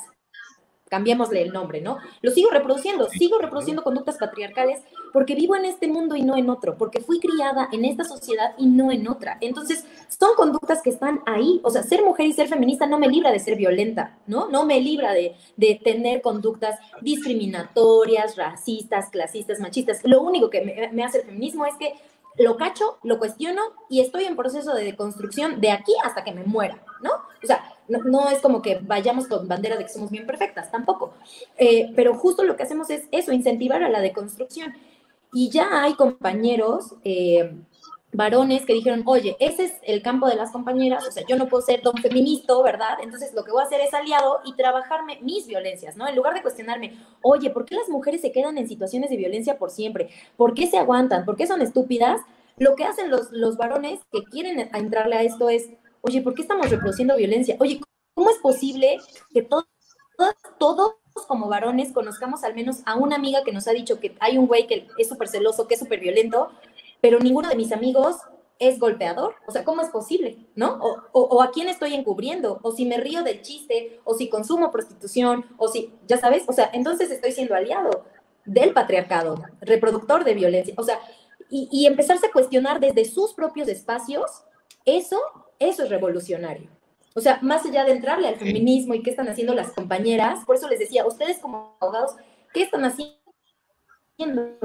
Cambiémosle 0.89 1.41
el 1.41 1.51
nombre, 1.51 1.81
¿no? 1.81 1.97
Lo 2.21 2.31
sigo 2.31 2.49
reproduciendo, 2.51 3.09
sigo 3.09 3.39
reproduciendo 3.39 3.83
conductas 3.83 4.17
patriarcales 4.17 4.81
porque 5.11 5.35
vivo 5.35 5.55
en 5.55 5.65
este 5.65 5.87
mundo 5.87 6.15
y 6.15 6.21
no 6.21 6.37
en 6.37 6.49
otro, 6.49 6.77
porque 6.77 6.99
fui 6.99 7.19
criada 7.19 7.69
en 7.71 7.85
esta 7.85 8.03
sociedad 8.03 8.53
y 8.57 8.67
no 8.67 8.91
en 8.91 9.07
otra. 9.07 9.37
Entonces, 9.41 9.85
son 10.09 10.35
conductas 10.35 10.81
que 10.81 10.89
están 10.91 11.21
ahí. 11.25 11.59
O 11.63 11.69
sea, 11.69 11.83
ser 11.83 12.03
mujer 12.03 12.27
y 12.27 12.33
ser 12.33 12.47
feminista 12.47 12.85
no 12.85 12.99
me 12.99 13.07
libra 13.07 13.31
de 13.31 13.39
ser 13.39 13.55
violenta, 13.55 14.17
¿no? 14.27 14.49
No 14.49 14.65
me 14.65 14.79
libra 14.79 15.13
de, 15.13 15.35
de 15.57 15.79
tener 15.83 16.21
conductas 16.21 16.79
discriminatorias, 17.01 18.35
racistas, 18.35 19.09
clasistas, 19.09 19.59
machistas. 19.59 20.01
Lo 20.03 20.21
único 20.21 20.49
que 20.49 20.61
me, 20.61 20.89
me 20.91 21.03
hace 21.03 21.19
el 21.19 21.25
feminismo 21.25 21.65
es 21.65 21.75
que 21.77 21.93
lo 22.37 22.57
cacho, 22.57 22.97
lo 23.03 23.17
cuestiono 23.17 23.61
y 23.89 24.01
estoy 24.01 24.25
en 24.25 24.35
proceso 24.35 24.73
de 24.73 24.83
deconstrucción 24.83 25.61
de 25.61 25.71
aquí 25.71 25.93
hasta 26.03 26.23
que 26.23 26.33
me 26.33 26.43
muera, 26.43 26.83
¿no? 27.01 27.11
O 27.11 27.47
sea, 27.47 27.74
no, 27.87 28.29
es 28.29 28.39
como 28.39 28.61
que 28.61 28.79
vayamos 28.81 29.27
con 29.27 29.47
bandera 29.47 29.77
de 29.77 29.83
que 29.83 29.91
somos 29.91 30.11
bien 30.11 30.25
perfectas, 30.25 30.71
tampoco. 30.71 31.13
Eh, 31.57 31.91
pero 31.95 32.15
justo 32.15 32.43
lo 32.43 32.55
que 32.55 32.63
hacemos 32.63 32.89
es 32.89 33.03
eso, 33.11 33.31
incentivar 33.31 33.83
a 33.83 33.89
la 33.89 34.01
deconstrucción. 34.01 34.73
Y 35.33 35.49
ya 35.49 35.83
hay 35.83 35.95
compañeros, 35.95 36.95
eh, 37.03 37.53
varones, 38.13 38.65
que 38.65 38.73
dijeron, 38.73 39.03
oye, 39.05 39.35
ese 39.39 39.65
es 39.65 39.73
el 39.83 40.01
campo 40.01 40.27
de 40.27 40.35
las 40.35 40.51
compañeras, 40.51 41.05
o 41.05 41.11
sea, 41.11 41.23
yo 41.27 41.35
no 41.35 41.47
puedo 41.47 41.61
ser 41.61 41.81
don 41.81 41.97
feminista, 41.97 42.53
¿verdad? 42.63 42.97
Entonces 43.03 43.33
lo 43.33 43.43
que 43.43 43.51
voy 43.51 43.61
a 43.61 43.65
hacer 43.65 43.81
es 43.81 43.93
aliado 43.93 44.39
y 44.45 44.55
trabajarme 44.55 45.19
mis 45.21 45.45
violencias, 45.47 45.97
¿no? 45.97 46.07
En 46.07 46.15
lugar 46.15 46.33
de 46.33 46.41
cuestionarme, 46.41 46.97
oye, 47.21 47.49
¿por 47.49 47.65
qué 47.65 47.75
las 47.75 47.89
mujeres 47.89 48.21
se 48.21 48.31
quedan 48.31 48.57
en 48.57 48.69
situaciones 48.69 49.09
de 49.09 49.17
violencia 49.17 49.57
por 49.57 49.71
siempre? 49.71 50.09
¿Por 50.37 50.53
qué 50.53 50.67
se 50.67 50.77
aguantan? 50.77 51.25
¿Por 51.25 51.35
qué 51.35 51.47
son 51.47 51.61
estúpidas? 51.61 52.21
Lo 52.57 52.75
que 52.75 52.85
hacen 52.85 53.11
los, 53.11 53.31
los 53.31 53.57
varones 53.57 53.99
que 54.13 54.23
quieren 54.23 54.69
entrarle 54.73 55.17
a 55.17 55.23
esto 55.23 55.49
es, 55.49 55.69
oye, 56.05 56.21
¿por 56.21 56.33
qué 56.35 56.43
estamos 56.43 56.69
reproduciendo 56.69 57.17
violencia? 57.17 57.57
Oye, 57.59 57.81
¿cómo 58.13 58.29
es 58.29 58.37
posible 58.37 58.97
que 59.33 59.41
todos, 59.41 59.65
todos 60.59 60.95
como 61.27 61.47
varones 61.47 61.91
conozcamos 61.91 62.43
al 62.43 62.55
menos 62.55 62.81
a 62.85 62.95
una 62.95 63.15
amiga 63.15 63.43
que 63.43 63.51
nos 63.51 63.67
ha 63.67 63.71
dicho 63.71 63.99
que 63.99 64.15
hay 64.19 64.37
un 64.37 64.47
güey 64.47 64.67
que 64.67 64.87
es 64.97 65.07
súper 65.07 65.27
celoso, 65.27 65.67
que 65.67 65.75
es 65.75 65.79
súper 65.79 65.99
violento, 65.99 66.51
pero 67.01 67.19
ninguno 67.19 67.49
de 67.49 67.55
mis 67.55 67.71
amigos 67.71 68.17
es 68.59 68.79
golpeador. 68.79 69.35
O 69.47 69.51
sea, 69.51 69.63
¿cómo 69.63 69.81
es 69.81 69.89
posible? 69.89 70.47
¿No? 70.55 70.79
O, 71.11 71.41
a 71.41 71.51
quién 71.51 71.67
estoy 71.67 71.93
encubriendo, 71.93 72.59
o 72.61 72.71
si 72.71 72.85
me 72.85 72.97
río 72.97 73.23
del 73.23 73.41
chiste, 73.41 73.99
o 74.03 74.15
si 74.15 74.29
consumo 74.29 74.71
prostitución, 74.71 75.45
o 75.57 75.67
si, 75.67 75.93
ya 76.07 76.17
sabes, 76.17 76.43
o 76.47 76.53
sea, 76.53 76.69
entonces 76.73 77.11
estoy 77.11 77.31
siendo 77.31 77.55
aliado 77.55 78.05
del 78.45 78.73
patriarcado, 78.73 79.41
reproductor 79.61 80.23
de 80.23 80.33
violencia. 80.33 80.73
O 80.77 80.83
sea, 80.83 80.99
y, 81.49 81.67
y 81.71 81.85
empezarse 81.85 82.27
a 82.27 82.31
cuestionar 82.31 82.79
desde 82.79 83.05
sus 83.05 83.33
propios 83.33 83.67
espacios, 83.67 84.43
eso 84.85 85.19
eso 85.59 85.83
es 85.83 85.89
revolucionario. 85.89 86.69
O 87.13 87.21
sea, 87.21 87.39
más 87.41 87.65
allá 87.65 87.85
de 87.85 87.93
entrarle 87.93 88.27
al 88.27 88.35
feminismo 88.35 88.93
y 88.93 89.01
qué 89.01 89.09
están 89.09 89.29
haciendo 89.29 89.53
las 89.53 89.71
compañeras, 89.71 90.43
por 90.45 90.57
eso 90.57 90.67
les 90.67 90.79
decía, 90.79 91.05
ustedes 91.05 91.39
como 91.39 91.77
abogados, 91.79 92.15
¿qué 92.53 92.63
están 92.63 92.83
haciendo? 92.83 93.15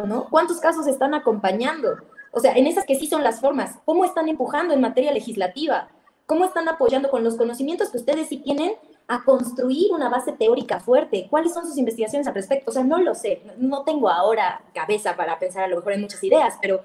¿no? 0.05 0.29
¿Cuántos 0.31 0.59
casos 0.59 0.87
están 0.87 1.15
acompañando? 1.15 1.97
O 2.33 2.41
sea, 2.41 2.55
en 2.55 2.67
esas 2.67 2.85
que 2.85 2.97
sí 2.97 3.07
son 3.07 3.23
las 3.23 3.41
formas, 3.41 3.79
¿cómo 3.85 4.05
están 4.05 4.29
empujando 4.29 4.75
en 4.75 4.81
materia 4.81 5.13
legislativa? 5.13 5.89
¿Cómo 6.27 6.45
están 6.45 6.69
apoyando 6.69 7.11
con 7.11 7.25
los 7.25 7.37
conocimientos 7.37 7.91
que 7.91 7.99
ustedes 7.99 8.29
sí 8.29 8.39
tienen 8.39 8.73
a 9.09 9.25
construir 9.25 9.93
una 9.93 10.09
base 10.09 10.33
teórica 10.33 10.79
fuerte? 10.79 11.27
¿Cuáles 11.29 11.53
son 11.53 11.67
sus 11.67 11.77
investigaciones 11.79 12.29
al 12.29 12.35
respecto? 12.35 12.71
O 12.71 12.75
sea, 12.75 12.85
no 12.85 12.99
lo 12.99 13.15
sé, 13.15 13.43
no 13.59 13.83
tengo 13.83 14.09
ahora 14.09 14.63
cabeza 14.73 15.17
para 15.17 15.39
pensar 15.39 15.65
a 15.65 15.69
lo 15.69 15.77
mejor 15.77 15.93
en 15.93 16.03
muchas 16.03 16.23
ideas, 16.23 16.57
pero 16.63 16.83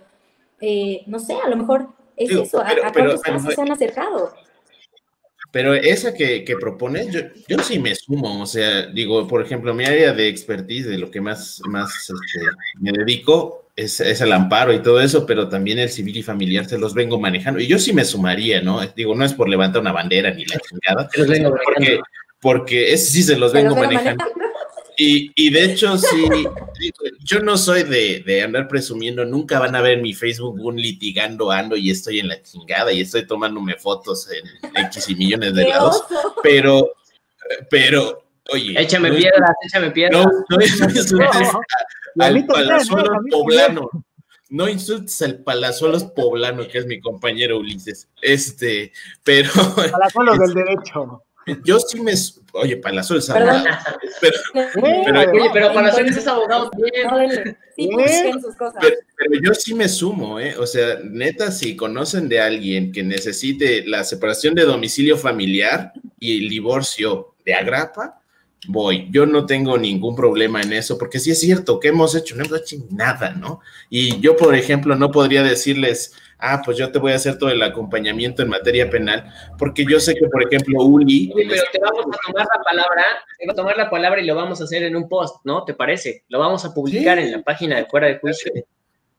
eh, 0.62 1.04
no 1.06 1.20
sé, 1.20 1.36
a 1.44 1.50
lo 1.50 1.58
mejor 1.58 1.90
es 2.18 2.32
eso, 2.32 2.62
¿a, 2.62 2.76
cuántos 2.94 3.22
casos 3.22 3.54
se 3.54 3.62
han 3.62 3.72
acercado? 3.72 4.34
Pero 5.52 5.74
esa 5.74 6.14
que, 6.14 6.44
que 6.44 6.58
propones, 6.58 7.12
yo, 7.12 7.22
yo, 7.48 7.60
sí 7.60 7.80
me 7.80 7.96
sumo, 7.96 8.42
o 8.42 8.46
sea, 8.46 8.88
digo, 8.88 9.26
por 9.26 9.42
ejemplo, 9.42 9.74
mi 9.74 9.86
área 9.86 10.12
de 10.12 10.28
expertise, 10.28 10.86
de 10.86 10.98
lo 10.98 11.10
que 11.10 11.22
más, 11.22 11.62
más 11.70 12.10
este, 12.10 12.46
me 12.82 12.92
dedico, 12.92 13.70
es, 13.74 14.00
es, 14.02 14.20
el 14.20 14.34
amparo 14.34 14.74
y 14.74 14.82
todo 14.82 15.00
eso, 15.00 15.26
pero 15.26 15.48
también 15.48 15.80
el 15.80 15.90
civil 15.90 16.18
y 16.18 16.24
familiar 16.24 16.66
se 16.66 16.78
los 16.78 16.94
vengo 16.94 17.20
manejando. 17.20 17.62
Y 17.62 17.68
yo 17.68 17.80
sí 17.80 17.94
me 17.94 18.04
sumaría, 18.04 18.62
¿no? 18.62 18.86
Digo, 18.98 19.16
no 19.16 19.24
es 19.24 19.34
por 19.34 19.48
levantar 19.48 19.82
una 19.82 19.94
bandera 19.94 20.32
ni 20.32 20.46
la 20.46 20.60
chingada, 20.60 21.10
porque, 21.64 22.00
porque 22.42 22.94
ese 22.94 23.12
sí 23.12 23.24
se 23.24 23.38
los 23.38 23.54
vengo 23.54 23.76
manejando. 23.76 24.26
Y, 24.98 25.32
y, 25.36 25.50
de 25.50 25.66
hecho, 25.66 25.98
sí, 25.98 26.26
yo 27.24 27.40
no 27.42 27.58
soy 27.58 27.84
de, 27.84 28.24
de, 28.26 28.44
andar 28.44 28.68
presumiendo, 28.68 29.26
nunca 29.26 29.60
van 29.60 29.76
a 29.76 29.82
ver 29.82 30.02
mi 30.02 30.14
Facebook 30.14 30.60
un 30.60 30.78
litigando 30.78 31.52
ando 31.52 31.76
y 31.76 31.92
estoy 31.92 32.20
en 32.20 32.30
la 32.30 32.42
chingada 32.42 32.92
y 32.94 33.02
estoy 33.02 33.28
tomándome 33.28 33.76
fotos 33.76 34.30
en 34.32 34.70
X 34.86 35.10
y 35.10 35.16
millones 35.16 35.54
de 35.54 35.68
lados, 35.68 36.04
pero, 36.42 36.92
pero, 37.70 38.24
oye. 38.52 38.80
Échame 38.80 39.12
piedras, 39.12 39.52
échame 39.68 39.92
piedras. 39.92 40.26
No, 40.26 40.58
no 40.58 40.64
insultes 40.64 41.14
al 42.20 42.46
palazuelos 42.46 43.18
poblano. 43.30 43.90
No 44.50 44.70
insultes 44.70 45.22
al 45.22 45.40
palazuelos 45.40 46.04
poblano, 46.04 46.68
que 46.68 46.78
es 46.78 46.86
mi 46.86 47.00
compañero 47.00 47.58
Ulises. 47.58 48.08
Este, 48.22 48.94
pero. 49.24 49.50
Palazuelos 49.76 50.40
del 50.40 50.54
derecho. 50.66 51.24
Yo 51.64 51.80
sí 51.80 52.00
me. 52.00 52.14
Oye, 52.56 52.78
Palazuelos 52.78 53.26
es 53.26 53.30
abogado. 53.30 53.66
Pero, 54.22 54.38
pero, 54.74 55.20
oye, 55.32 55.50
pero 55.52 55.74
Palazuelos 55.74 56.16
es 56.16 56.28
abogado 56.28 56.70
también. 56.70 57.58
Sí, 57.76 57.90
pues, 57.92 58.42
sus 58.42 58.56
cosas. 58.56 58.82
Pero, 58.82 59.42
yo 59.44 59.54
sí 59.54 59.74
me 59.74 59.90
sumo, 59.90 60.40
¿eh? 60.40 60.56
O 60.58 60.66
sea, 60.66 61.00
neta, 61.04 61.52
si 61.52 61.76
conocen 61.76 62.30
de 62.30 62.40
alguien 62.40 62.92
que 62.92 63.04
necesite 63.04 63.86
la 63.86 64.04
separación 64.04 64.56
de 64.56 64.64
domicilio 64.64 65.18
familiar 65.18 65.92
y 66.20 66.44
el 66.44 66.50
divorcio 66.50 67.36
de 67.44 67.54
agrapa, 67.54 68.22
voy. 68.68 69.08
Yo 69.12 69.26
no 69.26 69.46
tengo 69.46 69.78
ningún 69.78 70.16
problema 70.16 70.62
en 70.62 70.74
eso, 70.74 70.98
porque 70.98 71.20
sí 71.20 71.32
es 71.32 71.40
cierto 71.40 71.80
que 71.80 71.90
hemos 71.90 72.16
hecho, 72.16 72.36
no 72.36 72.46
hemos 72.46 72.62
hecho 72.62 72.78
nada, 72.90 73.32
¿no? 73.32 73.60
Y 73.90 74.20
yo, 74.22 74.36
por 74.38 74.56
ejemplo, 74.56 74.96
no 74.96 75.12
podría 75.12 75.44
decirles 75.44 76.14
ah, 76.40 76.62
pues 76.64 76.78
yo 76.78 76.92
te 76.92 77.00
voy 77.00 77.12
a 77.12 77.16
hacer 77.16 77.38
todo 77.38 77.50
el 77.50 77.62
acompañamiento 77.62 78.42
en 78.42 78.50
materia 78.50 78.90
penal, 78.90 79.32
porque 79.58 79.86
yo 79.90 80.00
sé 80.00 80.16
que, 80.16 80.28
por 80.28 80.44
ejemplo, 80.44 80.84
Uli... 80.84 81.32
pero 81.36 81.64
te 81.72 81.80
vamos 81.80 82.06
a 82.06 82.28
tomar 82.28 82.48
la 82.56 82.64
palabra, 82.64 83.04
te 83.40 83.52
a 83.52 83.56
tomar 83.56 83.78
la 83.78 83.90
palabra 83.90 84.22
y 84.22 84.26
lo 84.26 84.36
vamos 84.36 84.62
a 84.62 84.66
hacer 84.66 84.84
en 84.84 84.96
un 84.96 85.08
post, 85.08 85.38
¿no? 85.46 85.64
¿Te 85.64 85.74
parece? 85.74 86.24
Lo 86.30 86.40
vamos 86.40 86.66
a 86.66 86.74
publicar 86.74 87.18
en 87.20 87.32
la 87.32 87.42
página 87.42 87.78
de 87.78 87.86
Fuera 87.86 88.08
de 88.08 88.20
Juicio 88.20 88.52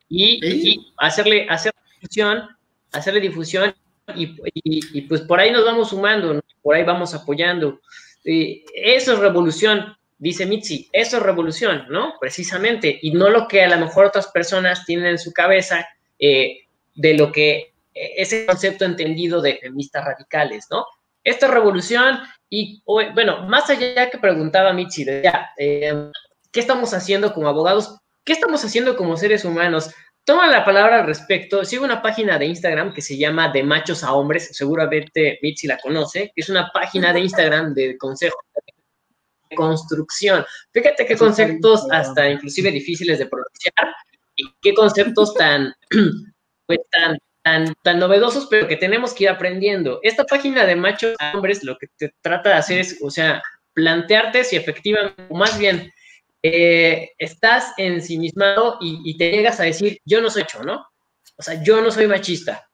y, 0.09 0.93
hacerle, 0.97 1.47
hacer 1.49 1.73
difusión, 1.99 2.43
hacerle 2.91 3.19
difusión 3.19 3.73
y, 4.15 5.01
pues 5.01 5.21
por 5.21 5.39
ahí 5.39 5.51
nos 5.51 5.65
vamos 5.65 5.89
sumando, 5.89 6.33
¿no? 6.35 6.41
por 6.61 6.75
ahí 6.75 6.83
vamos 6.83 7.13
apoyando. 7.13 7.79
eso 8.23 9.13
es 9.13 9.19
revolución, 9.19 9.95
dice 10.17 10.45
Mitzi, 10.45 10.89
eso 10.91 11.17
es 11.17 11.23
revolución, 11.23 11.85
¿no? 11.89 12.15
Precisamente, 12.19 12.99
y 13.01 13.11
no 13.11 13.29
lo 13.29 13.47
que 13.47 13.63
a 13.63 13.69
lo 13.69 13.77
mejor 13.77 14.05
otras 14.05 14.27
personas 14.27 14.85
tienen 14.85 15.07
en 15.07 15.19
su 15.19 15.31
cabeza, 15.31 15.87
eh, 16.19 16.66
de 16.97 17.13
lo 17.13 17.31
que 17.31 17.73
eh, 17.93 18.13
ese 18.17 18.45
concepto 18.45 18.83
entendido 18.83 19.41
de 19.41 19.57
feministas 19.57 20.03
radicales, 20.03 20.67
¿no? 20.69 20.85
Esta 21.23 21.47
revolución 21.47 22.19
y, 22.49 22.81
bueno, 22.85 23.45
más 23.47 23.69
allá 23.69 24.09
que 24.09 24.17
preguntaba 24.17 24.73
Michi, 24.73 25.05
ya, 25.05 25.49
eh, 25.57 26.11
¿qué 26.51 26.59
estamos 26.59 26.93
haciendo 26.93 27.33
como 27.33 27.47
abogados? 27.47 27.97
¿Qué 28.23 28.33
estamos 28.33 28.63
haciendo 28.63 28.95
como 28.95 29.17
seres 29.17 29.43
humanos? 29.45 29.91
Toma 30.23 30.47
la 30.47 30.65
palabra 30.65 30.99
al 30.99 31.05
respecto. 31.05 31.63
Sigo 31.63 31.85
una 31.85 32.01
página 32.01 32.37
de 32.37 32.45
Instagram 32.45 32.93
que 32.93 33.01
se 33.01 33.17
llama 33.17 33.49
De 33.49 33.63
Machos 33.63 34.03
a 34.03 34.13
Hombres. 34.13 34.49
Seguramente 34.51 35.39
Mitzi 35.41 35.67
la 35.67 35.77
conoce. 35.77 36.31
Es 36.35 36.49
una 36.49 36.69
página 36.73 37.13
de 37.13 37.21
Instagram 37.21 37.73
de 37.73 37.97
consejos 37.97 38.39
de 38.53 39.55
construcción. 39.55 40.45
Fíjate 40.71 41.05
qué 41.05 41.15
conceptos 41.15 41.87
hasta 41.91 42.29
inclusive 42.29 42.71
difíciles 42.71 43.19
de 43.19 43.27
pronunciar 43.27 43.95
y 44.35 44.53
qué 44.61 44.73
conceptos 44.73 45.33
tan 45.33 45.73
pues, 46.67 46.79
tan, 46.91 47.17
tan, 47.41 47.73
tan 47.81 47.99
novedosos, 47.99 48.47
pero 48.49 48.67
que 48.67 48.77
tenemos 48.77 49.13
que 49.13 49.23
ir 49.23 49.29
aprendiendo. 49.29 49.99
Esta 50.03 50.25
página 50.25 50.65
de 50.65 50.75
machos 50.75 51.15
a 51.19 51.31
hombres 51.33 51.63
lo 51.63 51.77
que 51.77 51.87
te 51.97 52.13
trata 52.21 52.49
de 52.49 52.55
hacer 52.55 52.79
es, 52.79 52.99
o 53.01 53.09
sea, 53.09 53.41
plantearte 53.73 54.43
si 54.43 54.55
efectivamente, 54.55 55.23
o 55.29 55.35
más 55.35 55.57
bien, 55.57 55.91
eh, 56.43 57.11
estás 57.17 57.73
ensimismado 57.77 58.77
y, 58.79 59.01
y 59.03 59.17
te 59.17 59.31
llegas 59.31 59.59
a 59.59 59.63
decir, 59.63 59.99
yo 60.05 60.21
no 60.21 60.29
soy 60.29 60.43
hecho, 60.43 60.61
¿no? 60.63 60.85
O 61.37 61.41
sea, 61.41 61.61
yo 61.63 61.81
no 61.81 61.89
soy 61.91 62.07
machista, 62.07 62.69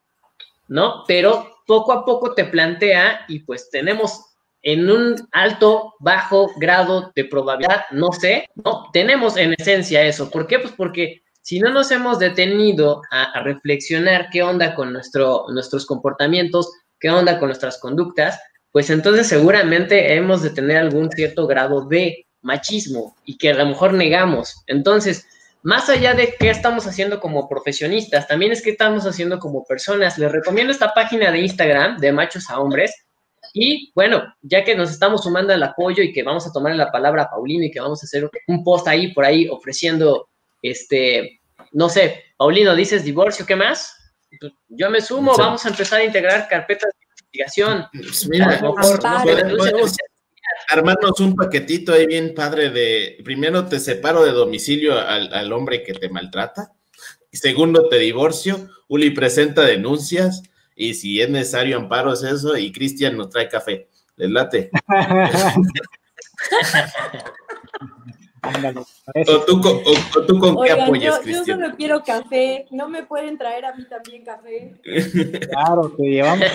¿no? 0.68 1.04
Pero 1.08 1.58
poco 1.66 1.94
a 1.94 2.06
poco 2.06 2.34
te 2.34 2.46
plantea 2.46 3.26
y 3.28 3.40
pues 3.40 3.70
tenemos 3.70 4.34
en 4.64 4.90
un 4.90 5.16
alto, 5.34 5.94
bajo 6.00 6.52
grado 6.56 7.12
de 7.16 7.26
probabilidad, 7.26 7.84
no 7.92 8.12
sé, 8.14 8.48
¿no? 8.56 8.90
Tenemos 8.94 9.36
en 9.36 9.54
esencia 9.58 10.04
eso. 10.04 10.32
¿Por 10.32 10.48
qué? 10.48 10.60
Pues 10.60 10.74
porque 10.74 11.23
si 11.44 11.60
no 11.60 11.70
nos 11.70 11.92
hemos 11.92 12.20
detenido 12.20 13.02
a, 13.12 13.44
reflexionar 13.44 14.30
qué 14.32 14.42
onda 14.42 14.74
con 14.74 14.94
nuestro, 14.94 15.46
nuestros 15.50 15.86
comportamientos, 15.86 16.72
qué 17.00 17.10
onda 17.10 17.38
con 17.38 17.50
nuestras 17.50 17.78
conductas, 17.80 18.40
pues 18.72 18.90
entonces 18.90 19.28
seguramente 19.28 20.16
hemos 20.16 20.42
de 20.42 20.50
tener 20.50 20.78
algún 20.78 21.12
cierto 21.12 21.46
grado 21.46 21.86
de 21.86 22.26
machismo 22.42 23.16
y 23.26 23.38
que 23.38 23.52
a 23.52 23.56
lo 23.56 23.66
mejor 23.66 23.94
negamos. 23.94 24.64
Entonces, 24.68 25.28
más 25.64 25.90
allá 25.90 26.14
de 26.14 26.34
qué 26.40 26.50
estamos 26.50 26.88
haciendo 26.88 27.20
como 27.20 27.48
profesionistas, 27.48 28.28
también 28.28 28.54
es 28.54 28.62
qué 28.62 28.72
estamos 28.72 29.06
haciendo 29.06 29.38
como 29.38 29.66
personas. 29.66 30.18
Les 30.18 30.32
recomiendo 30.32 30.72
esta 30.72 30.94
página 30.94 31.30
de 31.32 31.42
Instagram 31.42 31.98
de 31.98 32.12
machos 32.14 32.50
a 32.50 32.60
hombres. 32.60 32.94
Y 33.54 33.92
bueno, 33.94 34.24
ya 34.42 34.64
que 34.64 34.76
nos 34.76 34.92
estamos 34.92 35.24
sumando 35.24 35.54
al 35.54 35.62
apoyo 35.62 36.02
y 36.02 36.14
que 36.14 36.24
vamos 36.24 36.48
a 36.48 36.52
tomar 36.52 36.76
la 36.76 36.92
palabra 36.92 37.24
a 37.24 37.30
Paulino 37.30 37.66
y 37.66 37.72
que 37.72 37.82
vamos 37.82 38.02
a 38.02 38.06
hacer 38.06 38.30
un 38.48 38.64
post 38.64 38.88
ahí 38.88 39.14
por 39.14 39.26
ahí 39.26 39.48
ofreciendo, 39.50 40.30
este, 40.64 41.42
no 41.74 41.90
sé, 41.90 42.24
Paulino, 42.38 42.76
dices 42.76 43.04
divorcio, 43.04 43.46
¿qué 43.46 43.56
más? 43.56 43.96
Yo 44.70 44.90
me 44.90 45.02
sumo, 45.02 45.36
vamos 45.38 45.64
a 45.66 45.70
empezar 45.70 46.02
a 46.02 46.06
integrar 46.06 46.48
carpetas 46.48 46.92
de 46.94 47.06
investigación. 47.06 47.86
Pues 47.92 48.28
mira, 48.28 48.60
armarnos 50.70 51.20
un 51.20 51.36
paquetito 51.36 51.94
ahí 51.94 52.08
bien 52.08 52.34
padre 52.34 52.70
de, 52.70 53.18
primero 53.24 53.68
te 53.68 53.80
separo 53.80 54.24
de 54.24 54.32
domicilio 54.32 54.98
al, 54.98 55.52
hombre 55.54 55.84
que 55.84 55.94
te 55.94 56.10
maltrata, 56.10 56.72
y 57.32 57.38
segundo 57.38 57.90
te 57.90 57.98
divorcio, 57.98 58.70
Uli 58.88 59.12
presenta 59.12 59.62
denuncias, 59.64 60.42
y 60.76 60.96
si 60.96 61.22
es 61.22 61.30
necesario 61.30 61.78
amparo 61.78 62.14
es 62.14 62.24
eso, 62.24 62.58
y 62.58 62.72
Cristian 62.72 63.18
nos 63.18 63.30
trae 63.30 63.50
café. 63.50 63.90
¿Les 64.16 64.30
late? 64.30 64.72
o, 68.44 70.26
tú, 70.26 70.40
con 70.40 70.64
qué 70.64 70.72
apoyas, 70.72 71.24
yo, 71.24 71.32
yo 71.32 71.46
solo 71.46 71.76
quiero 71.78 72.04
café, 72.04 72.66
no 72.72 72.90
me 72.90 73.04
pueden 73.04 73.38
traer 73.38 73.66
a 73.66 73.76
mí 73.76 73.86
también 73.86 74.24
café. 74.24 74.80
Claro, 75.50 75.94
te 75.98 76.04
llevamos 76.04 76.48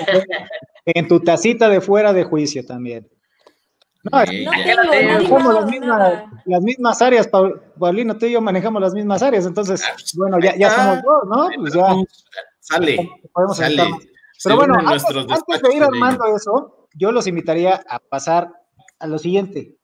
en 0.84 1.08
tu 1.08 1.20
tacita 1.20 1.68
de 1.68 1.80
fuera 1.80 2.12
de 2.12 2.24
juicio 2.24 2.64
también. 2.64 3.08
No, 4.04 4.10
manejamos 4.12 5.54
las 5.54 5.66
mismas, 5.66 6.24
las 6.44 6.62
mismas 6.62 7.02
áreas, 7.02 7.28
Paulino, 7.78 8.16
tú 8.16 8.26
y 8.26 8.32
yo 8.32 8.40
manejamos 8.40 8.80
las 8.80 8.94
mismas 8.94 9.22
áreas, 9.22 9.44
entonces, 9.46 9.82
ah, 9.84 9.92
pues, 9.94 10.14
bueno, 10.14 10.38
ya, 10.40 10.56
ya 10.56 10.70
somos 10.70 11.02
dos, 11.02 11.22
¿no? 11.28 11.48
Pues 11.60 11.74
ya 11.74 11.94
sale, 12.60 13.10
podemos 13.32 13.56
sale. 13.56 13.82
Pero 14.44 14.56
bueno, 14.56 14.74
antes, 14.78 15.04
antes 15.16 15.62
de 15.62 15.76
ir 15.76 15.82
armando 15.82 16.24
eso, 16.34 16.88
yo 16.94 17.10
los 17.12 17.26
invitaría 17.26 17.82
a 17.88 17.98
pasar 17.98 18.52
a 19.00 19.06
lo 19.06 19.18
siguiente. 19.18 19.77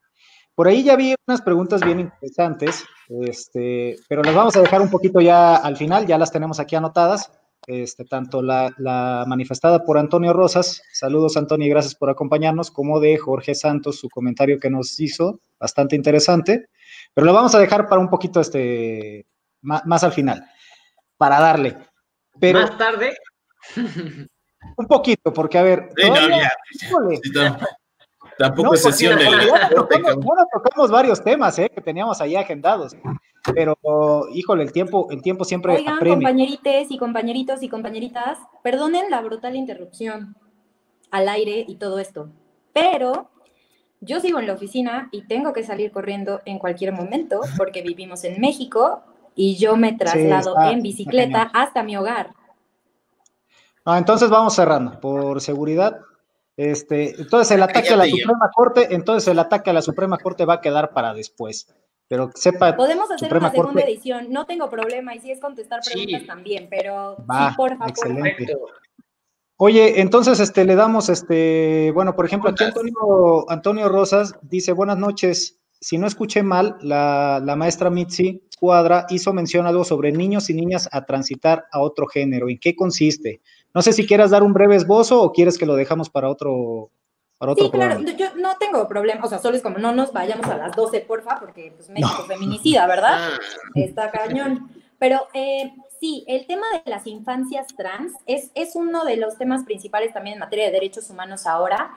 Por 0.55 0.68
ahí 0.68 0.85
ya 0.85 0.94
vi 0.94 1.14
unas 1.26 1.43
preguntas 1.43 1.81
bien 1.85 2.01
interesantes, 2.01 2.85
este, 3.09 3.97
pero 4.09 4.22
las 4.22 4.35
vamos 4.35 4.56
a 4.56 4.60
dejar 4.60 4.81
un 4.81 4.90
poquito 4.90 5.20
ya 5.20 5.56
al 5.56 5.76
final, 5.76 6.06
ya 6.06 6.16
las 6.16 6.31
tenemos 6.31 6.60
aquí 6.60 6.76
anotadas. 6.76 7.32
Este, 7.66 8.05
tanto 8.05 8.43
la, 8.43 9.24
manifestada 9.26 9.85
por 9.85 9.97
Antonio 9.97 10.35
Rosas, 10.35 10.82
saludos 10.93 11.39
Antonio 11.39 11.66
y 11.66 11.70
gracias 11.70 11.94
por 11.94 12.10
acompañarnos, 12.10 12.70
como 12.70 13.01
de 13.01 13.16
Jorge 13.16 13.55
Santos, 13.55 13.98
su 13.98 14.10
comentario 14.10 14.60
que 14.60 14.68
nos 14.68 15.01
hizo, 15.01 15.40
bastante 15.59 15.97
interesante, 15.97 16.68
pero 17.14 17.26
lo 17.26 17.32
vamos 17.32 17.55
a 17.55 17.59
dejar 17.59 17.89
para 17.89 18.02
un 18.02 18.10
poquito 18.10 18.39
este, 18.40 19.26
más, 19.62 20.05
al 20.05 20.12
final, 20.12 20.44
para 21.16 21.40
darle. 21.40 21.78
Pero, 22.39 22.60
más 22.60 22.76
tarde. 22.76 23.16
Un 24.76 24.86
poquito, 24.86 25.32
porque 25.32 25.56
a 25.56 25.62
ver, 25.62 25.89
tampoco 28.39 28.74
es 28.74 28.82
sesión 28.82 29.19
de 29.19 29.24
ya, 29.24 29.70
tocamos, 29.70 30.90
varios 30.90 31.23
temas 31.23 31.59
eh, 31.59 31.70
que 31.73 31.81
teníamos 31.81 32.20
ahí 32.20 32.36
agendados. 32.36 32.97
Pero, 33.55 33.77
híjole, 34.32 34.62
el 34.62 34.73
tiempo, 34.73 35.09
el 35.11 35.20
tiempo 35.20 35.44
siempre. 35.44 35.74
Oigan, 35.77 35.98
compañerites 35.98 36.90
y 36.90 36.98
compañeritos 36.98 37.62
y 37.62 37.69
compañeritas, 37.69 38.39
perdonen 38.62 39.11
la 39.11 39.20
brutal 39.20 39.55
interrupción 39.55 40.36
al 41.11 41.28
aire 41.28 41.65
y 41.69 41.77
todo 41.77 41.98
esto. 41.98 42.31
Pero 42.73 43.31
yo 44.01 44.20
sigo 44.20 44.39
en 44.39 44.47
la 44.47 44.55
oficina 44.55 45.09
y 45.12 45.27
tengo 45.27 45.52
que 45.52 45.62
salir 45.62 45.93
corriendo 45.93 46.40
en 46.44 46.59
cualquier 46.59 46.93
momento 46.93 47.40
porque 47.56 47.82
vivimos 47.82 48.24
en 48.24 48.40
México 48.40 49.02
y 49.35 49.56
yo 49.56 49.77
me 49.77 49.93
traslado 49.93 50.56
en 50.61 50.82
bicicleta 50.82 51.51
hasta 51.55 51.82
mi 51.82 51.97
hogar. 51.97 52.35
entonces 53.86 54.31
vamos 54.31 54.55
cerrando. 54.55 55.01
Por 55.01 55.40
seguridad, 55.40 56.01
este, 56.56 57.20
entonces 57.20 57.51
el 57.51 57.62
ataque 57.62 57.90
a 57.90 57.97
la 57.97 58.06
Suprema 58.06 58.51
Corte, 58.55 58.89
entonces 58.94 59.28
el 59.28 59.39
ataque 59.39 59.70
a 59.70 59.72
la 59.72 59.82
Suprema 59.82 60.18
Corte 60.18 60.44
va 60.44 60.55
a 60.55 60.60
quedar 60.60 60.93
para 60.93 61.14
después. 61.14 61.66
Pero 62.06 62.31
sepa. 62.35 62.76
Podemos 62.76 63.10
hacer 63.10 63.35
una 63.35 63.51
segunda 63.51 63.82
edición, 63.82 64.26
no 64.31 64.44
tengo 64.44 64.68
problema, 64.68 65.14
y 65.14 65.20
si 65.20 65.31
es 65.31 65.40
contestar 65.40 65.81
preguntas 65.85 66.26
también, 66.26 66.68
pero 66.70 67.16
sí, 67.16 67.56
por 67.56 67.70
favor. 67.70 67.89
Excelente. 67.89 68.56
Oye, 69.56 70.01
entonces 70.01 70.40
este, 70.40 70.64
le 70.64 70.74
damos, 70.74 71.09
este, 71.09 71.93
bueno, 71.93 72.14
por 72.14 72.26
ejemplo, 72.26 72.51
aquí 72.51 72.64
Antonio, 72.64 73.51
Antonio 73.51 73.89
Rosas 73.89 74.35
dice, 74.43 74.72
buenas 74.72 74.98
noches, 74.98 75.60
si 75.81 75.97
no 75.97 76.06
escuché 76.06 76.43
mal, 76.43 76.76
la, 76.81 77.40
la, 77.43 77.55
maestra 77.55 77.89
Mitzi 77.89 78.43
Cuadra 78.59 79.06
hizo 79.10 79.32
mención 79.32 79.66
algo 79.66 79.85
sobre 79.85 80.10
niños 80.10 80.51
y 80.51 80.55
niñas 80.55 80.89
a 80.90 81.05
transitar 81.05 81.66
a 81.70 81.81
otro 81.81 82.06
género. 82.06 82.48
¿En 82.48 82.59
qué 82.59 82.74
consiste? 82.74 83.40
No 83.74 83.82
sé 83.82 83.92
si 83.92 84.06
quieras 84.06 84.30
dar 84.30 84.42
un 84.42 84.52
breve 84.52 84.76
esbozo 84.76 85.20
o 85.20 85.32
quieres 85.32 85.59
que 85.59 85.66
lo 85.66 85.74
dejamos 85.74 86.09
para 86.09 86.30
otro, 86.30 86.90
sí, 87.56 87.70
claro, 87.70 88.01
yo 88.01 88.34
no 88.36 88.56
tengo 88.59 88.86
problema, 88.88 89.24
o 89.24 89.28
sea, 89.28 89.38
solo 89.38 89.56
es 89.56 89.62
como 89.62 89.78
no 89.78 89.92
nos 89.92 90.12
vayamos 90.12 90.46
a 90.46 90.56
las 90.56 90.74
12, 90.74 91.01
porfa, 91.01 91.38
porque 91.40 91.72
pues 91.76 91.90
México 91.90 92.24
feminicida, 92.26 92.86
¿verdad? 92.86 93.18
Ah. 93.18 93.38
Está 93.74 94.10
cañón. 94.10 94.70
Pero 94.98 95.26
eh, 95.34 95.72
sí, 96.01 96.24
el 96.26 96.46
tema 96.46 96.66
de 96.72 96.90
las 96.90 97.06
infancias 97.06 97.66
trans 97.76 98.12
es, 98.26 98.51
es 98.55 98.76
uno 98.76 99.05
de 99.05 99.16
los 99.16 99.36
temas 99.36 99.64
principales 99.64 100.12
también 100.12 100.34
en 100.34 100.40
materia 100.40 100.66
de 100.66 100.72
derechos 100.72 101.10
humanos 101.10 101.46
ahora. 101.46 101.90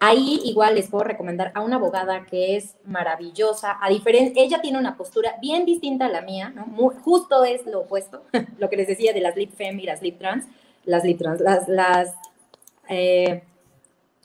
Ahí 0.00 0.40
igual 0.44 0.74
les 0.74 0.88
puedo 0.90 1.04
recomendar 1.04 1.52
a 1.54 1.60
una 1.60 1.76
abogada 1.76 2.26
que 2.26 2.56
es 2.56 2.76
maravillosa, 2.84 3.78
a 3.80 3.88
diferencia, 3.88 4.42
ella 4.42 4.60
tiene 4.60 4.78
una 4.78 4.96
postura 4.96 5.36
bien 5.40 5.64
distinta 5.64 6.06
a 6.06 6.08
la 6.08 6.22
mía, 6.22 6.52
¿no? 6.52 6.64
justo 7.04 7.44
es 7.44 7.64
lo 7.66 7.82
opuesto, 7.82 8.24
lo 8.58 8.68
que 8.68 8.76
les 8.76 8.88
decía 8.88 9.12
de 9.12 9.20
las 9.20 9.36
lip 9.36 9.52
fem 9.54 9.78
y 9.78 9.84
las 9.84 10.02
lip 10.02 10.18
trans, 10.18 10.46
las 10.84 11.04
lip 11.04 11.18
trans, 11.18 11.40
las, 11.40 11.68
las 11.68 12.14
eh, 12.88 13.42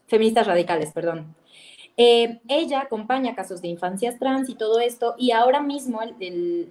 feministas 0.08 0.48
radicales, 0.48 0.92
perdón. 0.92 1.36
Eh, 2.00 2.40
ella 2.48 2.82
acompaña 2.82 3.36
casos 3.36 3.62
de 3.62 3.70
infancias 3.70 4.20
trans 4.20 4.50
y 4.50 4.56
todo 4.56 4.80
esto, 4.80 5.16
y 5.18 5.32
ahora 5.32 5.62
mismo 5.62 6.00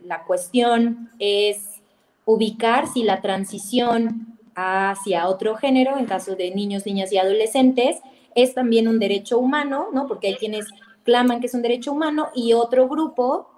la 0.05 0.23
cuestión 0.25 1.11
es 1.19 1.81
ubicar 2.25 2.87
si 2.87 3.03
la 3.03 3.21
transición 3.21 4.39
hacia 4.55 5.29
otro 5.29 5.57
género, 5.57 5.99
en 5.99 6.07
caso 6.07 6.37
de 6.37 6.55
niños, 6.55 6.87
niñas 6.87 7.13
y 7.13 7.19
adolescentes, 7.19 7.99
es 8.35 8.55
también 8.55 8.87
un 8.87 8.99
derecho 8.99 9.39
humano, 9.39 9.89
¿no? 9.93 10.07
Porque 10.07 10.29
hay 10.29 10.35
quienes 10.37 10.67
claman 11.05 11.41
que 11.41 11.47
es 11.47 11.55
un 11.55 11.63
derecho 11.63 11.93
humano 11.93 12.29
y 12.35 12.53
otro 12.53 12.89
grupo 12.89 13.49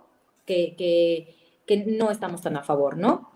que, 0.46 0.74
que, 0.76 1.34
que 1.66 1.84
no 1.84 2.10
estamos 2.10 2.42
tan 2.42 2.56
a 2.56 2.62
favor, 2.62 2.96
¿no? 2.96 3.27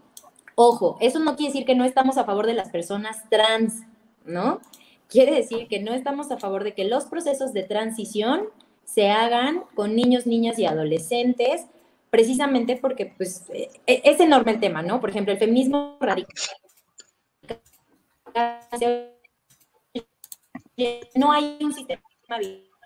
Ojo, 0.64 0.96
eso 1.00 1.18
no 1.18 1.34
quiere 1.34 1.52
decir 1.52 1.66
que 1.66 1.74
no 1.74 1.84
estamos 1.84 2.18
a 2.18 2.24
favor 2.24 2.46
de 2.46 2.54
las 2.54 2.70
personas 2.70 3.28
trans, 3.28 3.82
¿no? 4.24 4.60
Quiere 5.08 5.34
decir 5.34 5.66
que 5.66 5.80
no 5.80 5.92
estamos 5.92 6.30
a 6.30 6.38
favor 6.38 6.62
de 6.62 6.72
que 6.72 6.84
los 6.84 7.06
procesos 7.06 7.52
de 7.52 7.64
transición 7.64 8.44
se 8.84 9.10
hagan 9.10 9.64
con 9.74 9.96
niños, 9.96 10.24
niñas 10.24 10.60
y 10.60 10.66
adolescentes, 10.66 11.66
precisamente 12.10 12.76
porque 12.76 13.06
pues, 13.06 13.42
e, 13.52 13.70
e, 13.88 14.02
es 14.04 14.20
enorme 14.20 14.52
el 14.52 14.60
tema, 14.60 14.82
¿no? 14.82 15.00
Por 15.00 15.10
ejemplo, 15.10 15.32
el 15.32 15.40
feminismo 15.40 15.96
radical. 16.00 16.32
No 21.16 21.32
hay 21.32 21.58
un 21.60 21.72
sistema 21.72 22.02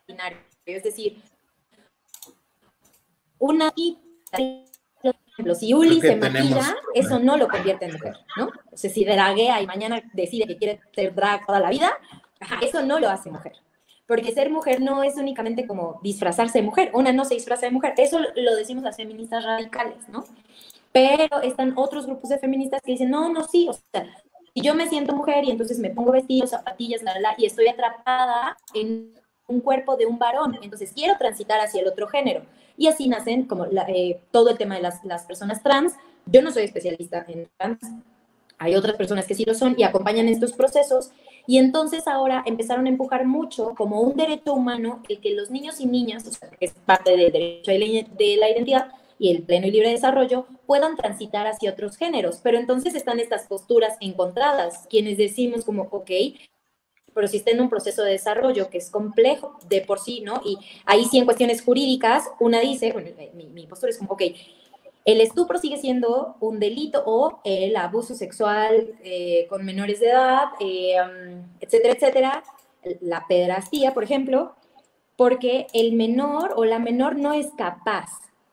binario, 0.09 0.39
es 0.65 0.83
decir, 0.83 1.23
una 3.39 3.71
ejemplo, 5.37 5.55
si 5.55 5.75
Uli 5.75 6.01
se 6.01 6.17
maquilla, 6.17 6.77
eso 6.95 7.19
no 7.19 7.37
lo 7.37 7.49
convierte 7.49 7.87
en 7.87 7.93
mujer, 7.93 8.17
¿no? 8.37 8.47
O 8.73 8.77
sea, 8.77 8.91
si 8.91 9.05
draguea 9.05 9.61
y 9.61 9.67
mañana 9.67 10.03
decide 10.13 10.47
que 10.47 10.57
quiere 10.57 10.81
ser 10.95 11.15
drag 11.15 11.45
toda 11.47 11.61
la 11.61 11.71
vida, 11.71 11.93
eso 12.63 12.83
no 12.83 12.99
lo 12.99 13.09
hace 13.09 13.31
mujer. 13.31 13.53
Porque 14.07 14.33
ser 14.33 14.51
mujer 14.51 14.81
no 14.81 15.03
es 15.03 15.17
únicamente 15.17 15.67
como 15.67 16.01
disfrazarse 16.03 16.61
de 16.61 16.65
mujer. 16.65 16.91
Una 16.95 17.13
no 17.13 17.25
se 17.25 17.35
disfraza 17.35 17.67
de 17.67 17.73
mujer. 17.73 17.95
Eso 17.97 18.21
lo 18.37 18.55
decimos 18.55 18.85
las 18.85 18.97
feministas 18.97 19.45
radicales, 19.45 20.09
¿no? 20.09 20.25
Pero 20.93 21.43
están 21.43 21.75
otros 21.77 22.07
grupos 22.07 22.31
de 22.31 22.39
feministas 22.39 22.81
que 22.83 22.93
dicen, 22.93 23.11
no, 23.11 23.29
no, 23.31 23.45
sí, 23.45 23.69
o 23.69 23.73
sea, 23.73 24.07
si 24.55 24.63
yo 24.63 24.75
me 24.75 24.89
siento 24.89 25.15
mujer 25.15 25.45
y 25.45 25.51
entonces 25.51 25.79
me 25.79 25.91
pongo 25.91 26.13
vestidos, 26.13 26.51
zapatillas, 26.51 27.03
la, 27.03 27.19
la, 27.21 27.35
y 27.37 27.45
estoy 27.45 27.69
atrapada 27.69 28.57
en 28.73 29.13
un 29.49 29.61
cuerpo 29.61 29.97
de 29.97 30.07
un 30.07 30.19
varón, 30.19 30.59
entonces 30.63 30.93
quiero 30.95 31.19
transitar 31.19 31.61
hacia 31.61 31.83
el 31.83 31.89
otro 31.89 32.07
género. 32.09 32.43
Y 32.77 32.89
así 32.89 33.09
nacen 33.09 33.45
como 33.45 33.67
eh, 33.67 34.21
todo 34.31 34.51
el 34.51 34.59
tema 34.59 34.77
de 34.77 34.83
las, 34.83 35.05
las, 35.05 35.25
personas 35.25 35.63
trans. 35.63 35.95
Yo 36.27 36.43
no 36.43 36.51
soy 36.51 36.65
especialista 36.65 37.25
en 37.29 37.49
trans, 37.57 37.79
hay 38.59 38.75
otras 38.75 38.97
personas 38.97 39.27
que 39.27 39.35
sí 39.35 39.45
lo 39.45 39.55
son 39.55 39.75
y 39.77 39.83
acompañan 39.83 40.29
estos 40.29 40.53
procesos. 40.53 41.11
Y 41.47 41.59
entonces 41.59 42.09
ahora 42.09 42.43
empezaron 42.47 42.87
a 42.87 42.89
empujar 42.89 43.27
mucho 43.27 43.75
como 43.77 44.01
un 44.01 44.17
derecho 44.17 44.55
humano 44.55 45.03
el 45.09 45.21
que 45.21 45.35
los 45.35 45.51
niños 45.51 45.81
y 45.81 45.87
niñas, 45.87 46.27
o 46.27 46.31
sea, 46.31 46.49
que 46.51 46.65
es 46.65 46.73
parte 46.73 47.17
del 47.17 47.33
derecho 47.33 47.71
de 47.71 48.37
la 48.39 48.51
identidad 48.51 48.89
y 49.19 49.31
el 49.31 49.43
pleno 49.43 49.67
y 49.67 49.71
libre 49.71 49.91
desarrollo, 49.91 50.47
puedan 50.67 50.97
transitar 50.97 51.47
hacia 51.47 51.71
otros 51.71 51.97
géneros. 51.97 52.41
Pero 52.43 52.59
entonces 52.59 52.95
están 52.95 53.21
estas 53.21 53.47
posturas 53.47 53.97
encontradas, 54.01 54.87
quienes 54.89 55.19
decimos 55.19 55.65
como, 55.65 55.83
ok, 55.91 56.11
pero 57.17 57.29
si 57.29 57.39
está 57.39 57.51
en 57.51 57.63
un 57.63 57.71
proceso 57.71 58.03
de 58.03 58.11
desarrollo 58.11 58.69
que 58.69 58.77
es 58.77 58.91
complejo 58.91 59.59
de 59.71 59.81
por 59.81 60.01
sí, 60.01 60.21
¿no? 60.21 60.43
Y 60.45 60.59
ahí 60.85 61.07
sí 61.07 61.17
en 61.17 61.25
cuestiones 61.25 61.63
jurídicas, 61.63 62.25
una 62.39 62.61
dice, 62.61 62.93
bueno, 62.93 63.09
mi, 63.33 63.67
postura 63.67 63.89
es 63.89 63.97
como, 63.97 64.13
ok, 64.13 64.23
el 65.07 65.23
estupro 65.23 65.59
sigue 65.59 65.79
siendo 65.79 66.37
un 66.41 66.61
delito 66.61 67.03
o 67.07 67.41
el 67.43 67.75
abuso 67.75 68.15
sexual 68.15 68.99
eh, 69.03 69.47
con 69.49 69.65
menores 69.65 70.01
de 70.01 70.11
edad, 70.11 70.45
eh, 70.61 70.97
etcétera, 71.61 71.95
etcétera, 71.95 72.45
la 73.01 73.25
pedrastía, 73.27 73.95
por 73.95 74.05
ejemplo, 74.05 74.55
porque 75.17 75.69
el 75.73 75.95
menor 75.95 76.53
o 76.55 76.67
la 76.67 76.79
menor 76.79 77.17
no 77.17 77.33
es 77.33 77.47
capaz, 77.57 78.11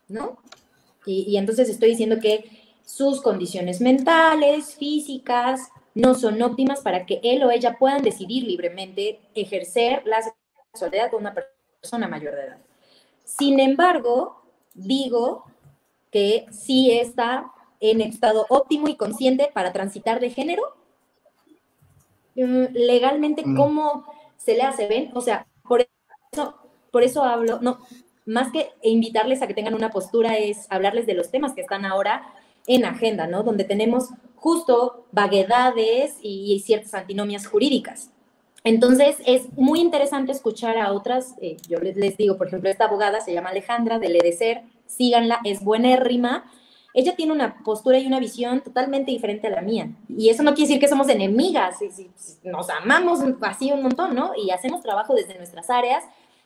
¿no? 0.08 0.38
Y, 1.06 1.36
entonces 1.36 1.68
estoy 1.68 1.90
diciendo 1.90 2.22
que 2.22 2.46
sus 2.86 3.22
condiciones 3.22 3.82
mentales, 3.82 4.76
físicas, 4.76 5.68
no 5.96 6.16
son 6.16 6.42
óptimas 6.42 6.82
para 6.82 7.06
que 7.06 7.20
él 7.24 7.44
o 7.44 7.52
ella 7.52 7.78
puedan 7.78 8.02
decidir 8.02 8.44
libremente 8.44 9.20
ejercer 9.36 10.04
la 10.06 10.20
sexualidad 10.72 11.12
con 11.12 11.22
una 11.22 11.34
persona 11.34 12.08
mayor 12.08 12.36
de 12.36 12.42
edad. 12.42 12.58
Sin 13.24 13.60
embargo, 13.60 14.42
digo 14.74 15.46
que 16.12 16.46
sí 16.52 16.92
está 16.92 17.52
en 17.80 18.02
estado 18.02 18.46
óptimo 18.50 18.88
y 18.88 18.96
consciente 18.96 19.50
para 19.54 19.74
transitar 19.74 20.20
de 20.20 20.30
género. 20.30 20.64
Mm, 22.36 22.66
legalmente, 22.74 23.44
mm. 23.46 23.56
¿cómo 23.56 24.06
se 24.38 24.56
le 24.56 24.64
hace? 24.64 24.88
¿Ven? 24.88 25.12
O 25.14 25.22
sea, 25.22 25.48
por 25.68 25.86
eso, 26.32 26.56
por 26.92 27.04
eso 27.04 27.24
hablo, 27.24 27.60
no, 27.62 27.80
más 28.26 28.52
que 28.52 28.70
invitarles 28.82 29.42
a 29.42 29.48
que 29.48 29.54
tengan 29.54 29.76
una 29.76 29.92
postura, 29.92 30.38
es 30.38 30.68
hablarles 30.70 31.06
de 31.06 31.14
los 31.14 31.30
temas 31.30 31.54
que 31.54 31.62
están 31.62 31.86
ahora 31.86 32.34
en 32.68 32.86
agenda, 32.86 33.28
¿no? 33.28 33.44
Donde 33.44 33.64
tenemos 33.64 34.10
justo 34.44 35.06
vaguedades 35.14 36.18
y, 36.22 36.60
ciertas 36.60 36.94
antinomias 36.94 37.48
jurídicas. 37.48 38.12
Entonces, 38.66 39.16
es 39.26 39.44
muy 39.58 39.80
interesante 39.80 40.34
escuchar 40.34 40.78
a 40.78 40.92
otras, 40.92 41.36
eh, 41.42 41.56
yo 41.70 41.80
les, 41.80 41.96
les, 41.96 42.18
digo, 42.18 42.38
por 42.38 42.48
ejemplo, 42.48 42.70
esta 42.70 42.86
abogada 42.86 43.22
se 43.22 43.34
llama 43.34 43.52
Alejandra 43.52 44.00
de 44.00 44.10
Ledecer, 44.10 44.64
síganla, 44.86 45.40
es 45.46 45.64
buenérrima. 45.64 46.52
Ella 46.94 47.16
tiene 47.16 47.32
una 47.32 47.64
postura 47.64 47.98
y 48.00 48.06
una 48.06 48.20
visión 48.20 48.60
totalmente 48.60 49.12
diferente 49.12 49.48
a 49.48 49.52
la 49.52 49.62
mía. 49.62 49.90
Y 50.10 50.28
eso 50.28 50.44
no 50.44 50.54
quiere 50.54 50.68
decir 50.68 50.82
que 50.82 50.90
somos 50.90 51.08
enemigas, 51.08 51.78
nos 52.44 52.70
amamos 52.70 53.22
así 53.42 53.72
un 53.72 53.82
montón, 53.82 54.14
¿no? 54.14 54.34
Y 54.36 54.52
hacemos 54.52 54.82
trabajo 54.82 55.16
desde 55.16 55.38
nuestras 55.38 55.70
áreas 55.70 56.04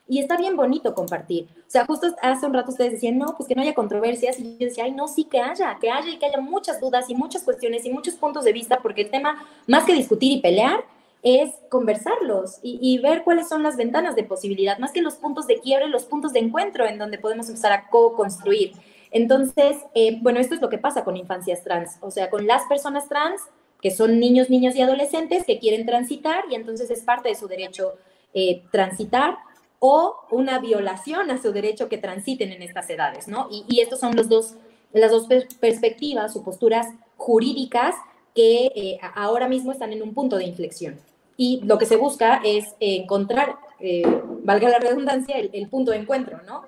y 0.07 0.19
está 0.19 0.37
bien 0.37 0.55
bonito 0.55 0.93
compartir. 0.93 1.47
O 1.59 1.69
sea, 1.69 1.85
justo 1.85 2.07
hace 2.21 2.45
un 2.45 2.53
rato 2.53 2.71
ustedes 2.71 2.93
decían, 2.93 3.17
no, 3.17 3.35
pues 3.35 3.47
que 3.47 3.55
no 3.55 3.61
haya 3.61 3.73
controversias. 3.73 4.39
Y 4.39 4.57
yo 4.57 4.65
decía, 4.67 4.85
ay, 4.85 4.91
no, 4.91 5.07
sí 5.07 5.25
que 5.25 5.39
haya, 5.39 5.77
que 5.79 5.89
haya 5.89 6.09
y 6.09 6.17
que 6.17 6.25
haya 6.25 6.39
muchas 6.39 6.79
dudas 6.79 7.09
y 7.09 7.15
muchas 7.15 7.43
cuestiones 7.43 7.85
y 7.85 7.91
muchos 7.91 8.15
puntos 8.15 8.45
de 8.45 8.53
vista, 8.53 8.79
porque 8.81 9.01
el 9.01 9.09
tema, 9.09 9.45
más 9.67 9.83
que 9.83 9.93
discutir 9.93 10.31
y 10.31 10.41
pelear, 10.41 10.83
es 11.23 11.51
conversarlos 11.69 12.59
y, 12.61 12.97
ver 12.99 13.23
cuáles 13.23 13.49
son 13.49 13.63
las 13.63 13.75
ventanas 13.75 14.15
de 14.15 14.23
posibilidad, 14.23 14.77
más 14.77 14.91
que 14.91 15.01
los 15.01 15.15
puntos 15.15 15.47
de 15.47 15.59
quiebre, 15.59 15.89
los 15.89 16.05
puntos 16.05 16.31
de 16.31 16.39
encuentro 16.39 16.85
en 16.85 16.97
donde 16.97 17.17
podemos 17.17 17.47
empezar 17.49 17.73
a 17.73 17.89
co-construir. 17.89 18.73
Entonces, 19.11 19.77
eh, 19.93 20.19
bueno, 20.21 20.39
esto 20.39 20.55
es 20.55 20.61
lo 20.61 20.69
que 20.69 20.77
pasa 20.77 21.03
con 21.03 21.17
infancias 21.17 21.63
trans, 21.63 21.97
o 22.01 22.11
sea, 22.11 22.29
con 22.29 22.45
las 22.45 22.63
personas 22.65 23.09
trans 23.09 23.41
que 23.81 23.91
son 23.91 24.19
niños, 24.19 24.49
niñas 24.49 24.75
y 24.75 24.81
adolescentes 24.81 25.43
que 25.45 25.59
quieren 25.59 25.85
transitar 25.85 26.45
y 26.49 26.55
entonces 26.55 26.89
es 26.91 27.01
parte 27.01 27.29
de 27.29 27.35
su 27.35 27.47
derecho 27.47 27.95
eh, 28.33 28.63
transitar 28.71 29.37
o 29.79 30.15
una 30.31 30.59
violación 30.59 31.31
a 31.31 31.41
su 31.41 31.51
derecho 31.51 31.89
que 31.89 31.97
transiten 31.97 32.51
en 32.51 32.61
estas 32.61 32.89
edades, 32.89 33.27
¿no? 33.27 33.47
Y, 33.51 33.65
y 33.67 33.81
estos 33.81 33.99
son 33.99 34.15
los 34.15 34.27
dos, 34.29 34.55
las 34.93 35.11
dos 35.11 35.27
perspectivas 35.59 36.35
o 36.35 36.43
posturas 36.43 36.87
jurídicas 37.17 37.95
que 38.37 38.67
eh, 38.75 38.99
ahora 39.15 39.49
mismo 39.49 39.71
están 39.71 39.91
en 39.91 40.03
un 40.03 40.13
punto 40.13 40.37
de 40.37 40.45
inflexión. 40.45 40.95
Y 41.37 41.61
lo 41.65 41.79
que 41.79 41.87
se 41.87 41.95
busca 41.95 42.39
es 42.45 42.75
encontrar, 42.79 43.55
eh, 43.79 44.03
valga 44.43 44.69
la 44.69 44.77
redundancia, 44.77 45.35
el, 45.37 45.67
punto 45.69 45.91
de 45.91 45.97
encuentro, 45.97 46.39
¿no? 46.45 46.63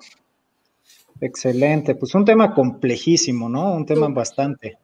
Excelente, 1.20 1.94
pues 1.94 2.14
un 2.16 2.24
tema 2.24 2.54
complejísimo, 2.54 3.48
¿no? 3.48 3.72
Un 3.72 3.86
tema 3.86 4.08
bastante. 4.08 4.78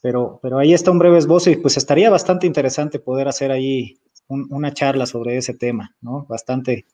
Pero, 0.00 0.38
pero 0.40 0.58
ahí 0.58 0.72
está 0.72 0.92
un 0.92 1.00
breve 1.00 1.18
esbozo 1.18 1.50
y 1.50 1.56
pues 1.56 1.76
estaría 1.76 2.08
bastante 2.08 2.46
interesante 2.46 3.00
poder 3.00 3.26
hacer 3.26 3.50
ahí 3.50 3.98
una 4.28 4.72
charla 4.72 5.06
sobre 5.06 5.36
ese 5.36 5.54
tema, 5.54 5.94
¿no? 6.00 6.24
Bastante 6.28 6.86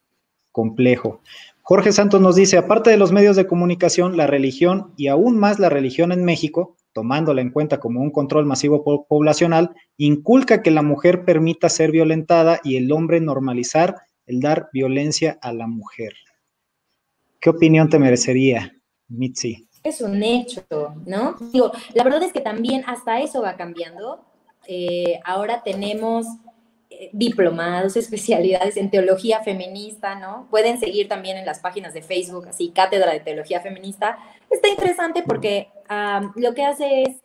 complejo. 0.53 1.21
Jorge 1.63 1.93
Santos 1.93 2.21
nos 2.21 2.35
dice, 2.35 2.57
aparte 2.57 2.91
de 2.91 2.97
los 2.97 3.13
medios 3.13 3.37
de 3.37 3.47
comunicación, 3.47 4.17
la 4.17 4.27
religión 4.27 4.95
y 4.97 5.09
aún 5.09 5.39
más 5.39 5.59
la 5.59 5.69
religión 5.69 6.13
en 6.13 6.25
México, 6.25 6.77
tomándola 6.93 7.43
en 7.43 7.51
cuenta 7.51 7.79
como 7.79 8.01
un 8.01 8.11
control 8.11 8.47
masivo 8.47 9.07
poblacional, 9.07 9.75
inculca 9.99 10.63
que 10.63 10.71
la 10.71 10.83
mujer 10.83 11.25
permita 11.25 11.69
ser 11.69 11.93
violentada 11.93 12.61
y 12.65 12.77
el 12.77 12.91
hombre 12.91 13.21
normalizar 13.21 13.97
el 14.27 14.41
dar 14.41 14.69
violencia 14.73 15.39
a 15.43 15.53
la 15.53 15.67
mujer. 15.67 16.15
¿Qué 17.41 17.51
opinión 17.51 17.89
te 17.89 17.99
merecería, 17.99 18.75
Mitzi? 19.09 19.69
Es 19.83 20.01
un 20.01 20.23
hecho, 20.23 20.65
¿no? 21.07 21.37
Digo, 21.53 21.73
la 21.95 22.05
verdad 22.05 22.23
es 22.23 22.33
que 22.33 22.41
también 22.41 22.83
hasta 22.87 23.21
eso 23.21 23.43
va 23.43 23.57
cambiando. 23.57 24.25
Eh, 24.67 25.21
ahora 25.25 25.63
tenemos 25.63 26.27
diplomados, 27.13 27.97
especialidades 27.97 28.77
en 28.77 28.91
teología 28.91 29.43
feminista, 29.43 30.15
¿no? 30.15 30.47
Pueden 30.51 30.79
seguir 30.79 31.09
también 31.09 31.37
en 31.37 31.47
las 31.47 31.61
páginas 31.61 31.95
de 31.95 32.03
Facebook, 32.03 32.49
así, 32.49 32.71
Cátedra 32.71 33.13
de 33.13 33.21
Teología 33.21 33.61
Feminista. 33.61 34.19
Está 34.51 34.69
interesante 34.69 35.23
porque 35.23 35.69
lo 36.37 36.55
que 36.55 36.65
hace 36.65 37.03
es 37.03 37.17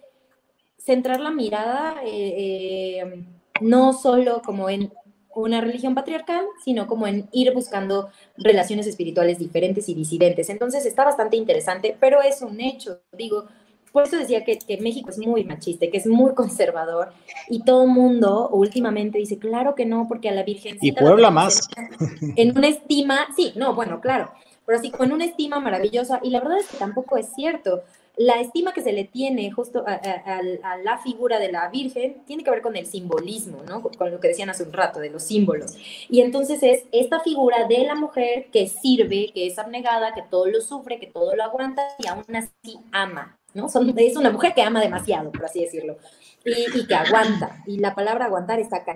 centrar 0.77 1.19
la 1.19 1.31
mirada 1.31 1.95
eh, 2.03 2.99
eh, 2.99 3.26
no 3.61 3.94
solo 3.94 4.41
como 4.41 4.69
en 4.69 4.91
una 5.35 5.61
religión 5.61 5.95
patriarcal, 5.95 6.45
sino 6.64 6.85
como 6.85 7.07
en 7.07 7.27
ir 7.31 7.53
buscando 7.53 8.10
relaciones 8.38 8.85
espirituales 8.85 9.40
diferentes 9.40 9.90
y 9.90 9.95
disidentes. 9.95 10.49
Entonces 10.49 10.85
está 10.85 11.06
bastante 11.06 11.38
interesante, 11.38 11.98
pero 11.99 12.22
es 12.22 12.41
un 12.41 12.61
hecho, 12.61 13.02
digo, 13.14 13.45
por 13.94 14.03
eso 14.03 14.18
decía 14.18 14.44
que, 14.44 14.60
México 14.82 15.11
es 15.11 15.20
muy 15.20 15.44
machista, 15.44 15.86
que 15.90 15.98
es 15.98 16.07
muy 16.07 16.34
conservador 16.34 17.14
y 17.48 17.64
todo 17.64 17.86
mundo 17.86 18.49
últimamente 18.49 19.20
dice, 19.20 19.38
claro 19.38 19.76
que 19.76 19.86
no, 19.86 20.07
porque 20.10 20.30
a 20.30 20.32
la 20.32 20.41
Virgen... 20.41 20.78
Y 20.82 20.91
Puebla 20.91 21.30
más. 21.30 21.70
En 22.36 22.57
una 22.57 22.68
estima, 22.68 23.28
sí, 23.36 23.53
no, 23.56 23.76
bueno, 23.76 24.02
claro, 24.02 24.32
pero 24.65 24.80
así 24.80 24.90
con 24.90 25.11
una 25.11 25.26
estima 25.26 25.60
maravillosa 25.60 26.20
y 26.24 26.32
la 26.32 26.40
verdad 26.40 26.57
es 26.57 26.68
que 26.68 26.78
tampoco 26.78 27.18
es 27.18 27.28
cierto. 27.36 27.84
La 28.15 28.40
estima 28.40 28.74
que 28.74 28.82
se 28.82 28.94
le 28.94 29.06
tiene 29.06 29.52
justo 29.52 29.84
a, 29.88 29.94
a, 29.94 30.78
la 30.78 30.98
figura 30.99 31.40
de 31.40 31.52
la 31.52 31.70
Virgen 31.70 32.24
tiene 32.26 32.44
que 32.44 32.52
ver 32.52 32.61
con 32.61 32.76
el 32.76 32.86
simbolismo, 32.86 33.64
¿no? 33.64 33.82
Con 33.82 34.11
lo 34.11 34.20
que 34.20 34.28
decían 34.28 34.52
hace 34.52 34.64
un 34.64 34.74
rato, 34.74 34.99
de 34.99 35.10
los 35.10 35.24
símbolos. 35.24 35.76
Y 36.10 36.22
entonces 36.22 36.61
es 36.61 36.84
esta 36.91 37.22
figura 37.22 37.68
de 37.68 37.80
la 37.80 37.95
mujer 37.95 38.48
que 38.52 38.68
sirve, 38.68 39.32
que 39.34 39.48
es 39.48 39.57
abnegada, 39.57 40.14
que 40.14 40.22
todo 40.22 40.45
lo 40.45 40.61
sufre, 40.61 40.99
que 40.99 41.07
todo 41.07 41.36
lo 41.36 41.44
aguanta 41.44 41.84
y 41.98 42.07
aún 42.07 42.24
así 42.36 42.80
ama, 42.91 43.40
¿no? 43.53 43.67
es 43.67 44.17
una 44.17 44.31
mujer 44.31 44.53
que 44.53 44.61
ama 44.61 44.81
demasiado, 44.81 45.31
por 45.31 45.45
así 45.45 45.61
decirlo, 45.61 45.97
y, 46.45 46.85
que 46.85 46.95
aguanta, 46.95 47.63
y 47.65 47.80
la 47.80 47.95
palabra 47.95 48.25
aguantar 48.25 48.59
está 48.59 48.77
acá. 48.77 48.95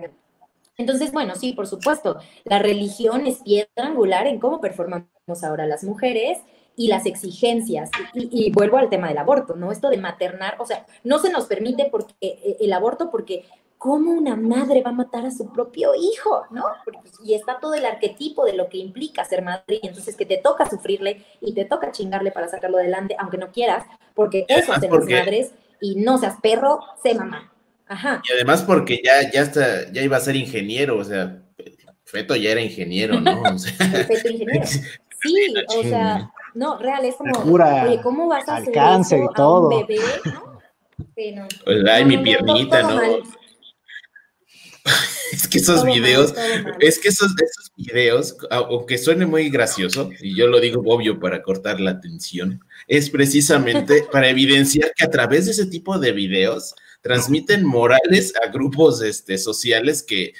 Entonces, 0.77 1.11
bueno, 1.11 1.35
sí, 1.35 1.53
por 1.53 1.67
supuesto, 1.67 2.19
la 2.43 2.59
religión 2.59 3.25
es 3.25 3.37
piedra 3.37 3.69
angular 3.77 4.27
en 4.27 4.39
cómo 4.39 4.61
performamos 4.61 5.07
ahora 5.43 5.65
las 5.65 5.83
mujeres 5.83 6.39
y 6.75 6.87
las 6.87 7.07
exigencias. 7.07 7.89
Y, 8.13 8.29
y, 8.31 8.51
vuelvo 8.51 8.77
al 8.77 8.89
tema 8.89 9.07
del 9.07 9.17
aborto, 9.17 9.55
¿no? 9.55 9.71
Esto 9.71 9.89
de 9.89 9.97
maternar, 9.97 10.55
o 10.59 10.65
sea, 10.65 10.85
no 11.03 11.17
se 11.17 11.31
nos 11.31 11.45
permite 11.45 11.87
porque 11.89 12.13
eh, 12.21 12.57
el 12.59 12.73
aborto 12.73 13.09
porque 13.09 13.45
¿cómo 13.77 14.11
una 14.11 14.35
madre 14.35 14.81
va 14.81 14.89
a 14.89 14.93
matar 14.93 15.25
a 15.25 15.31
su 15.31 15.51
propio 15.51 15.93
hijo? 15.95 16.45
¿no? 16.51 16.63
Y 17.23 17.33
está 17.33 17.59
todo 17.59 17.73
el 17.73 17.85
arquetipo 17.85 18.45
de 18.45 18.53
lo 18.53 18.69
que 18.69 18.77
implica 18.77 19.25
ser 19.25 19.43
madre, 19.43 19.79
y 19.81 19.87
entonces 19.87 20.15
que 20.15 20.25
te 20.25 20.37
toca 20.37 20.69
sufrirle 20.69 21.25
y 21.41 21.53
te 21.53 21.65
toca 21.65 21.91
chingarle 21.91 22.31
para 22.31 22.47
sacarlo 22.47 22.77
adelante, 22.77 23.15
aunque 23.19 23.37
no 23.37 23.51
quieras, 23.51 23.85
porque 24.13 24.45
eso 24.47 24.73
hacen 24.73 24.91
las 24.91 25.05
madres, 25.05 25.51
y 25.79 25.95
no 25.95 26.17
seas 26.17 26.35
perro, 26.41 26.79
sé 27.03 27.13
mamá. 27.13 27.51
Ajá. 27.87 28.21
Y 28.27 28.33
además 28.33 28.63
porque 28.63 28.99
ya, 29.03 29.31
ya, 29.31 29.41
está, 29.41 29.91
ya 29.91 30.01
iba 30.01 30.17
a 30.17 30.21
ser 30.21 30.35
ingeniero, 30.35 30.97
o 30.97 31.03
sea, 31.03 31.41
Feto 32.03 32.35
ya 32.35 32.51
era 32.51 32.61
ingeniero, 32.61 33.19
¿no? 33.19 33.41
O 33.41 33.59
Feto 34.07 34.29
ingeniero. 34.29 34.65
Sí, 35.19 35.51
o 35.75 35.81
sea, 35.81 36.31
no, 36.53 36.77
real, 36.77 37.03
es 37.03 37.15
como, 37.15 37.39
oye, 37.39 37.99
¿cómo 38.03 38.27
vas 38.27 38.47
a 38.47 38.57
hacer 38.57 38.69
eso 38.69 39.17
y 39.17 39.33
todo. 39.33 39.71
a 39.71 39.79
un 39.79 39.87
bebé, 39.87 39.99
¿no? 40.25 40.59
Sí, 41.15 41.31
no. 41.31 41.47
Pues, 41.65 41.83
ay, 41.91 42.05
mi 42.05 42.19
piernita, 42.19 42.83
¿no? 42.83 43.01
es 43.01 43.36
que 45.65 45.71
esos 45.71 45.83
videos, 45.83 46.33
es 46.79 46.99
que 46.99 47.09
esos, 47.09 47.31
esos 47.41 47.71
videos, 47.75 48.35
aunque 48.49 48.97
suene 48.97 49.25
muy 49.25 49.49
gracioso, 49.49 50.09
y 50.21 50.35
yo 50.35 50.47
lo 50.47 50.59
digo 50.59 50.81
obvio 50.85 51.19
para 51.19 51.41
cortar 51.41 51.79
la 51.79 51.91
atención, 51.91 52.63
es 52.87 53.09
precisamente 53.09 54.05
para 54.11 54.29
evidenciar 54.29 54.93
que 54.95 55.05
a 55.05 55.09
través 55.09 55.45
de 55.45 55.51
ese 55.51 55.65
tipo 55.65 55.97
de 55.99 56.11
videos 56.11 56.75
transmiten 57.01 57.65
morales 57.65 58.33
a 58.43 58.47
grupos 58.51 59.01
este, 59.01 59.37
sociales 59.37 60.03
que 60.03 60.33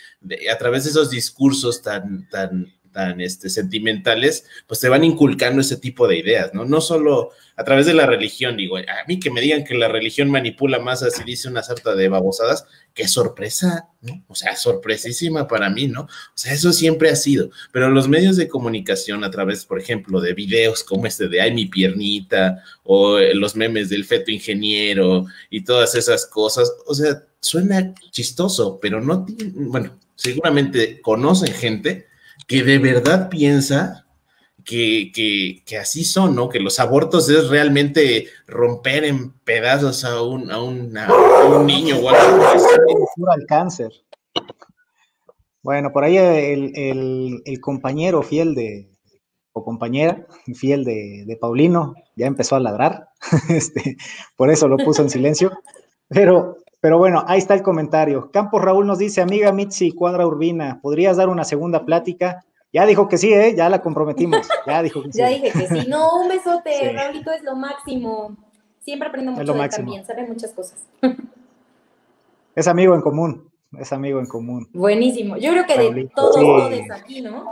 a 0.52 0.57
través 0.57 0.84
de 0.84 0.89
esos 0.89 1.10
discursos 1.10 1.81
tan, 1.81 2.27
tan 2.30 2.73
tan 2.98 3.22
este, 3.22 3.52
sentimentales, 3.52 4.48
pues 4.65 4.80
se 4.80 4.90
van 4.90 5.03
inculcando 5.03 5.61
ese 5.61 5.78
tipo 5.78 6.07
de 6.07 6.18
ideas, 6.18 6.56
¿no? 6.56 6.65
No 6.65 6.82
solo 6.82 7.30
a 7.56 7.64
través 7.64 7.86
de 7.86 7.94
la 7.94 8.07
religión, 8.07 8.57
digo, 8.57 8.78
a 8.78 8.84
mí 9.07 9.19
que 9.19 9.30
me 9.30 9.40
digan 9.40 9.64
que 9.64 9.76
la 9.76 9.88
religión 9.88 10.32
manipula 10.32 10.80
más, 10.80 11.03
así 11.03 11.24
dice 11.24 11.48
una 11.48 11.61
sarta 11.61 11.94
de 11.94 12.10
babosadas, 12.10 12.65
qué 12.95 13.07
sorpresa, 13.07 13.90
¿no? 14.02 14.24
O 14.28 14.34
sea, 14.34 14.56
sorpresísima 14.56 15.48
para 15.48 15.69
mí, 15.69 15.86
¿no? 15.86 16.02
O 16.02 16.10
sea, 16.34 16.53
eso 16.53 16.74
siempre 16.74 17.11
ha 17.11 17.15
sido, 17.15 17.52
pero 17.72 17.88
los 17.91 18.07
medios 18.07 18.36
de 18.36 18.48
comunicación 18.48 19.24
a 19.24 19.30
través, 19.30 19.64
por 19.64 19.80
ejemplo, 19.80 20.19
de 20.19 20.34
videos 20.34 20.84
como 20.84 21.06
este 21.06 21.28
de 21.28 21.40
Ay, 21.40 21.53
mi 21.53 21.68
piernita, 21.68 22.64
o 22.82 23.19
los 23.19 23.56
memes 23.56 23.90
del 23.90 24.06
feto 24.06 24.32
ingeniero 24.32 25.28
y 25.52 25.64
todas 25.64 25.94
esas 25.94 26.26
cosas, 26.26 26.74
o 26.88 26.95
sea, 26.95 27.24
suena 27.41 27.94
chistoso, 28.10 28.80
pero 28.82 28.99
no, 29.02 29.24
bueno, 29.53 29.99
seguramente 30.15 30.99
conocen 30.99 31.53
gente 31.53 32.07
que 32.48 32.64
de 32.64 32.80
verdad 32.80 33.30
piensa 33.30 34.07
que, 34.64 35.64
así 35.80 36.03
son, 36.03 36.36
¿no? 36.36 36.49
Que 36.49 36.60
los 36.60 36.80
abortos 36.80 37.30
es 37.30 37.49
realmente 37.49 38.28
romper 38.48 39.06
en 39.06 39.32
pedazos 39.40 40.03
a 40.03 40.22
un, 40.22 40.52
a 40.52 40.61
un 40.61 41.65
niño 41.65 41.98
o 41.98 42.10
algo 42.10 43.32
al 43.32 43.45
cáncer. 43.48 43.91
Bueno, 45.64 45.91
por 45.91 46.03
ahí 46.03 46.18
el, 46.18 47.60
compañero 47.61 48.24
fiel 48.24 48.56
de, 48.56 48.90
o 49.52 49.64
compañera 49.64 50.26
fiel 50.56 50.86
de, 50.86 51.38
Paulino 51.40 51.94
ya 52.15 52.26
empezó 52.26 52.56
a 52.56 52.61
ladrar, 52.61 53.10
este, 53.49 53.98
por 54.36 54.49
eso 54.49 54.68
lo 54.68 54.78
puso 54.78 55.02
en 55.02 55.10
silencio, 55.10 55.52
pero, 56.07 56.57
pero 56.80 56.98
bueno, 56.98 57.24
ahí 57.28 57.40
está 57.40 57.54
el 57.54 57.64
comentario. 57.64 58.30
Campos 58.32 58.62
Raúl 58.62 58.86
nos 58.86 58.99
dice, 58.99 59.22
amiga 59.22 59.52
Mitzi, 59.52 59.91
cuadra 59.91 60.28
Urbina, 60.28 60.80
¿podrías 60.82 61.18
dar 61.18 61.30
una 61.30 61.44
segunda 61.44 61.86
plática? 61.86 62.44
Ya 62.72 62.86
dijo 62.86 63.08
que 63.08 63.18
sí, 63.18 63.34
¿eh? 63.34 63.56
Ya 63.56 63.70
la 63.70 63.82
comprometimos. 63.82 64.48
Ya 64.66 64.84
dijo 64.84 65.02
que 65.02 65.12
sí. 65.12 65.20
Ya 65.20 65.28
dije 65.30 65.52
que 65.52 65.68
sí. 65.68 65.88
No, 65.88 66.22
un 66.22 66.28
besote, 66.28 66.94
Raulito 66.94 67.32
es 67.32 67.44
lo 67.44 67.56
máximo. 67.56 68.36
Siempre 68.80 69.10
aprendo 69.10 69.32
mucho 69.32 69.54
de 69.54 69.70
también, 69.70 70.06
sabe 70.06 70.26
muchas 70.26 70.54
cosas. 70.54 70.80
Es 72.56 72.68
amigo 72.68 72.95
en 72.95 73.02
común, 73.02 73.52
es 73.78 73.91
amigo 73.91 74.20
en 74.20 74.28
común. 74.28 74.70
Buenísimo. 74.74 75.36
Yo 75.38 75.52
creo 75.52 75.66
que 75.66 75.78
de 75.78 76.10
todos, 76.16 76.36
todos 76.36 76.91
aquí, 76.91 77.22
¿no? 77.22 77.52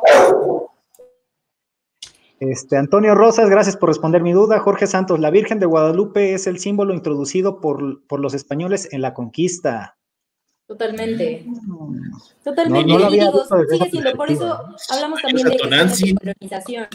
Este, 2.40 2.78
Antonio 2.78 3.16
Rosas, 3.16 3.50
gracias 3.50 3.78
por 3.78 3.90
responder 3.90 4.22
mi 4.22 4.34
duda. 4.34 4.60
Jorge 4.60 4.88
Santos, 4.88 5.20
la 5.20 5.30
Virgen 5.30 5.60
de 5.60 5.66
Guadalupe 5.66 6.34
es 6.34 6.48
el 6.48 6.60
símbolo 6.60 6.94
introducido 6.94 7.62
por, 7.62 8.06
por 8.08 8.20
los 8.20 8.34
españoles 8.34 8.90
en 8.92 9.02
la 9.02 9.14
conquista. 9.14 9.98
Totalmente. 10.68 11.46
Totalmente. 12.44 12.92
No, 12.92 13.10
digo, 13.10 13.46
sigue 13.70 13.90
siendo, 13.90 14.14
por 14.14 14.32
eso 14.32 14.76
hablamos 14.90 15.22
también 15.22 15.48
de 15.48 15.60
colonización. 15.60 16.88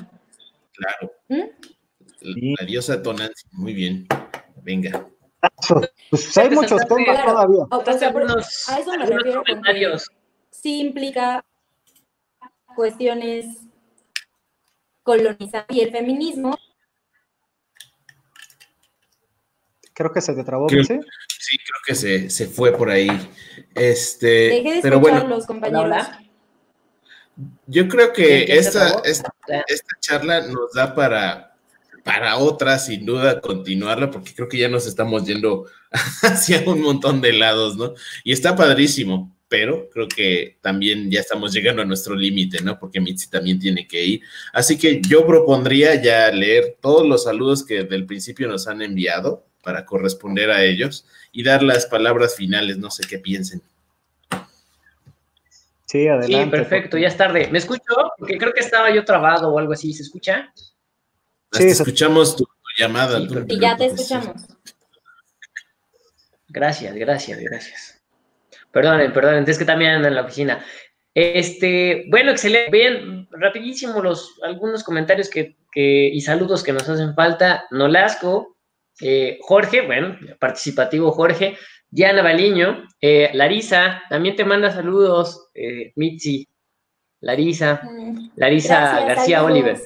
Claro. 0.72 1.12
¿Mm? 1.28 2.56
La 2.58 2.66
diosa 2.66 3.02
Tonanzi, 3.02 3.46
muy 3.52 3.72
bien. 3.72 4.06
Venga. 4.62 5.08
Pues 6.10 6.36
hay 6.36 6.50
muchos 6.50 6.84
temas 6.86 7.24
todavía. 7.24 7.64
a 7.70 8.78
eso 8.78 8.90
me 8.98 9.06
refiero 9.06 9.42
que 9.42 9.98
sí 10.50 10.80
implica 10.80 11.44
cuestiones 12.74 13.46
colonizadas 15.10 15.66
y 15.70 15.80
el 15.80 15.90
feminismo. 15.90 16.56
Creo 19.92 20.12
que 20.12 20.20
se 20.20 20.34
te 20.34 20.44
trabó, 20.44 20.68
¿sí? 20.68 20.82
Sí, 20.84 21.58
creo 21.58 21.80
que 21.84 21.94
se, 21.96 22.30
se, 22.30 22.46
fue 22.46 22.70
por 22.76 22.90
ahí. 22.90 23.08
Este, 23.74 24.26
Deje 24.26 24.74
de 24.76 24.82
pero 24.82 25.00
bueno, 25.00 25.26
los 25.26 25.46
compañeros. 25.46 26.06
Yo 27.66 27.88
creo 27.88 28.12
que 28.12 28.44
esta, 28.44 29.00
esta, 29.04 29.32
esta 29.66 29.96
charla 29.98 30.42
nos 30.42 30.72
da 30.74 30.94
para, 30.94 31.56
para 32.04 32.36
otra, 32.36 32.78
sin 32.78 33.04
duda, 33.04 33.40
continuarla, 33.40 34.10
porque 34.10 34.32
creo 34.32 34.48
que 34.48 34.58
ya 34.58 34.68
nos 34.68 34.86
estamos 34.86 35.24
yendo 35.24 35.66
hacia 36.22 36.62
un 36.70 36.82
montón 36.82 37.20
de 37.20 37.32
lados, 37.32 37.76
¿no? 37.76 37.94
Y 38.22 38.32
está 38.32 38.54
padrísimo, 38.54 39.34
pero 39.50 39.90
creo 39.90 40.06
que 40.06 40.58
también 40.60 41.10
ya 41.10 41.18
estamos 41.18 41.52
llegando 41.52 41.82
a 41.82 41.84
nuestro 41.84 42.14
límite, 42.14 42.62
¿no? 42.62 42.78
Porque 42.78 43.00
Mitzi 43.00 43.28
también 43.28 43.58
tiene 43.58 43.88
que 43.88 44.02
ir. 44.04 44.22
Así 44.52 44.78
que 44.78 45.02
yo 45.02 45.26
propondría 45.26 46.00
ya 46.00 46.30
leer 46.30 46.78
todos 46.80 47.04
los 47.04 47.24
saludos 47.24 47.66
que 47.66 47.82
del 47.82 48.06
principio 48.06 48.46
nos 48.46 48.68
han 48.68 48.80
enviado 48.80 49.44
para 49.64 49.84
corresponder 49.84 50.52
a 50.52 50.62
ellos 50.62 51.04
y 51.32 51.42
dar 51.42 51.64
las 51.64 51.86
palabras 51.86 52.36
finales, 52.36 52.78
no 52.78 52.92
sé 52.92 53.02
qué 53.08 53.18
piensen. 53.18 53.60
Sí, 55.86 56.06
adelante. 56.06 56.44
Sí, 56.44 56.50
perfecto, 56.50 56.96
ya 56.96 57.08
es 57.08 57.16
tarde. 57.16 57.48
¿Me 57.50 57.58
escucho? 57.58 57.82
Porque 58.18 58.38
creo 58.38 58.52
que 58.52 58.60
estaba 58.60 58.94
yo 58.94 59.04
trabado 59.04 59.50
o 59.52 59.58
algo 59.58 59.72
así. 59.72 59.92
¿Se 59.92 60.04
escucha? 60.04 60.54
Sí, 61.50 61.64
escuchamos 61.64 62.36
tu, 62.36 62.46
llamada. 62.78 63.18
y 63.18 63.58
ya 63.58 63.76
te 63.76 63.86
escuchamos. 63.86 64.46
Gracias, 66.46 66.94
gracias, 66.94 67.40
gracias. 67.40 67.99
Perdonen, 68.72 69.12
perdonen, 69.12 69.44
es 69.48 69.58
que 69.58 69.64
también 69.64 69.92
ando 69.92 70.08
en 70.08 70.14
la 70.14 70.22
oficina. 70.22 70.64
Este, 71.14 72.04
bueno, 72.08 72.30
excelente. 72.30 72.70
Bien, 72.70 73.28
rapidísimo 73.32 74.00
los 74.00 74.38
algunos 74.42 74.84
comentarios 74.84 75.28
que, 75.28 75.56
y 75.74 76.20
saludos 76.20 76.62
que 76.62 76.72
nos 76.72 76.88
hacen 76.88 77.14
falta. 77.14 77.64
Nolasco, 77.70 78.56
eh, 79.00 79.38
Jorge, 79.42 79.82
bueno, 79.82 80.16
participativo 80.38 81.10
Jorge, 81.12 81.56
Diana 81.88 82.22
Baliño, 82.22 82.86
eh, 83.00 83.30
Larisa, 83.34 84.02
también 84.08 84.36
te 84.36 84.44
manda 84.44 84.70
saludos, 84.70 85.48
eh, 85.54 85.92
Mitzi, 85.96 86.48
Larisa, 87.20 87.80
mm, 87.82 88.30
Larisa 88.36 89.04
García 89.06 89.42
Oliver. 89.42 89.78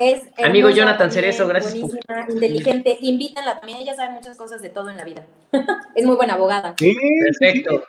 Es 0.00 0.22
Amigo 0.42 0.70
Jonathan 0.70 1.12
Cerezo, 1.12 1.46
gracias. 1.46 1.74
Buenísima, 1.74 2.26
inteligente. 2.26 2.96
Invítanla 3.02 3.60
también, 3.60 3.80
ella 3.80 3.94
sabe 3.94 4.14
muchas 4.14 4.34
cosas 4.34 4.62
de 4.62 4.70
todo 4.70 4.88
en 4.88 4.96
la 4.96 5.04
vida. 5.04 5.26
es 5.94 6.06
muy 6.06 6.16
buena 6.16 6.34
abogada. 6.34 6.74
Perfecto. 6.74 7.84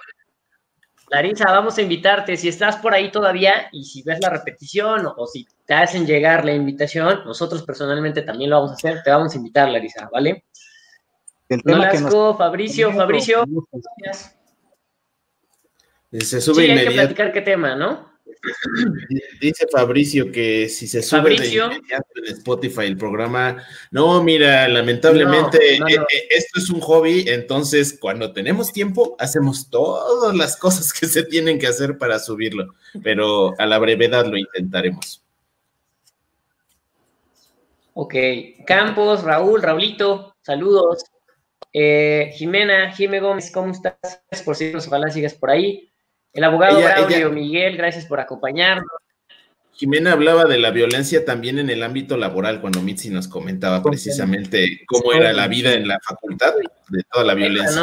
Larisa, 1.10 1.46
vamos 1.46 1.78
a 1.78 1.82
invitarte. 1.82 2.36
Si 2.36 2.50
estás 2.50 2.76
por 2.76 2.94
ahí 2.94 3.12
todavía 3.12 3.70
y 3.72 3.86
si 3.86 4.04
ves 4.04 4.20
la 4.20 4.30
repetición 4.30 5.08
o, 5.16 5.26
si 5.26 5.48
te 5.66 5.74
hacen 5.74 6.06
llegar 6.06 6.44
la 6.44 6.54
invitación, 6.54 7.22
nosotros 7.24 7.64
personalmente 7.64 8.24
también 8.24 8.50
lo 8.50 8.58
vamos 8.58 8.72
a 8.72 8.74
hacer. 8.74 9.02
Te 9.04 9.10
vamos 9.10 9.34
a 9.34 9.38
invitar, 9.38 9.70
Larisa, 9.70 10.10
¿vale? 10.12 10.44
El 11.48 11.62
Fabricio, 11.62 12.92
Fabricio. 12.92 13.46
Se 16.12 16.42
sube 16.42 16.66
sí, 16.66 16.72
hay 16.72 16.88
que 16.88 16.92
platicar 16.92 17.32
qué 17.32 17.40
tema, 17.40 17.74
¿no? 17.74 18.11
Dice 19.40 19.68
Fabricio 19.72 20.32
que 20.32 20.68
si 20.68 20.88
se 20.88 21.04
sube 21.04 21.36
en 21.36 22.26
Spotify 22.28 22.86
el 22.86 22.98
programa, 22.98 23.64
no, 23.92 24.24
mira, 24.24 24.68
lamentablemente 24.68 25.76
eh, 25.76 25.80
eh, 25.88 26.28
esto 26.30 26.60
es 26.60 26.70
un 26.70 26.80
hobby, 26.80 27.26
entonces 27.28 27.98
cuando 28.00 28.34
tenemos 28.34 28.74
tiempo 28.74 29.16
hacemos 29.20 29.70
todas 29.70 30.36
las 30.36 30.58
cosas 30.58 30.92
que 30.92 31.08
se 31.08 31.24
tienen 31.24 31.60
que 31.60 31.68
hacer 31.68 31.98
para 31.98 32.20
subirlo, 32.20 32.74
pero 33.04 33.54
a 33.60 33.66
la 33.66 33.78
brevedad 33.78 34.26
lo 34.26 34.38
intentaremos. 34.38 35.24
Ok, 37.94 38.16
Campos, 38.66 39.24
Raúl, 39.24 39.62
Raulito, 39.62 40.36
saludos. 40.42 41.04
Eh, 41.74 42.32
Jimena, 42.36 42.92
Jimé 42.92 43.20
Gómez, 43.20 43.52
¿cómo 43.52 43.72
estás? 43.72 43.96
Por 44.44 44.56
si 44.56 44.74
ojalá 44.74 45.10
sigas 45.10 45.34
por 45.34 45.52
ahí. 45.52 45.91
El 46.34 46.44
abogado 46.44 46.80
ella, 46.80 47.30
Miguel, 47.30 47.78
gracias 47.78 48.06
por 48.06 48.20
acompañarnos. 48.20 48.88
Jimena 49.74 50.12
hablaba 50.12 50.46
de 50.46 50.60
la 50.60 50.70
violencia 50.70 51.26
también 51.26 51.58
en 51.58 51.70
el 51.70 51.82
ámbito 51.82 52.16
laboral, 52.16 52.62
cuando 52.62 52.82
Mitzi 52.82 53.10
nos 53.10 53.28
comentaba 53.28 53.82
precisamente 53.82 54.82
cómo 54.86 55.14
era 55.14 55.34
la 55.34 55.48
vida 55.48 55.74
en 55.74 55.88
la 55.88 56.00
facultad, 56.08 56.54
de 56.90 57.04
toda 57.12 57.26
la 57.26 57.34
violencia. 57.34 57.82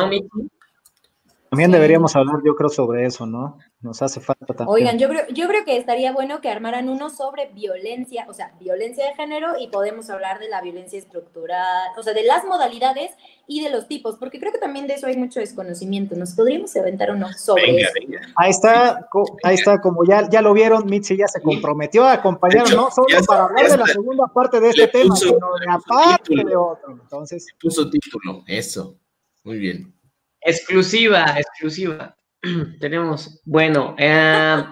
También 1.50 1.70
deberíamos 1.70 2.14
hablar, 2.14 2.36
yo 2.44 2.54
creo, 2.54 2.68
sobre 2.68 3.06
eso, 3.06 3.24
¿no? 3.24 3.58
Nos 3.80 4.02
hace 4.02 4.20
falta 4.20 4.46
también. 4.46 4.68
Oigan, 4.68 4.98
yo 4.98 5.08
creo, 5.08 5.26
yo 5.28 5.48
creo 5.48 5.64
que 5.64 5.76
estaría 5.76 6.12
bueno 6.12 6.40
que 6.40 6.50
armaran 6.50 6.88
uno 6.88 7.08
sobre 7.08 7.46
violencia, 7.46 8.26
o 8.28 8.34
sea, 8.34 8.54
violencia 8.60 9.06
de 9.06 9.14
género, 9.14 9.52
y 9.58 9.68
podemos 9.68 10.10
hablar 10.10 10.40
de 10.40 10.48
la 10.48 10.60
violencia 10.60 10.98
estructural, 10.98 11.88
o 11.96 12.02
sea, 12.02 12.12
de 12.12 12.24
las 12.24 12.44
modalidades 12.44 13.12
y 13.46 13.62
de 13.62 13.70
los 13.70 13.88
tipos, 13.88 14.16
porque 14.16 14.38
creo 14.38 14.52
que 14.52 14.58
también 14.58 14.86
de 14.86 14.94
eso 14.94 15.06
hay 15.06 15.16
mucho 15.16 15.40
desconocimiento. 15.40 16.14
Nos 16.16 16.34
podríamos 16.34 16.76
aventar 16.76 17.10
uno 17.12 17.32
sobre 17.32 17.80
eso. 17.80 17.92
Ahí 18.36 18.50
está, 18.50 19.08
ahí 19.42 19.54
está, 19.54 19.80
como 19.80 20.04
ya, 20.04 20.28
ya 20.28 20.42
lo 20.42 20.52
vieron, 20.52 20.84
Mitzi 20.86 21.16
ya 21.16 21.28
se 21.28 21.40
comprometió 21.40 22.04
a 22.04 22.12
acompañarnos, 22.12 22.74
no 22.74 22.90
solo 22.90 23.06
para 23.26 23.44
hablar 23.44 23.70
de 23.70 23.76
la 23.78 23.86
segunda 23.86 24.26
parte 24.26 24.60
de 24.60 24.68
este 24.68 24.88
tema, 24.88 25.16
sino 25.16 25.32
de 25.32 25.66
la 25.66 25.78
parte 25.78 26.34
de 26.34 26.56
otro. 26.56 26.92
Entonces. 26.92 27.46
Puso 27.60 27.88
título, 27.88 28.42
eso. 28.46 28.96
Muy 29.44 29.58
bien. 29.58 29.97
Exclusiva, 30.40 31.34
exclusiva. 31.36 32.16
Tenemos, 32.80 33.40
bueno, 33.44 33.94
eh, 33.98 34.64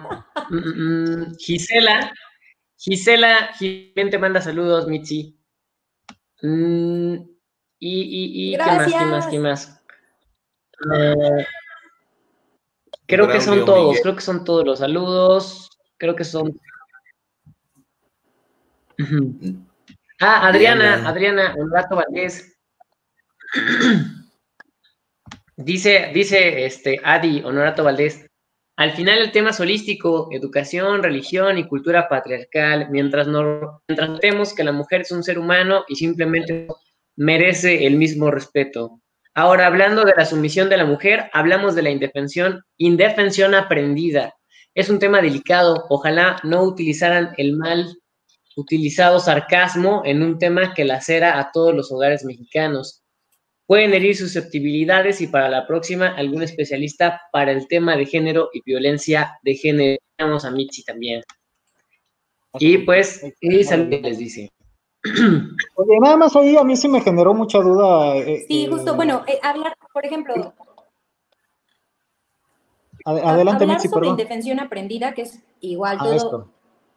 mm, 0.49 0.55
mm, 0.55 1.35
Gisela, 1.37 2.13
Gisela, 2.77 3.49
Gisela 3.57 4.09
te 4.09 4.17
manda 4.17 4.41
saludos, 4.41 4.87
Mitzi. 4.87 5.37
Mm, 6.41 7.15
y, 7.79 8.01
y, 8.01 8.53
y 8.53 8.57
¿qué 8.57 8.63
más, 8.63 8.93
qué 8.93 9.05
más, 9.05 9.27
qué 9.27 9.39
más? 9.39 9.83
Eh, 10.95 11.45
creo 13.05 13.27
que 13.27 13.41
son 13.41 13.65
todos, 13.65 13.99
creo 14.01 14.15
que 14.15 14.21
son 14.21 14.43
todos 14.43 14.65
los 14.65 14.79
saludos, 14.79 15.77
creo 15.97 16.15
que 16.15 16.23
son... 16.23 16.59
Ah, 20.19 20.47
Adriana, 20.47 21.07
Adriana, 21.07 21.53
un 21.57 21.71
rato 21.71 21.95
Valdés. 21.95 22.57
Dice, 25.59 26.11
dice 26.13 26.65
este 26.65 27.01
Adi 27.03 27.41
Honorato 27.43 27.83
Valdés, 27.83 28.27
al 28.75 28.91
final 28.91 29.17
el 29.17 29.31
tema 29.31 29.49
es 29.49 29.59
holístico, 29.59 30.29
educación, 30.31 31.01
religión 31.01 31.57
y 31.57 31.67
cultura 31.67 32.07
patriarcal, 32.07 32.89
mientras 32.91 33.27
no 33.27 33.81
mientras 33.87 34.53
que 34.53 34.63
la 34.63 34.71
mujer 34.71 35.01
es 35.01 35.11
un 35.11 35.23
ser 35.23 35.39
humano 35.39 35.83
y 35.87 35.95
simplemente 35.95 36.67
merece 37.15 37.87
el 37.87 37.95
mismo 37.95 38.29
respeto. 38.29 39.01
Ahora, 39.33 39.65
hablando 39.65 40.03
de 40.03 40.13
la 40.15 40.25
sumisión 40.25 40.69
de 40.69 40.77
la 40.77 40.85
mujer, 40.85 41.27
hablamos 41.33 41.73
de 41.73 41.81
la 41.81 41.89
indefensión, 41.89 42.61
indefensión 42.77 43.55
aprendida. 43.55 44.35
Es 44.75 44.91
un 44.91 44.99
tema 44.99 45.23
delicado. 45.23 45.85
Ojalá 45.89 46.39
no 46.43 46.61
utilizaran 46.61 47.33
el 47.37 47.57
mal 47.57 47.97
utilizado 48.55 49.19
sarcasmo 49.19 50.03
en 50.05 50.21
un 50.21 50.37
tema 50.37 50.75
que 50.75 50.85
lacera 50.85 51.39
a 51.39 51.51
todos 51.51 51.73
los 51.73 51.91
hogares 51.91 52.23
mexicanos. 52.23 53.01
Pueden 53.67 53.93
herir 53.93 54.15
susceptibilidades 54.15 55.19
y 55.19 55.27
para 55.27 55.49
la 55.49 55.67
próxima 55.67 56.07
algún 56.07 56.41
especialista 56.41 57.21
para 57.33 57.51
el 57.51 57.67
tema 57.67 57.97
de 57.97 58.05
género 58.05 58.49
y 58.53 58.61
violencia 58.65 59.37
de 59.43 59.55
género. 59.55 59.97
Vamos 60.17 60.45
a 60.45 60.51
Michi 60.51 60.83
también. 60.83 61.21
Y 62.59 62.77
pues, 62.79 63.21
y 63.41 63.49
les 63.49 64.17
dice. 64.17 64.49
Oye, 65.75 65.99
nada 65.99 66.15
más 66.15 66.35
ahí 66.35 66.55
a 66.55 66.63
mí 66.63 66.77
sí 66.77 66.87
me 66.87 67.01
generó 67.01 67.33
mucha 67.33 67.59
duda. 67.59 68.15
Eh, 68.15 68.45
sí, 68.47 68.65
eh, 68.65 68.69
justo, 68.69 68.95
bueno, 68.95 69.23
eh, 69.27 69.39
hablar, 69.43 69.73
por 69.93 70.05
ejemplo. 70.05 70.53
Adelante, 73.05 73.63
hablar 73.63 73.81
sobre 73.81 74.07
indefensión 74.07 74.59
aprendida, 74.59 75.13
que 75.13 75.23
es 75.23 75.39
igual 75.61 75.97
ah, 75.99 76.17
todo. 76.17 76.51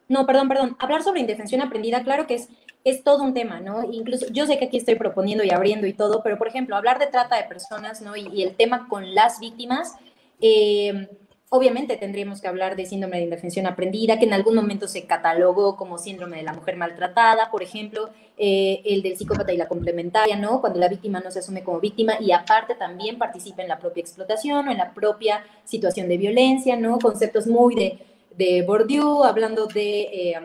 No, 0.09 0.27
perdón, 0.27 0.49
perdón. 0.49 0.77
Hablar 0.81 1.03
sobre 1.03 1.21
indefensión 1.21 1.63
aprendida, 1.63 2.03
claro 2.03 2.27
que 2.27 2.35
es, 2.35 2.49
es 2.85 3.05
todo 3.05 3.23
un 3.23 3.35
tema, 3.35 3.61
¿no? 3.61 3.85
Incluso 3.91 4.27
yo 4.31 4.47
sé 4.47 4.59
que 4.59 4.67
aquí 4.67 4.77
estoy 4.77 4.95
proponiendo 4.95 5.45
y 5.45 5.51
abriendo 5.51 5.87
y 5.87 5.93
todo, 5.93 6.23
pero 6.23 6.39
por 6.39 6.49
ejemplo, 6.49 6.77
hablar 6.77 6.99
de 6.99 7.07
trata 7.07 7.37
de 7.37 7.45
personas, 7.45 8.01
¿no? 8.01 8.17
Y, 8.17 8.43
el 8.43 8.57
tema 8.57 8.89
con 8.89 9.15
las 9.15 9.39
víctimas, 9.41 9.95
eh, 10.41 11.09
Obviamente 11.53 11.97
tendríamos 11.97 12.41
que 12.41 12.47
hablar 12.47 12.77
de 12.77 12.87
síndrome 12.87 13.17
de 13.17 13.25
indefensión 13.25 13.67
aprendida, 13.67 14.21
que 14.21 14.25
en 14.25 14.33
algún 14.33 14.55
momento 14.55 14.87
se 14.87 15.07
catalogó 15.07 15.77
como 15.77 15.99
síndrome 15.99 16.37
de 16.37 16.45
la 16.45 16.53
mujer 16.53 16.77
maltratada, 16.77 17.51
por 17.51 17.61
ejemplo, 17.65 18.11
eh, 18.39 18.83
el 18.85 19.03
del 19.03 19.17
psicópata 19.17 19.53
y 19.53 19.57
la 19.57 19.67
complementaria, 19.67 20.37
¿no? 20.37 20.61
Cuando 20.61 20.79
la 20.79 20.87
víctima 20.87 21.19
no 21.19 21.33
se 21.33 21.41
asume 21.41 21.65
como 21.65 21.81
víctima 21.81 22.15
y 22.21 22.31
aparte 22.31 22.77
también 22.77 23.19
participa 23.19 23.63
en 23.63 23.69
la 23.69 23.81
propia 23.81 24.01
explotación 24.01 24.69
o 24.69 24.71
en 24.71 24.79
la 24.79 24.95
propia 24.95 25.45
situación 25.65 26.09
de 26.09 26.19
violencia, 26.19 26.77
¿no? 26.77 27.01
Conceptos 27.01 27.49
muy 27.49 27.75
de, 27.75 27.99
de 28.37 28.63
Bourdieu, 28.63 29.25
hablando 29.25 29.67
de 29.67 30.03
eh, 30.03 30.41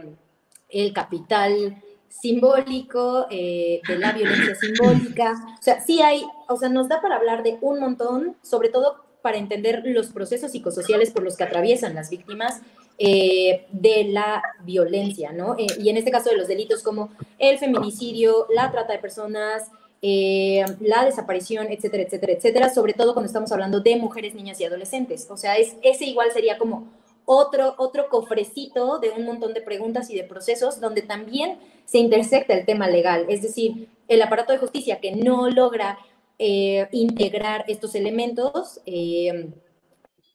el 0.69 0.91
capital 0.91 1.83
simbólico, 2.09 3.27
eh, 3.29 3.81
de 3.87 3.97
la 3.97 4.11
violencia 4.11 4.55
simbólica. 4.59 5.33
O 5.59 5.61
sea, 5.61 5.81
sí 5.81 6.01
hay, 6.01 6.23
o 6.47 6.57
sea, 6.57 6.69
nos 6.69 6.89
da 6.89 7.01
para 7.01 7.15
hablar 7.15 7.43
de 7.43 7.57
un 7.61 7.79
montón, 7.79 8.35
sobre 8.41 8.69
todo 8.69 9.03
para 9.21 9.37
entender 9.37 9.81
los 9.85 10.07
procesos 10.07 10.51
psicosociales 10.51 11.09
por 11.09 11.23
los 11.23 11.35
que 11.35 11.43
atraviesan 11.43 11.95
las 11.95 12.11
víctimas 12.11 12.61
eh, 12.99 13.65
de 13.71 14.05
la 14.05 14.41
violencia, 14.63 15.31
¿no? 15.31 15.55
Eh, 15.57 15.67
y 15.79 15.89
en 15.89 15.97
este 15.97 16.11
caso 16.11 16.29
de 16.29 16.37
los 16.37 16.47
delitos 16.47 16.83
como 16.83 17.09
el 17.39 17.57
feminicidio, 17.57 18.45
la 18.53 18.71
trata 18.71 18.93
de 18.93 18.99
personas, 18.99 19.63
eh, 20.01 20.63
la 20.79 21.03
desaparición, 21.03 21.67
etcétera, 21.71 22.03
etcétera, 22.03 22.33
etcétera, 22.33 22.73
sobre 22.73 22.93
todo 22.93 23.13
cuando 23.13 23.25
estamos 23.25 23.51
hablando 23.51 23.79
de 23.79 23.95
mujeres, 23.95 24.35
niñas 24.35 24.61
y 24.61 24.65
adolescentes. 24.65 25.27
O 25.31 25.37
sea, 25.37 25.57
es, 25.57 25.75
ese 25.81 26.05
igual 26.05 26.31
sería 26.31 26.59
como 26.59 26.87
otro, 27.25 27.75
otro 27.77 28.09
cofrecito 28.09 28.99
de 28.99 29.11
un 29.11 29.25
montón 29.25 29.53
de 29.53 29.61
preguntas 29.61 30.09
y 30.09 30.15
de 30.15 30.23
procesos 30.23 30.79
donde 30.79 31.01
también 31.01 31.59
se 31.85 31.97
intersecta 31.97 32.53
el 32.53 32.65
tema 32.65 32.87
legal, 32.87 33.25
es 33.29 33.41
decir, 33.41 33.89
el 34.07 34.21
aparato 34.21 34.53
de 34.53 34.59
justicia 34.59 34.99
que 34.99 35.15
no 35.15 35.49
logra 35.49 35.97
eh, 36.37 36.87
integrar 36.91 37.65
estos 37.67 37.95
elementos 37.95 38.79
eh, 38.85 39.49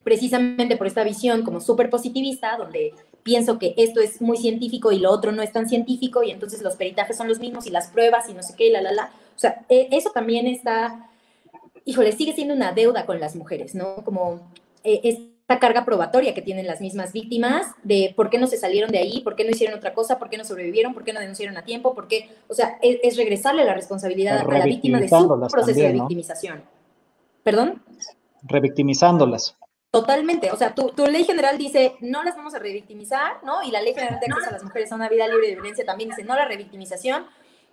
precisamente 0.03 0.77
por 0.77 0.87
esta 0.87 1.05
visión 1.05 1.43
como 1.43 1.61
súper 1.61 1.91
positivista, 1.91 2.57
donde 2.57 2.95
pienso 3.23 3.59
que 3.59 3.75
esto 3.77 4.01
es 4.01 4.21
muy 4.21 4.39
científico 4.39 4.93
y 4.93 4.99
lo 4.99 5.11
otro 5.11 5.31
no 5.33 5.43
es 5.43 5.53
tan 5.53 5.69
científico 5.69 6.23
y 6.23 6.31
entonces 6.31 6.63
los 6.63 6.77
peritajes 6.77 7.17
son 7.17 7.29
los 7.29 7.39
mismos 7.39 7.67
y 7.67 7.71
las 7.71 7.89
pruebas 7.89 8.29
y 8.29 8.35
no 8.35 8.43
sé 8.43 8.55
qué, 8.57 8.69
y 8.69 8.71
la, 8.71 8.81
la, 8.81 8.93
la. 8.93 9.05
O 9.37 9.39
sea, 9.39 9.65
e, 9.69 9.89
eso 9.93 10.11
también 10.11 10.47
está, 10.47 11.11
híjole, 11.85 12.13
sigue 12.13 12.33
siendo 12.33 12.55
una 12.55 12.73
deuda 12.73 13.07
con 13.07 13.21
las 13.21 13.37
mujeres, 13.37 13.75
¿no? 13.75 13.97
Como 14.05 14.41
eh, 14.85 15.30
es 15.55 15.61
carga 15.61 15.85
probatoria 15.85 16.35
que 16.35 16.43
tienen 16.43 16.67
las 16.67 16.81
mismas 16.81 17.13
víctimas 17.13 17.67
de 17.83 18.13
por 18.17 18.31
qué 18.31 18.39
no 18.39 18.47
se 18.47 18.57
salieron 18.57 18.91
de 18.91 18.99
ahí, 18.99 19.21
por 19.23 19.37
qué 19.37 19.45
no 19.45 19.51
hicieron 19.51 19.77
otra 19.77 19.95
cosa, 19.95 20.19
por 20.19 20.31
qué 20.31 20.37
no 20.37 20.45
sobrevivieron, 20.45 20.95
por 20.95 21.05
qué 21.05 21.13
no 21.13 21.21
denunciaron 21.21 21.57
a 21.57 21.65
tiempo, 21.65 21.95
por 21.95 22.09
qué, 22.09 22.31
o 22.49 22.55
sea, 22.55 22.79
es, 22.81 23.17
regresarle 23.17 23.65
la 23.65 23.75
responsabilidad 23.75 24.39
a 24.39 24.59
la 24.59 24.65
víctima 24.65 25.01
de 25.01 25.09
su 25.09 25.49
proceso 25.51 25.81
de 25.81 25.93
victimización. 25.93 26.63
¿Perdón? 27.43 27.83
Revictimizándolas. 28.43 29.57
Totalmente, 29.91 30.53
o 30.53 30.57
sea, 30.57 30.73
tu, 30.73 30.91
tu, 30.91 31.05
ley 31.07 31.25
general 31.25 31.59
dice 31.59 31.95
no 32.01 32.23
las 32.23 32.37
vamos 32.37 32.55
a 32.55 32.61
revictimizar, 32.61 33.43
¿no? 33.43 33.63
Y 33.65 33.73
la 33.73 33.83
ley 33.83 33.93
general 33.93 34.21
de 34.21 34.27
acceso 34.27 34.49
a 34.49 34.53
las 34.53 34.63
mujeres 34.63 34.93
a 34.93 34.95
una 34.95 35.09
vida 35.09 35.27
libre 35.27 35.49
de 35.49 35.55
violencia 35.55 35.85
también 35.85 36.11
dice 36.11 36.23
no 36.23 36.37
la 36.37 36.45
revictimización, 36.45 37.27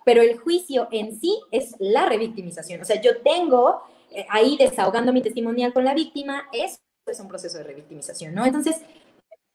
pero 0.04 0.22
el 0.22 0.36
juicio 0.38 0.88
en 0.90 1.20
sí 1.20 1.38
es 1.52 1.76
la 1.78 2.06
revictimización. 2.06 2.80
O 2.80 2.84
sea, 2.84 3.00
yo 3.00 3.20
tengo 3.20 3.82
eh, 4.10 4.26
ahí 4.30 4.56
desahogando 4.56 5.12
mi 5.12 5.22
testimonial 5.22 5.72
con 5.72 5.84
la 5.84 5.94
víctima, 5.94 6.48
es 6.52 6.80
es 7.10 7.20
un 7.20 7.28
proceso 7.28 7.58
de 7.58 7.64
revictimización, 7.64 8.34
¿no? 8.34 8.44
Entonces, 8.44 8.76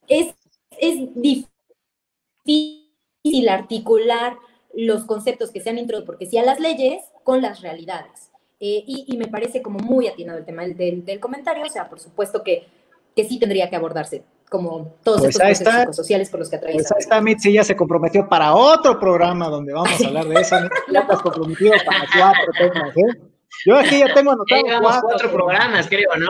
es, 0.08 0.34
es 0.80 0.96
difícil 1.16 1.50
articular 3.50 4.38
los 4.74 5.06
conceptos 5.06 5.52
que 5.52 5.62
se 5.62 5.70
han 5.70 5.78
introducido, 5.78 6.06
porque 6.06 6.26
sí 6.26 6.38
a 6.38 6.44
las 6.44 6.60
leyes, 6.60 7.04
con 7.24 7.42
las 7.42 7.62
realidades. 7.62 8.30
Eh, 8.60 8.84
y, 8.88 9.18
me 9.18 9.28
parece 9.28 9.62
como 9.62 9.80
muy 9.80 10.08
atinado 10.08 10.40
el 10.40 10.46
tema 10.46 10.64
del, 10.64 11.04
del, 11.04 11.20
comentario, 11.20 11.66
o 11.66 11.70
sea, 11.70 11.90
por 11.90 12.00
supuesto 12.00 12.44
que, 12.44 12.66
que 13.14 13.26
sí 13.26 13.38
tendría 13.38 13.70
que 13.70 13.76
abordarse 13.76 14.24
como 14.50 14.96
todos 15.04 15.22
pues 15.22 15.36
estos 15.40 15.64
procesos 15.64 15.96
sociales 15.96 16.30
por 16.30 16.40
los 16.40 16.50
que 16.50 16.56
atraviesa. 16.58 16.90
Pues 16.90 16.92
ahí 16.92 17.00
está, 17.00 17.22
Mitzi 17.22 17.52
ya 17.52 17.64
se 17.64 17.76
comprometió 17.76 18.30
para 18.30 18.54
otro 18.54 19.00
programa 19.00 19.50
donde 19.50 19.74
vamos 19.74 20.00
a 20.00 20.08
hablar 20.08 20.28
de 20.28 20.40
eso. 20.40 20.56
Ya 20.94 21.00
estás 21.02 21.22
comprometido 21.22 21.74
para 21.86 22.06
cuatro 22.16 22.52
temas, 22.58 22.96
¿eh? 22.96 23.22
Yo 23.66 23.78
aquí 23.78 24.00
ya 24.00 24.14
tengo 24.14 24.32
anotado 24.32 24.62
cuatro, 24.80 25.02
cuatro 25.10 25.32
programas, 25.32 25.88
creo, 25.88 26.16
¿no? 26.18 26.28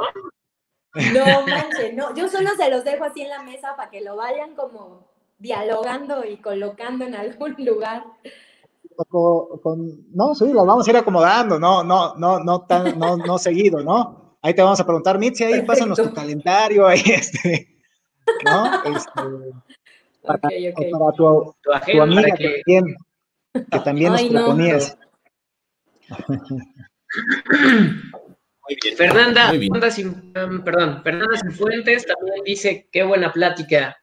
No 0.93 0.95
manches, 1.47 1.93
no. 1.93 2.15
Yo 2.15 2.29
solo 2.29 2.49
se 2.57 2.69
los 2.69 2.83
dejo 2.83 3.03
así 3.03 3.21
en 3.21 3.29
la 3.29 3.43
mesa 3.43 3.75
para 3.75 3.89
que 3.89 4.01
lo 4.01 4.15
vayan 4.15 4.55
como 4.55 5.07
dialogando 5.39 6.23
y 6.25 6.37
colocando 6.37 7.05
en 7.05 7.15
algún 7.15 7.55
lugar. 7.57 8.03
no, 10.13 10.35
sí, 10.35 10.53
lo 10.53 10.65
vamos 10.65 10.87
a 10.87 10.91
ir 10.91 10.97
acomodando, 10.97 11.59
no, 11.59 11.83
no, 11.83 12.15
no, 12.15 12.39
no 12.39 12.61
tan, 12.61 12.97
no, 12.97 13.17
no 13.17 13.37
seguido, 13.37 13.83
¿no? 13.83 14.37
Ahí 14.41 14.53
te 14.53 14.61
vamos 14.61 14.79
a 14.79 14.85
preguntar, 14.85 15.17
Mitzi, 15.17 15.43
ahí 15.43 15.61
pásanos 15.63 15.97
tu 15.97 16.13
calendario, 16.13 16.85
ahí 16.85 17.01
este, 17.05 17.79
¿no? 18.45 18.83
Este, 18.83 19.21
para, 20.21 20.39
para 20.39 21.11
tu, 21.15 21.55
tu, 21.61 22.01
amiga 22.01 22.35
que, 22.37 22.61
también, 22.65 22.95
que 23.53 23.79
también 23.79 24.11
nos 24.11 24.23
proponías. 24.23 24.97
Fernanda, 28.95 29.51
um, 29.51 30.63
perdón, 30.63 31.03
Fernanda 31.03 31.37
Cifuentes 31.37 32.05
también 32.05 32.43
dice, 32.45 32.87
qué 32.91 33.03
buena 33.03 33.31
plática. 33.31 33.95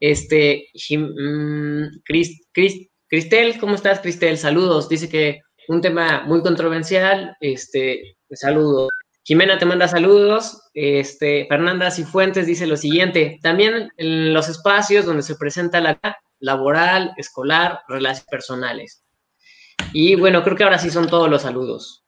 Este, 0.00 0.68
mm, 0.90 1.84
Cristel, 2.04 3.58
¿cómo 3.58 3.74
estás, 3.74 4.00
Cristel? 4.00 4.38
Saludos. 4.38 4.88
Dice 4.88 5.08
que 5.08 5.40
un 5.68 5.80
tema 5.80 6.22
muy 6.24 6.42
controversial. 6.42 7.36
Este, 7.40 8.16
saludos. 8.32 8.88
Jimena 9.24 9.58
te 9.58 9.66
manda 9.66 9.86
saludos. 9.88 10.62
Este, 10.74 11.46
Fernanda 11.48 11.90
Cifuentes 11.90 12.46
dice 12.46 12.66
lo 12.66 12.76
siguiente: 12.76 13.38
también 13.42 13.90
en 13.96 14.32
los 14.32 14.48
espacios 14.48 15.04
donde 15.04 15.22
se 15.22 15.36
presenta 15.36 15.80
la 15.80 16.00
laboral, 16.40 17.12
escolar, 17.16 17.80
relaciones 17.88 18.26
personales. 18.30 19.04
Y 19.92 20.14
bueno, 20.14 20.42
creo 20.42 20.56
que 20.56 20.64
ahora 20.64 20.78
sí 20.78 20.90
son 20.90 21.08
todos 21.08 21.28
los 21.28 21.42
saludos. 21.42 22.04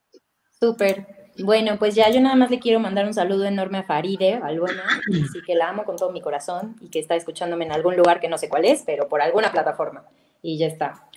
Súper. 0.59 1.20
Bueno, 1.39 1.77
pues 1.79 1.95
ya 1.95 2.09
yo 2.09 2.19
nada 2.19 2.35
más 2.35 2.51
le 2.51 2.59
quiero 2.59 2.79
mandar 2.79 3.05
un 3.05 3.13
saludo 3.13 3.45
enorme 3.45 3.79
a 3.79 3.83
Faride, 3.83 4.35
Albona, 4.35 4.83
así 5.07 5.41
que 5.45 5.55
la 5.55 5.69
amo 5.69 5.85
con 5.85 5.95
todo 5.95 6.11
mi 6.11 6.21
corazón 6.21 6.75
y 6.81 6.89
que 6.89 6.99
está 6.99 7.15
escuchándome 7.15 7.65
en 7.65 7.71
algún 7.71 7.95
lugar 7.95 8.19
que 8.19 8.27
no 8.27 8.37
sé 8.37 8.49
cuál 8.49 8.65
es, 8.65 8.83
pero 8.85 9.07
por 9.07 9.21
alguna 9.21 9.51
plataforma. 9.51 10.03
Y 10.41 10.57
ya 10.57 10.67
está. 10.67 11.07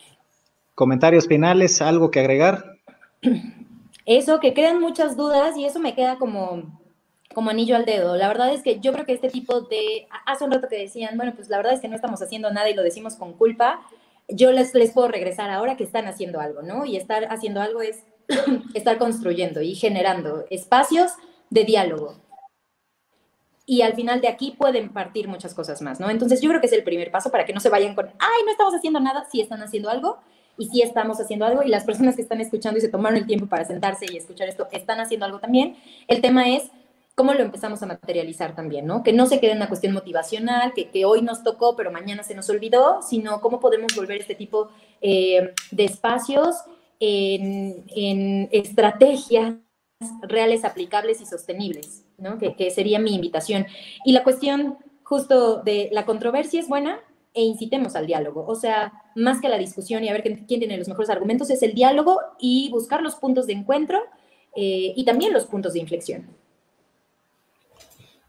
Comentarios 0.74 1.26
finales, 1.26 1.80
algo 1.82 2.10
que 2.10 2.20
agregar. 2.20 2.78
Eso, 4.06 4.38
que 4.38 4.54
quedan 4.54 4.80
muchas 4.80 5.16
dudas 5.16 5.56
y 5.56 5.64
eso 5.64 5.80
me 5.80 5.94
queda 5.94 6.16
como, 6.18 6.80
como 7.32 7.50
anillo 7.50 7.74
al 7.74 7.84
dedo. 7.84 8.16
La 8.16 8.28
verdad 8.28 8.52
es 8.52 8.62
que 8.62 8.78
yo 8.80 8.92
creo 8.92 9.06
que 9.06 9.14
este 9.14 9.30
tipo 9.30 9.62
de, 9.62 10.06
hace 10.26 10.44
un 10.44 10.52
rato 10.52 10.68
que 10.68 10.78
decían, 10.78 11.16
bueno, 11.16 11.32
pues 11.34 11.48
la 11.48 11.56
verdad 11.56 11.72
es 11.72 11.80
que 11.80 11.88
no 11.88 11.96
estamos 11.96 12.20
haciendo 12.22 12.50
nada 12.52 12.68
y 12.68 12.74
lo 12.74 12.82
decimos 12.82 13.16
con 13.16 13.32
culpa. 13.32 13.80
Yo 14.28 14.52
les, 14.52 14.74
les 14.74 14.92
puedo 14.92 15.08
regresar 15.08 15.50
ahora 15.50 15.76
que 15.76 15.84
están 15.84 16.06
haciendo 16.06 16.40
algo, 16.40 16.62
¿no? 16.62 16.84
Y 16.84 16.96
estar 16.96 17.24
haciendo 17.30 17.60
algo 17.60 17.82
es 17.82 18.04
estar 18.74 18.98
construyendo 18.98 19.60
y 19.60 19.74
generando 19.74 20.44
espacios 20.50 21.12
de 21.50 21.64
diálogo. 21.64 22.16
Y 23.66 23.80
al 23.82 23.94
final 23.94 24.20
de 24.20 24.28
aquí 24.28 24.54
pueden 24.58 24.90
partir 24.90 25.26
muchas 25.26 25.54
cosas 25.54 25.80
más, 25.80 25.98
¿no? 25.98 26.10
Entonces 26.10 26.40
yo 26.40 26.50
creo 26.50 26.60
que 26.60 26.66
es 26.66 26.72
el 26.72 26.84
primer 26.84 27.10
paso 27.10 27.30
para 27.30 27.46
que 27.46 27.54
no 27.54 27.60
se 27.60 27.70
vayan 27.70 27.94
con, 27.94 28.06
ay, 28.06 28.42
no 28.44 28.50
estamos 28.50 28.74
haciendo 28.74 29.00
nada, 29.00 29.26
sí 29.30 29.40
están 29.40 29.62
haciendo 29.62 29.88
algo 29.88 30.18
y 30.58 30.66
sí 30.66 30.82
estamos 30.82 31.18
haciendo 31.20 31.46
algo 31.46 31.62
y 31.62 31.68
las 31.68 31.84
personas 31.84 32.14
que 32.14 32.22
están 32.22 32.40
escuchando 32.40 32.78
y 32.78 32.82
se 32.82 32.88
tomaron 32.88 33.18
el 33.18 33.26
tiempo 33.26 33.46
para 33.46 33.64
sentarse 33.64 34.06
y 34.12 34.16
escuchar 34.16 34.48
esto 34.48 34.68
están 34.70 35.00
haciendo 35.00 35.24
algo 35.24 35.40
también. 35.40 35.76
El 36.08 36.20
tema 36.20 36.48
es 36.48 36.70
cómo 37.14 37.32
lo 37.32 37.40
empezamos 37.40 37.82
a 37.82 37.86
materializar 37.86 38.54
también, 38.54 38.86
¿no? 38.86 39.02
Que 39.02 39.12
no 39.12 39.26
se 39.26 39.40
quede 39.40 39.52
en 39.52 39.58
una 39.58 39.68
cuestión 39.68 39.94
motivacional, 39.94 40.72
que, 40.74 40.90
que 40.90 41.04
hoy 41.04 41.22
nos 41.22 41.42
tocó, 41.42 41.76
pero 41.76 41.90
mañana 41.90 42.22
se 42.22 42.34
nos 42.34 42.50
olvidó, 42.50 43.00
sino 43.02 43.40
cómo 43.40 43.60
podemos 43.60 43.94
volver 43.94 44.20
este 44.20 44.34
tipo 44.34 44.68
eh, 45.00 45.54
de 45.70 45.84
espacios 45.84 46.56
en, 47.00 48.48
estrategia 48.52 49.60
reales, 50.22 50.64
aplicables 50.64 51.20
y 51.20 51.26
sostenibles, 51.26 52.04
¿no? 52.18 52.38
Que, 52.38 52.56
que 52.56 52.70
sería 52.70 52.98
mi 52.98 53.14
invitación. 53.14 53.66
Y 54.04 54.12
la 54.12 54.22
cuestión 54.22 54.78
justo 55.02 55.62
de 55.62 55.88
la 55.92 56.04
controversia 56.04 56.60
es 56.60 56.68
buena, 56.68 57.00
e 57.34 57.42
incitemos 57.42 57.96
al 57.96 58.06
diálogo. 58.06 58.44
O 58.46 58.54
sea, 58.54 58.92
más 59.16 59.40
que 59.40 59.48
la 59.48 59.58
discusión 59.58 60.04
y 60.04 60.08
a 60.08 60.12
ver 60.12 60.22
quién, 60.22 60.46
tiene 60.46 60.78
los 60.78 60.88
mejores 60.88 61.10
argumentos, 61.10 61.50
es 61.50 61.62
el 61.62 61.74
diálogo 61.74 62.20
y 62.38 62.70
buscar 62.70 63.02
los 63.02 63.16
puntos 63.16 63.46
de 63.48 63.54
encuentro 63.54 64.00
eh, 64.54 64.92
y 64.94 65.04
también 65.04 65.32
los 65.32 65.44
puntos 65.46 65.72
de 65.72 65.80
inflexión. 65.80 66.28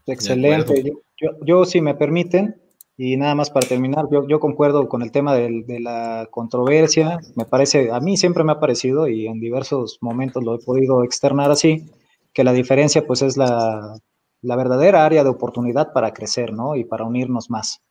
Excelente. 0.06 0.82
Yo, 1.16 1.30
yo, 1.42 1.64
si 1.64 1.80
me 1.80 1.94
permiten, 1.94 2.60
y 2.96 3.16
nada 3.16 3.34
más 3.34 3.50
para 3.50 3.66
terminar, 3.66 4.06
yo, 4.10 4.26
yo 4.26 4.40
concuerdo 4.40 4.88
con 4.88 5.02
el 5.02 5.12
tema 5.12 5.34
de, 5.34 5.64
de, 5.66 5.80
la 5.80 6.28
controversia. 6.30 7.20
Me 7.34 7.44
parece, 7.44 7.90
a 7.90 8.00
mí 8.00 8.16
siempre 8.16 8.44
me 8.44 8.52
ha 8.52 8.60
parecido, 8.60 9.08
y 9.08 9.26
en 9.26 9.38
diversos 9.40 9.98
momentos 10.00 10.42
lo 10.42 10.54
he 10.54 10.58
podido 10.58 11.04
externar 11.04 11.50
así, 11.50 11.86
que 12.32 12.44
la 12.44 12.52
diferencia 12.52 13.06
pues 13.06 13.22
es 13.22 13.36
la, 13.36 13.98
la 14.42 14.56
verdadera 14.56 15.04
área 15.04 15.24
de 15.24 15.30
oportunidad 15.30 15.92
para 15.92 16.12
crecer, 16.12 16.52
¿no? 16.52 16.76
Y 16.76 16.84
para 16.84 17.04
unirnos 17.04 17.50
más. 17.50 17.82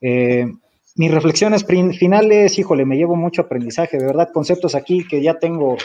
Eh, 0.00 0.46
mis 0.96 1.10
reflexiones 1.10 1.64
finales, 1.64 2.58
híjole, 2.58 2.84
me 2.84 2.96
llevo 2.96 3.16
mucho 3.16 3.42
aprendizaje, 3.42 3.98
de 3.98 4.06
verdad, 4.06 4.30
conceptos 4.32 4.74
aquí 4.74 5.06
que 5.06 5.22
ya 5.22 5.38
tengo 5.38 5.76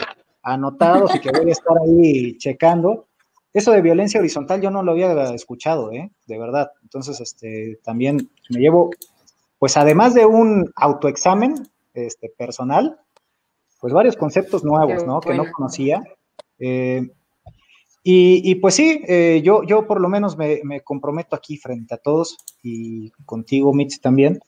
anotados 0.42 1.14
y 1.14 1.20
que 1.20 1.30
voy 1.30 1.50
a 1.50 1.52
estar 1.52 1.76
ahí 1.78 2.36
checando. 2.38 3.08
Eso 3.54 3.72
de 3.72 3.82
violencia 3.82 4.18
horizontal 4.18 4.60
yo 4.60 4.70
no 4.70 4.82
lo 4.82 4.92
había 4.92 5.34
escuchado, 5.34 5.92
¿eh? 5.92 6.10
de 6.26 6.38
verdad. 6.38 6.70
Entonces, 6.82 7.20
este, 7.20 7.78
también 7.84 8.30
me 8.48 8.60
llevo, 8.60 8.90
pues 9.58 9.76
además 9.76 10.14
de 10.14 10.24
un 10.24 10.72
autoexamen 10.76 11.68
este, 11.92 12.30
personal, 12.30 12.98
pues 13.80 13.92
varios 13.92 14.16
conceptos 14.16 14.64
nuevos, 14.64 15.04
¿no? 15.04 15.20
Que 15.20 15.34
no 15.34 15.44
conocía. 15.52 16.02
Eh, 16.58 17.10
y, 18.04 18.54
pues 18.56 18.74
sí, 18.74 19.00
eh, 19.06 19.42
yo, 19.44 19.62
yo 19.62 19.86
por 19.86 20.00
lo 20.00 20.08
menos 20.08 20.36
me, 20.36 20.80
comprometo 20.80 21.36
aquí 21.36 21.56
frente 21.56 21.94
a 21.94 21.98
todos 21.98 22.36
y 22.62 23.10
contigo, 23.24 23.72
Mitch, 23.72 24.00
también, 24.00 24.40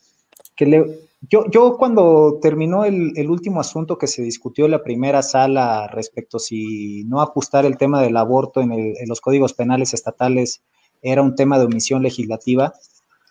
que 0.57 0.67
le, 0.67 0.99
yo, 1.29 1.45
yo 1.51 1.77
cuando 1.77 2.39
terminó 2.41 2.85
el, 2.85 3.31
último 3.31 3.61
asunto 3.61 3.99
que 3.99 4.07
se 4.07 4.23
discutió 4.23 4.65
en 4.65 4.73
la 4.73 4.83
primera 4.83 5.23
sala 5.23 5.89
respecto 5.89 6.39
si 6.39 7.05
no 7.05 7.21
ajustar 7.21 7.67
el 7.67 7.77
tema 7.77 8.03
del 8.03 8.17
aborto 8.17 8.61
en, 8.61 8.73
en 8.73 9.09
los 9.09 9.21
códigos 9.21 9.53
penales 9.53 9.95
estatales 9.95 10.63
era 11.03 11.23
un 11.23 11.35
tema 11.35 11.59
de 11.59 11.67
omisión 11.67 12.03
legislativa, 12.03 12.73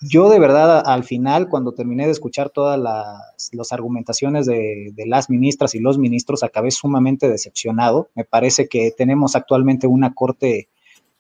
yo 0.06 0.30
de 0.30 0.40
verdad 0.40 0.84
al 0.86 1.06
final, 1.06 1.48
cuando 1.48 1.74
terminé 1.74 2.06
de 2.06 2.12
escuchar 2.12 2.50
todas 2.50 2.78
las, 2.78 3.72
argumentaciones 3.72 4.46
de, 4.46 4.94
las 5.06 5.30
ministras 5.30 5.76
y 5.76 5.80
los 5.80 5.98
ministros, 5.98 6.44
acabé 6.44 6.72
sumamente 6.72 7.30
decepcionado. 7.30 8.10
Me 8.14 8.26
parece 8.26 8.68
que 8.68 8.92
tenemos 8.92 9.36
actualmente 9.36 9.88
una 9.88 10.14
corte 10.14 10.68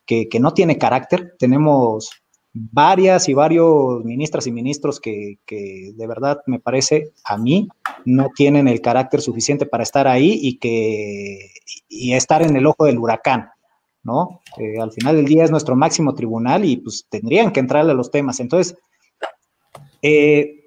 que, 0.06 0.28
no 0.40 0.54
tiene 0.54 0.78
carácter. 0.78 1.36
Tenemos 1.40 2.10
varias 2.53 3.27
y 3.30 3.34
varios 3.34 4.03
ministras 4.05 4.45
y 4.45 4.51
ministros 4.51 4.99
que, 4.99 5.39
de 5.47 6.07
verdad 6.07 6.41
me 6.45 6.59
parece 6.59 7.11
a 7.25 7.38
mí 7.38 7.67
no 8.05 8.30
tienen 8.35 8.67
el 8.67 8.81
carácter 8.81 9.21
suficiente 9.21 9.65
para 9.65 9.84
estar 9.84 10.07
ahí 10.07 10.38
y 10.41 10.59
que 10.59 11.51
y 11.88 12.13
estar 12.13 12.43
en 12.43 12.55
el 12.55 12.65
ojo 12.67 12.85
del 12.85 12.99
huracán. 12.99 13.49
¿no? 14.03 14.41
Eh, 14.57 14.80
al 14.81 14.91
final 14.91 15.15
del 15.15 15.25
día 15.25 15.45
es 15.45 15.51
nuestro 15.51 15.75
máximo 15.75 16.13
tribunal 16.13 16.65
y 16.65 16.77
pues 16.77 17.07
tendrían 17.09 17.51
que 17.51 17.61
entrarle 17.61 17.91
a 17.91 17.95
los 17.95 18.11
temas. 18.11 18.39
Entonces, 18.41 18.77
eh, 20.01 20.65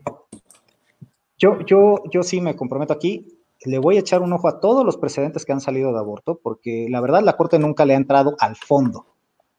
yo, 1.38 1.60
yo, 1.66 2.02
yo 2.10 2.22
sí 2.22 2.40
me 2.40 2.56
comprometo 2.56 2.94
aquí, 2.94 3.26
le 3.64 3.78
voy 3.78 3.96
a 3.96 4.00
echar 4.00 4.22
un 4.22 4.32
ojo 4.32 4.48
a 4.48 4.60
todos 4.60 4.84
los 4.84 4.96
precedentes 4.96 5.44
que 5.44 5.52
han 5.52 5.60
salido 5.60 5.92
de 5.92 5.98
aborto, 5.98 6.40
porque 6.42 6.86
la 6.88 7.00
verdad 7.00 7.22
la 7.22 7.36
Corte 7.36 7.58
nunca 7.58 7.84
le 7.84 7.94
ha 7.94 7.98
entrado 7.98 8.36
al 8.38 8.56
fondo, 8.56 9.06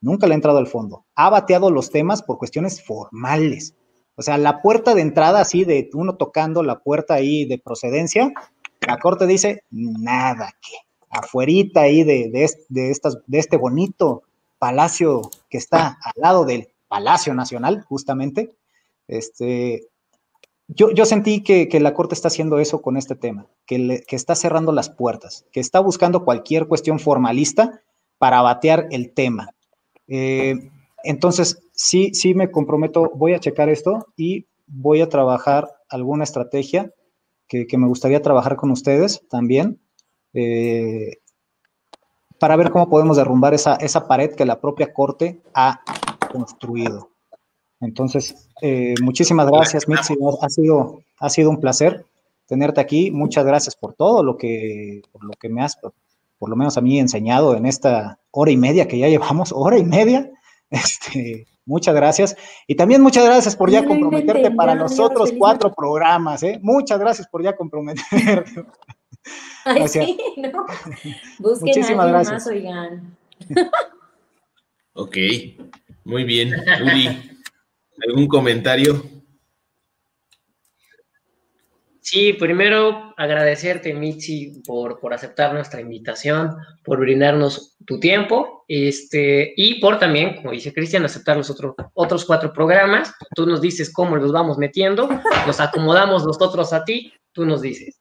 nunca 0.01 0.27
le 0.27 0.33
ha 0.33 0.35
entrado 0.35 0.57
al 0.57 0.67
fondo. 0.67 1.05
Ha 1.15 1.29
bateado 1.29 1.71
los 1.71 1.89
temas 1.89 2.21
por 2.23 2.37
cuestiones 2.37 2.83
formales. 2.83 3.75
O 4.15 4.21
sea, 4.21 4.37
la 4.37 4.61
puerta 4.61 4.95
de 4.95 5.01
entrada 5.01 5.41
así 5.41 5.63
de 5.63 5.89
uno 5.93 6.15
tocando 6.15 6.63
la 6.63 6.79
puerta 6.79 7.13
ahí 7.13 7.45
de 7.45 7.59
procedencia, 7.59 8.33
la 8.81 8.97
Corte 8.97 9.27
dice, 9.27 9.63
nada, 9.69 10.53
que 10.61 10.77
afuerita 11.09 11.81
ahí 11.81 12.03
de, 12.03 12.29
de, 12.31 12.89
estas, 12.89 13.19
de 13.27 13.39
este 13.39 13.57
bonito 13.57 14.23
palacio 14.59 15.21
que 15.49 15.57
está 15.57 15.97
al 16.01 16.13
lado 16.15 16.45
del 16.45 16.69
Palacio 16.87 17.33
Nacional, 17.33 17.83
justamente, 17.87 18.55
este, 19.07 19.87
yo, 20.67 20.91
yo 20.91 21.05
sentí 21.05 21.43
que, 21.43 21.67
la 21.79 21.93
Corte 21.93 22.15
está 22.15 22.29
haciendo 22.29 22.59
eso 22.59 22.81
con 22.81 22.97
este 22.97 23.15
tema, 23.15 23.47
que, 23.65 24.03
que 24.07 24.15
está 24.15 24.35
cerrando 24.35 24.71
las 24.71 24.89
puertas, 24.89 25.45
que 25.51 25.59
está 25.59 25.79
buscando 25.79 26.25
cualquier 26.25 26.67
cuestión 26.67 26.99
formalista 26.99 27.81
para 28.17 28.41
batear 28.41 28.87
el 28.91 29.13
tema. 29.13 29.53
Eh, 30.07 30.69
entonces, 31.03 31.59
sí, 31.73 32.13
sí 32.13 32.33
me 32.33 32.51
comprometo, 32.51 33.11
voy 33.15 33.33
a 33.33 33.39
checar 33.39 33.69
esto 33.69 34.07
y 34.15 34.47
voy 34.67 35.01
a 35.01 35.09
trabajar 35.09 35.69
alguna 35.89 36.23
estrategia 36.23 36.91
que, 37.47 37.67
que 37.67 37.77
me 37.77 37.87
gustaría 37.87 38.21
trabajar 38.21 38.55
con 38.55 38.71
ustedes 38.71 39.21
también 39.29 39.79
eh, 40.33 41.17
para 42.39 42.55
ver 42.55 42.71
cómo 42.71 42.89
podemos 42.89 43.17
derrumbar 43.17 43.53
esa, 43.53 43.75
esa 43.75 44.07
pared 44.07 44.35
que 44.35 44.45
la 44.45 44.59
propia 44.61 44.93
Corte 44.93 45.41
ha 45.53 45.81
construido. 46.31 47.09
Entonces, 47.79 48.49
eh, 48.61 48.95
muchísimas 49.01 49.47
gracias, 49.47 49.87
Mitzi. 49.87 50.15
Ha 50.41 50.49
sido, 50.49 51.01
ha 51.19 51.29
sido 51.29 51.49
un 51.49 51.59
placer 51.59 52.05
tenerte 52.47 52.81
aquí. 52.81 53.11
Muchas 53.11 53.45
gracias 53.45 53.75
por 53.75 53.93
todo 53.93 54.23
lo 54.23 54.37
que, 54.37 55.01
por 55.11 55.23
lo 55.23 55.31
que 55.39 55.49
me 55.49 55.63
has, 55.63 55.77
por 56.37 56.49
lo 56.49 56.55
menos 56.55 56.77
a 56.77 56.81
mí, 56.81 56.99
enseñado 56.99 57.55
en 57.55 57.65
esta 57.65 58.19
hora 58.31 58.51
y 58.51 58.57
media 58.57 58.87
que 58.87 58.97
ya 58.97 59.07
llevamos, 59.07 59.51
hora 59.53 59.77
y 59.77 59.83
media. 59.83 60.31
Este, 60.69 61.47
muchas 61.65 61.95
gracias. 61.95 62.35
Y 62.67 62.75
también 62.75 63.01
muchas 63.01 63.23
gracias 63.23 63.55
por 63.55 63.71
ya 63.71 63.85
comprometerte 63.85 64.51
para 64.51 64.75
los 64.75 64.99
otros 64.99 65.31
cuatro 65.37 65.73
programas. 65.73 66.43
¿eh? 66.43 66.59
Muchas 66.61 66.99
gracias 66.99 67.25
por 67.29 67.41
ya 67.41 67.55
comprometerte. 67.55 68.65
Ay, 69.63 69.87
sí, 69.87 70.17
¿no? 70.35 70.65
Busquen 71.39 71.67
Muchísimas 71.67 72.07
gracias. 72.09 72.33
más, 72.33 72.47
oigan. 72.47 73.17
ok, 74.91 75.17
muy 76.03 76.25
bien. 76.25 76.53
Uri, 76.83 77.39
¿algún 78.05 78.27
comentario? 78.27 79.16
Sí, 82.09 82.31
primero 82.31 83.13
agradecerte, 83.17 83.93
Michi, 83.93 84.61
por, 84.65 84.97
por 84.97 85.13
aceptar 85.13 85.53
nuestra 85.53 85.81
invitación, 85.81 86.55
por 86.85 87.01
brindarnos 87.01 87.75
tu 87.85 87.99
tiempo, 87.99 88.63
este, 88.69 89.53
y 89.57 89.81
por 89.81 89.99
también, 89.99 90.37
como 90.37 90.51
dice 90.51 90.73
Cristian, 90.73 91.03
aceptar 91.03 91.35
los 91.35 91.49
otros 91.49 91.75
otros 91.93 92.23
cuatro 92.23 92.53
programas. 92.53 93.13
Tú 93.35 93.45
nos 93.45 93.59
dices 93.59 93.91
cómo 93.91 94.15
los 94.15 94.31
vamos 94.31 94.57
metiendo, 94.57 95.09
nos 95.45 95.59
acomodamos 95.59 96.25
nosotros 96.25 96.71
a 96.71 96.85
ti, 96.85 97.11
tú 97.33 97.45
nos 97.45 97.61
dices. 97.61 97.99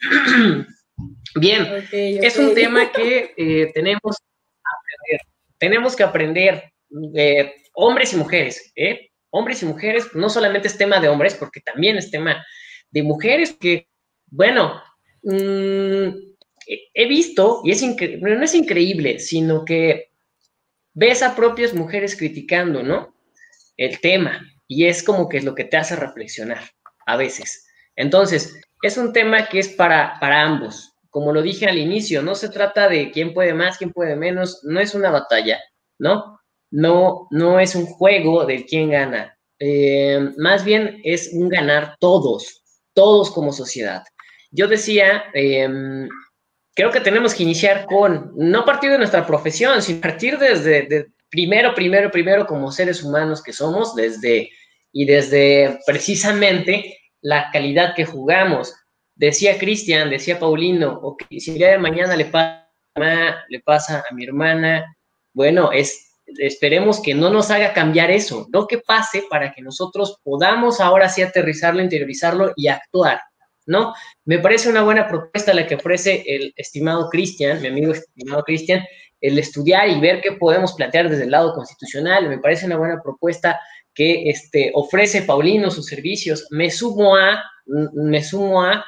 Bien, 1.34 1.66
es 1.90 2.38
un 2.38 2.54
tema 2.54 2.92
que 2.92 3.34
eh, 3.36 3.72
tenemos, 3.74 4.16
aprender. 4.62 5.20
tenemos 5.58 5.96
que 5.96 6.04
aprender, 6.04 6.72
eh, 7.16 7.52
hombres 7.72 8.12
y 8.12 8.16
mujeres, 8.16 8.72
¿eh? 8.76 9.10
hombres 9.30 9.60
y 9.64 9.66
mujeres, 9.66 10.14
no 10.14 10.30
solamente 10.30 10.68
es 10.68 10.78
tema 10.78 11.00
de 11.00 11.08
hombres, 11.08 11.34
porque 11.34 11.60
también 11.60 11.96
es 11.96 12.12
tema 12.12 12.44
de 12.90 13.02
mujeres 13.02 13.56
que, 13.58 13.88
bueno, 14.26 14.80
mm, 15.22 16.08
he 16.94 17.08
visto, 17.08 17.60
y 17.64 17.72
es 17.72 17.82
no 17.82 18.44
es 18.44 18.54
increíble, 18.54 19.18
sino 19.18 19.64
que 19.64 20.10
ves 20.94 21.22
a 21.22 21.34
propias 21.34 21.74
mujeres 21.74 22.16
criticando, 22.16 22.82
¿no? 22.82 23.14
El 23.76 24.00
tema, 24.00 24.40
y 24.68 24.86
es 24.86 25.02
como 25.02 25.28
que 25.28 25.38
es 25.38 25.44
lo 25.44 25.54
que 25.54 25.64
te 25.64 25.76
hace 25.76 25.96
reflexionar 25.96 26.60
a 27.06 27.16
veces. 27.16 27.66
Entonces, 27.96 28.60
es 28.82 28.96
un 28.96 29.12
tema 29.12 29.48
que 29.48 29.58
es 29.58 29.68
para, 29.68 30.18
para 30.20 30.42
ambos. 30.42 30.92
Como 31.10 31.32
lo 31.32 31.42
dije 31.42 31.66
al 31.66 31.78
inicio, 31.78 32.22
no 32.22 32.34
se 32.34 32.48
trata 32.48 32.88
de 32.88 33.10
quién 33.10 33.34
puede 33.34 33.52
más, 33.52 33.78
quién 33.78 33.92
puede 33.92 34.16
menos, 34.16 34.60
no 34.62 34.80
es 34.80 34.94
una 34.94 35.10
batalla, 35.10 35.58
¿no? 35.98 36.40
No, 36.70 37.26
no 37.30 37.58
es 37.58 37.74
un 37.74 37.86
juego 37.86 38.46
de 38.46 38.64
quién 38.64 38.90
gana. 38.90 39.36
Eh, 39.58 40.30
más 40.36 40.64
bien 40.64 41.00
es 41.04 41.30
un 41.32 41.48
ganar 41.48 41.96
todos, 41.98 42.59
todos 42.94 43.30
como 43.30 43.52
sociedad. 43.52 44.02
Yo 44.50 44.66
decía, 44.66 45.24
em, 45.34 46.08
creo 46.74 46.90
que 46.90 47.00
tenemos 47.00 47.34
que 47.34 47.42
iniciar 47.42 47.86
con, 47.86 48.32
no 48.36 48.64
partir 48.64 48.90
de 48.90 48.98
nuestra 48.98 49.26
profesión, 49.26 49.82
sino 49.82 50.00
partir 50.00 50.38
desde 50.38 51.06
primero, 51.28 51.74
primero, 51.74 52.10
primero 52.10 52.46
como 52.46 52.72
seres 52.72 53.02
humanos 53.02 53.42
que 53.42 53.52
somos, 53.52 53.94
desde 53.94 54.50
y 54.92 55.04
desde 55.04 55.78
precisamente 55.86 56.98
la 57.20 57.50
calidad 57.52 57.94
que 57.94 58.04
jugamos. 58.04 58.74
Decía 59.14 59.58
Cristian, 59.58 60.10
decía 60.10 60.38
Paulino, 60.38 60.98
ok, 61.02 61.24
si 61.38 61.52
el 61.52 61.58
día 61.58 61.70
de 61.70 61.78
mañana 61.78 62.16
le 62.16 62.24
pasa 62.24 62.60
le 63.48 63.60
pasa 63.60 64.02
a 64.08 64.14
mi 64.14 64.24
hermana, 64.24 64.96
bueno, 65.32 65.70
es, 65.72 66.09
esperemos 66.38 67.00
que 67.00 67.14
no 67.14 67.30
nos 67.30 67.50
haga 67.50 67.72
cambiar 67.72 68.10
eso, 68.10 68.46
no 68.52 68.66
que 68.66 68.78
pase 68.78 69.24
para 69.28 69.52
que 69.52 69.62
nosotros 69.62 70.18
podamos 70.22 70.80
ahora 70.80 71.08
sí 71.08 71.22
aterrizarlo, 71.22 71.82
interiorizarlo 71.82 72.52
y 72.56 72.68
actuar, 72.68 73.20
¿no? 73.66 73.94
Me 74.24 74.38
parece 74.38 74.68
una 74.68 74.82
buena 74.82 75.08
propuesta 75.08 75.54
la 75.54 75.66
que 75.66 75.76
ofrece 75.76 76.24
el 76.26 76.52
estimado 76.56 77.08
Cristian, 77.08 77.60
mi 77.60 77.68
amigo 77.68 77.92
estimado 77.92 78.42
Cristian, 78.44 78.84
el 79.20 79.38
estudiar 79.38 79.88
y 79.88 80.00
ver 80.00 80.20
qué 80.20 80.32
podemos 80.32 80.72
plantear 80.72 81.10
desde 81.10 81.24
el 81.24 81.30
lado 81.30 81.52
constitucional. 81.54 82.28
Me 82.28 82.38
parece 82.38 82.66
una 82.66 82.78
buena 82.78 83.00
propuesta 83.02 83.60
que 83.94 84.30
este, 84.30 84.70
ofrece 84.74 85.22
Paulino 85.22 85.70
sus 85.70 85.86
servicios. 85.86 86.46
Me 86.50 86.70
sumo 86.70 87.16
a, 87.16 87.42
me 87.66 88.22
sumo 88.22 88.62
a, 88.62 88.84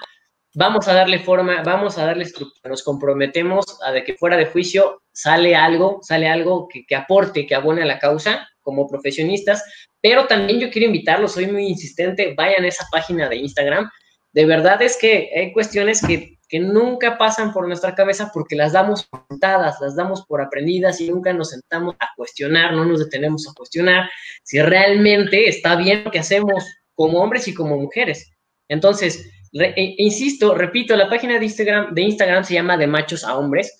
vamos 0.55 0.89
a 0.89 0.95
darle 0.95 1.19
forma, 1.19 1.63
vamos 1.63 1.99
a 1.99 2.07
darle 2.07 2.25
estructura. 2.25 2.71
Nos 2.71 2.83
comprometemos 2.83 3.65
a 3.85 3.93
de 3.93 4.05
que 4.05 4.15
fuera 4.15 4.37
de 4.37 4.47
juicio 4.47 5.03
sale 5.13 5.55
algo, 5.55 6.01
sale 6.03 6.29
algo 6.29 6.69
que, 6.69 6.97
aporte, 6.97 7.47
que 7.47 7.55
abone 7.55 7.83
a 7.83 7.87
la 7.87 7.99
causa 7.99 8.49
como 8.61 8.87
profesionistas, 8.87 9.65
pero 10.01 10.27
también 10.27 10.61
yo 10.61 10.71
quiero 10.71 10.87
invitarlos, 10.87 11.33
soy 11.33 11.47
muy 11.47 11.67
insistente, 11.67 12.35
vayan 12.37 12.65
a 12.65 12.69
esa 12.69 12.87
página 12.93 13.29
de 13.29 13.37
Instagram. 13.37 13.91
De 14.33 14.47
verdad 14.47 14.81
es 14.83 14.97
que 14.97 15.31
hay 15.35 15.53
cuestiones 15.53 16.01
que 16.01 16.39
que 16.53 16.61
nunca 16.61 17.17
pasan 17.17 17.51
por 17.51 17.67
nuestra 17.67 17.95
cabeza 17.95 18.31
porque 18.31 18.55
las 18.55 18.73
damos 18.75 19.09
contadas, 19.09 19.77
las 19.81 19.97
damos 19.97 20.27
por 20.27 20.43
aprendidas 20.43 21.01
y 21.01 21.09
nunca 21.09 21.33
nos 21.33 21.49
sentamos 21.49 21.95
a 21.99 22.09
cuestionar, 22.15 22.75
no 22.75 22.85
nos 22.85 22.99
detenemos 22.99 23.49
a 23.49 23.55
cuestionar 23.55 24.11
si 24.43 24.61
realmente 24.61 25.49
está 25.49 25.77
bien 25.77 26.05
lo 26.05 26.11
que 26.11 26.19
hacemos 26.19 26.63
como 26.95 27.21
hombres 27.23 27.49
y 27.49 27.55
como 27.55 27.79
mujeres. 27.79 28.31
Entonces, 28.69 29.31
e, 29.53 29.95
insisto, 29.99 30.55
repito, 30.55 30.97
la 30.97 31.09
página 31.09 31.39
de 31.39 31.45
Instagram, 31.45 31.95
de 31.95 32.03
Instagram 32.03 32.45
se 32.45 32.55
llama 32.55 32.77
De 32.77 32.87
Machos 32.87 33.25
a 33.25 33.37
Hombres. 33.37 33.77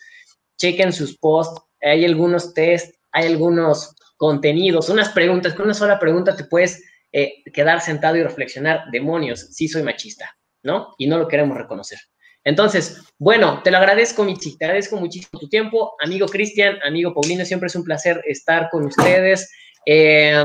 Chequen 0.59 0.93
sus 0.93 1.19
posts, 1.19 1.61
hay 1.81 2.05
algunos 2.05 2.55
test, 2.55 2.95
hay 3.11 3.27
algunos 3.27 3.95
contenidos, 4.17 4.89
unas 4.89 5.09
preguntas, 5.09 5.55
con 5.55 5.65
una 5.65 5.75
sola 5.75 5.99
pregunta 5.99 6.37
te 6.37 6.45
puedes 6.45 6.85
eh, 7.11 7.43
quedar 7.53 7.81
sentado 7.81 8.17
y 8.17 8.23
reflexionar, 8.23 8.85
demonios, 8.93 9.49
sí 9.51 9.67
soy 9.67 9.83
machista, 9.83 10.37
¿no? 10.63 10.95
Y 10.97 11.09
no 11.09 11.19
lo 11.19 11.27
queremos 11.27 11.57
reconocer. 11.57 11.99
Entonces, 12.45 13.03
bueno, 13.19 13.61
te 13.63 13.71
lo 13.71 13.79
agradezco, 13.79 14.25
Michi, 14.25 14.57
te 14.57 14.65
agradezco 14.65 14.97
muchísimo 14.97 15.39
tu 15.39 15.49
tiempo. 15.49 15.95
Amigo 16.05 16.27
Cristian, 16.27 16.79
amigo 16.85 17.13
Paulino, 17.13 17.45
siempre 17.45 17.67
es 17.67 17.77
un 17.77 17.85
placer 17.85 18.21
estar 18.25 18.69
con 18.71 18.85
ustedes, 18.85 19.51
eh, 19.87 20.43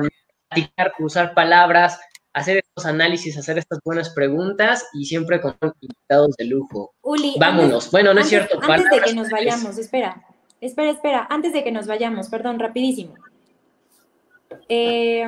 platicar, 0.49 0.93
cruzar 0.97 1.33
palabras, 1.33 1.99
hacer 2.37 2.57
estos 2.57 2.85
análisis, 2.85 3.37
hacer 3.37 3.57
estas 3.57 3.79
buenas 3.83 4.11
preguntas 4.11 4.85
y 4.93 5.05
siempre 5.05 5.41
con 5.41 5.55
invitados 5.81 6.35
de 6.37 6.45
lujo. 6.45 6.93
Uli, 7.01 7.35
Vámonos. 7.39 7.89
bueno, 7.91 8.13
no 8.13 8.21
es 8.21 8.27
cierto. 8.27 8.59
Antes 8.61 8.89
de 8.91 9.01
que 9.01 9.13
nos 9.15 9.29
vayamos, 9.29 9.77
espera, 9.77 10.23
espera, 10.61 10.91
espera, 10.91 11.27
antes 11.29 11.53
de 11.53 11.63
que 11.63 11.71
nos 11.71 11.87
vayamos, 11.87 12.29
perdón, 12.29 12.59
rapidísimo. 12.59 13.15
Eh, 14.69 15.27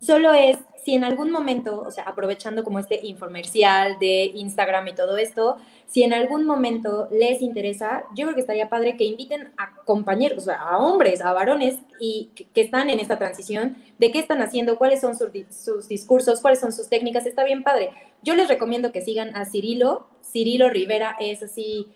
solo 0.00 0.32
es 0.34 0.58
si 0.86 0.94
en 0.94 1.02
algún 1.02 1.32
momento, 1.32 1.82
o 1.84 1.90
sea, 1.90 2.04
aprovechando 2.04 2.62
como 2.62 2.78
este 2.78 3.04
infomercial 3.04 3.98
de 3.98 4.30
Instagram 4.36 4.86
y 4.86 4.94
todo 4.94 5.16
esto, 5.16 5.56
si 5.88 6.04
en 6.04 6.14
algún 6.14 6.46
momento 6.46 7.08
les 7.10 7.42
interesa, 7.42 8.04
yo 8.14 8.24
creo 8.24 8.36
que 8.36 8.42
estaría 8.42 8.68
padre 8.68 8.96
que 8.96 9.02
inviten 9.02 9.52
a 9.56 9.74
compañeros, 9.84 10.38
o 10.38 10.40
sea, 10.42 10.60
a 10.60 10.78
hombres, 10.78 11.22
a 11.22 11.32
varones 11.32 11.78
y 11.98 12.30
que, 12.54 12.60
están 12.60 12.88
en 12.88 13.00
esta 13.00 13.18
transición, 13.18 13.76
de 13.98 14.12
qué 14.12 14.20
están 14.20 14.40
haciendo, 14.42 14.78
cuáles 14.78 15.00
son 15.00 15.16
sus, 15.16 15.30
sus, 15.50 15.88
discursos, 15.88 16.40
cuáles 16.40 16.60
son 16.60 16.72
sus 16.72 16.88
técnicas, 16.88 17.26
está 17.26 17.42
bien 17.42 17.64
padre. 17.64 17.90
Yo 18.22 18.36
les 18.36 18.46
recomiendo 18.46 18.92
que 18.92 19.02
sigan 19.02 19.34
a 19.34 19.44
Cirilo, 19.44 20.06
Cirilo 20.22 20.70
Rivera 20.70 21.16
es 21.18 21.42
así 21.42 21.88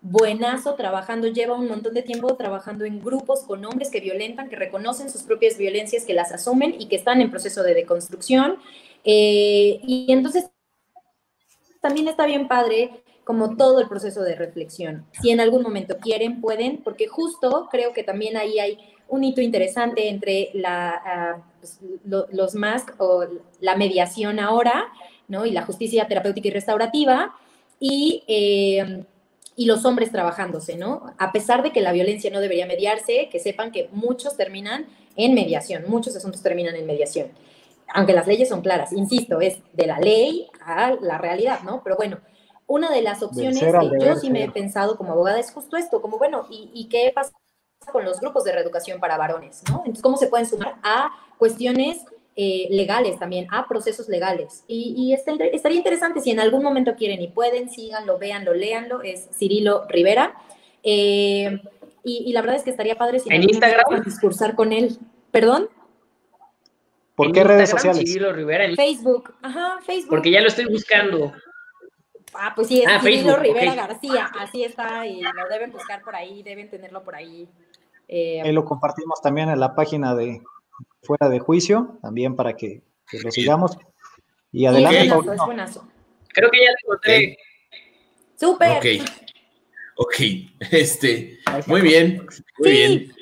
buenazo 0.00 0.74
trabajando, 0.74 1.28
lleva 1.28 1.54
un 1.54 1.68
montón 1.68 1.94
de 1.94 2.02
tiempo 2.02 2.34
trabajando 2.36 2.84
en 2.84 3.00
grupos 3.00 3.42
con 3.42 3.64
hombres 3.64 3.90
que 3.90 4.00
violentan, 4.00 4.48
que 4.48 4.56
reconocen 4.56 5.10
sus 5.10 5.22
propias 5.22 5.58
violencias, 5.58 6.04
que 6.04 6.14
las 6.14 6.32
asumen 6.32 6.74
y 6.78 6.86
que 6.86 6.96
están 6.96 7.20
en 7.20 7.30
proceso 7.30 7.62
de 7.62 7.74
deconstrucción. 7.74 8.58
Eh, 9.04 9.80
y 9.82 10.06
entonces 10.10 10.50
también 11.80 12.08
está 12.08 12.26
bien 12.26 12.48
padre 12.48 13.02
como 13.24 13.56
todo 13.56 13.80
el 13.80 13.88
proceso 13.88 14.22
de 14.22 14.36
reflexión. 14.36 15.04
Si 15.20 15.30
en 15.30 15.40
algún 15.40 15.62
momento 15.62 15.98
quieren, 15.98 16.40
pueden, 16.40 16.82
porque 16.82 17.08
justo 17.08 17.68
creo 17.70 17.92
que 17.92 18.02
también 18.02 18.36
ahí 18.36 18.58
hay 18.58 18.78
un 19.08 19.24
hito 19.24 19.40
interesante 19.40 20.08
entre 20.08 20.50
ah, 20.64 21.36
pues, 21.60 21.78
los 22.04 22.54
MASC 22.54 22.94
o 22.98 23.26
la 23.60 23.76
mediación 23.76 24.38
ahora, 24.38 24.86
¿no? 25.28 25.44
Y 25.44 25.50
la 25.50 25.66
justicia 25.66 26.08
terapéutica 26.08 26.48
y 26.48 26.52
restaurativa, 26.52 27.34
y 27.78 28.24
eh, 28.28 29.04
y 29.58 29.66
los 29.66 29.84
hombres 29.84 30.12
trabajándose, 30.12 30.76
¿no? 30.76 31.12
A 31.18 31.32
pesar 31.32 31.64
de 31.64 31.72
que 31.72 31.80
la 31.80 31.90
violencia 31.90 32.30
no 32.30 32.38
debería 32.38 32.64
mediarse, 32.64 33.28
que 33.28 33.40
sepan 33.40 33.72
que 33.72 33.88
muchos 33.90 34.36
terminan 34.36 34.86
en 35.16 35.34
mediación, 35.34 35.82
muchos 35.88 36.14
asuntos 36.14 36.44
terminan 36.44 36.76
en 36.76 36.86
mediación. 36.86 37.32
Aunque 37.92 38.12
las 38.12 38.28
leyes 38.28 38.48
son 38.48 38.60
claras, 38.60 38.92
insisto, 38.92 39.40
es 39.40 39.58
de 39.72 39.86
la 39.88 39.98
ley 39.98 40.46
a 40.64 40.92
la 41.00 41.18
realidad, 41.18 41.62
¿no? 41.64 41.82
Pero 41.82 41.96
bueno, 41.96 42.18
una 42.68 42.88
de 42.90 43.02
las 43.02 43.20
opciones 43.20 43.58
que 43.58 44.06
yo 44.06 44.14
sí 44.14 44.30
me 44.30 44.44
he 44.44 44.50
pensado 44.52 44.96
como 44.96 45.10
abogada 45.10 45.40
es 45.40 45.50
justo 45.50 45.76
esto, 45.76 46.00
como 46.00 46.18
bueno, 46.18 46.46
¿y, 46.48 46.70
y 46.72 46.88
qué 46.88 47.10
pasa 47.12 47.32
con 47.90 48.04
los 48.04 48.20
grupos 48.20 48.44
de 48.44 48.52
reeducación 48.52 49.00
para 49.00 49.16
varones, 49.16 49.64
¿no? 49.68 49.78
Entonces, 49.78 50.02
¿cómo 50.02 50.18
se 50.18 50.28
pueden 50.28 50.46
sumar 50.46 50.76
a 50.84 51.10
cuestiones 51.36 52.04
eh, 52.40 52.68
legales 52.70 53.18
también, 53.18 53.48
a 53.50 53.66
procesos 53.66 54.08
legales. 54.08 54.62
Y, 54.68 55.12
estaría 55.12 55.76
interesante 55.76 56.20
si 56.20 56.30
en 56.30 56.38
algún 56.38 56.62
momento 56.62 56.94
quieren 56.94 57.20
y 57.20 57.26
pueden, 57.26 57.68
síganlo, 57.68 58.16
véanlo, 58.16 58.54
léanlo, 58.54 59.02
es 59.02 59.28
Cirilo 59.36 59.88
Rivera. 59.88 60.36
Eh, 60.84 61.60
y, 62.04 62.32
la 62.32 62.40
verdad 62.40 62.54
es 62.54 62.62
que 62.62 62.70
estaría 62.70 62.94
padre 62.94 63.18
si 63.18 63.28
en 63.28 63.42
Instagram 63.42 64.04
discursar 64.04 64.54
con 64.54 64.72
él. 64.72 64.98
¿Perdón? 65.32 65.68
¿Por 67.16 67.32
qué 67.32 67.42
redes 67.42 67.70
sociales? 67.70 68.04
Cirilo 68.08 68.32
Rivera. 68.32 68.66
En... 68.66 68.76
Facebook, 68.76 69.34
ajá, 69.42 69.80
Facebook. 69.84 70.10
Porque 70.10 70.30
ya 70.30 70.40
lo 70.40 70.46
estoy 70.46 70.66
buscando. 70.66 71.32
Ah, 72.34 72.52
pues 72.54 72.68
sí, 72.68 72.82
es 72.82 72.86
ah, 72.88 73.00
Cirilo 73.02 73.34
Rivera 73.34 73.74
García, 73.74 74.30
así 74.38 74.62
está, 74.62 75.04
y 75.08 75.22
lo 75.22 75.48
deben 75.50 75.72
buscar 75.72 76.02
por 76.02 76.14
ahí, 76.14 76.44
deben 76.44 76.70
tenerlo 76.70 77.02
por 77.02 77.16
ahí. 77.16 77.48
Eh, 78.06 78.42
ahí 78.42 78.52
lo 78.52 78.64
compartimos 78.64 79.20
también 79.20 79.48
en 79.48 79.58
la 79.58 79.74
página 79.74 80.14
de, 80.14 80.40
fuera 81.02 81.28
de 81.28 81.38
juicio, 81.38 81.98
también 82.02 82.36
para 82.36 82.54
que, 82.54 82.82
lo 83.22 83.30
sigamos. 83.30 83.76
Y 84.52 84.66
adelante, 84.66 85.08
Creo 86.28 86.50
que 86.50 86.58
ya 86.58 86.70
lo 86.70 86.94
encontré. 86.94 87.38
Súper. 88.36 88.76
Ok. 88.76 89.08
Ok, 90.00 90.14
este, 90.70 91.38
muy 91.66 91.80
bien, 91.80 92.24
muy 92.58 92.70
bien. 92.70 93.12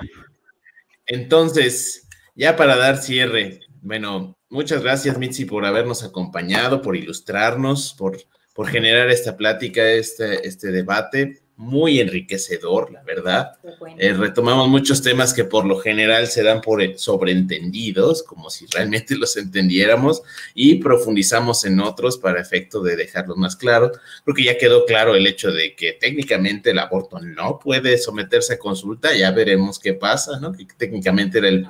Entonces, 1.07 2.07
ya 2.35 2.55
para 2.57 2.77
dar 2.77 2.99
cierre, 2.99 3.61
bueno, 3.81 4.37
muchas 4.51 4.83
gracias 4.83 5.17
Mitzi 5.17 5.47
por 5.47 5.65
habernos 5.65 6.05
acompañado, 6.05 6.83
por 6.83 6.97
ilustrarnos, 6.97 7.95
por, 7.95 8.19
por 8.55 8.69
generar 8.69 9.09
esta 9.09 9.39
plática, 9.39 9.91
este, 9.91 10.47
este 10.47 10.71
debate 10.71 11.46
muy 11.57 12.01
enriquecedor, 12.01 12.93
la 12.93 13.03
verdad. 13.03 13.53
Eh, 13.99 14.13
retomamos 14.13 14.69
muchos 14.69 15.03
temas 15.03 15.33
que 15.33 15.45
por 15.45 15.65
lo 15.65 15.79
general 15.79 16.27
se 16.27 16.43
dan 16.43 16.61
por 16.61 16.77
sobreentendidos, 16.99 18.23
como 18.23 18.51
si 18.51 18.67
realmente 18.67 19.17
los 19.17 19.37
entendiéramos, 19.39 20.23
y 20.55 20.77
profundizamos 20.77 21.65
en 21.65 21.81
otros 21.81 22.19
para 22.19 22.41
efecto 22.41 22.83
de 22.83 22.97
dejarlos 22.97 23.39
más 23.39 23.57
claros, 23.57 23.93
porque 24.25 24.45
ya 24.45 24.59
quedó 24.59 24.85
claro 24.85 25.15
el 25.15 25.27
hecho 25.27 25.51
de 25.51 25.75
que 25.75 25.95
técnicamente 25.95 26.71
el 26.71 26.79
aborto 26.79 27.19
no 27.21 27.59
puede 27.59 27.97
someterse 27.97 28.55
a 28.55 28.59
consulta, 28.59 29.17
ya 29.17 29.31
veremos 29.31 29.79
qué 29.79 29.95
pasa, 29.95 30.39
¿no? 30.39 30.53
Que 30.53 30.67
técnicamente 30.77 31.39
era 31.39 31.49
el, 31.49 31.67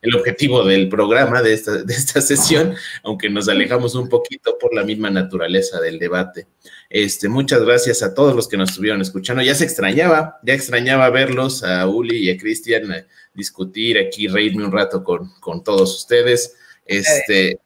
el, 0.00 0.14
objetivo 0.14 0.64
del 0.64 0.88
programa 0.88 1.42
de 1.42 1.52
esta, 1.52 1.82
de 1.82 1.92
esta 1.92 2.20
sesión, 2.22 2.74
aunque 3.02 3.28
nos 3.28 3.48
alejamos 3.48 3.94
un 3.94 4.08
poquito 4.08 4.56
por 4.58 4.74
la 4.74 4.84
misma 4.84 5.10
naturaleza 5.10 5.80
del 5.80 5.98
debate. 5.98 6.46
Este, 6.94 7.26
muchas 7.26 7.64
gracias 7.64 8.02
a 8.02 8.12
todos 8.12 8.36
los 8.36 8.46
que 8.46 8.58
nos 8.58 8.68
estuvieron 8.68 9.00
escuchando. 9.00 9.42
Ya 9.42 9.54
se 9.54 9.64
extrañaba, 9.64 10.38
ya 10.42 10.52
extrañaba 10.52 11.08
verlos, 11.08 11.64
a 11.64 11.86
Uli 11.88 12.18
y 12.18 12.30
a 12.30 12.36
Cristian, 12.36 13.06
discutir 13.32 13.96
aquí, 13.96 14.28
reírme 14.28 14.62
un 14.62 14.72
rato 14.72 15.02
con, 15.02 15.64
todos 15.64 15.96
ustedes, 15.96 16.54
este, 16.84 17.60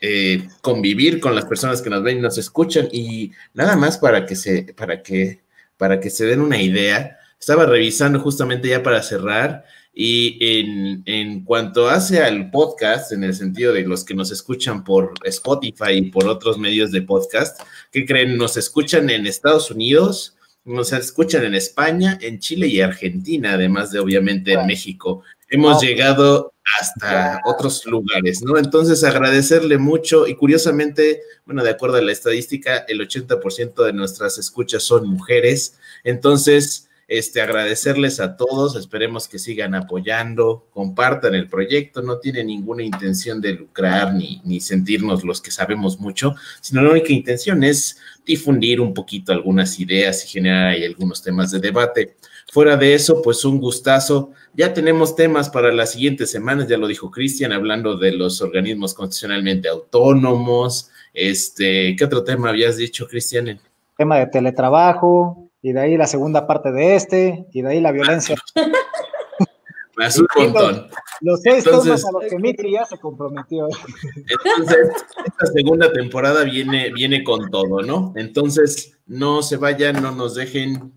eh, 0.00 0.48
convivir 0.62 1.20
con 1.20 1.34
las 1.34 1.44
personas 1.44 1.82
que 1.82 1.90
nos 1.90 2.02
ven 2.02 2.16
y 2.16 2.20
nos 2.22 2.38
escuchan. 2.38 2.88
Y 2.90 3.32
nada 3.52 3.76
más 3.76 3.98
para 3.98 4.24
que 4.24 4.34
se, 4.34 4.72
para 4.72 5.02
que, 5.02 5.40
para 5.76 6.00
que 6.00 6.08
se 6.08 6.24
den 6.24 6.40
una 6.40 6.62
idea, 6.62 7.18
estaba 7.38 7.66
revisando 7.66 8.18
justamente 8.20 8.68
ya 8.68 8.82
para 8.82 9.02
cerrar 9.02 9.66
y 9.92 10.38
en, 10.40 11.02
en, 11.06 11.44
cuanto 11.44 11.88
hace 11.88 12.22
al 12.22 12.50
podcast, 12.50 13.12
en 13.12 13.24
el 13.24 13.34
sentido 13.34 13.72
de 13.72 13.82
los 13.82 14.04
que 14.04 14.14
nos 14.14 14.30
escuchan 14.30 14.84
por 14.84 15.14
Spotify 15.24 15.92
y 15.94 16.10
por 16.10 16.28
otros 16.28 16.58
medios 16.58 16.92
de 16.92 17.02
podcast, 17.02 17.60
¿qué 17.90 18.06
creen? 18.06 18.36
Nos 18.36 18.56
escuchan 18.56 19.10
en 19.10 19.26
Estados 19.26 19.70
Unidos, 19.70 20.36
nos 20.64 20.92
escuchan 20.92 21.44
en 21.44 21.54
España, 21.54 22.18
en 22.20 22.38
Chile 22.38 22.68
y 22.68 22.80
Argentina, 22.80 23.54
además 23.54 23.90
de 23.90 23.98
obviamente 23.98 24.52
en 24.52 24.66
México. 24.66 25.22
Hemos 25.48 25.82
llegado 25.82 26.52
hasta 26.78 27.40
otros 27.44 27.84
lugares, 27.86 28.42
¿no? 28.42 28.56
Entonces 28.56 29.02
agradecerle 29.02 29.78
mucho 29.78 30.26
y 30.26 30.36
curiosamente, 30.36 31.22
bueno, 31.44 31.64
de 31.64 31.70
acuerdo 31.70 31.96
a 31.96 32.02
la 32.02 32.12
estadística, 32.12 32.84
el 32.88 33.00
80% 33.00 33.84
de 33.84 33.92
nuestras 33.92 34.38
escuchas 34.38 34.82
son 34.82 35.08
mujeres. 35.08 35.78
Entonces, 36.04 36.89
este, 37.10 37.42
agradecerles 37.42 38.20
a 38.20 38.36
todos, 38.36 38.76
esperemos 38.76 39.26
que 39.26 39.40
sigan 39.40 39.74
apoyando, 39.74 40.68
compartan 40.70 41.34
el 41.34 41.48
proyecto, 41.48 42.02
no 42.02 42.20
tiene 42.20 42.44
ninguna 42.44 42.84
intención 42.84 43.40
de 43.40 43.54
lucrar 43.54 44.14
ni, 44.14 44.40
ni 44.44 44.60
sentirnos 44.60 45.24
los 45.24 45.40
que 45.40 45.50
sabemos 45.50 45.98
mucho, 45.98 46.36
sino 46.60 46.82
la 46.82 46.90
única 46.90 47.12
intención 47.12 47.64
es 47.64 47.98
difundir 48.24 48.80
un 48.80 48.94
poquito 48.94 49.32
algunas 49.32 49.80
ideas 49.80 50.24
y 50.24 50.28
generar 50.28 50.68
ahí 50.68 50.84
algunos 50.84 51.20
temas 51.20 51.50
de 51.50 51.58
debate. 51.58 52.14
Fuera 52.52 52.76
de 52.76 52.94
eso, 52.94 53.20
pues 53.22 53.44
un 53.44 53.58
gustazo. 53.58 54.30
Ya 54.54 54.72
tenemos 54.72 55.16
temas 55.16 55.50
para 55.50 55.72
las 55.72 55.90
siguientes 55.90 56.30
semanas, 56.30 56.68
ya 56.68 56.78
lo 56.78 56.86
dijo 56.86 57.10
Cristian, 57.10 57.52
hablando 57.52 57.96
de 57.96 58.12
los 58.12 58.40
organismos 58.40 58.94
constitucionalmente 58.94 59.68
autónomos. 59.68 60.92
Este, 61.12 61.96
¿qué 61.96 62.04
otro 62.04 62.22
tema 62.22 62.50
habías 62.50 62.76
dicho, 62.76 63.08
Cristian? 63.08 63.58
Tema 63.96 64.18
de 64.18 64.28
teletrabajo, 64.28 65.39
y 65.62 65.72
de 65.72 65.80
ahí 65.80 65.96
la 65.96 66.06
segunda 66.06 66.46
parte 66.46 66.72
de 66.72 66.96
este, 66.96 67.46
y 67.52 67.62
de 67.62 67.68
ahí 67.68 67.80
la 67.80 67.92
violencia. 67.92 68.36
Me 69.96 70.06
hace 70.06 70.22
un 70.22 70.28
montón. 70.44 70.86
Los, 71.20 71.42
seis 71.42 71.66
entonces, 71.66 72.06
a 72.06 72.12
los 72.12 72.30
que 72.30 72.38
Mitri 72.38 72.72
ya 72.72 72.86
se 72.86 72.98
comprometió. 72.98 73.68
Entonces, 74.16 74.88
esta 75.26 75.46
segunda 75.46 75.92
temporada 75.92 76.42
viene, 76.44 76.90
viene 76.90 77.22
con 77.22 77.50
todo, 77.50 77.82
¿no? 77.82 78.14
Entonces, 78.16 78.98
no 79.06 79.42
se 79.42 79.58
vayan, 79.58 80.02
no 80.02 80.12
nos 80.12 80.36
dejen, 80.36 80.94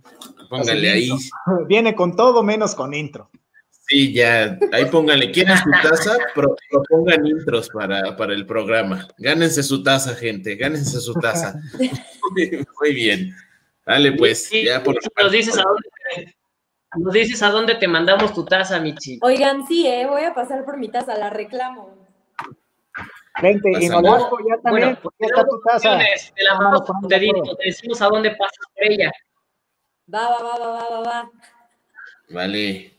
pónganle 0.49 0.90
ahí. 0.90 1.10
Viene 1.68 1.95
con 1.95 2.15
todo 2.15 2.44
menos 2.44 2.76
con 2.76 2.94
intro. 2.94 3.30
Sí, 3.88 4.14
ya, 4.14 4.57
ahí 4.72 4.85
pónganle, 4.85 5.31
¿quieren 5.31 5.57
su 5.57 5.69
taza? 5.81 6.15
propongan 6.34 7.27
intros 7.27 7.68
para, 7.69 8.15
para 8.15 8.34
el 8.34 8.45
programa. 8.45 9.10
Gánense 9.18 9.61
su 9.64 9.84
taza, 9.84 10.15
gente, 10.15 10.56
gánense 10.56 11.02
su 11.02 11.14
taza. 11.15 11.60
Muy 12.80 12.94
bien. 12.94 13.35
Dale, 13.85 14.14
pues, 14.14 14.49
ya 14.49 14.81
por 14.81 14.95
nos 15.22 15.31
dices, 15.31 15.57
a 15.57 15.64
dónde, 15.64 16.35
nos 16.95 17.14
dices 17.14 17.43
a 17.43 17.49
dónde 17.49 17.76
te 17.76 17.88
mandamos 17.88 18.34
tu 18.34 18.45
taza, 18.45 18.80
Michi. 18.80 19.19
Oigan, 19.22 19.68
sí, 19.68 19.85
eh, 19.88 20.05
voy 20.07 20.23
a 20.23 20.34
pasar 20.34 20.64
por 20.64 20.77
mi 20.77 20.89
taza, 20.89 21.18
la 21.18 21.30
reclamo. 21.30 22.03
Vente, 23.41 23.72
y 23.80 23.89
Nolasco 23.89 24.38
ya 24.47 24.61
también, 24.61 24.97
bueno, 25.01 25.15
ya 25.19 25.27
está 25.27 25.43
tu 25.45 25.60
taza. 25.61 25.99
Te 26.35 26.43
la 26.43 26.53
vamos 26.53 26.81
a 26.81 27.07
te, 27.07 27.19
te 27.19 27.65
decimos 27.65 28.01
a 28.01 28.07
dónde 28.07 28.31
pasas 28.31 28.65
por 28.73 28.91
ella. 28.91 29.11
Va, 30.14 30.30
va, 30.30 30.43
va, 30.43 30.57
va, 30.57 30.89
va, 30.89 30.99
va. 31.01 31.31
Vale. 32.30 32.95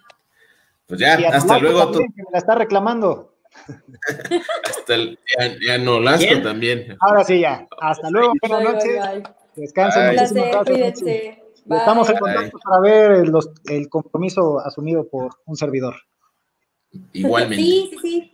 Pues 0.87 1.01
ya, 1.01 1.15
hasta 1.33 1.59
luego. 1.59 1.85
También, 1.85 2.13
que 2.15 2.23
me 2.23 2.31
la 2.33 2.39
está 2.39 2.57
reclamando. 2.57 3.37
hasta 4.65 4.95
el, 4.97 5.19
ya, 5.39 5.55
ya 5.65 5.79
Nolasco 5.79 6.43
también. 6.43 6.97
Ahora 7.01 7.25
sí, 7.25 7.41
ya. 7.41 7.67
Hasta 7.81 8.11
luego, 8.11 8.33
buenas 8.43 8.75
noches. 8.75 9.35
Descansen. 9.57 10.15
Muchísimas 10.15 10.65
gracias. 10.65 11.03
Estamos 11.71 12.11
en 12.11 12.17
contacto 12.19 12.59
para 12.59 12.81
ver 12.81 13.25
el 13.69 13.89
compromiso 13.89 14.61
asumido 14.61 15.09
por 15.09 15.31
un 15.47 15.57
servidor. 15.57 15.95
Igualmente. 17.13 17.57
Sí, 17.57 17.91
sí, 17.93 17.99
sí. 18.03 18.34